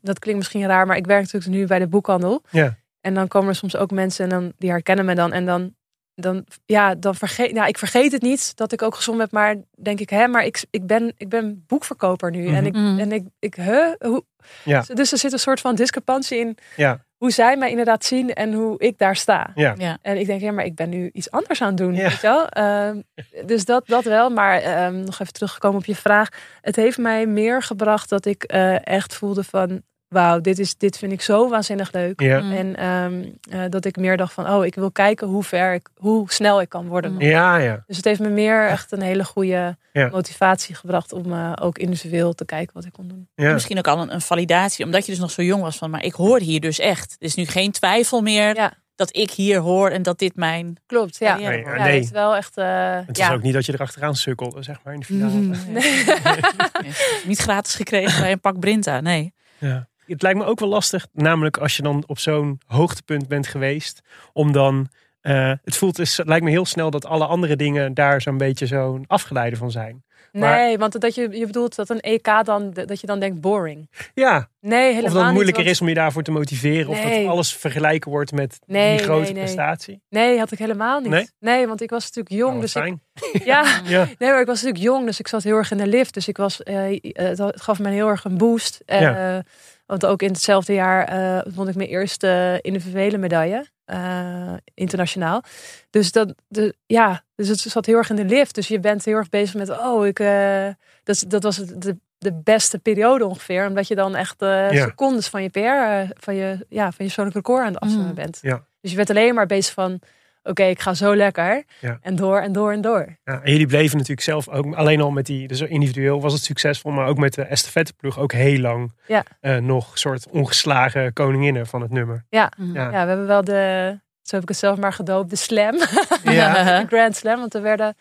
dat 0.01 0.19
klinkt 0.19 0.39
misschien 0.39 0.65
raar, 0.67 0.85
maar 0.87 0.97
ik 0.97 1.05
werk 1.05 1.21
natuurlijk 1.21 1.51
nu 1.51 1.65
bij 1.67 1.79
de 1.79 1.87
boekhandel. 1.87 2.43
Ja. 2.49 2.75
En 3.01 3.13
dan 3.13 3.27
komen 3.27 3.49
er 3.49 3.55
soms 3.55 3.75
ook 3.75 3.91
mensen 3.91 4.23
en 4.23 4.29
dan, 4.29 4.53
die 4.57 4.69
herkennen 4.69 5.05
me 5.05 5.15
dan. 5.15 5.33
En 5.33 5.45
dan, 5.45 5.75
dan, 6.15 6.45
ja, 6.65 6.95
dan 6.95 7.15
vergeet, 7.15 7.53
nou, 7.53 7.67
ik 7.67 7.77
vergeet 7.77 8.11
het 8.11 8.21
niet 8.21 8.55
dat 8.55 8.71
ik 8.71 8.81
ook 8.81 8.95
gezond 8.95 9.19
heb, 9.19 9.31
maar 9.31 9.55
denk 9.81 9.99
ik, 9.99 10.09
hè, 10.09 10.27
maar 10.27 10.45
ik, 10.45 10.63
ik, 10.69 10.85
ben, 10.87 11.13
ik 11.17 11.29
ben 11.29 11.63
boekverkoper 11.67 12.31
nu. 12.31 12.47
En 12.55 12.65
ik, 12.65 12.73
Mhm. 12.73 12.99
en 12.99 13.11
ik, 13.11 13.23
ik 13.39 13.55
huh, 13.55 13.93
hoe? 13.99 14.23
Ja. 14.63 14.83
Dus 14.93 15.11
er 15.11 15.17
zit 15.17 15.31
een 15.33 15.39
soort 15.39 15.59
van 15.61 15.75
discrepantie 15.75 16.37
in 16.39 16.57
Ja. 16.75 17.05
Hoe 17.23 17.31
zij 17.31 17.57
mij 17.57 17.69
inderdaad 17.69 18.05
zien 18.05 18.33
en 18.33 18.53
hoe 18.53 18.79
ik 18.79 18.97
daar 18.97 19.15
sta. 19.15 19.51
Ja. 19.55 19.73
Ja. 19.77 19.97
En 20.01 20.17
ik 20.17 20.25
denk, 20.25 20.41
ja, 20.41 20.51
maar 20.51 20.65
ik 20.65 20.75
ben 20.75 20.89
nu 20.89 21.09
iets 21.13 21.31
anders 21.31 21.61
aan 21.61 21.67
het 21.67 21.77
doen. 21.77 21.93
Ja. 21.93 22.01
Weet 22.01 22.21
je 22.21 22.27
wel? 22.27 22.47
Ehm, 22.47 23.01
dus 23.45 23.65
dat, 23.65 23.87
dat 23.87 24.03
wel. 24.03 24.29
Maar 24.29 24.61
ehm, 24.61 25.03
nog 25.03 25.19
even 25.19 25.33
teruggekomen 25.33 25.77
op 25.79 25.85
je 25.85 25.95
vraag. 25.95 26.29
Het 26.61 26.75
heeft 26.75 26.97
mij 26.97 27.25
meer 27.25 27.61
gebracht 27.61 28.09
dat 28.09 28.25
ik 28.25 28.43
eh, 28.43 28.87
echt 28.87 29.15
voelde 29.15 29.43
van... 29.43 29.81
Wauw, 30.13 30.41
dit, 30.41 30.59
is, 30.59 30.77
dit 30.77 30.97
vind 30.97 31.11
ik 31.11 31.21
zo 31.21 31.49
waanzinnig 31.49 31.91
leuk. 31.91 32.21
Ja. 32.21 32.39
Mm. 32.39 32.51
En 32.51 32.75
ehm, 32.75 33.23
eh, 33.49 33.69
dat 33.69 33.85
ik 33.85 33.95
meer 33.95 34.17
dacht 34.17 34.33
van... 34.33 34.49
Oh, 34.49 34.65
ik 34.65 34.75
wil 34.75 34.91
kijken 34.91 35.27
hoe 35.27 35.43
ver 35.43 35.73
ik, 35.73 35.89
hoe 35.95 36.31
snel 36.31 36.61
ik 36.61 36.69
kan 36.69 36.87
worden. 36.87 37.11
Mm. 37.13 37.21
Ja, 37.21 37.57
ja. 37.57 37.83
Dus 37.87 37.95
het 37.95 38.05
heeft 38.05 38.19
me 38.19 38.29
meer 38.29 38.67
echt 38.67 38.91
een 38.91 39.01
hele 39.01 39.23
goede 39.23 39.77
Ja. 39.93 40.09
motivatie 40.11 40.75
gebracht... 40.75 41.13
om 41.13 41.33
eh, 41.33 41.51
ook 41.61 41.77
individueel 41.77 42.33
te 42.33 42.45
kijken 42.45 42.73
wat 42.73 42.85
ik 42.85 42.91
kon 42.93 43.07
doen. 43.07 43.27
ja. 43.35 43.53
Misschien 43.53 43.77
ook 43.77 43.87
al 43.87 44.01
een, 44.01 44.13
een 44.13 44.21
validatie, 44.21 44.85
omdat 44.85 45.05
je 45.05 45.11
dus 45.11 45.21
nog 45.21 45.31
zo 45.31 45.41
jong 45.41 45.61
was 45.61 45.77
van, 45.77 45.89
maar 45.89 46.03
ik 46.03 46.13
hoor 46.13 46.39
hier 46.39 46.59
dus 46.59 46.79
echt. 46.79 47.11
Er 47.19 47.25
is 47.25 47.35
nu 47.35 47.45
geen 47.45 47.71
twijfel 47.71 48.21
meer 48.21 48.55
Ja. 48.55 48.73
dat 48.95 49.15
ik 49.15 49.31
hier 49.31 49.59
hoor 49.59 49.89
en 49.89 50.01
dat 50.03 50.19
dit 50.19 50.35
mijn 50.35 50.77
Klopt, 50.85 51.17
ja. 51.17 51.35
Nee. 51.37 51.59
Ja, 51.61 51.75
nee. 51.83 51.93
het 51.95 52.03
is 52.03 52.11
wel 52.11 52.35
echt... 52.35 52.57
eh, 52.57 52.99
Het 53.05 53.17
ja. 53.17 53.27
is 53.29 53.35
ook 53.35 53.41
niet 53.41 53.53
dat 53.53 53.65
je 53.65 53.73
erachteraan 53.73 54.15
sukkelde, 54.15 54.63
zeg 54.63 54.77
maar, 54.83 54.93
in 54.93 54.99
de 54.99 55.05
finale. 55.05 55.33
Mm. 55.33 55.53
Niet 57.25 57.39
gratis 57.39 57.75
gekregen 57.75 58.21
bij 58.21 58.31
een 58.31 58.39
pak 58.39 58.59
Brinta, 58.59 59.01
nee. 59.01 59.33
Ja. 59.57 59.87
Het 60.07 60.21
lijkt 60.21 60.39
me 60.39 60.45
ook 60.45 60.59
wel 60.59 60.69
lastig, 60.69 61.07
namelijk 61.13 61.57
als 61.57 61.75
je 61.77 61.83
dan 61.83 62.03
op 62.07 62.19
zo'n 62.19 62.59
hoogtepunt 62.65 63.27
bent 63.27 63.47
geweest, 63.47 64.01
om 64.33 64.51
dan. 64.51 64.87
eh, 65.21 65.51
het 65.63 65.77
voelt, 65.77 65.97
het 65.97 66.21
lijkt 66.25 66.43
me 66.43 66.49
heel 66.51 66.65
snel 66.65 66.89
dat 66.91 67.05
alle 67.05 67.25
andere 67.25 67.55
dingen 67.55 67.93
daar 67.93 68.21
zo'n 68.21 68.37
beetje 68.37 68.65
zo'n 68.67 69.03
afgeleide 69.07 69.55
van 69.55 69.71
zijn. 69.71 70.03
Maar- 70.31 70.55
Nee, 70.57 70.77
want 70.77 71.01
dat 71.01 71.15
je, 71.15 71.29
je 71.31 71.45
bedoelt 71.45 71.75
dat 71.75 71.89
een 71.89 71.99
EK 71.99 72.29
dan, 72.43 72.71
dat 72.73 72.99
je 73.01 73.07
dan 73.07 73.19
denkt 73.19 73.41
boring. 73.41 73.89
Ja, 74.13 74.49
Nee, 74.61 74.79
helemaal 74.79 75.03
of 75.03 75.03
dat 75.03 75.13
het 75.15 75.23
niet, 75.23 75.31
moeilijker 75.33 75.63
want- 75.63 75.75
is 75.75 75.81
om 75.81 75.87
je 75.87 75.93
daarvoor 75.93 76.23
te 76.23 76.31
motiveren, 76.31 76.87
of 76.89 76.99
dat 77.01 77.25
alles 77.25 77.55
vergelijken 77.55 78.11
wordt 78.11 78.31
met 78.31 78.59
Nee, 78.65 78.97
die 78.97 79.05
grote 79.05 79.31
nee, 79.31 79.41
prestatie. 79.43 80.01
Nee, 80.09 80.37
had 80.39 80.51
ik 80.51 80.57
helemaal 80.59 80.99
niet. 80.99 81.31
Nee? 81.39 81.67
want 81.67 81.81
ik 81.81 81.89
was 81.89 82.03
natuurlijk 82.03 82.35
jong. 82.35 82.55
Oh, 82.55 82.61
dus 82.61 82.75
ik, 82.75 82.95
ja, 83.45 83.79
Ja. 83.85 84.07
nee, 84.19 84.29
maar 84.29 84.39
ik 84.41 84.47
was 84.47 84.61
natuurlijk 84.61 84.83
jong, 84.91 85.05
dus 85.05 85.19
ik 85.19 85.27
zat 85.27 85.43
heel 85.43 85.55
erg 85.57 85.71
in 85.71 85.77
de 85.77 85.87
lift. 85.87 86.13
Dus 86.13 86.27
ik 86.27 86.37
was, 86.37 86.63
eh, 86.63 86.91
eh, 86.91 86.99
het 87.13 87.37
het 87.37 87.61
gaf 87.61 87.79
me 87.79 87.89
heel 87.89 88.07
erg 88.07 88.23
een 88.23 88.37
boost. 88.37 88.81
Eh, 88.85 89.01
Ja. 89.01 89.43
Want 89.85 90.05
ook 90.05 90.21
in 90.21 90.27
hetzelfde 90.31 90.73
jaar 90.73 91.03
eh, 91.07 91.53
won 91.55 91.67
ik 91.67 91.75
mijn 91.75 91.89
eerste 91.89 92.59
individuele 92.61 93.17
medaille. 93.17 93.71
eh, 93.85 94.53
internationaal. 94.73 95.43
Dus 95.89 96.11
dat, 96.11 96.33
de, 96.47 96.75
ja, 96.85 97.23
dus 97.35 97.47
het 97.47 97.59
zat 97.59 97.85
heel 97.85 97.97
erg 97.97 98.09
in 98.09 98.15
de 98.15 98.25
lift. 98.25 98.55
Dus 98.55 98.67
je 98.67 98.79
bent 98.79 99.05
heel 99.05 99.15
erg 99.15 99.29
bezig 99.29 99.55
met, 99.55 99.69
oh, 99.69 100.05
ik, 100.07 100.19
eh, 100.19 100.67
dat, 101.03 101.25
dat 101.27 101.43
was 101.43 101.55
de, 101.57 101.97
de 102.17 102.33
beste 102.33 102.79
periode 102.79 103.25
ongeveer. 103.25 103.67
Omdat 103.67 103.87
je 103.87 103.95
dan 103.95 104.15
echt 104.15 104.35
Ja. 104.39 104.71
secondes 104.73 105.27
van 105.27 105.43
je 105.43 105.49
PR, 105.49 106.13
van 106.19 106.35
je, 106.35 106.65
ja, 106.69 106.83
van 106.83 106.93
je 106.97 107.03
persoonlijk 107.03 107.35
record 107.35 107.59
aan 107.65 107.73
het 107.73 107.79
afzwemmen 107.81 108.09
Mm. 108.09 108.15
bent. 108.15 108.39
Ja. 108.41 108.63
Dus 108.81 108.91
je 108.91 108.97
bent 108.97 109.09
alleen 109.09 109.33
maar 109.33 109.45
bezig 109.45 109.73
van, 109.73 109.99
oké, 110.43 110.63
ik 110.63 110.79
ga 110.79 110.93
zo 110.93 111.15
lekker. 111.15 111.63
Ja. 111.79 111.97
En 112.01 112.15
door 112.15 112.39
en 112.39 112.51
door 112.51 112.71
en 112.71 112.81
door. 112.81 113.17
Ja, 113.23 113.41
en 113.41 113.51
jullie 113.51 113.67
bleven 113.67 113.93
natuurlijk 113.97 114.27
zelf 114.27 114.49
ook, 114.49 114.75
alleen 114.75 115.01
al 115.01 115.11
met 115.11 115.25
die, 115.25 115.47
dus 115.47 115.61
individueel 115.61 116.21
was 116.21 116.33
het 116.33 116.43
succesvol, 116.43 116.91
maar 116.91 117.07
ook 117.07 117.17
met 117.17 117.33
de 117.33 117.41
estafetteploeg 117.43 118.19
ook 118.19 118.31
heel 118.31 118.59
lang 118.59 118.91
Ja. 119.07 119.23
eh, 119.39 119.57
nog 119.57 119.97
soort 119.97 120.27
ongeslagen 120.29 121.13
koninginnen 121.13 121.67
van 121.67 121.81
het 121.81 121.91
nummer. 121.91 122.25
Ja. 122.29 122.51
Mhm. 122.57 122.73
Ja. 122.73 122.83
Ja, 122.91 123.01
we 123.03 123.07
hebben 123.07 123.27
wel 123.27 123.43
de, 123.43 123.99
zo 124.21 124.33
heb 124.35 124.43
ik 124.43 124.49
het 124.49 124.57
zelf 124.57 124.77
maar 124.77 124.93
gedoopt, 124.93 125.29
de 125.29 125.35
slam. 125.35 125.75
Ja. 126.23 126.79
de 126.81 126.87
Grand 126.87 127.15
Slam. 127.15 127.39
Want 127.39 127.53
er 127.53 127.61
werden, 127.61 127.95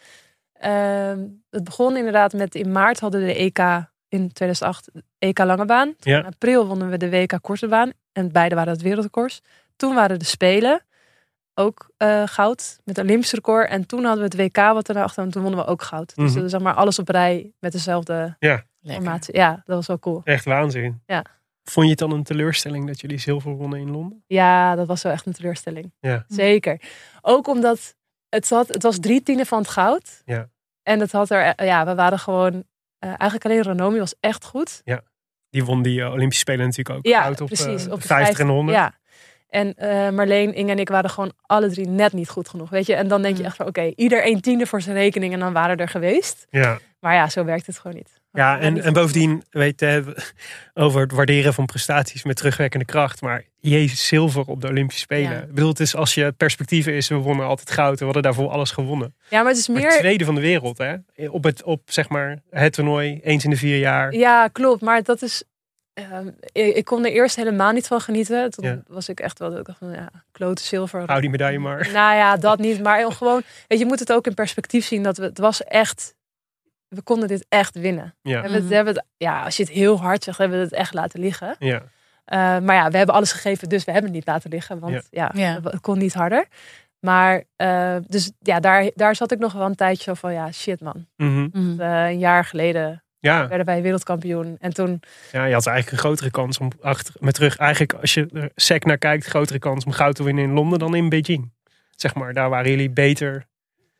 ehm, 0.52 1.18
het 1.50 1.64
begon 1.64 1.96
inderdaad 1.96 2.32
met 2.32 2.54
in 2.54 2.72
maart 2.72 3.00
hadden 3.00 3.20
we 3.20 3.26
de 3.26 3.34
EK 3.34 3.58
in 4.08 4.32
2008, 4.32 4.88
EK 5.18 5.38
lange 5.38 5.64
baan. 5.64 5.94
Ja. 5.98 6.18
In 6.18 6.26
april 6.26 6.66
wonnen 6.66 6.90
we 6.90 6.96
de 6.96 7.10
WK 7.10 7.38
korte 7.40 7.68
baan. 7.68 7.90
En 8.12 8.32
beide 8.32 8.54
waren 8.54 8.72
het 8.72 8.82
wereldrecords. 8.82 9.40
Toen 9.76 9.94
waren 9.94 10.18
de 10.18 10.24
Spelen. 10.24 10.82
Ook 11.54 11.90
eh, 11.96 12.22
goud 12.26 12.78
met 12.84 12.98
een 12.98 13.04
Olympisch 13.04 13.32
record. 13.32 13.68
En 13.68 13.86
toen 13.86 14.04
hadden 14.04 14.30
we 14.30 14.36
het 14.36 14.54
WK 14.56 14.56
wat 14.72 14.88
erachter. 14.88 15.22
En 15.24 15.30
toen 15.30 15.42
wonnen 15.42 15.60
we 15.60 15.66
ook 15.66 15.82
goud. 15.82 16.14
Dus 16.14 16.24
Mhm. 16.24 16.34
dat 16.34 16.44
is 16.44 16.50
zeg 16.50 16.60
maar 16.60 16.74
alles 16.74 16.98
op 16.98 17.08
rij 17.08 17.52
met 17.58 17.72
dezelfde 17.72 18.36
Lekker. 18.38 18.66
formatie. 18.80 19.36
Ja, 19.36 19.50
dat 19.64 19.76
was 19.76 19.86
wel 19.86 19.98
cool. 19.98 20.20
Echt 20.24 20.44
waanzin. 20.44 21.02
Ja. 21.06 21.24
Vond 21.64 21.84
je 21.84 21.90
het 21.90 22.00
dan 22.00 22.10
een 22.12 22.22
teleurstelling 22.22 22.86
dat 22.86 23.00
jullie 23.00 23.18
zilver 23.18 23.50
wonnen 23.50 23.78
in 23.80 23.90
Londen? 23.90 24.24
Ja, 24.26 24.74
dat 24.74 24.86
was 24.86 25.02
wel 25.02 25.12
echt 25.12 25.26
een 25.26 25.32
teleurstelling. 25.32 25.92
Ja. 26.00 26.24
Zeker. 26.28 26.80
Ook 27.20 27.46
omdat 27.48 27.94
het, 28.28 28.48
had, 28.48 28.68
het 28.68 28.82
was 28.82 28.98
drie 28.98 29.22
tienden 29.22 29.46
van 29.46 29.58
het 29.58 29.68
goud. 29.68 30.22
Ja. 30.24 30.48
En 30.82 31.00
het 31.00 31.12
had 31.12 31.30
er, 31.30 31.64
ja, 31.64 31.86
we 31.86 31.94
waren 31.94 32.18
gewoon, 32.18 32.64
eh, 32.98 33.08
eigenlijk 33.08 33.44
alleen 33.44 33.62
Ranomi 33.62 33.98
was 33.98 34.14
echt 34.20 34.44
goed. 34.44 34.82
Die 35.50 35.64
won 35.64 35.82
die 35.82 36.00
eh, 36.02 36.10
Olympische 36.12 36.40
Spelen 36.42 36.66
natuurlijk 36.66 36.96
ook. 36.96 37.06
Ja, 37.06 37.22
goud 37.22 37.40
op, 37.40 37.46
precies. 37.46 37.88
op 37.88 38.00
de 38.00 38.06
50 38.06 38.38
en 38.38 38.48
100. 38.48 38.78
Ja. 38.78 38.92
En 39.52 39.74
eh, 39.74 40.10
Marleen, 40.10 40.54
Inge 40.54 40.70
en 40.70 40.78
ik 40.78 40.88
waren 40.88 41.10
gewoon 41.10 41.32
alle 41.46 41.68
drie 41.70 41.88
net 41.88 42.12
niet 42.12 42.28
goed 42.28 42.48
genoeg. 42.48 42.70
Weet 42.70 42.86
je? 42.86 42.94
En 42.94 43.08
dan 43.08 43.22
denk 43.22 43.34
je 43.34 43.40
Mm. 43.40 43.46
echt 43.48 43.56
van, 43.56 43.66
oké, 43.66 43.92
ieder 43.96 44.26
een 44.26 44.40
tiende 44.40 44.66
voor 44.66 44.80
zijn 44.82 44.96
rekening 44.96 45.32
en 45.32 45.40
dan 45.40 45.52
waren 45.52 45.76
we 45.76 45.82
er 45.82 45.88
geweest. 45.88 46.46
Ja. 46.50 46.78
Maar 47.00 47.14
ja, 47.14 47.28
zo 47.28 47.44
werkt 47.44 47.66
het 47.66 47.78
gewoon 47.78 47.96
niet. 47.96 48.20
Ja, 48.32 48.58
en, 48.60 48.92
bovendien, 48.92 49.42
weet 49.50 49.80
je, 49.80 50.04
over 50.74 51.00
het 51.00 51.12
waarderen 51.12 51.54
van 51.54 51.66
prestaties 51.66 52.24
met 52.24 52.36
terugwerkende 52.36 52.84
kracht. 52.84 53.20
Maar 53.20 53.44
jezus, 53.60 54.06
zilver 54.06 54.44
op 54.46 54.60
de 54.60 54.68
Olympische 54.68 55.00
Spelen. 55.02 55.30
Ja. 55.30 55.40
Ik 55.40 55.54
bedoel, 55.54 55.68
het 55.68 55.80
is 55.80 55.94
als 55.96 56.14
je 56.14 56.32
perspectief 56.32 56.86
is, 56.86 57.08
we 57.08 57.14
wonnen 57.14 57.46
altijd 57.46 57.70
goud. 57.70 57.98
We 57.98 58.04
hadden 58.04 58.22
daarvoor 58.22 58.48
alles 58.48 58.70
gewonnen. 58.70 59.14
Ja, 59.28 59.38
maar 59.40 59.48
het 59.50 59.58
is 59.60 59.68
Maar 59.68 59.80
meer... 59.82 59.90
tweede 59.90 60.24
van 60.24 60.34
de 60.34 60.40
wereld, 60.40 60.78
hè? 60.78 60.94
Op 61.28 61.44
het, 61.44 61.62
op 61.62 61.82
zeg 61.84 62.08
maar, 62.08 62.38
het 62.50 62.72
toernooi, 62.72 63.20
eens 63.22 63.44
in 63.44 63.50
de 63.50 63.56
vier 63.56 63.78
jaar. 63.78 64.12
Ja, 64.14 64.48
klopt. 64.48 64.80
Maar 64.80 65.02
dat 65.02 65.22
is. 65.22 65.42
Ehm, 65.94 66.26
ik, 66.52 66.74
ik 66.76 66.84
kon 66.84 67.04
er 67.04 67.12
eerst 67.12 67.36
helemaal 67.36 67.72
niet 67.72 67.86
van 67.86 68.00
genieten. 68.00 68.50
Toen 68.50 68.64
Ja. 68.64 68.82
was 68.86 69.08
ik 69.08 69.20
echt 69.20 69.38
wel. 69.38 69.50
dat 69.50 69.58
Ik 69.58 69.66
dacht 69.66 69.78
van 69.78 69.90
ja, 69.92 70.08
klote 70.32 70.62
zilver. 70.62 71.02
Hou 71.06 71.20
die 71.20 71.30
medaille 71.30 71.58
maar. 71.58 71.88
Nou 71.92 72.14
ja, 72.16 72.36
dat 72.36 72.58
niet. 72.58 72.82
Maar 72.82 73.12
gewoon. 73.12 73.42
Weet 73.68 73.78
je, 73.78 73.78
je 73.78 73.84
moet 73.86 73.98
het 73.98 74.12
ook 74.12 74.26
in 74.26 74.34
perspectief 74.34 74.84
zien 74.86 75.02
dat 75.02 75.16
we. 75.16 75.24
Het 75.24 75.38
was 75.38 75.64
echt. 75.64 76.14
We 76.88 77.02
konden 77.02 77.28
dit 77.28 77.46
echt 77.48 77.74
winnen. 77.78 78.14
We 78.22 78.30
Ja, 78.30 78.40
hebben 78.42 78.68
we 78.68 78.74
hebben 78.74 78.94
het, 78.94 79.04
ja, 79.16 79.42
als 79.44 79.56
je 79.56 79.62
het 79.62 79.72
heel 79.72 80.00
hard 80.00 80.24
zegt, 80.24 80.38
hebben 80.38 80.58
we 80.58 80.64
het 80.64 80.72
echt 80.74 80.94
laten 80.94 81.20
liggen. 81.20 81.56
ja. 81.58 81.82
Eh, 82.24 82.38
maar 82.58 82.74
ja, 82.76 82.90
we 82.90 82.96
hebben 82.96 83.14
alles 83.14 83.32
gegeven, 83.32 83.68
dus 83.68 83.84
we 83.84 83.90
hebben 83.92 84.10
het 84.10 84.18
niet 84.18 84.28
laten 84.28 84.50
liggen. 84.50 84.78
Want 84.78 85.08
ja, 85.10 85.30
Ja. 85.34 85.60
het 85.62 85.80
kon 85.80 85.98
niet 85.98 86.14
harder. 86.14 86.46
Maar 87.00 87.42
uh, 87.56 87.96
dus 88.06 88.32
ja, 88.38 88.60
daar, 88.60 88.90
daar 88.94 89.16
zat 89.16 89.32
ik 89.32 89.38
nog 89.38 89.52
wel 89.52 89.66
een 89.66 89.74
tijdje 89.74 90.16
van 90.16 90.32
ja, 90.32 90.52
shit 90.52 90.80
man. 90.80 91.06
Mhm. 91.16 91.48
Mhm. 91.52 91.80
Uh, 91.80 92.04
een 92.10 92.18
jaar 92.18 92.44
geleden 92.44 93.01
Ja, 93.22 93.48
werden 93.48 93.66
wij 93.66 93.82
wereldkampioen. 93.82 94.56
En 94.60 94.74
toen, 94.74 95.02
ja, 95.32 95.44
je 95.44 95.54
had 95.54 95.66
eigenlijk 95.66 95.90
een 95.96 95.98
grotere 96.08 96.30
kans 96.30 96.58
om 96.58 96.70
achter, 96.80 97.14
met 97.18 97.34
terug. 97.34 97.56
Eigenlijk, 97.56 97.92
als 97.92 98.14
je 98.14 98.28
er 98.32 98.50
sec 98.54 98.84
naar 98.84 98.98
kijkt, 98.98 99.26
grotere 99.26 99.58
kans 99.58 99.84
om 99.84 99.92
goud 99.92 100.14
te 100.14 100.22
winnen 100.22 100.44
in 100.44 100.52
Londen 100.52 100.78
dan 100.78 100.94
in 100.94 101.08
Beijing. 101.08 101.52
Zeg 101.96 102.14
maar, 102.14 102.32
daar 102.32 102.50
waren 102.50 102.70
jullie 102.70 102.90
beter. 102.90 103.46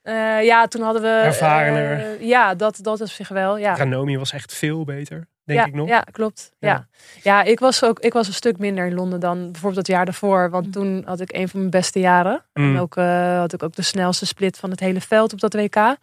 eh, 0.02 0.42
ja, 0.44 0.66
toen 0.66 0.82
hadden 0.82 1.02
we... 1.02 1.08
Ervarener. 1.08 1.98
eh, 1.98 2.26
ja, 2.28 2.54
dat, 2.54 2.78
dat 2.82 3.00
op 3.00 3.08
zich 3.08 3.28
wel. 3.28 3.56
Ja. 3.58 3.76
Ranomi 3.76 4.18
was 4.18 4.32
echt 4.32 4.54
veel 4.54 4.84
beter, 4.84 5.26
denk 5.44 5.58
ja, 5.60 5.66
ik 5.66 5.74
nog. 5.74 5.88
Ja, 5.88 6.00
klopt. 6.00 6.52
Ja. 6.58 6.68
Ja. 6.68 6.86
Ja. 7.22 7.42
ik 7.42 7.58
was 7.60 7.84
ook 7.84 8.00
ik 8.00 8.12
was 8.12 8.26
een 8.26 8.32
stuk 8.34 8.58
minder 8.58 8.86
in 8.86 8.94
Londen 8.94 9.20
dan 9.20 9.42
bijvoorbeeld 9.52 9.86
het 9.86 9.96
jaar 9.96 10.04
daarvoor. 10.04 10.50
Want 10.50 10.72
toen 10.72 11.02
had 11.06 11.20
ik 11.20 11.32
een 11.32 11.48
van 11.48 11.58
mijn 11.58 11.70
beste 11.70 12.00
jaren. 12.00 12.44
Mm. 12.54 12.74
En 12.74 12.80
ook 12.80 12.96
eh, 12.96 13.38
had 13.38 13.52
ik 13.52 13.62
ook 13.62 13.74
de 13.74 13.82
snelste 13.82 14.26
split 14.26 14.58
van 14.58 14.70
het 14.70 14.80
hele 14.80 15.00
veld 15.00 15.32
op 15.32 15.40
dat 15.40 15.54
WK. 15.54 15.96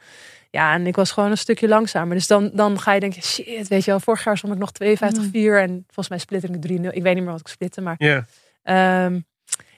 Ja, 0.51 0.73
en 0.73 0.87
ik 0.87 0.95
was 0.95 1.11
gewoon 1.11 1.31
een 1.31 1.37
stukje 1.37 1.67
langzamer. 1.67 2.15
Dus 2.15 2.27
dan, 2.27 2.49
dan 2.53 2.79
ga 2.79 2.93
je 2.93 2.99
denken, 2.99 3.21
shit, 3.23 3.67
weet 3.67 3.83
je 3.85 3.91
wel, 3.91 3.99
vorig 3.99 4.23
jaar 4.23 4.37
stond 4.37 4.53
ik 4.53 4.59
nog 4.59 4.71
52-4 4.71 5.31
en 5.33 5.83
volgens 5.85 6.09
mij 6.09 6.17
splitte 6.17 6.47
ik 6.47 6.79
3-0. 6.81 6.93
Ik 6.93 7.03
weet 7.03 7.13
niet 7.15 7.23
meer 7.23 7.31
wat 7.31 7.39
ik 7.39 7.47
splitte, 7.47 7.81
maar 7.81 7.95
Ja. 7.97 8.25
ehm, 8.63 9.19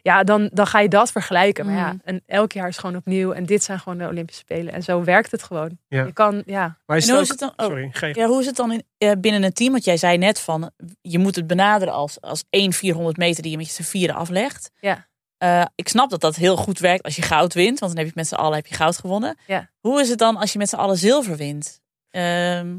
ja, 0.01 0.23
dan, 0.23 0.49
dan 0.53 0.67
ga 0.67 0.79
je 0.79 0.89
dat 0.89 1.11
vergelijken. 1.11 1.65
Maar 1.65 1.75
ja, 1.75 1.91
Mm. 1.91 2.01
en 2.03 2.23
elk 2.25 2.51
jaar 2.51 2.67
is 2.67 2.77
gewoon 2.77 2.95
opnieuw. 2.95 3.31
En 3.31 3.45
dit 3.45 3.63
zijn 3.63 3.79
gewoon 3.79 3.97
de 3.97 4.07
Olympische 4.07 4.41
Spelen. 4.41 4.73
En 4.73 4.83
zo 4.83 5.03
werkt 5.03 5.31
het 5.31 5.43
gewoon. 5.43 5.77
Ja. 5.87 6.03
Je 6.05 6.13
kan, 6.13 6.43
ja, 6.45 6.77
Maar 6.85 6.97
is 6.97 7.07
En 7.07 7.13
hoe 7.13 7.21
is 7.23 7.29
het 7.29 7.39
dan? 7.39 7.53
oh, 7.55 7.65
Sorry. 7.65 7.91
Ja, 8.13 8.27
hoe 8.27 8.39
is 8.39 8.45
het 8.45 8.55
dan 8.55 8.71
in, 8.71 8.83
eh, 8.97 9.11
binnen 9.17 9.43
een 9.43 9.53
team? 9.53 9.71
Want 9.71 9.83
jij 9.83 9.97
zei 9.97 10.17
net 10.17 10.39
van, 10.39 10.71
je 11.01 11.19
moet 11.19 11.35
het 11.35 11.47
benaderen 11.47 11.93
als, 11.93 12.21
als 12.21 12.43
één 12.49 12.73
400 12.73 13.17
meter 13.17 13.41
die 13.43 13.51
je 13.51 13.57
met 13.57 13.67
z'n 13.67 13.83
vieren 13.83 14.15
aflegt. 14.15 14.71
Ja. 14.79 15.07
Eh, 15.37 15.65
ik 15.75 15.87
snap 15.87 16.09
dat 16.09 16.21
dat 16.21 16.35
heel 16.35 16.55
goed 16.57 16.79
werkt 16.79 17.03
als 17.03 17.15
je 17.15 17.21
goud 17.21 17.53
wint, 17.53 17.79
want 17.79 17.91
dan 17.91 18.01
heb 18.03 18.05
je 18.13 18.19
met 18.19 18.27
z'n 18.27 18.35
allen 18.35 18.55
heb 18.55 18.65
je 18.67 18.75
goud 18.75 18.97
gewonnen. 18.97 19.37
Ja. 19.47 19.69
Hoe 19.79 20.01
is 20.01 20.09
het 20.09 20.17
dan 20.19 20.37
als 20.37 20.51
je 20.51 20.57
met 20.57 20.69
z'n 20.69 20.75
allen 20.75 20.97
zilver 20.97 21.35
wint? 21.37 21.81
Ehm, 22.09 22.77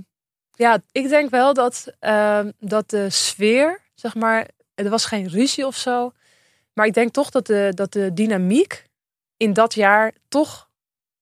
Ja, 0.55 0.79
ik 0.93 1.09
denk 1.09 1.31
wel 1.31 1.55
dat, 1.55 1.93
ehm, 1.99 2.51
dat 2.59 2.91
de 2.91 3.11
sfeer, 3.11 3.81
zeg 3.95 4.14
maar, 4.14 4.47
er 4.75 4.91
was 4.91 5.05
geen 5.05 5.29
ruzie 5.29 5.66
of 5.66 5.77
zo. 5.77 6.12
Maar 6.75 6.87
ik 6.87 6.95
denk 6.95 7.12
toch 7.12 7.31
dat 7.31 7.47
de, 7.47 7.73
dat 7.75 7.93
de 7.93 8.12
dynamiek 8.12 8.85
in 9.37 9.53
dat 9.53 9.75
jaar 9.75 10.12
toch 10.29 10.70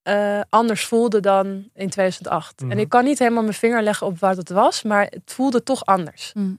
eh, 0.03 0.40
anders 0.48 0.84
voelde 0.84 1.20
dan 1.20 1.68
in 1.74 1.88
2008. 1.90 2.61
Mhm. 2.61 2.70
En 2.70 2.78
ik 2.78 2.88
kan 2.88 3.05
niet 3.05 3.18
helemaal 3.18 3.42
mijn 3.42 3.55
vinger 3.55 3.82
leggen 3.82 4.07
op 4.07 4.18
wat 4.18 4.36
het 4.36 4.48
was, 4.48 4.82
maar 4.82 5.05
het 5.05 5.32
voelde 5.32 5.62
toch 5.62 5.86
anders. 5.86 6.32
Mhm. 6.34 6.55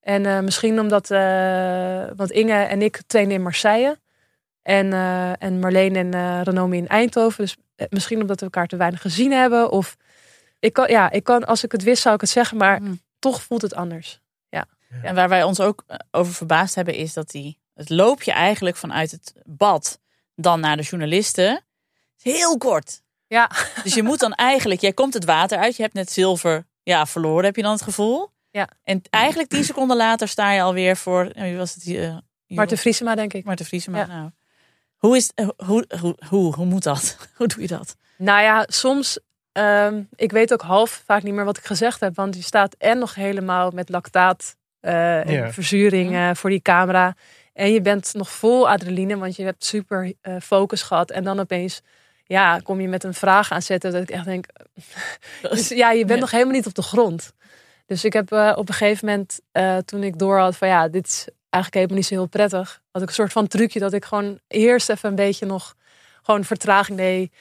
En 0.00 0.26
eh, 0.26 0.40
misschien 0.40 0.80
omdat, 0.80 1.10
eh, 1.10 2.04
want 2.16 2.30
Inge 2.30 2.62
en 2.62 2.82
ik 2.82 3.02
trainen 3.06 3.34
in 3.34 3.42
Marseille. 3.42 3.98
En, 4.62 4.92
eh, 4.92 5.42
en 5.42 5.58
Marleen 5.58 5.96
en 5.96 6.14
eh 6.14 6.40
Renomi 6.42 6.76
in 6.76 6.88
Eindhoven. 6.88 7.44
Dus 7.44 7.56
misschien 7.90 8.20
omdat 8.20 8.38
we 8.38 8.44
elkaar 8.44 8.66
te 8.66 8.76
weinig 8.76 9.00
gezien 9.00 9.32
hebben. 9.32 9.70
Of 9.70 9.96
ik 10.58 10.72
kan, 10.72 10.88
ja, 10.88 11.10
ik 11.10 11.24
kan, 11.24 11.44
als 11.44 11.64
ik 11.64 11.72
het 11.72 11.82
wist, 11.82 12.02
zou 12.02 12.14
ik 12.14 12.20
het 12.20 12.30
zeggen, 12.30 12.56
maar 12.56 12.82
Mhm. 12.82 12.94
toch 13.18 13.42
voelt 13.42 13.62
het 13.62 13.74
anders. 13.74 14.22
En 15.02 15.14
waar 15.14 15.28
wij 15.28 15.42
ons 15.42 15.60
ook 15.60 15.84
over 16.10 16.32
verbaasd 16.34 16.74
hebben, 16.74 16.94
is 16.94 17.12
dat 17.12 17.30
die, 17.30 17.58
het 17.74 17.90
loopje 17.90 18.32
eigenlijk 18.32 18.76
vanuit 18.76 19.10
het 19.10 19.32
bad 19.44 20.00
dan 20.34 20.60
naar 20.60 20.76
de 20.76 20.82
journalisten 20.82 21.64
is 22.22 22.32
heel 22.32 22.58
kort. 22.58 23.02
Ja, 23.26 23.50
Dus 23.82 23.94
je 23.94 24.02
moet 24.02 24.18
dan 24.18 24.32
eigenlijk, 24.32 24.80
jij 24.80 24.92
komt 24.92 25.14
het 25.14 25.24
water 25.24 25.58
uit, 25.58 25.76
je 25.76 25.82
hebt 25.82 25.94
net 25.94 26.12
zilver 26.12 26.66
ja, 26.82 27.06
verloren, 27.06 27.44
heb 27.44 27.56
je 27.56 27.62
dan 27.62 27.72
het 27.72 27.82
gevoel. 27.82 28.32
Ja. 28.50 28.68
En 28.82 29.02
eigenlijk 29.10 29.48
tien 29.48 29.64
seconden 29.64 29.96
later 29.96 30.28
sta 30.28 30.52
je 30.52 30.62
alweer 30.62 30.96
voor, 30.96 31.24
eh, 31.24 31.42
wie 31.42 31.56
was 31.56 31.74
het? 31.74 31.86
Uh, 31.86 32.16
Maarten 32.46 32.78
Vriesema, 32.78 33.14
denk 33.14 33.32
ik. 33.32 33.44
Maarten 33.44 33.66
Vriesema. 33.66 33.98
Ja. 33.98 34.06
Nou, 34.06 34.30
hoe, 34.96 35.16
is, 35.16 35.30
eh, 35.34 35.48
hoe, 35.56 35.84
hoe, 36.00 36.16
hoe, 36.28 36.54
hoe 36.54 36.66
moet 36.66 36.82
dat? 36.82 37.16
hoe 37.36 37.46
doe 37.46 37.60
je 37.60 37.66
dat? 37.66 37.96
Nou 38.16 38.42
ja, 38.42 38.64
soms, 38.68 39.18
ehm, 39.52 40.02
ik 40.14 40.30
weet 40.32 40.52
ook 40.52 40.62
half 40.62 41.02
vaak 41.06 41.22
niet 41.22 41.34
meer 41.34 41.44
wat 41.44 41.56
ik 41.58 41.64
gezegd 41.64 42.00
heb. 42.00 42.14
Want 42.16 42.34
je 42.36 42.42
staat 42.42 42.74
en 42.78 42.98
nog 42.98 43.14
helemaal 43.14 43.70
met 43.70 43.88
lactaat 43.88 44.56
eh, 44.80 45.26
en 45.26 45.32
Ja. 45.32 45.52
verzuring 45.52 46.14
eh, 46.14 46.30
voor 46.34 46.50
die 46.50 46.62
camera. 46.62 47.16
En 47.54 47.72
je 47.72 47.80
bent 47.80 48.14
nog 48.14 48.30
vol 48.30 48.68
adrenaline, 48.68 49.16
want 49.16 49.36
je 49.36 49.42
hebt 49.44 49.64
super 49.64 50.12
eh, 50.20 50.36
focus 50.42 50.82
gehad. 50.82 51.10
En 51.10 51.24
dan 51.24 51.40
opeens, 51.40 51.80
ja, 52.24 52.58
kom 52.58 52.80
je 52.80 52.88
met 52.88 53.04
een 53.04 53.14
vraag 53.14 53.52
aanzetten 53.52 53.92
dat 53.92 54.02
ik 54.02 54.10
echt 54.10 54.24
denk... 54.24 54.46
Dus 55.50 55.68
ja, 55.68 55.90
je 55.90 55.98
bent 56.04 56.14
Ja. 56.14 56.20
nog 56.20 56.30
helemaal 56.30 56.54
niet 56.54 56.66
op 56.66 56.74
de 56.74 56.82
grond. 56.82 57.32
Dus 57.86 58.04
ik 58.04 58.12
heb 58.12 58.32
eh, 58.32 58.52
op 58.56 58.68
een 58.68 58.74
gegeven 58.74 59.06
moment, 59.08 59.40
eh, 59.52 59.76
toen 59.76 60.02
ik 60.02 60.18
door 60.18 60.38
had 60.38 60.56
van 60.56 60.68
ja, 60.68 60.88
dit 60.88 61.06
is 61.06 61.26
eigenlijk 61.50 61.74
helemaal 61.74 61.96
niet 61.96 62.06
zo 62.06 62.14
heel 62.14 62.26
prettig. 62.26 62.82
Had 62.92 63.02
ik 63.02 63.08
een 63.08 63.14
soort 63.14 63.32
van 63.32 63.46
trucje 63.46 63.78
dat 63.78 63.92
ik 63.92 64.04
gewoon 64.04 64.38
eerst 64.48 64.88
even 64.90 65.08
een 65.08 65.14
beetje 65.14 65.46
nog 65.46 65.74
gewoon 66.22 66.44
vertraging 66.44 66.98
deed. 66.98 67.32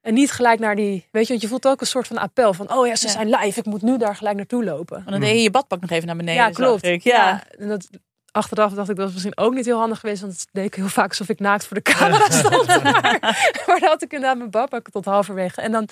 En 0.00 0.14
niet 0.14 0.30
gelijk 0.32 0.58
naar 0.58 0.76
die, 0.76 1.06
weet 1.10 1.22
je, 1.22 1.28
want 1.28 1.40
je 1.42 1.48
voelt 1.48 1.66
ook 1.66 1.80
een 1.80 1.86
soort 1.86 2.06
van 2.06 2.18
appel 2.18 2.54
van, 2.54 2.72
oh 2.72 2.86
ja, 2.86 2.96
ze 2.96 3.06
Ja. 3.06 3.12
zijn 3.12 3.28
live, 3.30 3.58
ik 3.58 3.66
moet 3.66 3.82
nu 3.82 3.98
daar 3.98 4.16
gelijk 4.16 4.36
naartoe 4.36 4.64
lopen. 4.64 4.96
Want 4.96 5.10
dan 5.10 5.20
deed 5.20 5.36
je 5.36 5.42
je 5.42 5.50
badpak 5.50 5.80
nog 5.80 5.90
even 5.90 6.06
naar 6.06 6.16
beneden. 6.16 6.42
Ja, 6.42 6.50
klopt. 6.50 6.84
ik. 6.84 7.02
Ja. 7.02 7.12
Ja. 7.28 7.44
en 7.58 7.68
dat, 7.68 7.88
achteraf 8.32 8.72
dacht 8.72 8.88
ik 8.88 8.96
dat 8.96 9.04
was 9.04 9.12
misschien 9.12 9.36
ook 9.36 9.54
niet 9.54 9.64
heel 9.64 9.78
handig 9.78 10.00
geweest, 10.00 10.20
want 10.20 10.32
het 10.32 10.46
deed 10.52 10.64
ik 10.64 10.74
heel 10.74 10.88
vaak 10.88 11.08
alsof 11.08 11.28
ik 11.28 11.40
naakt 11.40 11.66
voor 11.66 11.76
de 11.76 11.82
camera 11.82 12.30
stond. 12.40 12.66
maar, 12.66 13.18
maar 13.66 13.78
dan 13.80 13.88
had 13.88 14.02
ik 14.02 14.12
inderdaad 14.12 14.38
mijn 14.38 14.50
badpak 14.50 14.90
tot 14.90 15.04
halverwege 15.04 15.60
en 15.60 15.72
dan 15.72 15.88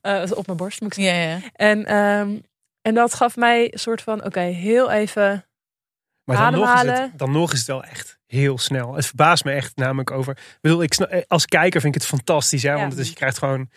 eh, 0.00 0.22
op 0.34 0.46
mijn 0.46 0.58
borst 0.58 0.80
moet 0.80 0.96
ik 0.96 1.02
zeggen. 1.04 1.22
Ja, 1.22 1.30
ja. 1.36 1.40
En, 1.52 1.84
ehm, 1.84 2.36
en 2.82 2.94
dat 2.94 3.14
gaf 3.14 3.36
mij 3.36 3.72
een 3.72 3.78
soort 3.78 4.02
van, 4.02 4.24
oké, 4.24 4.40
heel 4.40 4.90
even 4.90 5.44
Maar 6.24 6.36
dan 6.36 6.60
nog, 6.60 6.82
is 6.82 6.90
het, 6.90 7.18
dan 7.18 7.32
nog 7.32 7.52
is 7.52 7.58
het 7.58 7.68
wel 7.68 7.84
echt 7.84 8.18
heel 8.26 8.58
snel. 8.58 8.94
Het 8.94 9.06
verbaast 9.06 9.44
me 9.44 9.52
echt 9.52 9.76
namelijk 9.76 10.10
over. 10.10 10.32
Ik 10.32 10.58
bedoel, 10.60 10.82
ik 10.82 10.94
snap- 10.94 11.24
als 11.28 11.46
kijker 11.46 11.80
vind 11.80 11.94
ik 11.94 12.00
het 12.00 12.10
fantastisch. 12.10 12.62
Hè? 12.62 12.70
Ja. 12.70 12.76
Want 12.76 12.92
het 12.92 13.00
is, 13.00 13.08
je 13.08 13.14
krijgt 13.14 13.38
gewoon. 13.38 13.70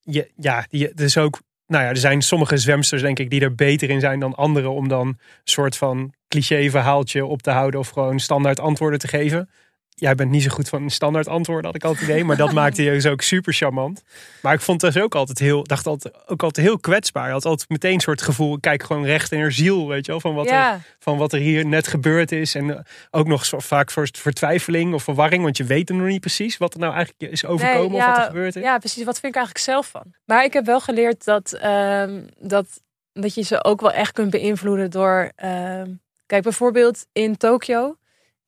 Je, 0.00 0.30
ja, 0.36 0.66
je, 0.68 0.86
het 0.86 1.00
is 1.00 1.16
ook. 1.16 1.40
Nou 1.72 1.84
ja, 1.84 1.90
er 1.90 1.96
zijn 1.96 2.22
sommige 2.22 2.56
zwemsters, 2.56 3.02
denk 3.02 3.18
ik, 3.18 3.30
die 3.30 3.40
er 3.40 3.54
beter 3.54 3.90
in 3.90 4.00
zijn 4.00 4.20
dan 4.20 4.34
anderen. 4.34 4.72
Om 4.72 4.88
dan 4.88 5.06
een 5.06 5.18
soort 5.44 5.76
van 5.76 6.12
cliché 6.28 6.70
verhaaltje 6.70 7.24
op 7.24 7.42
te 7.42 7.50
houden. 7.50 7.80
Of 7.80 7.88
gewoon 7.88 8.20
standaard 8.20 8.60
antwoorden 8.60 8.98
te 8.98 9.08
geven. 9.08 9.48
Jij 9.94 10.14
bent 10.14 10.30
niet 10.30 10.42
zo 10.42 10.48
goed 10.48 10.68
van 10.68 10.90
standaard 10.90 11.28
antwoorden, 11.28 11.64
had 11.64 11.74
ik 11.74 11.84
altijd 11.84 12.08
idee. 12.08 12.24
Maar 12.24 12.36
dat 12.36 12.52
maakte 12.52 12.82
je 12.82 12.90
dus 12.90 13.06
ook 13.06 13.22
super 13.22 13.52
charmant. 13.52 14.02
Maar 14.42 14.54
ik 14.54 14.60
vond 14.60 14.82
het 14.82 14.92
dus 14.92 15.02
ook 15.02 15.14
altijd 15.14 15.38
heel, 15.38 15.64
dacht 15.64 15.86
altijd, 15.86 16.14
ook 16.26 16.42
altijd 16.42 16.66
heel 16.66 16.78
kwetsbaar. 16.78 17.26
Je 17.26 17.32
had 17.32 17.44
altijd 17.44 17.68
meteen 17.68 17.94
een 17.94 18.00
soort 18.00 18.22
gevoel, 18.22 18.54
ik 18.54 18.60
kijk 18.60 18.82
gewoon 18.82 19.04
recht 19.04 19.32
in 19.32 19.40
haar 19.40 19.52
ziel, 19.52 19.88
weet 19.88 20.06
je 20.06 20.12
wel. 20.12 20.20
Van 20.20 20.34
wat, 20.34 20.46
er, 20.46 20.52
ja, 20.52 20.80
van 20.98 21.18
wat 21.18 21.32
er 21.32 21.38
hier 21.38 21.66
net 21.66 21.86
gebeurd 21.86 22.32
is. 22.32 22.54
En 22.54 22.76
eh, 22.76 22.80
ook 23.10 23.26
nog 23.26 23.44
zo 23.44 23.58
vaak 23.58 23.90
voor 23.90 24.08
vertwijfeling 24.12 24.94
of 24.94 25.02
verwarring. 25.02 25.42
Want 25.42 25.56
je 25.56 25.64
weet 25.64 25.88
er 25.88 25.94
nog 25.94 26.06
niet 26.06 26.20
precies 26.20 26.56
wat 26.56 26.74
er 26.74 26.80
nou 26.80 26.94
eigenlijk 26.94 27.32
is 27.32 27.44
overkomen 27.44 27.76
Nee, 27.76 27.86
of 27.86 27.92
wat 27.92 28.00
ja, 28.00 28.20
er 28.20 28.26
gebeurd 28.26 28.56
is. 28.56 28.62
Ja, 28.62 28.78
precies. 28.78 29.04
Wat 29.04 29.20
vind 29.20 29.34
ik 29.34 29.40
eigenlijk 29.40 29.64
zelf 29.64 29.86
van? 29.86 30.14
Maar 30.24 30.44
ik 30.44 30.52
heb 30.52 30.66
wel 30.66 30.80
geleerd 30.80 31.24
dat, 31.24 31.52
ehm, 31.52 32.20
dat, 32.38 32.66
dat 33.12 33.34
je 33.34 33.42
ze 33.42 33.64
ook 33.64 33.80
wel 33.80 33.92
echt 33.92 34.12
kunt 34.12 34.30
beïnvloeden 34.30 34.90
door... 34.90 35.32
ehm, 35.36 35.90
kijk, 36.26 36.42
bijvoorbeeld 36.42 37.06
in 37.12 37.36
Tokio. 37.36 37.96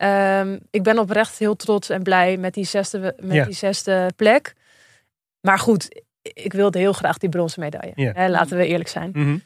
Ehm, 0.05 0.59
ik 0.71 0.83
ben 0.83 0.99
oprecht 0.99 1.39
heel 1.39 1.57
trots 1.57 1.89
en 1.89 2.03
blij 2.03 2.37
met 2.37 2.55
die 2.55 2.65
zesde, 2.65 2.99
met 3.19 3.33
Ja. 3.33 3.45
die 3.45 3.55
zesde 3.55 4.11
plek. 4.17 4.55
Maar 5.41 5.59
goed, 5.59 6.03
ik 6.23 6.53
wilde 6.53 6.79
heel 6.79 6.93
graag 6.93 7.19
die 7.19 7.29
bronzen 7.29 7.61
medaille. 7.61 7.93
Ja. 7.95 8.13
Hè, 8.13 8.29
laten 8.29 8.57
we 8.57 8.67
eerlijk 8.67 8.89
zijn. 8.89 9.11
Mhm. 9.13 9.39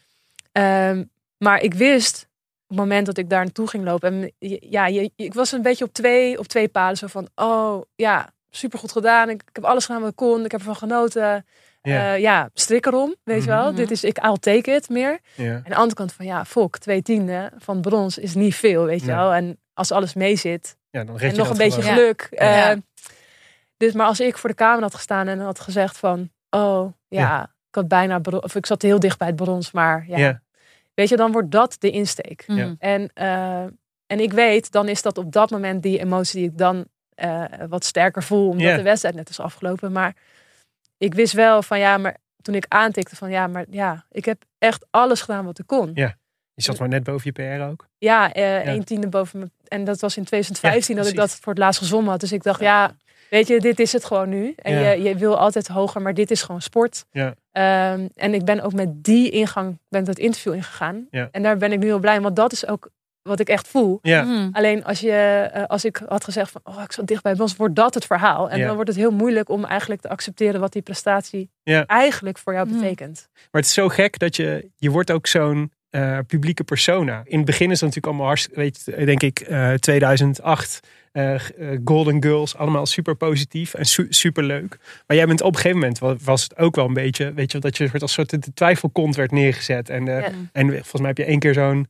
Ehm, 0.53 1.05
maar 1.39 1.61
ik 1.61 1.75
wist 1.75 2.23
op 2.63 2.69
het 2.69 2.79
moment 2.79 3.07
dat 3.07 3.19
ik 3.19 3.31
daar 3.31 3.45
naartoe 3.45 3.69
ging 3.69 3.85
lopen. 3.85 4.13
En 4.13 4.33
ja, 4.71 4.87
je, 4.87 5.11
ik 5.17 5.35
was 5.35 5.53
een 5.53 5.63
beetje 5.63 5.85
op 5.85 5.93
twee, 5.93 6.39
op 6.39 6.47
twee 6.47 6.69
paden. 6.69 6.97
Zo 6.97 7.07
van, 7.07 7.29
oh 7.35 7.83
ja, 7.97 8.33
supergoed 8.51 8.93
gedaan. 8.93 9.29
Ik, 9.31 9.43
ik 9.43 9.49
heb 9.57 9.65
alles 9.65 9.85
gedaan 9.87 10.01
wat 10.01 10.11
ik 10.11 10.17
kon. 10.17 10.45
Ik 10.45 10.51
heb 10.51 10.61
ervan 10.61 10.77
genoten. 10.77 11.47
Ja. 11.83 11.95
Ja, 11.95 12.13
ja 12.13 12.51
strik 12.55 12.87
erom, 12.87 13.15
weet 13.25 13.43
je 13.43 13.49
wel. 13.49 13.67
Mhm. 13.67 13.75
Dit 13.75 13.91
is, 13.91 14.05
ik, 14.05 14.19
I'll 14.25 14.37
take 14.41 14.71
it 14.75 14.89
meer. 14.89 15.19
ja. 15.35 15.45
En 15.45 15.55
aan 15.57 15.63
de 15.65 15.75
andere 15.75 15.95
kant 15.95 16.13
van, 16.13 16.27
ja, 16.27 16.45
fok, 16.45 16.79
twee 16.79 17.03
tienden 17.03 17.53
van 17.59 17.81
brons 17.81 18.19
is 18.19 18.35
niet 18.35 18.55
veel, 18.55 18.85
weet 18.85 19.01
je 19.01 19.07
Nee. 19.07 19.17
wel. 19.17 19.33
En 19.33 19.59
als 19.75 19.91
alles 19.93 20.15
mee 20.15 20.37
zit, 20.37 20.77
ja, 20.91 21.05
dan 21.05 21.19
en 21.19 21.31
je 21.31 21.37
nog 21.37 21.51
een 21.51 21.57
beetje 21.57 21.83
gewoon. 21.83 21.97
geluk. 21.97 22.27
Ja. 22.31 22.71
eh, 22.71 22.77
dus, 23.77 23.93
maar 23.93 24.07
als 24.07 24.21
ik 24.21 24.39
voor 24.39 24.49
de 24.51 24.55
camera 24.57 24.83
had 24.83 24.95
gestaan 24.95 25.29
en 25.29 25.39
had 25.41 25.61
gezegd 25.61 25.99
van, 25.99 26.31
oh 26.51 26.93
ja, 27.09 27.43
ik 27.43 27.75
had 27.75 27.89
bijna, 27.89 28.21
of 28.41 28.55
ik 28.55 28.67
zat 28.67 28.83
heel 28.83 29.01
dicht 29.01 29.19
bij 29.19 29.27
het 29.27 29.37
brons, 29.37 29.71
maar 29.73 30.05
ja, 30.09 30.19
Ja. 30.19 30.41
weet 30.95 31.09
je, 31.09 31.17
dan 31.17 31.33
wordt 31.33 31.51
dat 31.51 31.77
de 31.79 31.91
insteek. 31.91 32.45
Mhm. 32.47 32.75
En, 32.79 33.11
eh, 33.15 33.63
en 34.07 34.21
ik 34.21 34.33
weet, 34.33 34.73
dan 34.73 34.89
is 34.89 35.03
dat 35.03 35.19
op 35.19 35.33
dat 35.33 35.51
moment 35.51 35.83
die 35.83 35.99
emotie 35.99 36.41
die 36.41 36.51
ik 36.51 36.59
dan 36.59 36.85
eh, 37.15 37.45
wat 37.69 37.85
sterker 37.85 38.23
voel, 38.23 38.49
omdat 38.49 38.77
de 38.77 38.83
wedstrijd 38.83 39.15
net 39.15 39.29
is 39.29 39.41
afgelopen. 39.41 39.93
Maar 39.93 40.15
ik 40.99 41.15
wist 41.15 41.33
wel 41.33 41.63
van 41.63 41.79
ja, 41.79 41.99
maar 41.99 42.17
toen 42.43 42.55
ik 42.55 42.65
aantikte 42.69 43.17
van 43.17 43.31
ja, 43.31 43.47
maar 43.47 43.65
ja, 43.71 44.05
ik 44.11 44.25
heb 44.25 44.43
echt 44.59 44.87
alles 44.91 45.21
gedaan 45.21 45.45
wat 45.45 45.59
ik 45.59 45.67
kon. 45.67 45.91
Ja. 45.95 46.17
Je 46.55 46.63
zat 46.65 46.79
maar 46.79 46.89
net 46.89 47.03
boven 47.05 47.33
je 47.35 47.59
PR 47.59 47.63
ook. 47.63 47.87
Ja, 47.99 48.33
eh 48.33 48.67
een 48.67 48.85
tiende 48.85 49.09
boven 49.09 49.39
me. 49.39 49.51
En 49.69 49.85
dat 49.85 50.01
was 50.01 50.17
in 50.17 50.25
2015 50.25 50.95
Ja, 50.95 51.01
dat 51.03 51.11
ik 51.11 51.17
dat 51.17 51.31
voor 51.35 51.53
het 51.53 51.63
laatst 51.63 51.81
gezongen 51.81 52.11
had. 52.11 52.21
Dus 52.21 52.33
ik 52.33 52.43
dacht, 52.43 52.61
ja, 52.61 52.97
weet 53.31 53.47
je, 53.49 53.61
dit 53.61 53.81
is 53.81 53.93
het 53.93 54.05
gewoon 54.05 54.29
nu. 54.29 54.53
En 54.57 54.73
Ja. 54.73 54.91
je, 54.91 55.03
je 55.03 55.15
wil 55.17 55.39
altijd 55.39 55.69
hoger, 55.69 56.03
maar 56.03 56.15
dit 56.15 56.31
is 56.31 56.43
gewoon 56.43 56.63
sport. 56.63 57.05
Ja. 57.11 57.35
Ehm, 57.53 58.09
en 58.15 58.35
ik 58.35 58.45
ben 58.45 58.61
ook 58.61 58.73
met 58.73 59.05
die 59.05 59.31
ingang 59.31 59.79
ben 59.89 60.01
ik 60.01 60.07
dat 60.07 60.19
interview 60.19 60.55
ingegaan. 60.55 61.07
Ja. 61.11 61.29
En 61.33 61.43
daar 61.43 61.57
ben 61.57 61.73
ik 61.73 61.79
nu 61.79 61.87
heel 61.87 61.99
blij, 61.99 62.21
want 62.21 62.37
dat 62.37 62.53
is 62.53 62.67
ook 62.67 62.91
wat 63.29 63.41
ik 63.41 63.49
echt 63.49 63.69
voel. 63.69 63.99
Ja. 64.03 64.23
Mhm. 64.23 64.49
Alleen 64.53 64.85
als, 64.85 65.01
je, 65.01 65.13
eh, 65.53 65.65
als 65.65 65.85
ik 65.85 66.01
had 66.09 66.25
gezegd 66.25 66.51
van 66.51 66.61
oh, 66.65 66.83
ik 66.83 66.93
zat 66.93 67.07
dichtbij 67.07 67.35
Bas, 67.35 67.57
wordt 67.57 67.75
dat 67.77 67.95
het 67.95 68.05
verhaal. 68.07 68.51
En 68.51 68.59
Ja. 68.59 68.67
dan 68.67 68.75
wordt 68.75 68.91
het 68.91 68.99
heel 68.99 69.11
moeilijk 69.11 69.49
om 69.49 69.65
eigenlijk 69.65 70.01
te 70.01 70.09
accepteren 70.09 70.61
wat 70.61 70.73
die 70.73 70.83
prestatie 70.83 71.51
Ja. 71.63 71.87
eigenlijk 71.87 72.39
voor 72.39 72.53
jou 72.53 72.69
Mhm. 72.69 72.79
betekent. 72.81 73.29
Maar 73.35 73.61
het 73.61 73.65
is 73.65 73.73
zo 73.73 73.89
gek 73.89 74.19
dat 74.19 74.37
je, 74.37 74.71
je 74.77 74.91
wordt 74.91 75.11
ook 75.11 75.27
zo'n 75.27 75.73
eh, 75.91 76.19
publieke 76.27 76.65
persona. 76.65 77.23
In 77.25 77.37
het 77.37 77.47
begin 77.47 77.67
is 77.71 77.81
het 77.81 77.81
natuurlijk 77.81 78.07
allemaal 78.07 78.27
hartstikke, 78.27 78.59
weet 78.61 78.83
je, 78.85 79.05
denk 79.05 79.23
ik, 79.23 79.41
eh 79.41 79.73
2008. 79.73 80.81
eh, 81.13 81.35
eh, 81.35 81.41
Golden 81.85 82.23
Girls, 82.23 82.57
allemaal 82.57 82.87
super 82.87 83.15
positief 83.15 83.75
en 83.75 83.85
su- 83.85 84.07
super 84.09 84.45
leuk. 84.45 84.79
Maar 85.07 85.17
jij 85.17 85.27
bent 85.27 85.41
op 85.41 85.49
een 85.55 85.55
gegeven 85.61 85.79
moment 85.79 85.99
wa- 85.99 86.17
was 86.25 86.43
het 86.43 86.57
ook 86.59 86.77
wel 86.77 86.85
een 86.87 86.95
beetje, 86.95 87.33
weet 87.33 87.53
je, 87.53 87.59
dat 87.59 87.77
je 87.77 87.89
soort 87.89 88.03
als 88.03 88.13
soort 88.13 88.31
de 88.31 88.53
twijfelkont 88.55 89.17
werd 89.17 89.31
neergezet. 89.31 89.89
En, 89.91 90.09
eh, 90.09 90.21
Ja. 90.21 90.31
en 90.53 90.69
volgens 90.71 90.93
mij 91.01 91.07
heb 91.09 91.17
je 91.19 91.25
één 91.25 91.39
keer 91.39 91.55
zo'n 91.55 91.87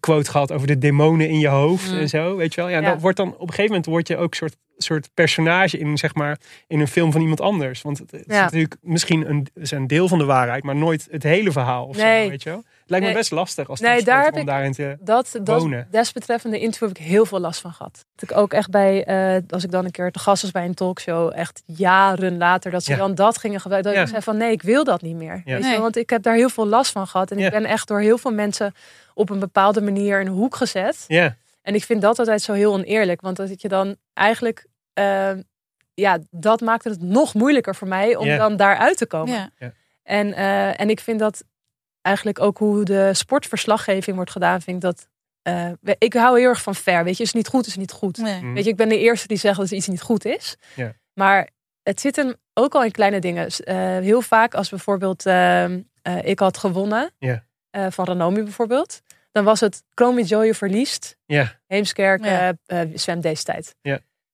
quote 0.00 0.30
gehad 0.30 0.52
over 0.52 0.66
de 0.66 0.78
demonen 0.78 1.28
in 1.28 1.38
je 1.38 1.48
hoofd 1.48 1.92
en 1.92 2.08
zo, 2.08 2.36
weet 2.36 2.54
je 2.54 2.60
wel. 2.60 2.70
Ja, 2.70 2.78
Ja. 2.80 2.90
dan 2.90 2.98
wordt 3.00 3.16
dan 3.16 3.28
op 3.34 3.40
een 3.40 3.48
gegeven 3.48 3.66
moment 3.66 3.86
word 3.86 4.08
je 4.08 4.16
ook 4.16 4.34
soort 4.34 4.56
soort 4.82 5.10
personage 5.14 5.78
in 5.78 5.98
zeg 5.98 6.14
maar 6.14 6.38
in 6.66 6.80
een 6.80 6.88
film 6.88 7.12
van 7.12 7.20
iemand 7.20 7.40
anders. 7.40 7.82
Want 7.82 7.98
het, 7.98 8.10
het 8.10 8.20
is 8.28 8.34
Ja. 8.34 8.42
natuurlijk 8.42 8.76
misschien 8.80 9.30
een, 9.30 9.46
is 9.54 9.70
een 9.70 9.86
deel 9.86 10.08
van 10.08 10.18
de 10.18 10.24
waarheid, 10.24 10.62
maar 10.62 10.76
nooit 10.76 11.08
het 11.10 11.22
hele 11.22 11.52
verhaal. 11.52 11.86
Of 11.86 11.96
Nee. 11.96 12.22
zo, 12.24 12.28
weet 12.30 12.42
je 12.42 12.48
wel. 12.50 12.58
Het 12.80 12.98
lijkt 12.98 13.06
me 13.06 13.20
best 13.20 13.30
lastig 13.30 13.68
als 13.68 13.80
Nee, 13.80 13.90
nee, 13.94 14.02
daar 14.04 14.24
heb 14.24 14.32
om 14.34 14.40
ik- 14.40 14.46
daarin 14.46 14.72
te. 14.72 14.96
Dat, 15.00 15.30
dat 15.42 15.60
Wonen. 15.60 15.88
desbetreffende 15.90 16.58
interview 16.58 16.88
heb 16.88 16.96
ik 16.98 17.04
heel 17.04 17.26
veel 17.26 17.40
last 17.40 17.60
van 17.60 17.72
gehad. 17.72 18.04
Dat 18.16 18.30
ik 18.30 18.36
ook 18.36 18.52
echt 18.52 18.70
bij, 18.70 19.04
eh, 19.04 19.42
als 19.48 19.64
ik 19.64 19.70
dan 19.70 19.84
een 19.84 19.90
keer 19.90 20.10
te 20.10 20.18
gast 20.18 20.42
was 20.42 20.50
bij 20.50 20.64
een 20.64 20.74
talkshow, 20.74 21.32
echt 21.34 21.62
jaren 21.66 22.36
later, 22.38 22.70
dat 22.70 22.84
ze 22.84 22.90
Ja. 22.92 22.96
dan 22.98 23.14
dat 23.14 23.38
gingen 23.38 23.60
gebruiken. 23.60 23.90
Dat 23.92 24.00
Ja. 24.00 24.06
ik 24.06 24.12
zei 24.12 24.22
van 24.22 24.36
nee, 24.36 24.52
ik 24.52 24.62
wil 24.62 24.84
dat 24.84 25.02
niet 25.02 25.16
meer. 25.16 25.42
Ja. 25.44 25.54
Weet 25.54 25.62
je, 25.64 25.70
Nee. 25.70 25.78
want 25.78 25.96
ik 25.96 26.10
heb 26.10 26.22
daar 26.22 26.34
heel 26.34 26.48
veel 26.50 26.66
last 26.66 26.92
van 26.92 27.06
gehad. 27.06 27.30
En 27.30 27.38
Ja. 27.38 27.46
ik 27.46 27.52
ben 27.52 27.64
echt 27.64 27.88
door 27.88 28.00
heel 28.00 28.18
veel 28.18 28.32
mensen 28.32 28.74
op 29.14 29.30
een 29.30 29.38
bepaalde 29.38 29.80
manier 29.80 30.20
in 30.20 30.26
een 30.26 30.32
hoek 30.32 30.56
gezet. 30.56 31.04
Ja, 31.08 31.36
En 31.62 31.74
ik 31.74 31.84
vind 31.84 32.02
dat 32.02 32.18
altijd 32.18 32.42
zo 32.42 32.52
heel 32.52 32.72
oneerlijk. 32.72 33.20
Want 33.20 33.36
dat 33.36 33.62
je 33.62 33.68
dan 33.68 33.96
eigenlijk, 34.14 34.66
eh, 35.00 35.42
ja, 35.94 36.18
dat 36.30 36.60
maakt 36.60 36.84
het 36.84 37.02
nog 37.02 37.34
moeilijker 37.34 37.74
voor 37.74 37.88
mij 37.88 38.16
om 38.16 38.28
dan 38.28 38.56
daaruit 38.56 38.96
te 38.96 39.06
komen. 39.06 39.52
Ja. 39.58 39.72
En, 40.02 40.32
eh, 40.32 40.80
en 40.80 40.90
ik 40.90 41.00
vind 41.00 41.18
dat 41.18 41.44
eigenlijk 42.02 42.40
ook 42.40 42.58
hoe 42.58 42.84
de 42.84 43.14
sportverslaggeving 43.14 44.16
wordt 44.16 44.30
gedaan, 44.30 44.62
vind 44.62 44.76
ik 44.76 44.82
dat. 44.82 45.08
eh, 45.42 45.70
ik 45.98 46.12
hou 46.14 46.38
heel 46.38 46.48
erg 46.48 46.62
van 46.62 46.74
fair. 46.74 47.04
Weet 47.04 47.16
je, 47.16 47.22
is 47.22 47.28
het 47.28 47.36
niet 47.36 47.48
goed, 47.48 47.66
is 47.66 47.72
het 47.72 47.80
niet 47.80 47.92
goed. 47.92 48.16
Nee. 48.16 48.42
Mm. 48.42 48.54
Weet 48.54 48.64
je, 48.64 48.70
ik 48.70 48.76
ben 48.76 48.88
de 48.88 48.98
eerste 48.98 49.26
die 49.26 49.36
zegt 49.36 49.56
dat 49.56 49.70
iets 49.70 49.88
niet 49.88 50.02
goed 50.02 50.24
is. 50.24 50.56
Ja. 50.74 50.92
Maar 51.14 51.48
het 51.82 52.00
zit 52.00 52.16
hem 52.16 52.34
ook 52.54 52.74
al 52.74 52.84
in 52.84 52.90
kleine 52.90 53.18
dingen. 53.18 53.46
Eh, 53.46 53.76
heel 53.98 54.22
vaak 54.22 54.54
als 54.54 54.68
bijvoorbeeld 54.68 55.26
ehm, 55.26 55.80
eh, 56.02 56.24
ik 56.24 56.38
had 56.38 56.58
gewonnen 56.58 57.10
eh, 57.70 57.86
van 57.90 58.04
Ranomi 58.04 58.42
bijvoorbeeld, 58.42 59.00
dan 59.32 59.44
was 59.44 59.60
het 59.60 59.82
Chromi 59.94 60.22
Jojo 60.22 60.52
verliest. 60.52 61.16
ja, 61.26 61.58
Heemskerk 61.66 62.54
zwemt 62.94 63.22
deze 63.22 63.44
tijd. 63.44 63.74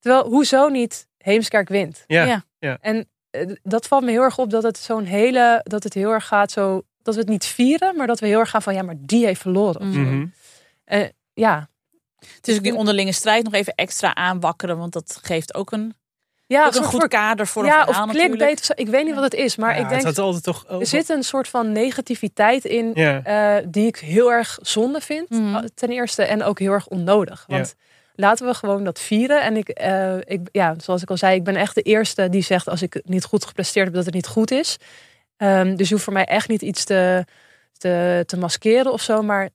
Terwijl, 0.06 0.24
hoezo 0.28 0.68
niet 0.68 1.06
Heemskerk 1.18 1.68
wint? 1.68 2.04
ja, 2.06 2.44
Ja. 2.58 2.78
En 2.80 3.08
eh, 3.30 3.50
dat 3.62 3.86
valt 3.86 4.04
me 4.04 4.10
heel 4.10 4.22
erg 4.22 4.38
op 4.38 4.50
dat 4.50 4.62
het 4.62 4.78
zo'n 4.78 5.04
hele, 5.04 5.60
dat 5.64 5.82
het 5.82 5.94
heel 5.94 6.10
erg 6.12 6.26
gaat 6.26 6.50
zo, 6.50 6.82
dat 7.02 7.14
we 7.14 7.20
het 7.20 7.28
niet 7.30 7.44
vieren, 7.46 7.96
maar 7.96 8.06
dat 8.06 8.20
we 8.20 8.26
heel 8.26 8.38
erg 8.38 8.50
gaan 8.50 8.62
van, 8.62 8.74
ja, 8.74 8.82
maar 8.82 8.94
die 8.98 9.24
heeft 9.26 9.40
verloren. 9.40 9.88
Mhm. 9.88 10.26
Ja, 11.34 11.68
Het 12.36 12.48
is 12.48 12.56
ook 12.56 12.62
die 12.62 12.74
onderlinge 12.74 13.12
strijd 13.12 13.44
nog 13.44 13.52
even 13.54 13.74
extra 13.74 14.14
aanwakkeren, 14.14 14.78
want 14.78 14.92
dat 14.92 15.18
geeft 15.22 15.54
ook 15.54 15.72
een, 15.72 15.94
ja 16.46 16.66
ook 16.66 16.74
een 16.74 16.82
goed 16.84 17.00
voor- 17.00 17.08
kader 17.08 17.46
voor 17.46 17.62
een 17.62 17.68
ja, 17.68 17.84
verhaal 17.84 18.00
of 18.02 18.06
natuurlijk. 18.06 18.26
clickbait. 18.28 18.58
of 18.58 18.64
zo. 18.64 18.72
Ik 18.76 18.88
weet 18.88 19.04
niet 19.04 19.14
wat 19.14 19.24
het 19.24 19.34
is, 19.34 19.56
maar 19.56 19.74
Ja, 19.76 19.82
ik 19.82 19.88
denk, 19.88 20.02
het 20.02 20.18
altijd 20.18 20.42
toch. 20.44 20.64
er 20.80 20.86
zit 20.86 21.08
een 21.08 21.22
soort 21.22 21.48
van 21.48 21.72
negativiteit 21.72 22.64
in 22.64 22.90
Ja, 22.94 23.22
eh, 23.22 23.64
die 23.68 23.86
ik 23.86 23.96
heel 23.96 24.32
erg 24.32 24.58
zonde 24.62 25.00
vind, 25.00 25.30
Mhm. 25.30 25.54
eh, 25.54 25.62
ten 25.74 25.88
eerste, 25.88 26.22
en 26.24 26.42
ook 26.42 26.58
heel 26.58 26.72
erg 26.72 26.86
onnodig. 26.88 27.44
Ja. 27.46 27.64
Laten 28.16 28.46
we 28.46 28.54
gewoon 28.54 28.84
dat 28.84 29.00
vieren. 29.00 29.42
En 29.42 29.56
ik, 29.56 29.68
eh, 29.68 30.16
ik, 30.18 30.48
ja, 30.52 30.74
zoals 30.78 31.02
ik 31.02 31.10
al 31.10 31.16
zei, 31.16 31.36
ik 31.36 31.44
ben 31.44 31.56
echt 31.56 31.74
de 31.74 31.82
eerste 31.82 32.28
die 32.28 32.42
zegt 32.42 32.68
als 32.68 32.82
ik 32.82 32.94
het 32.94 33.08
niet 33.08 33.24
goed 33.24 33.44
gepresteerd 33.44 33.86
heb, 33.86 33.94
dat 33.94 34.04
het 34.04 34.14
niet 34.14 34.26
goed 34.26 34.50
is. 34.50 34.76
Ehm, 35.36 35.76
dus 35.76 35.86
je 35.86 35.92
hoeft 35.92 36.04
voor 36.04 36.12
mij 36.12 36.24
echt 36.24 36.48
niet 36.48 36.62
iets 36.62 36.84
te, 36.84 37.24
te, 37.78 38.22
te 38.26 38.36
maskeren 38.36 38.92
of 38.92 39.00
zo. 39.02 39.22
Maar 39.22 39.48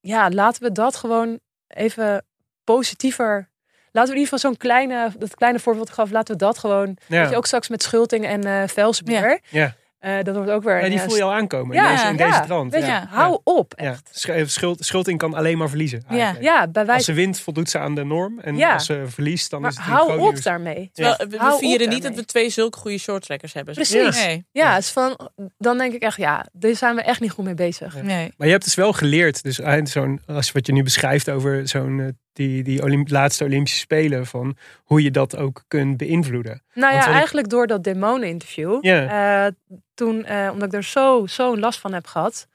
ja, 0.00 0.30
laten 0.30 0.62
we 0.62 0.72
dat 0.72 0.96
gewoon 0.96 1.40
even 1.68 2.24
positiever. 2.64 3.48
Laten 3.92 4.12
we 4.12 4.16
in 4.18 4.24
ieder 4.24 4.38
geval 4.38 4.50
zo'n 4.50 4.56
kleine, 4.56 5.10
dat 5.18 5.34
kleine 5.34 5.58
voorbeeld 5.58 5.90
gaf, 5.90 6.10
laten 6.10 6.34
we 6.34 6.40
dat 6.40 6.58
gewoon. 6.58 6.96
ja. 7.06 7.20
Weet 7.20 7.30
je, 7.30 7.36
ook 7.36 7.46
straks 7.46 7.68
met 7.68 7.82
Schulting 7.82 8.26
en 8.26 8.44
eh 8.44 8.68
Velsenbeer. 8.68 9.40
Ja. 9.50 9.74
Eh, 10.04 10.22
dat 10.22 10.34
wordt 10.36 10.50
ook 10.50 10.62
weer. 10.62 10.80
Ja, 10.80 10.88
die 10.88 10.92
een, 10.92 11.04
voel 11.08 11.16
je 11.16 11.22
al 11.22 11.32
aankomen 11.32 11.76
Ja, 11.76 11.84
in 11.90 11.94
deze, 11.96 12.06
in 12.08 12.16
ja, 12.16 12.26
deze 12.30 12.40
trant. 12.46 12.72
Weet 12.72 12.80
je, 12.80 12.86
Ja. 12.86 13.06
hou 13.10 13.40
op. 13.44 13.72
Ja. 13.76 13.84
Echt. 13.90 14.24
Eh, 14.28 14.46
Schuld, 14.46 14.84
Schulting 14.84 15.18
kan 15.18 15.34
alleen 15.34 15.58
maar 15.58 15.68
verliezen. 15.68 16.02
eigenlijk. 16.08 16.44
Ja, 16.44 16.68
bij 16.68 16.82
Als 16.82 16.90
wijze 16.90 17.04
ze 17.04 17.12
wint, 17.12 17.40
voldoet 17.40 17.70
ze 17.70 17.78
aan 17.78 17.94
de 17.94 18.04
norm. 18.04 18.38
En 18.40 18.56
Ja. 18.56 18.72
als 18.72 18.86
ze 18.86 19.02
verliest, 19.06 19.50
dan 19.50 19.60
Maar 19.60 19.70
is 19.70 19.76
het 19.76 19.86
hou 19.86 20.12
op 20.12 20.18
nieuws. 20.30 20.42
daarmee. 20.42 20.90
Terwijl, 20.92 21.16
we- 21.28 21.56
vieren 21.58 21.88
niet 21.88 22.02
dat 22.02 22.14
we 22.14 22.24
twee 22.24 22.50
zulke 22.50 22.78
goede 22.78 22.98
shorttrackers 22.98 23.52
hebben. 23.52 23.74
Precies. 23.74 24.24
Nee. 24.24 24.46
Ja, 24.52 24.74
het 24.74 24.82
is 24.82 24.90
van, 24.90 25.18
dan 25.58 25.78
denk 25.78 25.92
ik 25.94 26.02
echt, 26.02 26.16
ja, 26.16 26.46
daar 26.52 26.74
zijn 26.74 26.94
we 26.94 27.02
echt 27.02 27.20
niet 27.20 27.30
goed 27.30 27.44
mee 27.44 27.54
bezig. 27.54 28.02
nee. 28.02 28.32
Maar 28.36 28.46
je 28.46 28.52
hebt 28.52 28.64
dus 28.64 28.74
wel 28.74 28.92
geleerd, 28.92 29.42
dus 29.42 29.60
eind 29.60 29.88
zo'n, 29.88 30.20
als 30.26 30.52
wat 30.52 30.66
je 30.66 30.72
nu 30.72 30.82
beschrijft 30.82 31.30
over 31.30 31.68
zo'n, 31.68 32.00
eh, 32.00 32.06
die, 32.34 32.62
die 32.62 32.82
Olymp- 32.82 33.10
laatste 33.10 33.44
Olympische 33.44 33.78
Spelen, 33.78 34.26
van 34.26 34.56
hoe 34.84 35.02
je 35.02 35.10
dat 35.10 35.36
ook 35.36 35.64
kunt 35.68 35.96
beïnvloeden. 35.96 36.62
Nou 36.74 36.92
Want 36.92 37.04
ja, 37.04 37.10
ik- 37.10 37.16
eigenlijk 37.16 37.48
door 37.48 37.66
dat 37.66 37.84
demonen-interview. 37.84 38.78
Ja. 38.80 39.46
eh, 39.46 39.52
toen, 39.94 40.24
eh, 40.24 40.48
omdat 40.52 40.68
ik 40.68 40.74
er 40.74 40.84
zo, 40.84 41.26
zo'n 41.26 41.58
last 41.58 41.80
van 41.80 41.92
heb 41.92 42.06
gehad. 42.06 42.46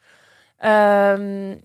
Ehm 0.59 1.55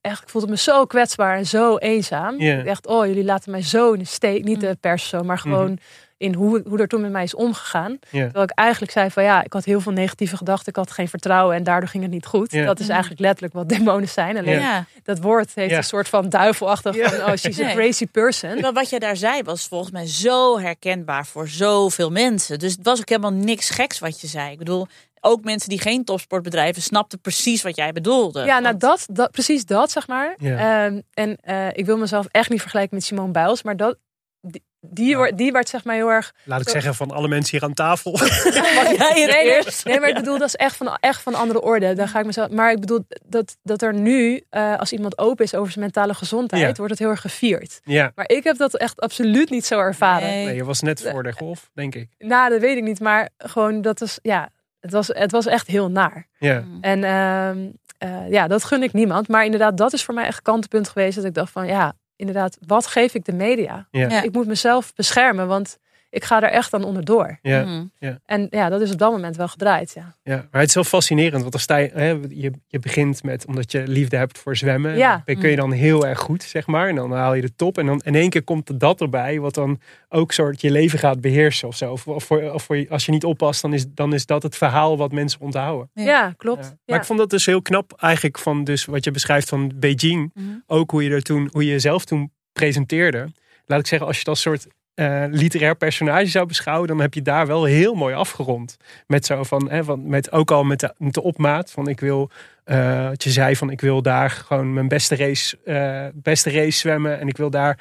echt, 0.00 0.22
ik 0.22 0.28
voelde 0.28 0.46
me 0.48 0.56
zo 0.56 0.84
kwetsbaar 0.84 1.36
en 1.36 1.46
zo 1.46 1.76
eenzaam. 1.76 2.40
Ik 2.40 2.64
dacht, 2.64 2.86
oh, 2.86 3.06
jullie 3.06 3.24
laten 3.24 3.50
mij 3.50 3.62
zo 3.62 3.92
in 3.92 3.98
de 3.98 4.04
steek. 4.04 4.44
Niet 4.44 4.54
Mm. 4.62 4.68
de 4.68 4.76
pers 4.80 5.08
zo, 5.08 5.22
maar 5.22 5.38
gewoon 5.38 5.78
in 6.16 6.34
hoe, 6.34 6.62
hoe 6.68 6.78
er 6.78 6.88
toen 6.88 7.00
met 7.00 7.10
mij 7.10 7.22
is 7.22 7.34
omgegaan. 7.34 7.98
Ja. 8.10 8.22
Terwijl 8.24 8.44
ik 8.44 8.50
eigenlijk 8.50 8.92
zei 8.92 9.10
van 9.10 9.22
ja, 9.22 9.42
ik 9.44 9.52
had 9.52 9.64
heel 9.64 9.80
veel 9.80 9.92
negatieve 9.92 10.36
gedachten. 10.36 10.68
Ik 10.68 10.76
had 10.76 10.90
geen 10.90 11.08
vertrouwen 11.08 11.56
en 11.56 11.62
daardoor 11.62 11.88
ging 11.88 12.02
het 12.02 12.12
niet 12.12 12.26
goed. 12.26 12.50
Dat 12.64 12.78
is 12.80 12.84
Mm. 12.86 12.90
eigenlijk 12.92 13.20
letterlijk 13.20 13.54
wat 13.54 13.68
demonen 13.68 14.08
zijn. 14.08 14.36
Alleen 14.38 14.60
Ja. 14.60 14.84
dat 15.02 15.18
woord 15.20 15.50
heeft 15.54 15.74
een 15.74 15.84
soort 15.84 16.08
van 16.08 16.28
duivelachtig 16.28 16.96
Ja. 16.96 17.10
van 17.10 17.18
oh, 17.30 17.36
she's 17.36 17.60
a 17.60 17.64
Nee. 17.64 17.74
crazy 17.74 18.06
person. 18.06 18.50
Terwijl 18.50 18.72
wat 18.72 18.90
jij 18.90 18.98
daar 18.98 19.16
zei 19.16 19.42
was 19.42 19.66
volgens 19.68 19.90
mij 19.90 20.06
zo 20.06 20.58
herkenbaar 20.58 21.26
voor 21.26 21.48
zoveel 21.48 22.10
mensen. 22.10 22.58
Dus 22.58 22.72
het 22.72 22.84
was 22.86 23.00
ook 23.00 23.08
helemaal 23.08 23.32
niks 23.32 23.70
geks 23.70 23.98
wat 23.98 24.20
je 24.20 24.26
zei. 24.26 24.52
Ik 24.52 24.58
bedoel, 24.58 24.86
ook 25.20 25.44
mensen 25.44 25.68
die 25.68 25.80
geen 25.80 26.04
topsportbedrijven 26.04 26.82
snapten 26.82 27.20
precies 27.20 27.62
wat 27.62 27.76
jij 27.76 27.92
bedoelde. 27.92 28.44
Ja, 28.44 28.58
nou 28.58 28.76
dat, 28.76 29.06
dat, 29.10 29.30
precies 29.30 29.64
dat, 29.66 29.90
zeg 29.90 30.06
maar. 30.08 30.34
Ja. 30.38 30.84
Ehm, 30.84 31.00
en 31.14 31.36
eh, 31.40 31.68
ik 31.72 31.86
wil 31.86 31.96
mezelf 31.98 32.26
echt 32.30 32.50
niet 32.50 32.60
vergelijken 32.60 32.94
met 32.96 33.04
Simone 33.04 33.30
Biles, 33.32 33.62
maar 33.62 33.76
dat, 33.76 33.96
die, 34.40 34.62
die, 34.80 35.16
wordt, 35.16 35.36
die 35.36 35.52
werd 35.52 35.68
zeg 35.68 35.84
maar 35.84 35.94
heel 35.94 36.08
erg... 36.10 36.34
Laat 36.44 36.60
ik 36.60 36.68
zeggen 36.68 36.94
van 36.94 37.10
alle 37.10 37.28
mensen 37.28 37.58
hier 37.58 37.68
aan 37.68 37.74
tafel. 37.74 38.12
Mag 38.18 38.44
jij 38.44 38.96
het 38.96 38.98
Nee, 39.14 39.26
nee, 39.26 39.54
eerst? 39.54 39.84
nee, 39.84 40.00
maar 40.00 40.08
ik 40.08 40.14
bedoel, 40.14 40.38
dat 40.38 40.48
is 40.48 40.56
echt 40.56 40.76
van, 40.76 40.96
echt 41.00 41.22
van 41.22 41.34
andere 41.34 41.60
orde. 41.62 41.94
Dan 41.94 42.08
ga 42.08 42.18
ik 42.18 42.26
mezelf, 42.26 42.50
maar 42.50 42.70
ik 42.72 42.80
bedoel 42.80 43.04
dat, 43.24 43.56
dat 43.62 43.82
er 43.82 43.94
nu, 43.94 44.44
eh, 44.50 44.78
als 44.78 44.92
iemand 44.92 45.18
open 45.18 45.44
is 45.44 45.54
over 45.54 45.72
zijn 45.72 45.84
mentale 45.84 46.14
gezondheid, 46.14 46.62
Ja. 46.62 46.72
wordt 46.74 46.90
het 46.90 46.98
heel 46.98 47.08
erg 47.10 47.20
gevierd. 47.20 47.80
ja. 47.84 48.12
Maar 48.14 48.28
ik 48.28 48.44
heb 48.44 48.56
dat 48.56 48.76
echt 48.76 49.00
absoluut 49.00 49.50
niet 49.50 49.66
zo 49.66 49.78
ervaren. 49.78 50.28
Nee. 50.28 50.44
Nee, 50.44 50.54
je 50.54 50.64
was 50.64 50.80
net 50.80 51.02
voor 51.10 51.22
de 51.22 51.32
golf, 51.32 51.70
denk 51.74 51.94
ik. 51.94 52.08
Nou, 52.18 52.50
dat 52.50 52.60
weet 52.60 52.76
ik 52.76 52.82
niet, 52.82 53.00
maar 53.00 53.28
gewoon 53.38 53.82
dat 53.82 54.00
is, 54.00 54.18
ja, 54.22 54.48
het 54.80 54.92
was, 54.92 55.08
het 55.08 55.30
was 55.30 55.46
echt 55.46 55.66
heel 55.66 55.90
naar. 55.90 56.26
Ja. 56.38 56.64
En 56.80 57.04
ehm, 57.04 57.70
eh, 57.98 58.30
ja, 58.30 58.46
dat 58.46 58.64
gun 58.64 58.82
ik 58.82 58.92
niemand. 58.92 59.28
Maar 59.28 59.44
inderdaad, 59.44 59.76
dat 59.76 59.92
is 59.92 60.04
voor 60.04 60.14
mij 60.14 60.26
echt 60.26 60.36
een 60.36 60.42
kantelpunt 60.42 60.88
geweest. 60.88 61.16
Dat 61.16 61.24
ik 61.24 61.34
dacht 61.34 61.52
van, 61.52 61.66
ja, 61.66 61.92
inderdaad, 62.16 62.56
wat 62.66 62.86
geef 62.86 63.14
ik 63.14 63.24
de 63.24 63.32
media? 63.32 63.88
Ja. 63.90 64.08
Ja. 64.08 64.22
Ik 64.22 64.32
moet 64.32 64.46
mezelf 64.46 64.94
beschermen, 64.94 65.46
want 65.46 65.78
ik 66.10 66.24
ga 66.24 66.42
er 66.42 66.50
echt 66.50 66.74
aan 66.74 66.84
onderdoor. 66.84 67.38
Ja. 67.42 67.64
Mm. 67.64 67.90
En 68.26 68.46
ja, 68.50 68.68
dat 68.68 68.80
is 68.80 68.92
op 68.92 68.98
dat 68.98 69.10
moment 69.12 69.36
wel 69.36 69.48
gedraaid, 69.48 69.92
ja. 69.94 70.16
Ja, 70.22 70.36
maar 70.50 70.60
het 70.60 70.68
is 70.68 70.74
wel 70.74 70.84
fascinerend, 70.84 71.40
want 71.40 71.52
dan 71.52 71.60
sta 71.60 71.76
je, 71.76 71.90
hè, 71.94 72.08
je, 72.28 72.50
je 72.66 72.78
begint 72.78 73.22
met, 73.22 73.46
omdat 73.46 73.72
je 73.72 73.88
liefde 73.88 74.16
hebt 74.16 74.38
voor 74.38 74.56
zwemmen, 74.56 74.96
Ja. 74.96 75.22
dan 75.24 75.38
kun 75.38 75.50
je 75.50 75.56
dan 75.56 75.72
heel 75.72 76.06
erg 76.06 76.18
goed, 76.18 76.42
zeg 76.42 76.66
maar, 76.66 76.88
en 76.88 76.94
dan 76.94 77.12
haal 77.12 77.34
je 77.34 77.40
de 77.42 77.54
top, 77.56 77.78
en 77.78 77.86
dan 77.86 78.00
in 78.04 78.14
één 78.14 78.30
keer 78.30 78.42
komt 78.44 78.80
dat 78.80 79.00
erbij, 79.00 79.40
wat 79.40 79.54
dan 79.54 79.80
ook 80.08 80.32
soort 80.32 80.60
je 80.60 80.70
leven 80.70 80.98
gaat 80.98 81.20
beheersen 81.20 81.68
of 81.68 81.76
zo. 81.76 81.92
Of, 81.92 82.06
of, 82.06 82.24
voor, 82.24 82.50
of 82.52 82.62
voor 82.62 82.86
als 82.88 83.06
je 83.06 83.12
niet 83.12 83.24
oppast, 83.24 83.62
dan 83.62 83.72
is, 83.72 83.84
dan 83.94 84.14
is 84.14 84.26
dat 84.26 84.42
het 84.42 84.56
verhaal 84.56 84.96
wat 84.96 85.12
mensen 85.12 85.40
onthouden. 85.40 85.90
Ja. 85.94 86.02
Ja, 86.04 86.34
klopt. 86.36 86.64
Ja. 86.64 86.70
Ja. 86.70 86.76
Maar 86.86 86.98
ik 86.98 87.04
vond 87.04 87.18
dat 87.18 87.30
dus 87.30 87.46
heel 87.46 87.62
knap, 87.62 87.92
eigenlijk 87.96 88.38
van 88.38 88.64
dus 88.64 88.84
wat 88.84 89.04
je 89.04 89.10
beschrijft 89.10 89.48
van 89.48 89.72
Beijing, 89.74 90.30
Mhm. 90.34 90.46
ook 90.66 90.90
hoe 90.90 91.04
je 91.04 91.10
er 91.10 91.22
toen, 91.22 91.48
hoe 91.52 91.64
je 91.64 91.70
jezelf 91.70 92.04
toen 92.04 92.32
presenteerde. 92.52 93.32
Laat 93.66 93.80
ik 93.80 93.86
zeggen, 93.86 94.06
als 94.08 94.18
je 94.18 94.24
dat 94.24 94.38
soort 94.38 94.66
eh, 94.94 95.24
literair 95.30 95.76
personage 95.76 96.26
zou 96.26 96.46
beschouwen, 96.46 96.88
dan 96.88 97.00
heb 97.00 97.14
je 97.14 97.22
daar 97.22 97.46
wel 97.46 97.64
heel 97.64 97.94
mooi 97.94 98.14
afgerond. 98.14 98.76
Met 99.06 99.26
zo 99.26 99.42
van, 99.42 99.70
hè, 99.70 99.84
van 99.84 100.08
met, 100.08 100.32
ook 100.32 100.50
al 100.50 100.64
met 100.64 100.80
de, 100.80 100.94
met 100.98 101.14
de 101.14 101.22
opmaat 101.22 101.70
van 101.70 101.88
ik 101.88 102.00
wil, 102.00 102.30
eh, 102.64 103.08
wat 103.08 103.24
je 103.24 103.30
zei 103.30 103.56
van 103.56 103.70
ik 103.70 103.80
wil 103.80 104.02
daar 104.02 104.30
gewoon 104.30 104.72
mijn 104.72 104.88
beste 104.88 105.16
race, 105.16 105.58
eh, 105.64 106.06
beste 106.14 106.50
race 106.50 106.78
zwemmen 106.78 107.20
en 107.20 107.28
ik 107.28 107.36
wil 107.36 107.50
daar 107.50 107.78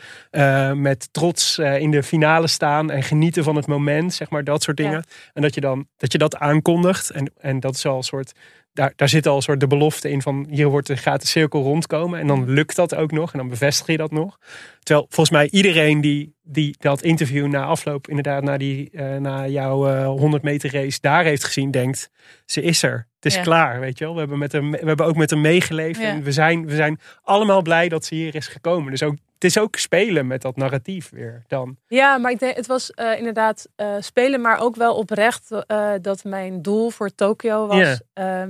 met 0.75 1.09
trots 1.13 1.57
in 1.57 1.91
de 1.91 2.03
finale 2.03 2.47
staan 2.47 2.91
en 2.91 3.03
genieten 3.03 3.43
van 3.43 3.55
het 3.55 3.67
moment, 3.67 4.13
zeg 4.13 4.29
maar 4.29 4.43
dat 4.43 4.63
soort 4.63 4.77
Ja. 4.77 4.85
dingen. 4.85 5.03
En 5.33 5.41
dat 5.41 5.53
je 5.55 5.61
dan 5.61 5.87
dat 5.97 6.11
je 6.11 6.17
dat 6.17 6.35
aankondigt 6.37 7.09
en, 7.09 7.31
en 7.37 7.59
dat 7.59 7.75
is 7.75 7.85
al 7.85 7.97
een 7.97 8.03
soort 8.03 8.31
daar, 8.73 8.93
daar 8.95 9.09
zit 9.09 9.27
al 9.27 9.35
een 9.35 9.41
soort 9.41 9.59
de 9.59 9.67
belofte 9.67 10.09
in 10.09 10.21
van 10.21 10.47
hier 10.49 10.67
wordt 10.67 10.87
de, 10.87 11.17
cirkel 11.17 11.61
rondkomen. 11.61 12.19
En 12.19 12.27
dan 12.27 12.49
lukt 12.49 12.75
dat 12.75 12.95
ook 12.95 13.11
nog 13.11 13.31
en 13.31 13.37
dan 13.37 13.49
bevestig 13.49 13.87
je 13.87 13.97
dat 13.97 14.11
nog. 14.11 14.37
Terwijl 14.83 15.05
volgens 15.09 15.37
mij 15.37 15.49
iedereen 15.49 16.01
die, 16.01 16.33
die 16.43 16.75
dat 16.79 17.01
interview 17.01 17.47
na 17.47 17.65
afloop, 17.65 18.07
inderdaad 18.07 18.43
na, 18.43 18.57
die, 18.57 18.89
eh, 18.91 19.15
na 19.15 19.47
jouw 19.47 19.87
eh 19.87 20.05
100 20.05 20.43
meter 20.43 20.73
race 20.73 20.97
daar 21.01 21.23
heeft 21.23 21.43
gezien, 21.43 21.71
denkt 21.71 22.09
ze 22.45 22.61
is 22.61 22.83
er. 22.83 23.07
Het 23.15 23.25
is 23.31 23.35
Ja. 23.35 23.41
klaar, 23.41 23.79
weet 23.79 23.97
je 23.97 24.03
wel. 24.03 24.13
We 24.13 24.19
hebben, 24.19 24.37
met 24.37 24.51
hem, 24.51 24.71
we 24.71 24.87
hebben 24.87 25.05
ook 25.05 25.15
met 25.15 25.29
hem 25.29 25.41
meegeleefd 25.41 26.01
Ja. 26.01 26.07
en 26.07 26.23
we 26.23 26.31
zijn, 26.31 26.65
we 26.67 26.75
zijn 26.75 26.99
allemaal 27.21 27.61
blij 27.61 27.89
dat 27.89 28.05
ze 28.05 28.15
hier 28.15 28.35
is 28.35 28.47
gekomen. 28.47 28.91
Dus 28.91 29.03
ook, 29.03 29.15
het 29.39 29.49
is 29.51 29.57
ook 29.57 29.75
spelen 29.75 30.27
met 30.27 30.41
dat 30.41 30.55
narratief 30.55 31.09
weer 31.09 31.43
dan. 31.47 31.77
Ja, 31.87 32.17
maar 32.17 32.31
ik 32.31 32.39
denk, 32.39 32.55
het 32.55 32.67
was 32.67 32.91
eh, 32.91 33.17
inderdaad 33.17 33.67
eh, 33.75 33.95
spelen, 33.99 34.41
maar 34.41 34.59
ook 34.59 34.75
wel 34.75 34.95
oprecht 34.95 35.51
eh, 35.51 35.91
dat 36.01 36.23
mijn 36.23 36.61
doel 36.61 36.89
voor 36.89 37.15
Tokio 37.15 37.67
was. 37.67 37.99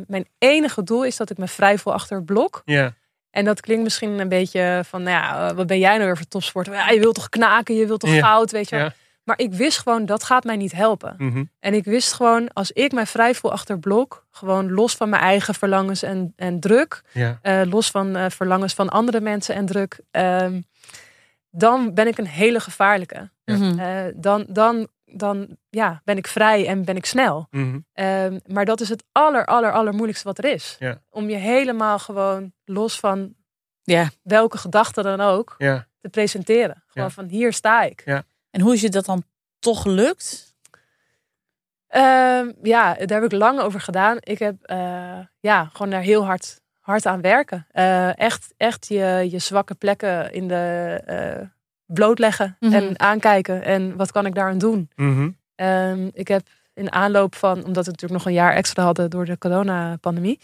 Mijn 0.08 0.28
enige 0.38 0.84
doel 0.84 1.06
is 1.06 1.18
dat 1.18 1.30
ik 1.30 1.38
me 1.38 1.48
vrij 1.48 1.78
voel 1.78 1.94
achter 1.94 2.18
het 2.18 2.26
blok. 2.26 2.62
Ja, 2.66 2.94
En 3.32 3.46
dat 3.46 3.62
klinkt 3.62 3.84
misschien 3.84 4.20
een 4.20 4.30
beetje 4.30 4.82
van, 4.86 5.04
nou 5.04 5.24
ja, 5.24 5.54
wat 5.56 5.68
ben 5.68 5.80
jij 5.80 5.94
nou 5.94 6.06
weer 6.06 6.18
voor 6.18 6.28
topsporter? 6.28 6.74
Ja, 6.74 6.90
je 6.90 7.00
wilt 7.00 7.16
toch 7.16 7.30
knaken, 7.30 7.76
je 7.76 7.86
wilt 7.86 8.00
toch 8.00 8.20
goud, 8.20 8.52
weet 8.52 8.70
je 8.70 8.76
wel. 8.76 8.90
Maar 9.24 9.40
ik 9.40 9.54
wist 9.54 9.78
gewoon, 9.78 10.06
dat 10.06 10.24
gaat 10.24 10.44
mij 10.44 10.56
niet 10.56 10.72
helpen. 10.72 11.16
mhm, 11.18 11.44
En 11.60 11.74
ik 11.74 11.84
wist 11.86 12.14
gewoon, 12.14 12.54
als 12.54 12.72
ik 12.72 12.92
mij 12.92 13.06
vrij 13.06 13.36
voel 13.36 13.52
achter 13.52 13.80
blok, 13.80 14.26
gewoon 14.32 14.72
los 14.72 14.96
van 14.96 15.10
mijn 15.10 15.22
eigen 15.22 15.56
verlangens 15.56 16.04
en, 16.04 16.34
en 16.36 16.60
druk, 16.60 17.02
ja, 17.12 17.40
los 17.66 17.92
van 17.92 18.32
verlangens 18.32 18.74
van 18.74 18.90
andere 18.90 19.22
mensen 19.22 19.56
en 19.56 19.66
druk, 19.66 20.00
ehm, 20.12 20.62
dan 21.50 21.94
ben 21.94 22.08
ik 22.08 22.18
een 22.18 22.28
hele 22.28 22.60
gevaarlijke. 22.60 23.30
Mhm. 23.46 23.80
Eh, 23.80 24.06
dan, 24.16 24.46
dan, 24.50 24.88
dan 25.06 25.58
ja, 25.70 26.02
ben 26.04 26.18
ik 26.18 26.28
vrij 26.28 26.68
en 26.68 26.86
ben 26.86 26.96
ik 26.96 27.06
snel. 27.06 27.48
mhm, 27.52 27.80
Ehm, 27.94 28.40
maar 28.46 28.66
dat 28.66 28.82
is 28.82 28.90
het 28.90 29.04
aller, 29.12 29.46
aller, 29.46 29.72
aller 29.72 29.94
moeilijkste 29.94 30.28
wat 30.28 30.38
er 30.38 30.46
is. 30.46 30.76
Ja. 30.80 31.02
Om 31.10 31.30
je 31.30 31.36
helemaal 31.36 32.00
gewoon 32.00 32.54
los 32.66 33.00
van 33.00 33.34
Ja. 33.84 34.10
welke 34.24 34.58
gedachte 34.58 35.02
dan 35.02 35.22
ook 35.22 35.56
ja. 35.58 35.88
te 36.02 36.10
presenteren. 36.10 36.84
Gewoon 36.88 37.08
Ja. 37.08 37.14
van 37.14 37.28
hier 37.28 37.54
sta 37.54 37.82
ik. 37.84 38.02
En 38.52 38.62
hoe 38.62 38.74
is 38.74 38.82
je 38.82 38.90
dat 38.90 39.06
dan 39.06 39.24
toch 39.60 39.82
gelukt? 39.82 40.48
Ehm, 41.88 42.52
ja, 42.62 42.94
daar 42.94 43.22
heb 43.22 43.32
ik 43.34 43.40
lang 43.40 43.60
over 43.60 43.82
gedaan. 43.82 44.18
Ik 44.20 44.40
heb 44.40 44.56
eh, 44.64 45.20
ja, 45.40 45.70
gewoon 45.74 45.90
daar 45.90 46.02
heel 46.02 46.26
hard, 46.26 46.62
hard 46.80 47.06
aan 47.06 47.22
werken. 47.22 47.68
Eh, 47.72 48.20
echt 48.20 48.54
echt 48.58 48.88
je, 48.88 49.28
je 49.32 49.40
zwakke 49.40 49.76
plekken 49.76 50.34
in 50.34 50.48
de 50.48 51.02
eh, 51.06 51.46
blootleggen 51.86 52.56
Mhm. 52.60 52.74
en 52.74 53.00
aankijken. 53.00 53.64
En 53.64 53.96
wat 53.96 54.12
kan 54.12 54.26
ik 54.26 54.36
daaraan 54.36 54.58
doen? 54.58 54.90
mhm, 54.96 55.30
Ehm, 55.56 56.10
ik 56.14 56.28
heb 56.28 56.48
in 56.74 56.92
aanloop 56.92 57.36
van, 57.36 57.56
omdat 57.66 57.86
we 57.86 57.92
natuurlijk 57.92 58.12
nog 58.12 58.26
een 58.26 58.34
jaar 58.34 58.54
extra 58.54 58.84
hadden 58.84 59.10
door 59.10 59.26
de 59.26 59.38
coronapandemie, 59.38 60.40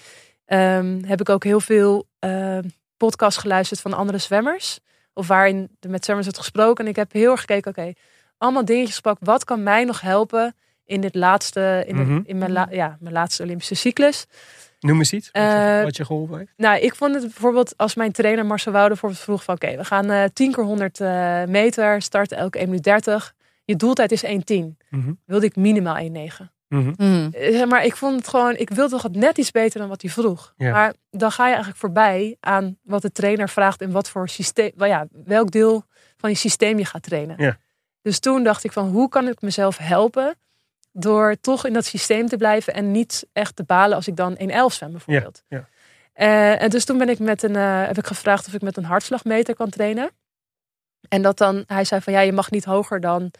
ehm, 0.45 1.03
heb 1.05 1.21
ik 1.21 1.29
ook 1.29 1.43
heel 1.43 1.59
veel 1.59 2.07
ehm 2.19 2.63
podcasts 2.97 3.41
geluisterd 3.41 3.79
van 3.81 3.93
andere 3.93 4.17
zwemmers. 4.17 4.79
Of 5.13 5.27
waarin 5.27 5.69
er 5.79 5.89
met 5.89 6.03
zwemmers 6.03 6.27
wordt 6.27 6.43
gesproken. 6.43 6.83
En 6.83 6.89
ik 6.89 6.95
heb 6.95 7.11
heel 7.11 7.31
erg 7.31 7.39
gekeken, 7.39 7.71
oké, 7.71 7.93
allemaal 8.37 8.65
dingetjes 8.65 8.95
gepakt. 8.95 9.19
Wat 9.23 9.43
kan 9.43 9.63
mij 9.63 9.83
nog 9.83 10.01
helpen 10.01 10.55
in 10.85 11.01
dit 11.01 11.15
laatste, 11.15 11.83
in, 11.87 11.95
de- 11.95 12.01
Mhm. 12.03 12.19
in 12.25 12.37
mijn, 12.37 12.51
la- 12.51 12.67
ja, 12.71 12.97
mijn 12.99 13.13
laatste 13.13 13.43
Olympische 13.43 13.75
cyclus? 13.75 14.25
Noem 14.85 14.97
eens 14.99 15.13
iets 15.13 15.29
wat, 15.31 15.41
je, 15.41 15.47
Eh, 15.77 15.83
wat 15.83 15.95
je 15.97 16.05
geholpen 16.05 16.37
heeft. 16.37 16.51
Nou, 16.57 16.79
ik 16.79 16.95
vond 16.95 17.13
het 17.13 17.23
bijvoorbeeld 17.23 17.77
als 17.77 17.95
mijn 17.95 18.11
trainer 18.11 18.45
Marcel 18.45 18.71
Woude 18.71 18.89
bijvoorbeeld 18.89 19.21
vroeg 19.21 19.43
van... 19.43 19.55
oké, 19.55 19.77
we 19.77 19.83
gaan 19.83 20.09
eh 20.09 20.23
10 20.33 20.51
keer 20.51 20.63
100 20.63 20.99
eh, 20.99 21.43
meter, 21.43 22.01
starten 22.01 22.37
elke 22.37 22.57
1 22.57 22.67
minuut 22.67 22.83
30. 22.83 23.33
Je 23.63 23.75
doeltijd 23.75 24.11
is 24.11 24.25
1.10. 24.25 24.77
Mhm, 24.89 25.13
Wilde 25.25 25.45
ik 25.45 25.55
minimaal 25.55 25.97
1.9. 25.97 26.51
mhm, 26.67 26.93
Mhm. 26.97 27.29
Eh, 27.31 27.51
zeg 27.55 27.67
maar 27.67 27.85
ik 27.85 27.95
vond 27.95 28.15
het 28.15 28.27
gewoon, 28.27 28.55
ik 28.55 28.69
wilde 28.69 28.91
toch 28.91 29.03
het 29.03 29.15
net 29.15 29.37
iets 29.37 29.51
beter 29.51 29.79
dan 29.79 29.89
wat 29.89 30.01
hij 30.01 30.11
vroeg. 30.11 30.53
Ja. 30.57 30.71
Maar 30.71 30.93
dan 31.09 31.31
ga 31.31 31.43
je 31.43 31.49
eigenlijk 31.49 31.79
voorbij 31.79 32.37
aan 32.39 32.77
wat 32.83 33.01
de 33.01 33.11
trainer 33.11 33.49
vraagt 33.49 33.81
en 33.81 33.91
wat 33.91 34.09
voor 34.09 34.29
systeem, 34.29 34.71
wel 34.75 34.87
ja, 34.87 35.07
welk 35.25 35.51
deel 35.51 35.83
van 36.17 36.29
je 36.29 36.35
systeem 36.35 36.77
je 36.77 36.85
gaat 36.85 37.03
trainen. 37.03 37.35
Ja. 37.37 37.57
Dus 38.01 38.19
toen 38.19 38.43
dacht 38.43 38.63
ik 38.63 38.71
van, 38.71 38.87
hoe 38.89 39.09
kan 39.09 39.27
ik 39.27 39.41
mezelf 39.41 39.77
helpen 39.77 40.35
door 40.97 41.35
toch 41.41 41.65
in 41.65 41.73
dat 41.73 41.85
systeem 41.85 42.27
te 42.27 42.37
blijven 42.37 42.73
en 42.73 42.91
niet 42.91 43.25
echt 43.33 43.55
te 43.55 43.63
balen 43.63 43.95
als 43.95 44.07
ik 44.07 44.15
dan 44.15 44.37
1.11 44.39 44.45
zwem 44.67 44.91
bijvoorbeeld. 44.91 45.43
ja. 45.47 45.67
Eh, 46.13 46.61
en 46.61 46.69
dus 46.69 46.85
toen 46.85 46.97
ben 46.97 47.09
ik 47.09 47.19
met 47.19 47.43
een, 47.43 47.55
eh, 47.55 47.85
heb 47.87 47.97
ik 47.97 48.07
gevraagd 48.07 48.47
of 48.47 48.53
ik 48.53 48.61
met 48.61 48.77
een 48.77 48.83
hartslagmeter 48.85 49.55
kan 49.55 49.69
trainen. 49.69 50.09
En 51.09 51.21
dat 51.21 51.37
dan, 51.37 51.63
hij 51.67 51.83
zei 51.83 52.01
van 52.01 52.13
ja, 52.13 52.19
je 52.19 52.31
mag 52.33 52.51
niet 52.51 52.65
hoger 52.65 52.99
dan 52.99 53.31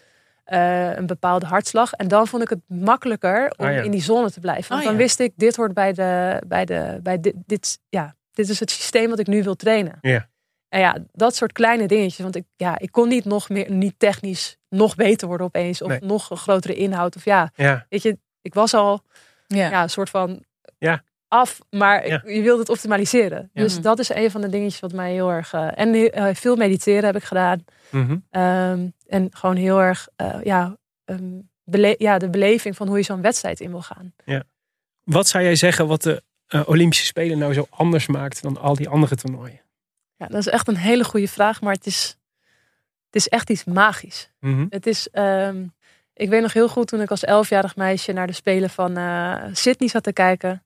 eh, 0.44 0.96
een 0.96 1.06
bepaalde 1.06 1.46
hartslag. 1.46 1.92
En 1.94 2.08
dan 2.08 2.28
vond 2.28 2.44
ik 2.44 2.50
het 2.50 2.60
makkelijker 2.68 3.54
om 3.58 3.66
Ah, 3.66 3.74
ja. 3.74 3.82
in 3.82 3.92
die 3.92 4.02
zone 4.02 4.32
te 4.32 4.40
blijven. 4.40 4.70
Want 4.70 4.82
Oh, 4.82 4.88
dan 4.88 4.96
ja. 4.98 5.02
wist 5.04 5.20
ik, 5.20 5.34
dit 5.36 5.56
hoort 5.56 5.74
bij 5.74 5.94
de, 5.94 6.42
bij 6.48 6.66
de, 6.66 7.00
bij 7.04 7.20
dit, 7.20 7.34
dit, 7.46 7.80
ja, 7.90 8.16
dit 8.32 8.50
is 8.50 8.60
het 8.60 8.72
systeem 8.72 9.10
wat 9.10 9.20
ik 9.20 9.28
nu 9.28 9.44
wil 9.44 9.56
trainen. 9.56 9.98
Ja. 10.02 10.28
En 10.70 10.80
ja, 10.80 10.98
dat 11.12 11.36
soort 11.36 11.52
kleine 11.52 11.88
dingetjes. 11.88 12.20
Want 12.24 12.36
ik, 12.36 12.44
ja, 12.56 12.80
ik 12.80 12.92
kon 12.92 13.08
niet 13.08 13.26
nog 13.26 13.50
meer, 13.50 13.72
niet 13.72 13.94
technisch 14.00 14.58
nog 14.70 14.96
beter 14.96 15.28
worden 15.28 15.46
opeens. 15.46 15.82
Of 15.82 15.90
Nee. 15.90 16.00
nog 16.02 16.30
een 16.30 16.38
grotere 16.38 16.76
inhoud. 16.76 17.16
Of 17.16 17.26
ja, 17.26 17.52
Ja, 17.56 17.86
weet 17.90 18.02
je, 18.02 18.18
ik 18.42 18.54
was 18.54 18.74
al 18.74 19.02
Ja. 19.48 19.70
ja, 19.70 19.84
een 19.84 19.90
soort 19.90 20.10
van 20.10 20.44
Ja. 20.78 21.04
af, 21.28 21.60
maar 21.70 22.04
ik- 22.04 22.10
Ja. 22.12 22.22
je 22.34 22.42
wilde 22.42 22.60
het 22.60 22.70
optimaliseren. 22.70 23.50
Ja. 23.54 23.62
Dus 23.62 23.74
Mhm. 23.74 23.82
dat 23.82 24.00
is 24.00 24.10
een 24.10 24.32
van 24.32 24.42
de 24.42 24.50
dingetjes 24.50 24.80
wat 24.80 24.94
mij 24.94 25.12
heel 25.14 25.32
erg... 25.32 25.54
eh, 25.54 25.68
en 25.80 25.94
eh, 26.12 26.36
veel 26.36 26.56
mediteren 26.56 27.06
heb 27.06 27.16
ik 27.16 27.24
gedaan. 27.24 27.66
mhm, 27.92 28.18
Ehm, 28.30 28.88
en 29.08 29.28
gewoon 29.32 29.56
heel 29.56 29.82
erg, 29.82 30.08
eh, 30.16 30.36
ja, 30.44 30.78
ehm, 31.06 31.40
ja, 31.98 32.18
de 32.18 32.30
beleving 32.30 32.76
van 32.76 32.88
hoe 32.88 32.98
je 32.98 33.04
zo'n 33.04 33.22
wedstrijd 33.22 33.60
in 33.60 33.70
wil 33.70 33.82
gaan. 33.82 34.14
Wat 35.04 35.28
zou 35.28 35.44
jij 35.44 35.56
zeggen 35.56 35.88
wat 35.88 36.02
de 36.02 36.24
eh, 36.48 36.62
Olympische 36.70 37.06
Spelen 37.06 37.38
nou 37.38 37.54
zo 37.54 37.68
anders 37.70 38.08
maakt 38.08 38.42
dan 38.42 38.58
al 38.58 38.76
die 38.76 38.90
andere 38.90 39.16
toernooien? 39.16 39.60
Ja, 40.28 40.32
dat 40.32 40.40
is 40.40 40.48
echt 40.48 40.68
een 40.68 40.78
hele 40.78 41.04
goede 41.04 41.28
vraag, 41.28 41.62
maar 41.62 41.74
het 41.74 41.86
is, 41.86 42.18
het 43.06 43.16
is 43.16 43.28
echt 43.28 43.50
iets 43.50 43.64
magisch. 43.64 44.30
Mhm, 44.40 44.66
Het 44.70 44.88
is, 44.88 45.10
ehm, 45.10 45.66
ik 46.14 46.30
weet 46.30 46.42
nog 46.42 46.54
heel 46.54 46.68
goed 46.70 46.88
toen 46.88 47.02
ik 47.02 47.10
als 47.12 47.24
elfjarig 47.24 47.76
meisje 47.76 48.12
naar 48.12 48.28
de 48.28 48.34
Spelen 48.34 48.70
van 48.70 48.98
eh, 48.98 49.44
Sydney 49.54 49.90
zat 49.90 50.04
te 50.04 50.14
kijken. 50.14 50.64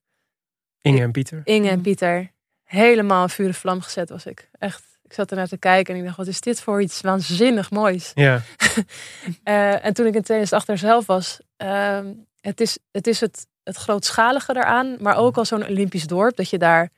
Inge 0.82 1.02
en 1.02 1.12
Pieter. 1.12 1.42
Inge 1.44 1.68
en 1.68 1.74
Mhm. 1.74 1.82
Pieter. 1.84 2.32
Helemaal 2.64 3.28
vuur 3.30 3.48
en 3.48 3.54
vlam 3.54 3.82
gezet 3.82 4.10
was 4.10 4.26
ik. 4.26 4.50
Echt. 4.60 4.84
Ik 5.04 5.14
zat 5.16 5.30
ernaar 5.32 5.48
te 5.48 5.58
kijken 5.58 5.94
en 5.94 6.00
ik 6.00 6.06
dacht, 6.06 6.18
wat 6.18 6.28
is 6.28 6.42
dit 6.42 6.62
voor 6.62 6.82
iets 6.82 7.02
waanzinnig 7.02 7.72
moois. 7.72 8.12
Ja, 8.16 8.42
Eh, 9.44 9.86
en 9.86 9.94
toen 9.94 10.06
ik 10.06 10.14
in 10.16 10.22
2008 10.24 10.70
er 10.70 10.78
zelf 10.78 11.06
was, 11.06 11.40
ehm, 11.58 12.14
het 12.42 12.62
is 12.62 12.78
het, 12.92 13.08
is 13.08 13.20
het, 13.20 13.48
het 13.64 13.76
grootschalige 13.76 14.56
eraan, 14.56 14.96
maar 15.00 15.16
ook 15.18 15.38
al 15.38 15.46
zo'n 15.46 15.68
Olympisch 15.68 16.08
dorp, 16.08 16.36
dat 16.36 16.50
je 16.50 16.58
daar 16.58 16.90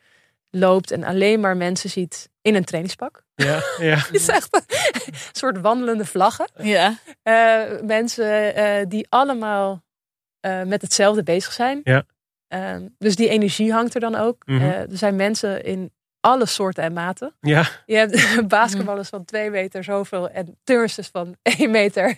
loopt 0.51 0.91
en 0.91 1.03
alleen 1.03 1.39
maar 1.39 1.57
mensen 1.57 1.89
ziet 1.89 2.29
in 2.41 2.55
een 2.55 2.63
trainingspak. 2.63 3.23
ja, 3.35 3.61
ja. 3.89 3.95
Het 3.95 4.09
is 4.11 4.27
echt 4.27 4.55
een 4.55 5.13
soort 5.41 5.61
wandelende 5.61 6.05
vlaggen. 6.05 6.49
Ja. 6.61 6.97
Eh, 7.23 7.81
mensen 7.81 8.55
eh, 8.55 8.85
die 8.87 9.05
allemaal 9.09 9.83
eh, 10.39 10.63
met 10.63 10.81
hetzelfde 10.81 11.23
bezig 11.23 11.53
zijn. 11.53 11.81
Ja. 11.83 12.05
Ehm, 12.47 12.87
dus 12.97 13.15
die 13.15 13.29
energie 13.29 13.73
hangt 13.73 13.93
er 13.93 13.99
dan 13.99 14.15
ook. 14.15 14.45
Mhm. 14.45 14.61
Eh, 14.61 14.79
er 14.79 14.97
zijn 14.97 15.15
mensen 15.15 15.63
in 15.63 15.91
alle 16.21 16.45
soorten 16.45 16.83
en 16.83 16.93
maten. 16.93 17.33
ja. 17.41 17.65
Je 17.85 17.95
hebt 17.95 18.47
basketballers 18.47 19.09
van 19.09 19.25
2 19.25 19.49
meter 19.49 19.83
zoveel 19.83 20.29
en 20.29 20.57
turnsters 20.63 21.07
van 21.11 21.35
1 21.59 21.71
meter 21.71 22.15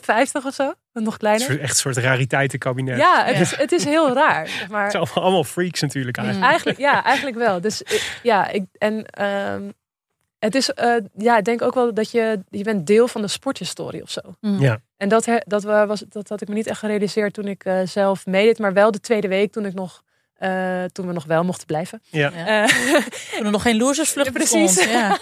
50 0.00 0.44
of 0.46 0.54
zo. 0.54 0.72
Nog 0.92 1.06
Het 1.06 1.16
kleiner. 1.16 1.50
is 1.50 1.56
echt 1.58 1.70
een 1.70 1.76
soort 1.76 1.96
rariteitenkabinet. 1.96 2.98
Ja, 2.98 3.24
het, 3.24 3.34
Ja. 3.34 3.40
Is, 3.40 3.56
het 3.56 3.72
is 3.72 3.84
heel 3.84 4.12
raar. 4.12 4.48
Zeg 4.48 4.60
Het 4.60 4.70
maar. 4.70 4.90
zijn 4.90 5.02
allemaal, 5.02 5.24
allemaal 5.24 5.44
freaks 5.44 5.80
natuurlijk 5.80 6.16
eigenlijk. 6.16 6.46
Eigenlijk, 6.46 6.78
ja, 6.78 7.04
eigenlijk 7.04 7.36
wel. 7.36 7.60
Dus 7.60 7.82
ik- 7.82 8.18
ja, 8.22 8.48
ik, 8.48 8.64
en 8.78 9.06
ehm, 9.06 9.62
het 10.38 10.54
is, 10.54 10.72
eh, 10.72 10.94
ja, 11.16 11.36
ik 11.38 11.44
denk 11.44 11.62
ook 11.62 11.74
wel 11.74 11.94
dat 11.94 12.10
je, 12.10 12.40
je 12.50 12.62
bent 12.64 12.86
deel 12.86 13.08
van 13.08 13.20
de 13.22 13.28
sporthistorie 13.28 14.02
of 14.02 14.10
zo. 14.10 14.20
Ja. 14.40 14.78
En 14.96 15.08
dat, 15.08 15.28
dat, 15.46 15.62
wa- 15.62 15.86
was, 15.86 16.04
dat 16.08 16.28
had 16.28 16.40
ik 16.40 16.48
me 16.48 16.54
niet 16.54 16.66
echt 16.66 16.78
gerealiseerd 16.78 17.32
toen 17.34 17.46
ik 17.48 17.64
eh, 17.64 17.80
zelf 17.84 18.26
meedeed, 18.26 18.58
maar 18.58 18.72
wel 18.72 18.90
de 18.90 19.00
tweede 19.00 19.28
week 19.28 19.52
toen 19.52 19.66
ik 19.66 19.74
nog, 19.74 20.02
eh, 20.38 20.84
toen 20.92 21.06
we 21.06 21.12
nog 21.12 21.24
wel 21.24 21.44
mochten 21.44 21.66
blijven. 21.66 22.02
Ja. 22.08 22.30
Ja. 22.36 22.46
Eh, 22.64 22.68
Toen 23.36 23.44
er 23.44 23.50
nog 23.50 23.62
geen 23.62 23.76
losersvlucht 23.76 24.32
Precies. 24.42 24.74
bestond. 24.74 24.90
Ja. 24.90 25.18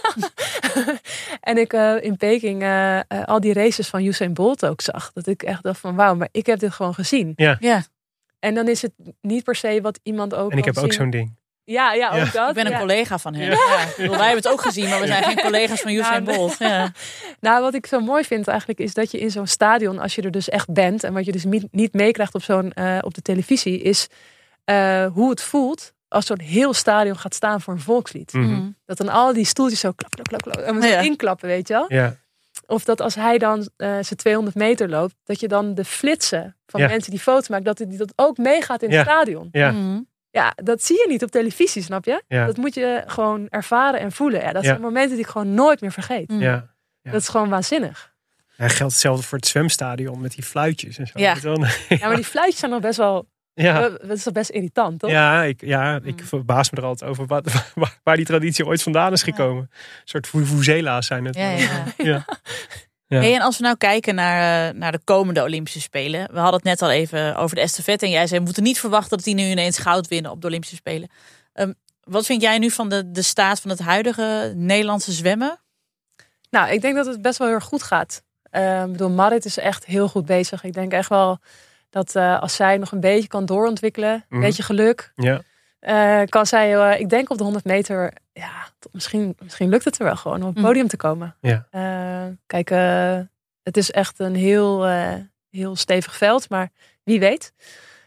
en 1.41 1.59
ik 1.59 1.73
eh, 1.73 1.95
in 2.01 2.17
Peking 2.17 2.63
eh, 2.63 3.01
al 3.25 3.41
die 3.41 3.53
races 3.53 3.89
van 3.89 4.05
Usain 4.05 4.35
Bolt 4.35 4.67
ook 4.67 4.81
zag. 4.81 5.11
Dat 5.15 5.27
ik 5.27 5.43
echt 5.43 5.63
dacht 5.63 5.81
van 5.81 5.95
wauw, 5.95 6.15
maar 6.15 6.29
ik 6.33 6.47
heb 6.47 6.59
dit 6.59 6.73
gewoon 6.73 6.95
gezien. 6.95 7.33
ja. 7.37 7.83
En 8.39 8.55
dan 8.55 8.69
is 8.69 8.83
het 8.83 8.93
niet 9.21 9.45
per 9.45 9.55
se 9.55 9.79
wat 9.83 10.01
iemand 10.03 10.35
ook 10.35 10.53
En 10.53 10.59
ik 10.59 10.65
heb 10.65 10.77
ook 10.77 10.93
zo'n 10.93 11.11
ding. 11.11 11.37
Ja, 11.65 11.93
ja, 11.93 12.09
ook 12.09 12.15
Ja. 12.27 12.31
dat. 12.33 12.49
Ik 12.49 12.55
ben 12.55 12.67
een 12.67 12.73
ja. 12.73 12.79
collega 12.79 13.19
van 13.19 13.35
hem. 13.35 13.43
Ja. 13.51 13.51
Ja. 13.51 13.85
Bedoel, 13.97 14.17
wij 14.17 14.27
hebben 14.27 14.43
het 14.45 14.49
ook 14.53 14.61
gezien, 14.61 14.89
maar 14.89 15.01
we 15.01 15.07
zijn 15.07 15.23
geen 15.25 15.41
collega's 15.41 15.81
van 15.81 15.91
Usain 15.93 16.25
Ja. 16.25 16.35
Bolt. 16.35 16.59
Ja. 16.59 16.93
Nou, 17.41 17.63
wat 17.63 17.75
ik 17.75 17.87
zo 17.87 18.01
mooi 18.01 18.25
vind 18.25 18.49
eigenlijk 18.49 18.79
is 18.79 18.95
dat 18.95 19.11
je 19.11 19.19
in 19.19 19.31
zo'n 19.31 19.47
stadion, 19.47 19.99
als 19.99 20.15
je 20.15 20.23
er 20.23 20.31
dus 20.31 20.49
echt 20.49 20.73
bent 20.73 21.05
en 21.05 21.13
wat 21.13 21.25
je 21.25 21.33
dus 21.33 21.45
niet, 21.45 21.65
niet 21.71 21.93
meekrijgt 21.93 22.35
op, 22.35 22.43
zo'n, 22.43 22.73
eh, 22.73 22.99
op 23.01 23.15
de 23.15 23.23
televisie, 23.23 23.81
is 23.83 24.07
eh, 24.67 25.07
hoe 25.13 25.31
het 25.31 25.43
voelt 25.43 25.93
als 26.09 26.27
zo'n 26.27 26.41
heel 26.41 26.75
stadion 26.75 27.17
gaat 27.19 27.35
staan 27.35 27.61
voor 27.61 27.75
een 27.75 27.81
volkslied. 27.81 28.33
Mhm. 28.33 28.45
Mhm. 28.53 28.71
Dat 28.85 28.97
dan 28.97 29.09
al 29.09 29.33
die 29.33 29.45
stoeltjes 29.45 29.81
zo 29.81 29.93
klap, 29.93 30.11
klap, 30.11 30.29
klap, 30.29 30.43
klap 30.43 30.57
en 30.57 30.81
Ja. 30.83 31.01
inklappen, 31.01 31.49
weet 31.49 31.69
je 31.69 31.75
wel? 31.75 31.85
Ja, 31.93 32.17
Of 32.67 32.85
dat 32.85 33.01
als 33.01 33.15
hij 33.15 33.39
dan 33.39 33.59
eh 33.77 33.89
zijn 33.89 34.17
200 34.17 34.57
meter 34.57 34.89
loopt, 34.89 35.15
dat 35.25 35.41
je 35.41 35.49
dan 35.49 35.75
de 35.75 35.85
flitsen 35.85 36.57
van 36.67 36.81
Ja. 36.81 36.87
mensen 36.87 37.11
die 37.11 37.21
foto's 37.21 37.49
maken, 37.49 37.65
dat 37.65 37.77
die 37.77 37.99
dat 37.99 38.13
ook 38.17 38.37
meegaat 38.37 38.83
in 38.83 38.91
Ja. 38.91 38.97
het 38.97 39.07
stadion. 39.07 39.49
ja. 39.53 39.71
Mhm. 39.71 40.01
Ja, 40.31 40.53
dat 40.63 40.83
zie 40.83 40.97
je 40.97 41.07
niet 41.09 41.23
op 41.23 41.31
televisie, 41.31 41.83
snap 41.83 42.05
je? 42.05 42.23
Ja. 42.29 42.47
Dat 42.47 42.57
moet 42.57 42.75
je 42.75 43.03
gewoon 43.07 43.47
ervaren 43.49 44.01
en 44.01 44.13
voelen. 44.13 44.41
Ja, 44.41 44.53
dat 44.53 44.63
Ja. 44.63 44.69
zijn 44.69 44.81
momenten 44.81 45.11
die 45.17 45.25
ik 45.25 45.31
gewoon 45.31 45.55
nooit 45.55 45.81
meer 45.81 45.93
vergeet. 45.93 46.29
Mm. 46.29 46.41
Ja. 46.41 46.75
Ja. 47.03 47.11
Dat 47.11 47.21
is 47.21 47.29
gewoon 47.29 47.49
waanzinnig. 47.49 48.13
Ja, 48.57 48.69
geldt 48.69 48.93
hetzelfde 48.93 49.23
voor 49.27 49.39
het 49.39 49.47
zwemstadion 49.47 50.21
met 50.21 50.35
die 50.35 50.45
fluitjes 50.45 50.99
en 50.99 51.07
zo. 51.07 51.13
Ja. 51.19 51.35
Ja, 51.89 52.07
maar 52.07 52.17
die 52.17 52.25
fluitjes 52.25 52.59
zijn 52.59 52.71
nog 52.71 52.81
best 52.81 52.97
wel... 52.99 53.29
ja. 53.65 53.89
Dat 53.89 54.11
is 54.17 54.23
toch 54.23 54.33
best 54.33 54.51
irritant, 54.51 54.99
toch? 55.01 55.11
Ja, 55.11 55.43
ik, 55.43 55.61
ja, 55.61 56.01
ik 56.03 56.21
Mm. 56.21 56.27
verbaas 56.27 56.71
me 56.71 56.79
er 56.79 56.85
altijd 56.85 57.11
over 57.11 57.27
waar, 57.27 57.43
waar, 57.75 57.99
waar 58.03 58.17
die 58.17 58.25
traditie 58.25 58.67
ooit 58.67 58.83
vandaan 58.83 59.13
is 59.13 59.23
gekomen. 59.23 59.63
Een 59.63 59.79
soort 60.05 60.27
vuvuzela's 60.27 61.07
zijn 61.07 61.25
het. 61.25 61.35
Ja, 61.37 61.51
ja. 61.51 61.85
Ja. 61.97 62.25
Ja. 63.09 63.19
Hey, 63.21 63.35
en 63.35 63.41
als 63.41 63.57
we 63.59 63.63
nou 63.65 63.77
kijken 63.77 64.15
naar, 64.15 64.69
eh, 64.69 64.75
naar 64.79 64.93
de 64.93 65.01
komende 65.05 65.43
Olympische 65.43 65.81
Spelen. 65.81 66.29
We 66.33 66.39
hadden 66.39 66.55
het 66.55 66.65
net 66.65 66.83
al 66.83 66.91
even 66.91 67.37
over 67.37 67.57
de 67.57 67.63
estafette. 67.63 68.05
En 68.05 68.11
jij 68.11 68.27
zei, 68.27 68.39
we 68.39 68.45
moeten 68.45 68.63
niet 68.63 68.81
verwachten 68.81 69.17
dat 69.17 69.25
die 69.27 69.35
nu 69.35 69.43
ineens 69.43 69.79
goud 69.79 70.09
winnen 70.09 70.31
op 70.31 70.41
de 70.41 70.47
Olympische 70.47 70.77
Spelen. 70.77 71.09
Ehm, 71.53 71.73
wat 72.03 72.27
vind 72.27 72.43
jij 72.43 72.59
nu 72.59 72.71
van 72.71 72.89
de, 72.89 73.11
de 73.11 73.23
staat 73.23 73.61
van 73.61 73.71
het 73.71 73.79
huidige 73.79 74.53
Nederlandse 74.57 75.13
zwemmen? 75.13 75.59
Nou, 76.51 76.71
ik 76.71 76.81
denk 76.81 76.95
dat 76.97 77.07
het 77.07 77.23
best 77.23 77.39
wel 77.39 77.47
heel 77.47 77.57
erg 77.57 77.65
goed 77.67 77.83
gaat. 77.83 78.23
Eh, 78.51 78.83
ik 78.83 78.93
bedoel, 78.93 79.11
Marit 79.11 79.45
is 79.45 79.59
echt 79.59 79.85
heel 79.85 80.09
goed 80.09 80.27
bezig. 80.27 80.65
Ik 80.65 80.73
denk 80.73 80.93
echt 80.93 81.09
wel 81.09 81.39
dat 81.91 82.15
eh, 82.17 82.41
als 82.41 82.55
zij 82.57 82.77
nog 82.77 82.93
een 82.93 83.01
beetje 83.01 83.29
kan 83.29 83.47
doorontwikkelen, 83.47 84.13
een 84.13 84.25
Mhm. 84.29 84.41
beetje 84.41 84.63
geluk, 84.63 85.13
Ja. 85.15 85.41
eh, 85.79 86.23
kan 86.29 86.47
zij, 86.47 86.77
eh, 86.77 87.01
ik 87.01 87.09
denk 87.09 87.31
op 87.31 87.37
de 87.39 87.43
100 87.45 87.65
meter, 87.65 88.13
ja, 88.33 88.51
misschien, 88.93 89.37
misschien 89.43 89.69
lukt 89.69 89.85
het 89.85 89.99
er 89.99 90.05
wel 90.05 90.17
gewoon 90.17 90.37
om 90.37 90.43
op 90.43 90.49
het 90.49 90.57
Mhm. 90.57 90.67
podium 90.67 90.89
te 90.89 90.97
komen. 90.97 91.37
Ja. 91.41 91.67
Eh, 91.71 92.33
kijk, 92.47 92.69
het 93.63 93.77
is 93.77 93.91
echt 93.91 94.19
een 94.19 94.35
heel, 94.35 94.87
eh, 94.87 95.15
heel 95.51 95.77
stevig 95.77 96.17
veld, 96.17 96.49
maar 96.51 96.69
wie 97.05 97.21
weet. 97.21 97.53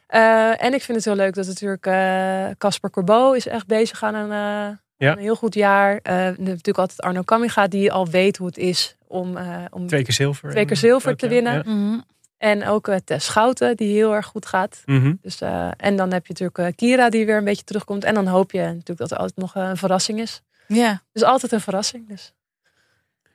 Eh, 0.07 0.63
en 0.63 0.73
ik 0.73 0.81
vind 0.81 0.97
het 0.97 1.05
heel 1.05 1.15
leuk 1.15 1.33
dat 1.33 1.47
natuurlijk 1.47 1.85
eh, 1.85 2.45
Casper 2.57 2.89
Corbeau 2.89 3.35
is 3.35 3.47
echt 3.47 3.67
bezig 3.67 4.03
aan 4.03 4.15
een, 4.15 4.31
eh, 4.31 4.77
Ja. 4.97 5.11
een 5.11 5.17
heel 5.17 5.35
goed 5.35 5.53
jaar. 5.53 5.99
Eh, 6.03 6.13
natuurlijk 6.37 6.77
altijd 6.77 7.01
Arno 7.01 7.21
Kamminga 7.21 7.67
die 7.67 7.91
al 7.91 8.07
weet 8.07 8.37
hoe 8.37 8.47
het 8.47 8.57
is 8.57 8.95
om, 9.07 9.37
eh, 9.37 9.63
om 9.69 9.87
Twee 9.87 10.03
keer 10.03 10.13
zilver. 10.13 10.49
Twee 10.51 10.65
keer 10.65 10.75
zilver 10.77 11.15
te 11.15 11.27
winnen. 11.27 11.53
ja. 11.53 11.61
Mhm. 11.65 11.99
En 12.39 12.65
ook 12.67 12.87
eh, 12.87 12.95
Tess 13.05 13.25
Schouten, 13.25 13.77
die 13.77 13.93
heel 13.93 14.13
erg 14.15 14.25
goed 14.25 14.45
gaat. 14.45 14.81
Mhm. 14.85 15.13
Dus, 15.21 15.41
eh, 15.41 15.71
en 15.77 15.95
dan 15.95 16.11
heb 16.13 16.25
je 16.25 16.33
natuurlijk 16.33 16.57
eh, 16.57 16.75
Kira, 16.75 17.09
die 17.09 17.25
weer 17.25 17.37
een 17.37 17.43
beetje 17.43 17.63
terugkomt. 17.63 18.03
En 18.03 18.13
dan 18.13 18.27
hoop 18.27 18.51
je 18.51 18.61
natuurlijk 18.61 18.97
dat 18.99 19.11
er 19.11 19.17
altijd 19.17 19.37
nog 19.37 19.55
eh, 19.55 19.63
een 19.69 19.77
verrassing 19.77 20.19
is. 20.19 20.41
Ja, 20.67 21.01
Dus 21.11 21.23
altijd 21.23 21.51
een 21.51 21.61
verrassing. 21.61 22.07
Dus. 22.07 22.33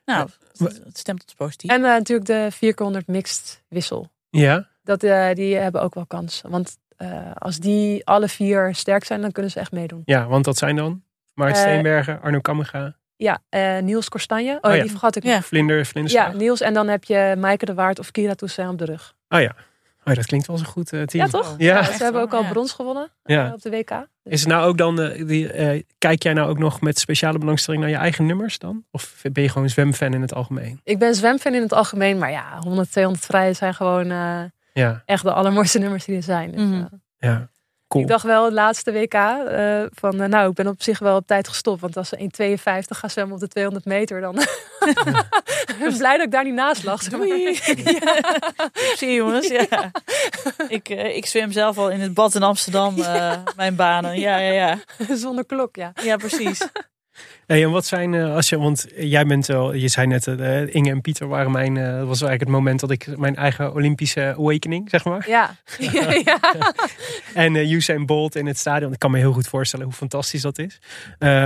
nou, 0.05 0.29
het, 0.57 0.81
het 0.83 0.97
stemt 0.97 1.21
ons 1.23 1.33
positief. 1.33 1.69
En 1.71 1.83
eh, 1.83 1.91
natuurlijk 1.91 2.27
de 2.27 2.47
400 2.51 3.07
mixed 3.07 3.63
wissel. 3.67 4.11
Ja, 4.29 4.67
Dat, 4.83 5.03
eh, 5.03 5.33
die 5.33 5.55
hebben 5.55 5.81
ook 5.81 5.93
wel 5.93 6.05
kans. 6.05 6.41
Want 6.47 6.77
eh, 6.97 7.31
als 7.33 7.57
die 7.57 8.05
alle 8.05 8.27
vier 8.27 8.75
sterk 8.75 9.03
zijn, 9.03 9.21
dan 9.21 9.31
kunnen 9.31 9.51
ze 9.51 9.59
echt 9.59 9.71
meedoen. 9.71 10.01
ja, 10.05 10.27
want 10.27 10.45
dat 10.45 10.57
zijn 10.57 10.75
dan 10.75 11.03
Maart 11.33 11.55
Eh, 11.55 11.61
Steenbergen, 11.61 12.21
Arno 12.21 12.39
Kamminga, 12.39 12.95
Ja, 13.17 13.39
eh, 13.49 13.77
Niels 13.79 14.09
Korstanje. 14.09 14.57
Oh, 14.61 14.69
Oh 14.69 14.75
ja. 14.75 14.81
die 14.81 14.91
vergat 14.91 15.15
ik 15.15 15.23
Ja. 15.23 15.41
Vlinder, 15.41 15.85
Vlinderslag. 15.85 16.31
Ja, 16.31 16.37
Niels. 16.37 16.61
En 16.61 16.73
dan 16.73 16.87
heb 16.87 17.03
je 17.03 17.35
Maaike 17.37 17.65
de 17.65 17.73
Waard 17.73 17.99
of 17.99 18.11
Kira 18.11 18.33
Toussaint 18.35 18.71
op 18.71 18.77
de 18.77 18.85
rug. 18.85 19.15
Oh 19.29 19.39
ja. 19.41 19.55
Oh, 20.07 20.13
dat 20.13 20.25
klinkt 20.25 20.47
wel 20.47 20.55
eens 20.57 20.65
een 20.65 20.71
goed 20.71 20.93
eh, 20.93 21.01
team. 21.01 21.25
Ja, 21.25 21.31
toch? 21.31 21.55
Ja. 21.57 21.83
ze 21.83 22.03
hebben 22.03 22.21
ook 22.21 22.33
al 22.33 22.41
Ja. 22.43 22.49
brons 22.49 22.71
gewonnen 22.71 23.11
eh, 23.23 23.35
Ja. 23.35 23.51
op 23.53 23.61
de 23.61 23.69
WK. 23.69 24.07
Is 24.23 24.39
het 24.39 24.49
nou 24.49 24.67
ook 24.67 24.77
dan, 24.77 24.95
die, 25.25 25.47
kijk 25.97 26.23
jij 26.23 26.33
nou 26.33 26.49
ook 26.49 26.57
nog 26.57 26.81
met 26.81 26.99
speciale 26.99 27.37
belangstelling 27.37 27.81
naar 27.83 27.91
je 27.91 27.97
eigen 27.97 28.25
nummers 28.25 28.57
dan? 28.59 28.83
Of 28.91 29.21
ben 29.31 29.43
je 29.43 29.49
gewoon 29.49 29.69
zwemfan 29.69 30.13
in 30.13 30.21
het 30.21 30.33
algemeen? 30.33 30.79
Ik 30.83 30.99
ben 30.99 31.15
zwemfan 31.15 31.53
in 31.53 31.61
het 31.61 31.73
algemeen, 31.73 32.17
maar 32.17 32.31
ja, 32.31 32.57
100, 32.59 32.91
200 32.91 33.25
vrije 33.25 33.53
zijn 33.53 33.73
gewoon 33.73 34.11
eh, 34.11 34.41
Ja, 34.73 35.01
echt 35.05 35.23
de 35.23 35.31
allermooiste 35.33 35.79
nummers 35.79 36.05
die 36.05 36.15
er 36.15 36.23
zijn. 36.23 36.51
Dus, 36.51 36.61
Mhm. 36.61 36.85
ja. 37.17 37.49
Cool. 37.87 38.03
Ik 38.03 38.09
dacht 38.09 38.23
wel 38.23 38.43
het 38.43 38.53
laatste 38.53 38.91
WK 38.91 39.13
eh, 39.13 39.83
van, 39.93 40.21
eh, 40.21 40.27
nou, 40.27 40.49
ik 40.49 40.55
ben 40.55 40.67
op 40.67 40.81
zich 40.81 40.99
wel 40.99 41.15
op 41.15 41.27
tijd 41.27 41.47
gestopt. 41.47 41.81
Want 41.81 41.97
als 41.97 42.09
ze 42.09 42.17
1,52 42.17 42.97
gaan 42.97 43.09
zwemmen 43.09 43.33
op 43.33 43.39
de 43.39 43.47
200 43.47 43.85
meter, 43.85 44.21
dan 44.21 44.39
ik 45.71 45.75
ben 45.79 45.97
blij 45.97 46.17
dat 46.17 46.25
ik 46.25 46.31
daar 46.31 46.43
niet 46.43 46.53
naast 46.53 46.83
lag. 46.83 47.01
Zie 48.97 49.07
je 49.09 49.13
jongens, 49.13 49.47
ja. 49.47 49.91
Ik, 50.67 50.89
eh, 50.89 51.15
ik 51.15 51.25
zwem 51.25 51.51
zelf 51.51 51.77
al 51.77 51.89
in 51.89 51.99
het 51.99 52.13
bad 52.13 52.35
in 52.35 52.43
Amsterdam, 52.43 52.99
eh, 52.99 53.37
mijn 53.55 53.75
banen. 53.75 54.19
Ja, 54.19 54.37
ja, 54.37 54.51
ja. 54.51 54.79
Zonder 55.15 55.45
klok, 55.45 55.75
ja. 55.75 55.91
Ja, 56.03 56.17
precies. 56.17 56.67
Hey, 57.45 57.63
en 57.63 57.71
wat 57.71 57.85
zijn, 57.85 58.13
eh, 58.13 58.35
als 58.35 58.49
je, 58.49 58.57
want 58.57 58.85
jij 58.95 59.25
bent 59.25 59.45
wel, 59.45 59.73
je 59.73 59.87
zei 59.87 60.07
net, 60.07 60.27
eh, 60.27 60.75
Inge 60.75 60.89
en 60.89 61.01
Pieter 61.01 61.27
waren 61.27 61.51
mijn, 61.51 61.77
eh, 61.77 61.83
dat 61.83 62.07
was 62.07 62.21
eigenlijk 62.21 62.39
het 62.39 62.49
moment 62.49 62.79
dat 62.79 62.91
ik 62.91 63.17
mijn 63.17 63.35
eigen 63.35 63.73
Olympische 63.73 64.35
awakening, 64.37 64.89
zeg 64.89 65.05
maar. 65.05 65.29
Ja, 65.29 65.55
ja, 65.79 66.13
ja. 66.23 66.39
En 67.33 67.55
Usain 67.55 68.05
Bolt 68.05 68.35
in 68.35 68.45
het 68.45 68.57
stadion, 68.57 68.93
ik 68.93 68.99
kan 68.99 69.11
me 69.11 69.17
heel 69.17 69.33
goed 69.33 69.47
voorstellen 69.47 69.85
hoe 69.85 69.93
fantastisch 69.95 70.41
dat 70.41 70.59
is. 70.59 70.79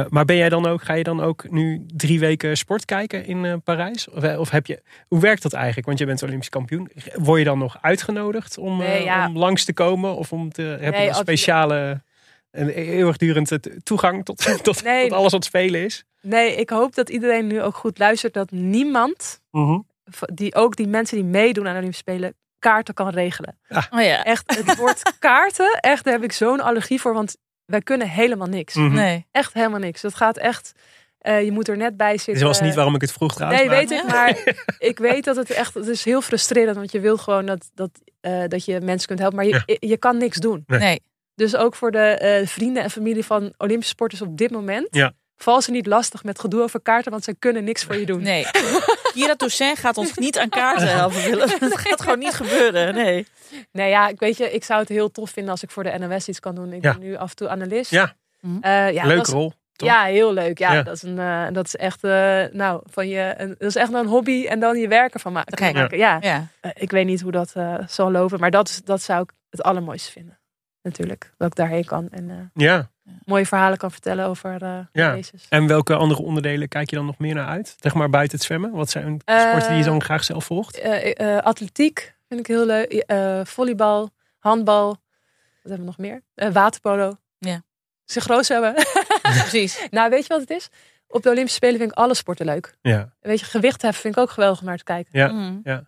Maar 0.09 0.25
ben 0.25 0.35
jij 0.35 0.49
dan 0.49 0.65
ook, 0.65 0.83
ga 0.83 0.93
je 0.93 1.03
dan 1.03 1.21
ook 1.21 1.49
nu 1.49 1.85
drie 1.87 2.19
weken 2.19 2.57
sport 2.57 2.85
kijken 2.85 3.25
in 3.25 3.61
Parijs? 3.63 4.09
Of, 4.09 4.37
of 4.37 4.49
heb 4.49 4.65
je, 4.65 4.81
hoe 5.07 5.19
werkt 5.19 5.41
dat 5.41 5.53
eigenlijk? 5.53 5.87
Want 5.87 5.99
je 5.99 6.05
bent 6.05 6.23
Olympisch 6.23 6.49
kampioen. 6.49 6.89
Word 7.13 7.39
je 7.39 7.45
dan 7.45 7.57
nog 7.57 7.77
uitgenodigd 7.81 8.57
om, 8.57 8.77
Nee, 8.77 9.03
ja. 9.03 9.27
om 9.27 9.37
langs 9.37 9.65
te 9.65 9.73
komen? 9.73 10.15
Of 10.15 10.31
om 10.31 10.51
te, 10.51 10.61
heb 10.61 10.79
je 10.79 10.89
Nee, 10.89 11.07
absoluut. 11.07 11.15
speciale, 11.15 12.01
een 12.51 12.69
eeuwigdurend 12.69 13.51
eh, 13.51 13.57
toegang 13.83 14.25
tot, 14.25 14.63
tot, 14.63 14.83
Nee. 14.83 15.07
tot 15.07 15.17
alles 15.17 15.31
wat 15.31 15.45
spelen 15.45 15.83
is? 15.83 16.03
Nee, 16.21 16.55
ik 16.55 16.69
hoop 16.69 16.95
dat 16.95 17.09
iedereen 17.09 17.47
nu 17.47 17.61
ook 17.61 17.75
goed 17.75 17.97
luistert. 17.99 18.33
Dat 18.33 18.51
niemand, 18.51 19.41
die, 20.33 20.55
ook 20.55 20.75
die 20.75 20.87
mensen 20.87 21.17
die 21.17 21.25
meedoen 21.25 21.65
aan 21.65 21.71
de 21.73 21.77
Olympische 21.77 22.03
Spelen, 22.09 22.33
kaarten 22.59 22.93
kan 22.93 23.09
regelen. 23.09 23.59
Oh 23.69 24.01
ja. 24.01 24.23
Echt, 24.23 24.55
het 24.65 24.75
woord 24.81 25.13
kaarten, 25.19 25.77
echt, 25.79 26.03
daar 26.03 26.13
heb 26.13 26.23
ik 26.23 26.31
zo'n 26.31 26.59
allergie 26.59 27.01
voor. 27.01 27.13
Want 27.13 27.35
wij 27.65 27.81
kunnen 27.81 28.09
helemaal 28.09 28.47
niks. 28.47 28.75
Mhm. 28.75 28.93
Nee. 28.93 29.25
Echt 29.31 29.53
helemaal 29.53 29.79
niks. 29.79 30.01
Dat 30.01 30.15
gaat 30.15 30.37
echt, 30.37 30.71
eh, 31.19 31.43
je 31.43 31.51
moet 31.51 31.67
er 31.67 31.77
net 31.77 31.97
bij 31.97 32.17
zitten. 32.17 32.33
Dit 32.33 32.43
was 32.43 32.61
niet 32.61 32.75
waarom 32.75 32.95
ik 32.95 33.01
het 33.01 33.11
vroeg 33.11 33.33
trouwens. 33.33 33.61
Nee, 33.61 33.69
maar- 33.69 33.79
weet 33.79 33.91
ik, 33.91 34.07
maar 34.07 34.55
ik 34.89 34.97
weet 34.99 35.23
dat 35.23 35.35
het 35.35 35.49
echt, 35.51 35.73
het 35.73 35.87
is 35.87 36.03
heel 36.03 36.21
frustrerend, 36.21 36.75
want 36.75 36.91
je 36.91 36.99
wil 36.99 37.17
gewoon 37.17 37.45
dat, 37.45 37.69
dat, 37.73 37.89
eh, 38.21 38.43
dat 38.47 38.65
je 38.65 38.81
mensen 38.81 39.07
kunt 39.07 39.19
helpen, 39.19 39.37
maar 39.37 39.47
je, 39.47 39.61
je, 39.65 39.77
je 39.87 39.97
kan 39.97 40.17
niks 40.17 40.37
doen. 40.37 40.63
Nee. 40.67 40.79
Nee. 40.79 41.01
Dus 41.39 41.55
ook 41.55 41.75
voor 41.75 41.91
de 41.91 41.99
eh, 41.99 42.47
vrienden 42.47 42.83
en 42.83 42.89
familie 42.89 43.25
van 43.25 43.53
Olympische 43.57 43.93
sporters 43.93 44.21
op 44.21 44.37
dit 44.37 44.51
moment, 44.51 44.87
Ja. 44.91 45.11
val 45.37 45.61
ze 45.61 45.71
niet 45.71 45.85
lastig 45.85 46.23
met 46.23 46.39
gedoe 46.39 46.61
over 46.61 46.81
kaarten, 46.81 47.11
want 47.11 47.23
ze 47.23 47.35
kunnen 47.39 47.63
niks 47.63 47.83
voor 47.83 47.95
je 47.95 48.05
doen. 48.05 48.21
Nee. 48.21 48.45
Kira 49.13 49.35
Toussaint 49.35 49.77
gaat 49.79 49.97
ons 49.97 50.13
niet 50.13 50.37
aan 50.39 50.49
kaarten 50.49 50.87
helpen 50.91 51.21
willen. 51.23 51.47
Dat 51.59 51.77
gaat 51.77 52.01
gewoon 52.01 52.19
niet 52.19 52.33
gebeuren. 52.33 52.93
Nee. 52.93 53.27
Nee, 53.71 53.89
ja, 53.89 54.07
ik 54.07 54.19
weet 54.19 54.37
je, 54.37 54.51
ik 54.51 54.63
zou 54.63 54.79
het 54.79 54.89
heel 54.89 55.11
tof 55.11 55.29
vinden 55.29 55.51
als 55.51 55.63
ik 55.63 55.71
voor 55.71 55.83
de 55.83 55.97
NOS 55.99 56.27
iets 56.27 56.39
kan 56.39 56.55
doen. 56.55 56.73
Ik 56.73 56.83
Ja. 56.83 56.91
ben 56.91 57.01
nu 57.01 57.15
af 57.15 57.29
en 57.29 57.35
toe 57.35 57.49
analist. 57.49 57.91
Ja. 57.91 58.15
Eh, 58.61 58.91
ja, 58.91 59.05
Leuke 59.05 59.31
rol. 59.31 59.53
toch? 59.75 59.89
Ja, 59.89 60.03
heel 60.03 60.33
leuk. 60.33 60.57
Ja, 60.57 60.73
Ja. 60.73 60.83
dat 60.83 60.95
is 60.95 61.01
een, 61.01 61.19
eh, 61.19 61.45
dat 61.51 61.65
is 61.65 61.75
echt, 61.75 62.03
eh, 62.03 62.43
nou, 62.51 62.81
van 62.85 63.07
je, 63.07 63.33
een, 63.37 63.47
dat 63.57 63.67
is 63.69 63.75
echt 63.75 63.93
een 63.93 64.05
hobby 64.07 64.45
en 64.45 64.59
dan 64.59 64.77
je 64.77 64.87
werken 64.87 65.19
van 65.19 65.43
Kijk. 65.43 65.75
maken. 65.75 65.97
Ja, 65.97 66.17
Ja. 66.21 66.47
Eh, 66.61 66.71
ik 66.75 66.91
weet 66.91 67.05
niet 67.05 67.21
hoe 67.21 67.31
dat 67.31 67.51
eh, 67.53 67.75
zal 67.87 68.11
lopen, 68.11 68.39
maar 68.39 68.51
dat, 68.51 68.67
is, 68.69 68.81
dat 68.83 69.01
zou 69.01 69.21
ik 69.21 69.31
het 69.49 69.63
allermooiste 69.63 70.11
vinden. 70.11 70.38
Natuurlijk, 70.81 71.33
dat 71.37 71.47
ik 71.47 71.55
daarheen 71.55 71.85
kan 71.85 72.09
en 72.09 72.29
eh, 72.29 72.35
Ja. 72.53 72.89
mooie 73.25 73.45
verhalen 73.45 73.77
kan 73.77 73.91
vertellen 73.91 74.25
over 74.25 74.61
eh 74.63 74.79
Ja. 74.91 75.13
races. 75.13 75.45
En 75.49 75.67
welke 75.67 75.95
andere 75.95 76.21
onderdelen 76.21 76.67
kijk 76.67 76.89
je 76.89 76.95
dan 76.95 77.05
nog 77.05 77.17
meer 77.17 77.35
naar 77.35 77.47
uit? 77.47 77.75
Zeg 77.79 77.93
maar 77.93 78.09
buiten 78.09 78.37
het 78.37 78.45
zwemmen. 78.45 78.71
Wat 78.71 78.89
zijn 78.89 79.21
Eh, 79.25 79.39
sporten 79.39 79.69
die 79.69 79.77
je 79.77 79.83
dan 79.83 80.03
graag 80.03 80.23
zelf 80.23 80.45
volgt? 80.45 80.79
Eh, 80.79 81.19
eh, 81.37 81.43
atletiek 81.43 82.15
vind 82.27 82.39
ik 82.39 82.47
heel 82.47 82.65
leuk. 82.65 82.91
Eh, 82.91 83.41
volleybal, 83.45 84.09
handbal. 84.39 84.87
Wat 84.87 84.97
hebben 85.61 85.79
we 85.79 85.85
nog 85.85 85.97
meer? 85.97 86.21
Eh, 86.35 86.49
waterpolo. 86.51 87.17
Ja. 87.37 87.61
Ze 88.05 88.21
groot 88.21 88.47
hebben. 88.47 88.73
Precies. 89.21 89.85
nou, 89.91 90.09
weet 90.09 90.21
je 90.21 90.27
wat 90.27 90.39
het 90.41 90.49
is? 90.49 90.69
Op 91.07 91.23
de 91.23 91.29
Olympische 91.29 91.57
Spelen 91.57 91.77
vind 91.79 91.91
ik 91.91 91.97
alle 91.97 92.13
sporten 92.13 92.45
leuk. 92.45 92.75
Ja. 92.81 93.13
Weet 93.21 93.39
je, 93.39 93.45
gewicht 93.45 93.81
heffen 93.81 94.01
vind 94.01 94.15
ik 94.15 94.21
ook 94.21 94.29
geweldig 94.29 94.59
om 94.59 94.65
naar 94.65 94.77
te 94.77 94.83
kijken. 94.83 95.19
Ja. 95.19 95.27
Mhm. 95.27 95.57
Ja, 95.63 95.83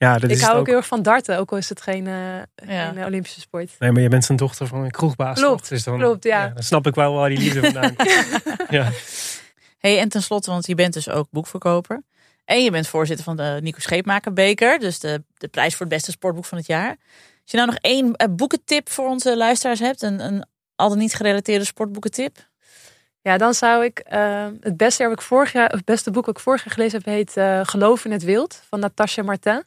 dat 0.00 0.22
ik 0.22 0.30
is 0.30 0.40
hou 0.40 0.54
ook 0.54 0.60
ook. 0.60 0.66
heel 0.66 0.76
erg 0.76 0.86
van 0.86 1.02
darten, 1.02 1.38
ook 1.38 1.50
al 1.50 1.56
is 1.56 1.68
het 1.68 1.80
geen, 1.80 2.06
eh, 2.06 2.14
geen 2.54 2.98
eh, 2.98 3.06
Olympische 3.06 3.40
sport. 3.40 3.70
Nee, 3.78 3.92
maar 3.92 4.02
je 4.02 4.08
bent 4.08 4.28
een 4.28 4.36
dochter 4.36 4.66
van 4.66 4.84
een 4.84 4.90
kroegbaas. 4.90 5.38
Klopt? 5.38 5.68
Dus 5.68 5.84
dan, 5.84 5.98
klopt, 5.98 6.24
ja. 6.24 6.48
Dan 6.48 6.62
snap 6.62 6.86
ik 6.86 6.94
wel 6.94 7.14
waar 7.14 7.28
die 7.28 7.38
liefde 7.38 7.60
vandaan 7.60 7.96
komt. 7.96 8.10
ja. 8.68 8.90
Hey, 9.78 9.98
en 9.98 10.08
tenslotte, 10.08 10.50
want 10.50 10.66
je 10.66 10.74
bent 10.74 10.92
dus 10.92 11.08
ook 11.08 11.26
boekverkoper. 11.30 12.02
En 12.44 12.62
je 12.62 12.70
bent 12.70 12.88
voorzitter 12.88 13.24
van 13.24 13.36
de 13.36 13.58
Nico 13.62 13.80
Scheepmakerbeker. 13.80 14.78
Dus 14.78 14.98
de, 14.98 15.22
de 15.36 15.48
prijs 15.48 15.72
voor 15.76 15.86
het 15.86 15.94
beste 15.94 16.10
sportboek 16.10 16.44
van 16.44 16.58
het 16.58 16.66
jaar. 16.66 16.88
Als 17.42 17.50
je 17.50 17.56
nou 17.56 17.68
nog 17.68 17.78
één 17.80 18.14
eh, 18.14 18.28
boekentip 18.30 18.90
voor 18.90 19.08
onze 19.08 19.36
luisteraars 19.36 19.80
hebt. 19.80 20.02
Een, 20.02 20.20
een 20.20 20.44
al 20.76 20.88
dan 20.88 20.98
niet 20.98 21.14
gerelateerde 21.14 21.64
sportboekentip. 21.64 22.48
Ja, 23.22 23.36
dan 23.36 23.54
zou 23.54 23.84
ik 23.84 24.02
het 24.60 24.76
beste 24.76 25.02
jaar 25.02 25.10
wat 25.10 25.20
ik 25.20 25.26
vorig 25.26 25.52
jaar, 25.52 25.70
het 25.70 25.84
beste 25.84 26.10
boek 26.10 26.24
dat 26.24 26.36
ik 26.36 26.42
vorig 26.42 26.64
jaar 26.64 26.74
gelezen 26.74 26.98
heb, 26.98 27.06
heet 27.06 27.36
eh, 27.36 27.60
Geloof 27.62 28.04
in 28.04 28.12
het 28.12 28.22
Wild 28.22 28.62
van 28.68 28.80
Natasha 28.80 29.22
Martin. 29.22 29.64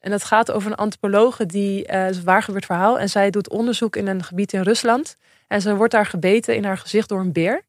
En 0.00 0.10
dat 0.10 0.24
gaat 0.24 0.50
over 0.50 0.70
een 0.70 0.76
antropologe 0.76 1.46
die 1.46 1.84
het 1.86 2.10
is 2.10 2.16
een 2.16 2.24
waargebeurd 2.24 2.66
verhaal. 2.66 2.98
En 2.98 3.08
zij 3.08 3.30
doet 3.30 3.50
onderzoek 3.50 3.96
in 3.96 4.06
een 4.06 4.24
gebied 4.24 4.52
in 4.52 4.62
Rusland. 4.62 5.16
En 5.46 5.60
ze 5.60 5.76
wordt 5.76 5.92
daar 5.92 6.06
gebeten 6.06 6.56
in 6.56 6.64
haar 6.64 6.78
gezicht 6.78 7.08
door 7.08 7.20
een 7.20 7.32
beer. 7.32 7.62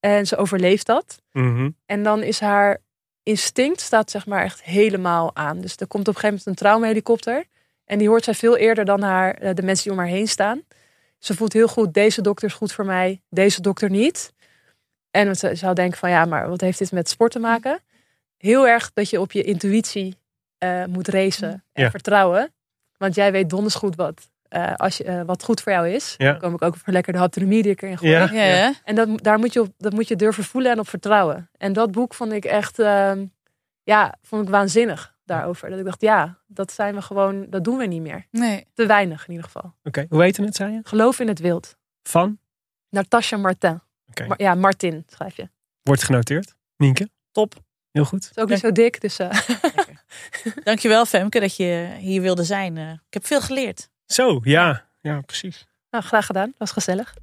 En 0.00 0.26
ze 0.26 0.36
overleeft 0.36 0.86
dat. 0.86 1.22
Mhm. 1.32 1.70
En 1.86 2.02
dan 2.02 2.22
is 2.22 2.40
haar 2.40 2.78
instinct 3.22 3.80
staat 3.80 4.10
zeg 4.10 4.26
maar 4.26 4.42
echt 4.42 4.62
helemaal 4.62 5.36
aan. 5.36 5.60
Dus 5.60 5.76
er 5.76 5.86
komt 5.86 6.08
op 6.08 6.14
een 6.14 6.20
gegeven 6.20 6.28
moment 6.28 6.46
een 6.46 6.66
traumahelikopter. 6.66 7.44
En 7.84 7.98
die 7.98 8.08
hoort 8.08 8.24
zij 8.24 8.34
veel 8.34 8.56
eerder 8.56 8.84
dan 8.84 9.02
haar, 9.02 9.34
eh, 9.34 9.54
de 9.54 9.62
mensen 9.62 9.84
die 9.84 9.92
om 9.92 9.98
haar 9.98 10.08
heen 10.08 10.28
staan. 10.28 10.62
ze 11.18 11.34
voelt 11.34 11.52
heel 11.52 11.68
goed, 11.68 11.94
deze 11.94 12.22
dokter 12.22 12.48
is 12.48 12.54
goed 12.54 12.72
voor 12.72 12.84
mij, 12.84 13.22
deze 13.28 13.60
dokter 13.60 13.90
niet. 13.90 14.32
En 15.10 15.36
ze 15.36 15.54
zou 15.54 15.74
denken 15.74 15.98
van 15.98 16.10
ja, 16.10 16.24
maar 16.24 16.48
wat 16.48 16.60
heeft 16.60 16.78
dit 16.78 16.92
met 16.92 17.08
sport 17.08 17.32
te 17.32 17.38
maken? 17.38 17.80
Heel 18.36 18.68
erg 18.68 18.92
dat 18.92 19.10
je 19.10 19.20
op 19.20 19.32
je 19.32 19.42
intuïtie 19.42 20.16
eh, 20.62 20.84
moet 20.84 21.08
racen 21.08 21.64
en 21.72 21.82
Ja. 21.82 21.90
vertrouwen. 21.90 22.52
Want 22.96 23.14
jij 23.14 23.32
weet 23.32 23.50
donders 23.50 23.74
goed 23.74 23.96
wat, 23.96 24.30
eh, 24.48 24.74
als 24.74 24.96
je, 24.96 25.04
eh, 25.04 25.22
wat 25.22 25.42
goed 25.42 25.60
voor 25.60 25.72
jou 25.72 25.88
is. 25.88 26.14
Ja. 26.18 26.30
Dan 26.30 26.40
kom 26.40 26.54
ik 26.54 26.62
ook 26.62 26.76
voor 26.76 26.92
lekker 26.92 27.12
de 27.12 27.18
haptonomie 27.18 27.62
die 27.62 27.72
ik 27.72 27.82
erin 27.82 27.98
gooi. 27.98 28.10
Ja. 28.12 28.28
Ja, 28.32 28.44
ja. 28.44 28.72
En 28.84 28.94
dat, 28.94 29.08
daar 29.22 29.38
moet 29.38 29.52
je 29.52 29.60
op, 29.60 29.72
dat 29.78 29.92
moet 29.92 30.08
je 30.08 30.16
durven 30.16 30.44
voelen 30.44 30.70
en 30.72 30.78
op 30.78 30.88
vertrouwen. 30.88 31.50
En 31.58 31.72
dat 31.72 31.90
boek 31.92 32.14
vond 32.14 32.32
ik 32.32 32.44
echt, 32.44 32.78
ehm, 32.78 33.26
ja, 33.82 34.14
vond 34.22 34.42
ik 34.42 34.48
waanzinnig 34.48 35.14
daarover. 35.24 35.70
Dat 35.70 35.78
ik 35.78 35.84
dacht, 35.84 36.00
ja, 36.00 36.38
dat 36.46 36.72
zijn 36.72 36.94
we 36.94 37.02
gewoon, 37.02 37.46
dat 37.50 37.64
doen 37.64 37.76
we 37.76 37.86
niet 37.86 38.02
meer. 38.02 38.26
Nee. 38.30 38.66
Te 38.74 38.86
weinig 38.86 39.22
in 39.26 39.30
ieder 39.30 39.44
geval. 39.46 39.74
Oké, 39.84 40.06
hoe 40.08 40.22
heet 40.22 40.36
het, 40.36 40.56
zei 40.56 40.72
je? 40.72 40.80
Geloof 40.82 41.20
in 41.20 41.28
het 41.28 41.38
wild. 41.38 41.76
Van? 42.02 42.38
Natasha 42.88 43.36
Martin. 43.36 43.80
Ma- 44.26 44.34
ja, 44.36 44.54
Martin 44.54 45.04
schrijf 45.06 45.36
je. 45.36 45.48
Wordt 45.82 46.02
genoteerd. 46.02 46.54
Nienke? 46.76 47.08
Top. 47.32 47.54
Heel 47.92 48.04
goed. 48.04 48.30
Is 48.34 48.42
ook 48.42 48.48
niet 48.48 48.58
zo 48.58 48.72
dik, 48.72 49.00
dus 49.00 49.18
eh, 49.18 49.30
Dankjewel 50.64 51.06
Femke 51.06 51.40
dat 51.40 51.56
je 51.56 51.88
hier 51.98 52.20
wilde 52.20 52.44
zijn. 52.44 52.76
Eh, 52.76 52.90
ik 52.90 53.14
heb 53.14 53.26
veel 53.26 53.40
geleerd. 53.40 53.88
Zo, 54.06 54.40
ja. 54.42 54.84
Ja, 55.00 55.20
precies. 55.20 55.66
nou, 55.90 56.04
graag 56.04 56.26
gedaan. 56.26 56.52
Was 56.58 56.70
gezellig. 56.70 57.14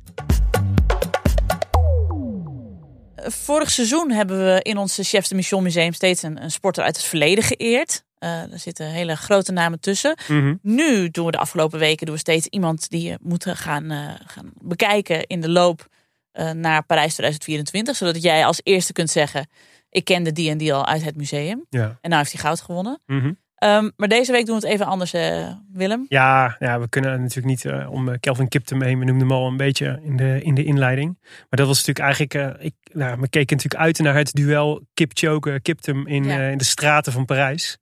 Eh, 3.15 3.29
Vorig 3.29 3.69
seizoen 3.69 4.11
hebben 4.11 4.45
we 4.45 4.59
in 4.61 4.77
ons 4.77 4.99
Chefs 5.01 5.29
de 5.29 5.35
Mission 5.35 5.63
Museum 5.63 5.93
steeds 5.93 6.21
een, 6.23 6.43
een 6.43 6.51
sporter 6.51 6.83
uit 6.83 6.95
het 6.95 7.05
verleden 7.05 7.43
geëerd. 7.43 8.03
Eh, 8.19 8.51
er 8.51 8.59
zitten 8.59 8.85
hele 8.85 9.15
grote 9.15 9.51
namen 9.51 9.79
tussen. 9.79 10.17
Mhm. 10.27 10.55
Nu 10.61 11.09
doen 11.09 11.25
we 11.25 11.31
de 11.31 11.37
afgelopen 11.37 11.79
weken 11.79 12.05
doen 12.05 12.15
we 12.15 12.21
steeds 12.21 12.47
iemand 12.47 12.89
die 12.89 13.07
je 13.09 13.17
moet 13.21 13.45
gaan, 13.49 13.91
eh, 13.91 14.13
gaan 14.25 14.51
bekijken 14.61 15.27
in 15.27 15.41
de 15.41 15.49
loop 15.49 15.87
eh, 16.31 16.51
naar 16.51 16.83
Parijs 16.85 17.13
2024. 17.13 17.95
Zodat 17.95 18.21
jij 18.21 18.45
als 18.45 18.59
eerste 18.63 18.93
kunt 18.93 19.09
zeggen, 19.09 19.49
ik 19.89 20.05
kende 20.05 20.31
die 20.31 20.49
en 20.49 20.57
die 20.57 20.73
al 20.73 20.85
uit 20.85 21.03
het 21.03 21.15
museum. 21.15 21.65
Ja. 21.69 21.97
En 22.01 22.09
nou 22.09 22.15
heeft 22.15 22.31
hij 22.31 22.41
goud 22.41 22.61
gewonnen. 22.61 23.01
Mhm. 23.05 23.31
Ehm, 23.55 23.89
maar 23.95 24.07
deze 24.07 24.31
week 24.31 24.45
doen 24.45 24.59
we 24.59 24.65
het 24.65 24.73
even 24.73 24.85
anders, 24.85 25.13
eh, 25.13 25.47
Willem. 25.73 26.05
Ja, 26.09 26.55
ja, 26.59 26.79
we 26.79 26.89
kunnen 26.89 27.11
natuurlijk 27.21 27.47
niet 27.47 27.65
eh, 27.65 27.91
om 27.91 28.09
eh, 28.09 28.19
Kelvin 28.19 28.47
Kiptum 28.47 28.81
heen. 28.81 28.99
We 28.99 29.05
noemden 29.05 29.27
hem 29.27 29.37
al 29.37 29.47
een 29.47 29.57
beetje 29.57 29.99
in 30.03 30.17
de, 30.17 30.41
in 30.41 30.55
de 30.55 30.63
inleiding. 30.63 31.17
Maar 31.21 31.59
dat 31.59 31.67
was 31.67 31.85
natuurlijk 31.85 32.05
eigenlijk... 32.05 32.63
ik, 32.63 32.73
nou, 32.93 33.19
we 33.19 33.29
keken 33.29 33.55
natuurlijk 33.55 33.83
uit 33.83 33.99
naar 33.99 34.15
het 34.15 34.33
duel 34.33 34.81
Kipchoge 34.93 35.59
Kiptum 35.61 36.07
in, 36.07 36.23
Ja. 36.23 36.39
in 36.39 36.57
de 36.57 36.63
straten 36.63 37.11
van 37.11 37.25
Parijs. 37.25 37.77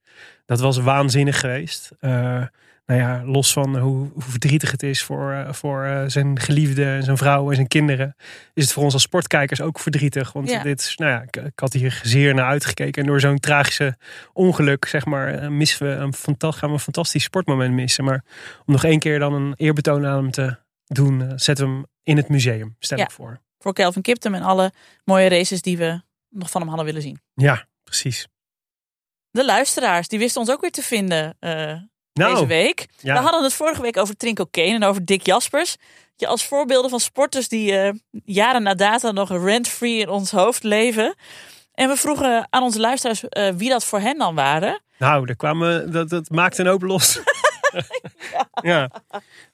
Dat 0.45 0.59
was 0.59 0.77
waanzinnig 0.77 1.39
geweest. 1.39 1.91
Eh, 2.87 2.95
nou 2.97 3.09
ja, 3.09 3.25
los 3.31 3.53
van 3.53 3.77
hoe, 3.77 4.09
hoe 4.13 4.21
verdrietig 4.23 4.71
het 4.71 4.83
is 4.83 5.03
voor, 5.03 5.31
eh, 5.31 5.53
voor 5.53 5.83
eh, 5.83 6.03
zijn 6.07 6.39
geliefde 6.39 6.85
en 6.85 7.03
zijn 7.03 7.17
vrouw 7.17 7.49
en 7.49 7.55
zijn 7.55 7.67
kinderen. 7.67 8.15
Is 8.53 8.63
het 8.63 8.73
voor 8.73 8.83
ons 8.83 8.93
als 8.93 9.01
sportkijkers 9.01 9.61
ook 9.61 9.79
verdrietig. 9.79 10.31
Want 10.33 10.49
Ja. 10.49 10.63
dit 10.63 10.79
is, 10.79 10.95
nou 10.97 11.11
ja, 11.11 11.21
ik, 11.21 11.59
had 11.59 11.73
hier 11.73 11.99
zeer 12.03 12.33
naar 12.33 12.45
uitgekeken. 12.45 13.01
En 13.01 13.07
door 13.07 13.19
zo'n 13.19 13.39
tragische 13.39 13.97
ongeluk, 14.33 14.85
zeg 14.85 15.05
maar, 15.05 15.33
eh, 15.33 15.47
missen 15.47 15.87
we 15.87 15.93
een 15.93 16.13
gaan 16.53 16.69
we 16.69 16.75
een 16.75 16.79
fantastisch 16.79 17.23
sportmoment 17.23 17.73
missen. 17.73 18.03
Maar 18.03 18.23
om 18.65 18.73
nog 18.73 18.83
één 18.83 18.99
keer 18.99 19.19
dan 19.19 19.33
een 19.33 19.53
eerbetoon 19.57 20.05
aan 20.05 20.17
hem 20.17 20.31
te 20.31 20.57
doen, 20.85 21.21
eh, 21.21 21.33
zetten 21.35 21.65
we 21.65 21.71
hem 21.71 21.85
in 22.03 22.17
het 22.17 22.29
museum, 22.29 22.75
stel 22.79 22.97
Ja. 22.97 23.03
ik 23.03 23.11
voor. 23.11 23.39
Voor 23.59 23.73
Kelvin 23.73 24.01
Kiptum 24.01 24.33
en 24.35 24.41
alle 24.41 24.71
mooie 25.03 25.29
races 25.29 25.61
die 25.61 25.77
we 25.77 26.01
nog 26.29 26.49
van 26.49 26.59
hem 26.61 26.69
hadden 26.69 26.85
willen 26.87 27.01
zien. 27.01 27.19
Ja, 27.33 27.67
precies. 27.83 28.27
De 29.31 29.45
luisteraars, 29.45 30.07
die 30.07 30.19
wisten 30.19 30.41
ons 30.41 30.51
ook 30.51 30.61
weer 30.61 30.71
te 30.71 30.81
vinden 30.81 31.35
eh, 31.39 31.75
Nou, 32.17 32.33
deze 32.33 32.45
week. 32.45 32.85
ja. 32.99 33.13
We 33.13 33.19
hadden 33.19 33.43
het 33.43 33.53
vorige 33.53 33.81
week 33.81 33.97
over 33.97 34.17
Trinko 34.17 34.45
Kane 34.51 34.73
en 34.73 34.83
over 34.83 35.05
Dick 35.05 35.25
Jaspers. 35.25 35.75
Je 36.15 36.27
als 36.27 36.45
voorbeelden 36.45 36.89
van 36.89 36.99
sporters 36.99 37.47
die 37.47 37.77
eh, 37.79 37.93
jaren 38.25 38.63
na 38.63 38.73
data 38.75 39.11
nog 39.11 39.29
rent-free 39.29 39.97
in 39.99 40.09
ons 40.09 40.31
hoofd 40.31 40.63
leven. 40.63 41.15
En 41.73 41.89
we 41.89 41.95
vroegen 41.95 42.47
aan 42.49 42.63
onze 42.63 42.79
luisteraars 42.79 43.27
eh, 43.29 43.53
wie 43.55 43.69
dat 43.69 43.85
voor 43.85 43.99
hen 43.99 44.17
dan 44.17 44.35
waren. 44.35 44.81
Nou, 44.97 45.25
daar 45.25 45.35
kwamen, 45.35 45.91
dat, 45.91 46.09
dat 46.09 46.29
maakte 46.29 46.61
een 46.61 46.67
hoop 46.67 46.81
los. 46.81 47.19
ja. 48.61 48.89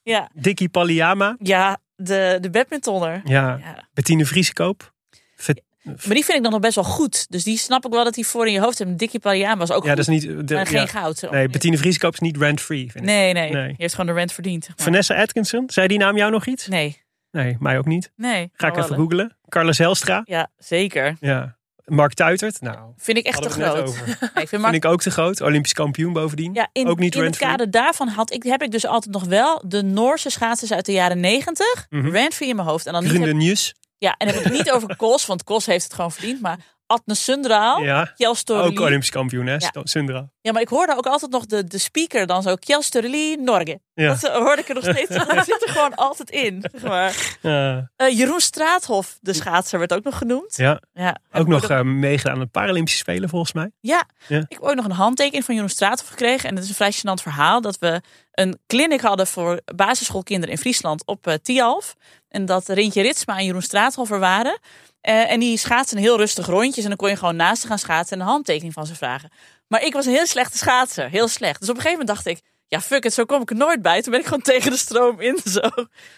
Ja, 0.04 0.30
Dickie 0.34 0.70
Palliama. 0.70 1.36
ja 1.40 1.78
de, 1.96 2.38
de 2.42 2.50
badmintonner. 2.50 3.22
Ja. 3.24 3.58
Ja. 3.64 3.88
Bettine 3.94 4.26
Vriesekoop. 4.26 4.92
Vet- 5.36 5.62
Maar 5.84 5.96
die 5.96 6.26
vind 6.26 6.38
ik 6.38 6.44
dan 6.44 6.52
nog 6.52 6.60
best 6.62 6.76
wel 6.76 6.84
goed. 6.84 7.26
Dus 7.30 7.44
die 7.44 7.58
snap 7.58 7.86
ik 7.86 7.92
wel 7.92 8.04
dat 8.04 8.16
hij 8.16 8.24
voor 8.24 8.48
in 8.48 8.54
je 8.54 8.60
hoofd 8.60 8.80
hebt. 8.80 8.98
Dickie 9.00 9.20
Paliaan 9.20 9.58
was 9.58 9.72
ook 9.72 9.84
Ja, 9.84 9.90
dat 9.90 10.00
is 10.00 10.08
niet... 10.08 10.48
De, 10.48 10.54
maar 10.54 10.68
geen 10.68 10.80
ja. 10.80 10.86
goud. 10.86 11.18
zo. 11.18 11.30
Nee, 11.30 11.48
Bettine 11.50 11.78
Vriesekoop 11.78 12.14
is 12.14 12.20
niet 12.20 12.38
rent-free. 12.38 12.80
vind 12.92 12.96
ik. 12.96 13.04
nee, 13.04 13.34
nee, 13.34 13.52
Nee. 13.52 13.68
Je 13.68 13.74
heeft 13.78 13.96
gewoon 13.96 14.14
de 14.14 14.20
rent 14.20 14.32
verdiend. 14.32 14.64
zeg 14.66 14.76
maar. 14.78 14.86
Vanessa 14.86 15.16
Atkinson, 15.16 15.64
zei 15.70 15.88
die 15.88 15.98
naam 15.98 16.18
jou 16.18 16.32
nog 16.32 16.46
iets? 16.46 16.68
Nee, 16.68 17.02
Nee, 17.32 17.56
mij 17.60 17.78
ook 17.78 17.86
niet. 17.86 18.12
nee. 18.16 18.52
Ga 18.54 18.68
ik 18.68 18.78
even 18.78 18.90
eh, 18.90 18.96
googlen. 18.96 19.38
Carlos 19.50 19.78
Helstra. 19.78 20.22
Ja, 20.26 20.50
zeker. 20.58 21.16
Ja. 21.20 21.58
Mark 21.86 22.14
Tuitert. 22.14 22.62
Nou, 22.62 22.78
Vind 22.98 23.18
ik 23.18 23.26
echt 23.26 23.42
te 23.42 23.50
groot. 23.50 23.96
Nee, 24.06 24.16
ik 24.16 24.32
vind 24.34 24.50
Vind 24.50 24.62
Mark 24.62 24.76
ik 24.76 24.86
ook 24.86 25.02
te 25.02 25.12
groot. 25.12 25.42
Olympisch 25.42 25.74
kampioen 25.74 26.14
bovendien. 26.14 26.54
Ja, 26.54 26.70
in, 26.72 26.88
ook 26.88 27.00
niet 27.00 27.16
in 27.16 27.24
het 27.24 27.38
kader 27.38 27.72
daarvan 27.72 28.08
had 28.08 28.34
ik, 28.34 28.44
heb 28.44 28.62
ik 28.64 28.72
dus 28.72 28.86
altijd 28.86 29.14
nog 29.14 29.24
wel 29.24 29.64
de 29.68 29.82
Noorse 29.82 30.30
schaatsers 30.30 30.74
uit 30.74 30.86
de 30.86 30.92
jaren 30.92 31.20
negentig. 31.20 31.86
Mhm. 31.90 32.10
Rent-free 32.10 32.50
in 32.50 32.56
mijn 32.56 32.68
hoofd. 32.68 32.86
En 32.86 32.94
dan 32.94 33.04
niet. 33.38 33.74
Ja, 34.04 34.16
en 34.18 34.28
dan 34.28 34.36
heb 34.36 34.46
ik 34.46 34.52
het 34.52 34.58
niet 34.66 34.72
over 34.72 34.96
Kos, 34.96 35.26
want 35.26 35.44
Kos 35.44 35.66
heeft 35.66 35.84
het 35.84 35.94
gewoon 35.94 36.12
verdiend. 36.12 36.42
Maar 36.42 36.58
Atne 36.86 37.16
Sundraal, 37.16 37.82
Ja. 37.84 38.06
Kjell. 38.16 38.36
Ook 38.58 38.80
Olympisch 38.80 39.10
kampioen, 39.10 39.46
hè? 39.46 39.54
Ja. 39.56 39.72
Sundra. 39.84 40.30
Ja, 40.42 40.52
maar 40.52 40.62
ik 40.62 40.68
hoorde 40.68 40.96
ook 40.98 41.06
altijd 41.06 41.32
nog 41.32 41.46
de, 41.46 41.64
de 41.64 41.78
speaker 41.78 42.28
dan 42.28 42.42
zo. 42.42 42.56
Kjell 42.56 42.82
Storeli, 42.82 43.36
Norge. 43.36 43.80
Ja. 43.94 44.08
Dat 44.08 44.24
eh, 44.24 44.36
hoorde 44.36 44.62
ik 44.62 44.68
er 44.70 44.76
nog 44.76 44.84
steeds. 44.84 45.10
Dat 45.36 45.46
zit 45.46 45.64
er 45.66 45.70
gewoon 45.70 45.96
altijd 45.96 46.30
in. 46.30 46.66
Zeg 46.72 46.82
maar. 46.82 47.38
Ja. 47.42 47.92
Eh, 47.96 48.18
Jeroen 48.18 48.40
Straathof, 48.40 49.18
de 49.22 49.34
schaatser, 49.34 49.80
werd 49.80 49.94
ook 49.94 50.04
nog 50.04 50.18
genoemd. 50.18 50.56
ja. 50.58 50.82
Ja, 50.94 51.18
Ook 51.32 51.48
nog 51.48 51.70
eh, 51.70 51.82
meegedaan 51.82 52.34
aan 52.34 52.40
de 52.40 52.46
Paralympische 52.46 52.98
Spelen, 53.00 53.30
volgens 53.30 53.54
mij. 53.54 53.72
Ja, 53.80 54.04
ik 54.28 54.46
heb 54.50 54.62
ook 54.62 54.76
nog 54.76 54.86
een 54.86 54.92
handtekening 54.92 55.46
van 55.46 55.54
Jeroen 55.56 55.70
Straathof 55.70 56.08
gekregen. 56.08 56.50
En 56.50 56.56
het 56.56 56.64
is 56.64 56.70
een 56.70 56.76
vrij 56.76 56.94
gênant 56.94 57.22
verhaal. 57.22 57.62
Dat 57.62 57.78
we 57.80 58.02
een 58.32 58.60
clinic 58.68 59.02
hadden 59.02 59.28
voor 59.28 59.62
basisschoolkinderen 59.76 60.56
in 60.56 60.62
Friesland 60.62 61.06
op 61.06 61.28
eh 61.28 61.34
Tialf. 61.42 61.96
En 62.34 62.46
dat 62.46 62.68
Rintje 62.68 63.02
Ritsma 63.02 63.38
en 63.38 63.46
Jeroen 63.46 63.62
Straathof 63.62 64.12
er 64.12 64.20
waren. 64.20 64.60
Eh, 65.02 65.32
en 65.32 65.40
die 65.40 65.58
schaatsen 65.58 65.98
heel 65.98 66.18
rustig 66.18 66.46
rondjes. 66.46 66.84
En 66.84 66.90
dan 66.90 66.98
kon 66.98 67.10
je 67.10 67.16
gewoon 67.16 67.36
naast 67.36 67.62
ze 67.62 67.68
gaan 67.68 67.80
schaatsen 67.80 68.18
en 68.18 68.24
een 68.24 68.30
handtekening 68.30 68.74
van 68.74 68.86
ze 68.86 68.96
vragen. 68.96 69.32
Maar 69.68 69.84
ik 69.84 69.94
was 69.94 70.06
een 70.06 70.14
heel 70.14 70.26
slechte 70.26 70.58
schaatser. 70.58 71.10
Heel 71.10 71.28
slecht. 71.28 71.60
Dus 71.60 71.70
op 71.70 71.76
een 71.76 71.82
gegeven 71.82 72.06
moment 72.06 72.24
dacht 72.24 72.38
ik... 72.38 72.52
Ja, 72.68 72.82
fuck 72.82 73.06
it, 73.06 73.14
zo 73.14 73.26
kom 73.26 73.42
ik 73.42 73.50
er 73.50 73.56
nooit 73.56 73.82
bij. 73.82 74.02
Toen 74.02 74.12
ben 74.12 74.20
ik 74.20 74.26
gewoon 74.26 74.42
tegen 74.54 74.72
de 74.72 74.78
stroom 74.78 75.20
in, 75.20 75.40
zo 75.46 75.62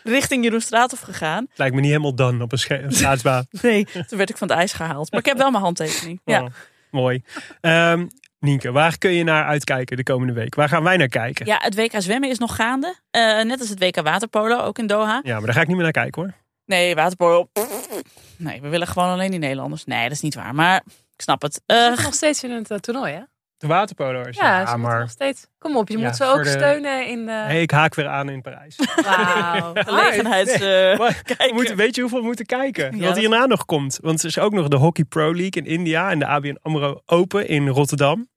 richting 0.04 0.44
Jeroen 0.44 0.62
Straathof 0.62 1.00
gegaan. 1.00 1.48
Lijkt 1.56 1.76
me 1.76 1.82
niet 1.82 1.90
helemaal 1.90 2.16
dan 2.16 2.42
op 2.42 2.52
een 2.52 2.58
schaatsbaan. 2.88 3.46
Nee, 3.62 3.86
toen 3.86 4.18
werd 4.18 4.30
ik 4.30 4.38
van 4.38 4.48
het 4.48 4.58
ijs 4.58 4.74
gehaald. 4.74 5.12
Maar 5.12 5.20
ik 5.20 5.26
heb 5.26 5.38
wel 5.38 5.52
mijn 5.52 5.64
handtekening. 5.64 6.22
Ja. 6.26 6.42
Oh, 6.42 6.50
mooi. 6.92 7.24
Ehm 7.62 8.06
Nienke, 8.46 8.72
waar 8.72 8.98
kun 8.98 9.12
je 9.12 9.24
naar 9.24 9.46
uitkijken 9.46 9.98
de 9.98 10.04
komende 10.04 10.34
week? 10.34 10.56
Waar 10.56 10.70
gaan 10.70 10.84
wij 10.84 10.98
naar 10.98 11.08
kijken? 11.08 11.46
Ja, 11.46 11.58
het 11.62 11.76
WK 11.76 11.94
zwemmen 11.98 12.30
is 12.30 12.38
nog 12.38 12.56
gaande. 12.56 12.96
Eh, 13.12 13.22
net 13.42 13.60
als 13.60 13.70
het 13.70 13.80
WK 13.80 14.02
waterpolo, 14.02 14.58
ook 14.60 14.78
in 14.78 14.88
Doha. 14.88 15.20
Ja, 15.24 15.34
maar 15.36 15.46
daar 15.46 15.54
ga 15.54 15.62
ik 15.62 15.68
niet 15.68 15.76
meer 15.76 15.84
naar 15.86 15.92
kijken 16.04 16.22
hoor. 16.22 16.32
Nee, 16.66 16.96
waterpolo. 16.96 17.50
Nee, 18.38 18.62
we 18.62 18.68
willen 18.70 18.88
gewoon 18.88 19.10
alleen 19.10 19.32
die 19.32 19.40
Nederlanders. 19.40 19.86
Nee, 19.86 20.04
dat 20.04 20.12
is 20.12 20.22
niet 20.22 20.36
waar. 20.36 20.56
Maar 20.56 20.76
ik 21.16 21.22
snap 21.22 21.42
het. 21.42 21.54
Ze 21.54 21.62
zitten 21.88 22.04
nog 22.04 22.14
steeds 22.14 22.44
in 22.44 22.52
het 22.52 22.72
eh, 22.72 22.78
toernooi, 22.78 23.14
hè? 23.14 23.20
De 23.58 23.68
waterpolo'ers. 23.68 24.38
Ja, 24.38 24.60
Ja, 24.62 24.78
maar 24.78 25.00
nog 25.00 25.10
steeds. 25.10 25.48
Kom 25.58 25.78
op, 25.78 25.90
je 25.90 25.98
Ja, 25.98 26.04
moet 26.06 26.16
ze 26.16 26.24
ook 26.26 26.44
de- 26.44 26.50
steunen 26.50 27.08
in 27.08 27.26
de... 27.26 27.32
hey, 27.32 27.62
ik 27.62 27.72
haak 27.72 27.96
weer 27.96 28.08
aan 28.08 28.30
in 28.30 28.42
Parijs. 28.42 28.76
Wauw. 29.06 29.72
gelegenheids... 29.88 30.52
eh, 30.54 30.98
Maar 30.98 31.22
we 31.26 31.52
moeten, 31.54 31.76
weet 31.76 31.96
je 31.96 32.02
hoeveel 32.02 32.20
we 32.20 32.26
moeten 32.26 32.46
kijken? 32.46 32.84
Ja, 32.86 32.92
Wat 32.92 33.08
dat- 33.08 33.18
hierna 33.18 33.46
nog 33.46 33.66
komt. 33.66 34.00
Want 34.02 34.20
er 34.20 34.26
is 34.28 34.40
ook 34.40 34.54
nog 34.54 34.68
de 34.68 34.76
Hockey 34.76 35.04
Pro 35.06 35.26
League 35.36 35.64
in 35.64 35.66
India 35.66 36.10
en 36.12 36.20
de 36.20 36.26
ABN 36.26 36.58
AMRO 36.62 37.02
Open 37.06 37.48
in 37.48 37.68
Rotterdam. 37.68 38.28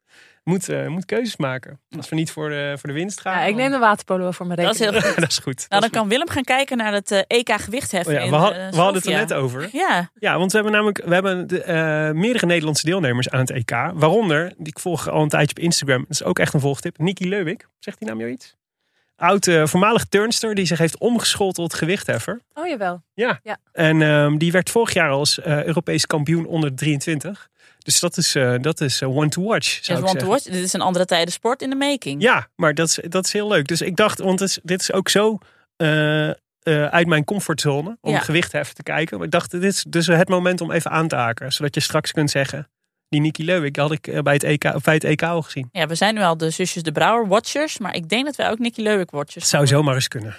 Moet, 0.49 0.69
eh, 0.69 0.87
moet 0.87 1.05
keuzes 1.05 1.37
maken. 1.37 1.81
Als 1.97 2.09
we 2.09 2.17
niet 2.17 2.31
voor 2.31 2.49
de, 2.49 2.75
voor 2.79 2.89
de 2.89 2.95
winst 2.95 3.21
gaan. 3.21 3.33
Ja, 3.41 3.45
ik 3.45 3.55
neem 3.55 3.71
de 3.71 3.79
waterpolo 3.79 4.31
voor 4.31 4.47
mijn 4.47 4.59
Dat 4.61 4.75
is 4.75 4.79
rekening. 4.81 5.03
heel 5.05 5.13
goed. 5.13 5.21
dat 5.25 5.31
is 5.31 5.39
goed. 5.39 5.67
Nou, 5.69 5.69
Dat 5.69 5.81
dan 5.81 6.01
kan 6.01 6.09
Willem 6.09 6.29
gaan 6.29 6.43
kijken 6.45 6.77
naar 6.77 6.93
het 6.93 7.11
eh, 7.11 7.21
EK 7.27 7.53
gewichtheffen. 7.61 8.13
Oh 8.13 8.19
ja, 8.19 8.25
in 8.25 8.31
we, 8.31 8.37
had- 8.37 8.53
eh, 8.53 8.69
we 8.71 8.77
hadden 8.77 8.95
het 9.03 9.07
er 9.07 9.17
net 9.19 9.33
over. 9.33 9.69
Ja, 9.73 10.11
Ja, 10.15 10.39
want 10.39 10.51
we 10.51 10.57
hebben 10.57 10.75
namelijk 10.75 11.03
we 11.05 11.15
hebben 11.15 11.47
de, 11.47 11.63
eh, 11.63 12.11
meerdere 12.11 12.47
Nederlandse 12.47 12.87
deelnemers 12.87 13.31
aan 13.31 13.41
het 13.41 13.51
EK. 13.51 13.71
Waaronder, 13.95 14.53
die 14.57 14.67
ik 14.69 14.79
volg 14.79 15.09
al 15.09 15.23
een 15.23 15.29
tijdje 15.29 15.57
op 15.57 15.63
Instagram. 15.63 16.01
Dat 16.01 16.11
is 16.11 16.23
ook 16.25 16.39
echt 16.39 16.55
een 16.55 16.61
volgtip. 16.61 16.99
Niki 16.99 17.29
Leuwik. 17.29 17.69
Zegt 17.79 17.99
die 17.99 18.09
naam 18.09 18.19
jou 18.19 18.31
iets? 18.31 18.57
Oud 19.17 19.47
eh, 19.47 19.67
voormalig 19.67 20.05
turnster 20.05 20.55
die 20.55 20.67
zich 20.67 20.79
heeft 20.79 20.99
omgeschoold 20.99 21.55
tot 21.55 21.75
gewichtheffer. 21.75 22.41
Oh, 22.55 22.67
jawel. 22.67 23.03
Ja. 23.15 23.41
Ja. 23.43 23.57
En 23.73 24.03
ehm, 24.03 24.37
die 24.37 24.53
werd 24.53 24.71
vorig 24.71 24.93
jaar 24.95 25.11
als 25.11 25.41
eh, 25.41 25.65
Europees 25.65 26.07
kampioen 26.07 26.47
onder 26.47 26.71
de 26.71 26.77
23. 26.77 27.49
Dus 27.89 28.01
dat 28.01 28.17
is, 28.17 28.35
eh, 28.35 28.55
dat 28.61 28.81
is 28.81 29.01
eh, 29.01 29.17
one 29.17 29.29
to 29.29 29.43
watch, 29.43 29.79
zou 29.83 30.01
want 30.01 30.19
to 30.19 30.27
watch. 30.27 30.43
Dit 30.43 30.55
is 30.55 30.73
een 30.73 30.81
andere 30.81 31.05
tijden 31.05 31.33
sport 31.33 31.63
in 31.63 31.71
de 31.71 31.77
making. 31.77 32.23
Ja, 32.23 32.49
maar 32.57 32.75
dat 32.75 32.89
is, 32.89 32.99
dat 33.09 33.25
is 33.25 33.33
heel 33.33 33.49
leuk. 33.49 33.67
Dus 33.67 33.81
ik 33.81 33.97
dacht, 33.97 34.19
want 34.19 34.41
is, 34.41 34.59
dit 34.63 34.81
is 34.81 34.93
ook 34.93 35.09
zo 35.09 35.39
eh, 35.77 36.31
uit 36.91 37.07
mijn 37.07 37.25
comfortzone 37.25 37.99
om 38.01 38.13
Ja. 38.13 38.19
gewichtheffen 38.19 38.75
te 38.75 38.83
kijken. 38.83 39.17
Maar 39.17 39.27
ik 39.27 39.33
dacht, 39.33 39.51
dit 39.51 39.63
is 39.63 39.85
dus 39.89 40.07
het 40.07 40.29
moment 40.29 40.61
om 40.61 40.71
even 40.71 40.91
aan 40.91 41.09
te 41.09 41.17
haken. 41.17 41.53
Zodat 41.53 41.75
je 41.75 41.81
straks 41.81 42.13
kunt 42.13 42.31
zeggen, 42.31 42.69
die 43.09 43.21
Niki 43.21 43.45
Leuwik 43.45 43.77
had 43.77 43.93
ik 43.93 44.23
bij 44.23 44.35
het 44.35 44.43
EK, 44.43 44.65
of 44.65 44.83
bij 44.83 44.95
het 44.95 45.05
EK 45.05 45.23
al 45.23 45.43
gezien. 45.43 45.69
Ja, 45.73 45.87
we 45.87 45.95
zijn 45.95 46.15
nu 46.15 46.21
al 46.21 46.37
de 46.37 46.51
zusjes 46.51 46.83
de 46.83 46.93
Brouwer 46.93 47.29
watchers. 47.29 47.79
Maar 47.79 47.95
ik 47.95 48.09
denk 48.09 48.25
dat 48.25 48.37
wij 48.37 48.51
ook 48.51 48.59
Nicky 48.59 48.81
Leuwik 48.81 49.11
watchers 49.11 49.49
zou 49.49 49.67
zomaar 49.67 49.95
eens 49.95 50.09
kunnen. 50.09 50.37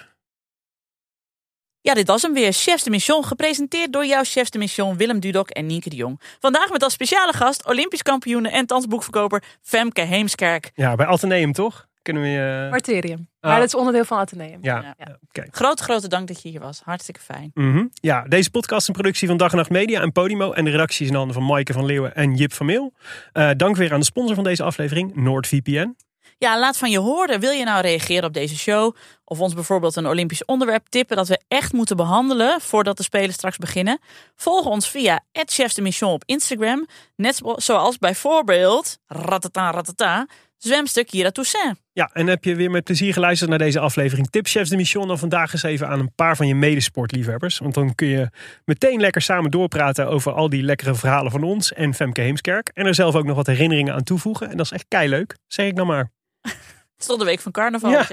Ja, 1.82 1.94
dit 1.94 2.06
was 2.06 2.22
hem 2.22 2.32
weer. 2.32 2.52
Chefs 2.52 2.82
de 2.82 2.90
Mission, 2.90 3.24
gepresenteerd 3.24 3.92
door 3.92 4.06
jouw 4.06 4.24
chefs 4.24 4.50
de 4.50 4.58
Mission 4.58 4.96
Willem 4.96 5.20
Dudok 5.20 5.50
en 5.50 5.66
Nienke 5.66 5.88
de 5.90 5.96
Jong. 5.96 6.20
Vandaag 6.40 6.70
met 6.70 6.82
als 6.82 6.92
speciale 6.92 7.32
gast 7.32 7.66
Olympisch 7.66 8.02
kampioen 8.02 8.44
en 8.46 8.66
dansboekverkoper 8.66 9.42
Femke 9.62 10.00
Heemskerk. 10.00 10.70
Ja, 10.74 10.94
bij 10.94 11.06
Atheneum 11.06 11.52
toch? 11.52 11.88
Kunnen 12.02 12.22
we 12.22 12.28
je... 12.28 12.66
Marterium. 12.70 13.28
Ah. 13.40 13.50
Maar 13.50 13.58
dat 13.58 13.68
is 13.68 13.74
onderdeel 13.74 14.04
van 14.04 14.18
Atheneum. 14.18 14.58
Ja, 14.62 14.94
Ja. 14.98 15.18
Grote, 15.50 15.82
grote 15.82 16.08
dank 16.08 16.28
dat 16.28 16.42
je 16.42 16.48
hier 16.48 16.60
was. 16.60 16.80
Hartstikke 16.84 17.20
fijn. 17.20 17.50
Mhm. 17.54 17.84
Ja, 17.92 18.24
deze 18.28 18.50
podcast 18.50 18.80
is 18.80 18.88
een 18.88 18.94
productie 18.94 19.28
van 19.28 19.36
Dag 19.36 19.50
en 19.50 19.56
Nacht 19.56 19.70
Media 19.70 20.00
en 20.00 20.12
Podimo. 20.12 20.52
En 20.52 20.64
de 20.64 20.70
redactie 20.70 21.04
is 21.04 21.10
in 21.10 21.16
handen 21.16 21.34
van 21.34 21.44
Maaike 21.46 21.72
van 21.72 21.84
Leeuwen 21.84 22.14
en 22.14 22.34
Jip 22.34 22.52
van 22.52 22.66
Meel. 22.66 22.92
Eh, 23.32 23.50
dank 23.56 23.76
weer 23.76 23.92
aan 23.92 23.98
de 24.00 24.04
sponsor 24.06 24.34
van 24.34 24.44
deze 24.44 24.62
aflevering, 24.62 25.14
NoordVPN. 25.14 25.96
Ja, 26.42 26.58
laat 26.58 26.76
van 26.76 26.90
je 26.90 26.98
horen. 26.98 27.40
Wil 27.40 27.50
je 27.50 27.64
nou 27.64 27.80
reageren 27.80 28.24
op 28.24 28.32
deze 28.32 28.56
show? 28.56 28.94
Of 29.24 29.40
ons 29.40 29.54
bijvoorbeeld 29.54 29.96
een 29.96 30.06
Olympisch 30.06 30.44
onderwerp 30.44 30.86
tippen 30.88 31.16
dat 31.16 31.28
we 31.28 31.40
echt 31.48 31.72
moeten 31.72 31.96
behandelen 31.96 32.60
voordat 32.60 32.96
de 32.96 33.02
Spelen 33.02 33.32
straks 33.32 33.56
beginnen? 33.56 34.00
Volg 34.36 34.66
ons 34.66 34.88
via 34.88 35.20
Chefs 35.32 35.74
de 35.74 35.82
Mission 35.82 36.12
op 36.12 36.22
Instagram. 36.26 36.86
Net 37.16 37.40
zoals 37.56 37.98
bijvoorbeeld, 37.98 38.98
ratata 39.06 39.70
ratata, 39.70 40.26
zwemster 40.56 41.04
Kira 41.04 41.30
Toussaint. 41.30 41.78
Ja, 41.92 42.10
en 42.12 42.26
heb 42.26 42.44
je 42.44 42.54
weer 42.54 42.70
met 42.70 42.84
plezier 42.84 43.12
geluisterd 43.12 43.50
naar 43.50 43.58
deze 43.58 43.80
aflevering 43.80 44.30
Tip 44.30 44.46
Chefs 44.46 44.70
de 44.70 44.76
Mission? 44.76 45.08
Dan 45.08 45.18
vandaag 45.18 45.52
eens 45.52 45.62
even 45.62 45.88
aan 45.88 46.00
een 46.00 46.14
paar 46.14 46.36
van 46.36 46.46
je 46.46 46.54
medesportliefhebbers. 46.54 47.58
Want 47.58 47.74
dan 47.74 47.94
kun 47.94 48.08
je 48.08 48.28
meteen 48.64 49.00
lekker 49.00 49.22
samen 49.22 49.50
doorpraten 49.50 50.08
over 50.08 50.32
al 50.32 50.48
die 50.48 50.62
lekkere 50.62 50.94
verhalen 50.94 51.30
van 51.30 51.42
ons 51.42 51.72
en 51.72 51.94
Femke 51.94 52.20
Heemskerk. 52.20 52.70
En 52.74 52.86
er 52.86 52.94
zelf 52.94 53.14
ook 53.14 53.24
nog 53.24 53.36
wat 53.36 53.46
herinneringen 53.46 53.94
aan 53.94 54.02
toevoegen. 54.02 54.50
En 54.50 54.56
dat 54.56 54.66
is 54.66 54.72
echt 54.72 55.08
leuk, 55.08 55.36
zeg 55.46 55.66
ik 55.66 55.76
dan 55.76 55.86
maar. 55.86 56.10
Het 56.42 57.08
is 57.10 57.16
de 57.16 57.24
week 57.24 57.40
van 57.40 57.52
carnaval. 57.52 57.90
Ja, 57.90 58.04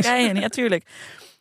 kei 0.00 0.28
in. 0.28 0.36
Ja, 0.36 0.48
tuurlijk. 0.48 0.86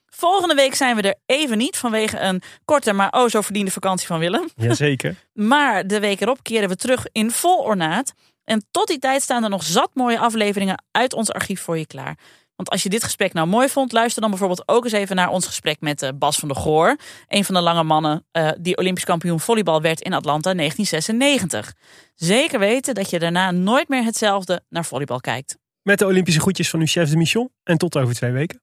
Volgende 0.05 0.55
week 0.55 0.75
zijn 0.75 0.95
we 0.95 1.01
er 1.01 1.15
even 1.25 1.57
niet 1.57 1.77
vanwege 1.77 2.19
een 2.19 2.41
korte, 2.65 2.93
maar 2.93 3.11
oh 3.11 3.27
zo 3.27 3.41
verdiende 3.41 3.71
vakantie 3.71 4.07
van 4.07 4.19
Willem. 4.19 4.49
Jazeker. 4.55 5.15
Maar 5.33 5.87
de 5.87 5.99
week 5.99 6.21
erop 6.21 6.43
keren 6.43 6.69
we 6.69 6.75
terug 6.75 7.05
in 7.11 7.31
vol 7.31 7.57
ornaat. 7.57 8.13
En 8.43 8.65
tot 8.71 8.87
die 8.87 8.99
tijd 8.99 9.21
staan 9.21 9.43
er 9.43 9.49
nog 9.49 9.63
zat 9.63 9.89
mooie 9.93 10.19
afleveringen 10.19 10.83
uit 10.91 11.13
ons 11.13 11.31
archief 11.31 11.61
voor 11.61 11.77
je 11.77 11.85
klaar. 11.85 12.17
Want 12.55 12.71
als 12.71 12.83
je 12.83 12.89
dit 12.89 13.03
gesprek 13.03 13.33
nou 13.33 13.47
mooi 13.47 13.69
vond, 13.69 13.91
luister 13.91 14.21
dan 14.21 14.29
bijvoorbeeld 14.29 14.63
ook 14.65 14.83
eens 14.83 14.93
even 14.93 15.15
naar 15.15 15.29
ons 15.29 15.45
gesprek 15.45 15.77
met 15.79 16.01
eh, 16.01 16.09
Bas 16.15 16.37
van 16.37 16.47
der 16.47 16.57
Goor. 16.57 16.97
Een 17.27 17.45
van 17.45 17.55
de 17.55 17.61
lange 17.61 17.83
mannen 17.83 18.25
eh, 18.31 18.49
die 18.59 18.77
Olympisch 18.77 19.03
kampioen 19.03 19.39
volleybal 19.39 19.81
werd 19.81 20.01
in 20.01 20.13
Atlanta 20.13 20.53
1996. 20.53 21.73
Zeker 22.15 22.59
weten 22.59 22.95
dat 22.95 23.09
je 23.09 23.19
daarna 23.19 23.51
nooit 23.51 23.87
meer 23.87 24.03
hetzelfde 24.03 24.61
naar 24.69 24.85
volleybal 24.85 25.19
kijkt. 25.19 25.57
Met 25.81 25.99
de 25.99 26.05
Olympische 26.05 26.41
groetjes 26.41 26.69
van 26.69 26.79
uw 26.79 26.85
chef 26.85 27.09
de 27.09 27.17
mission. 27.17 27.49
En 27.63 27.77
tot 27.77 27.97
over 27.97 28.15
twee 28.15 28.31
weken. 28.31 28.61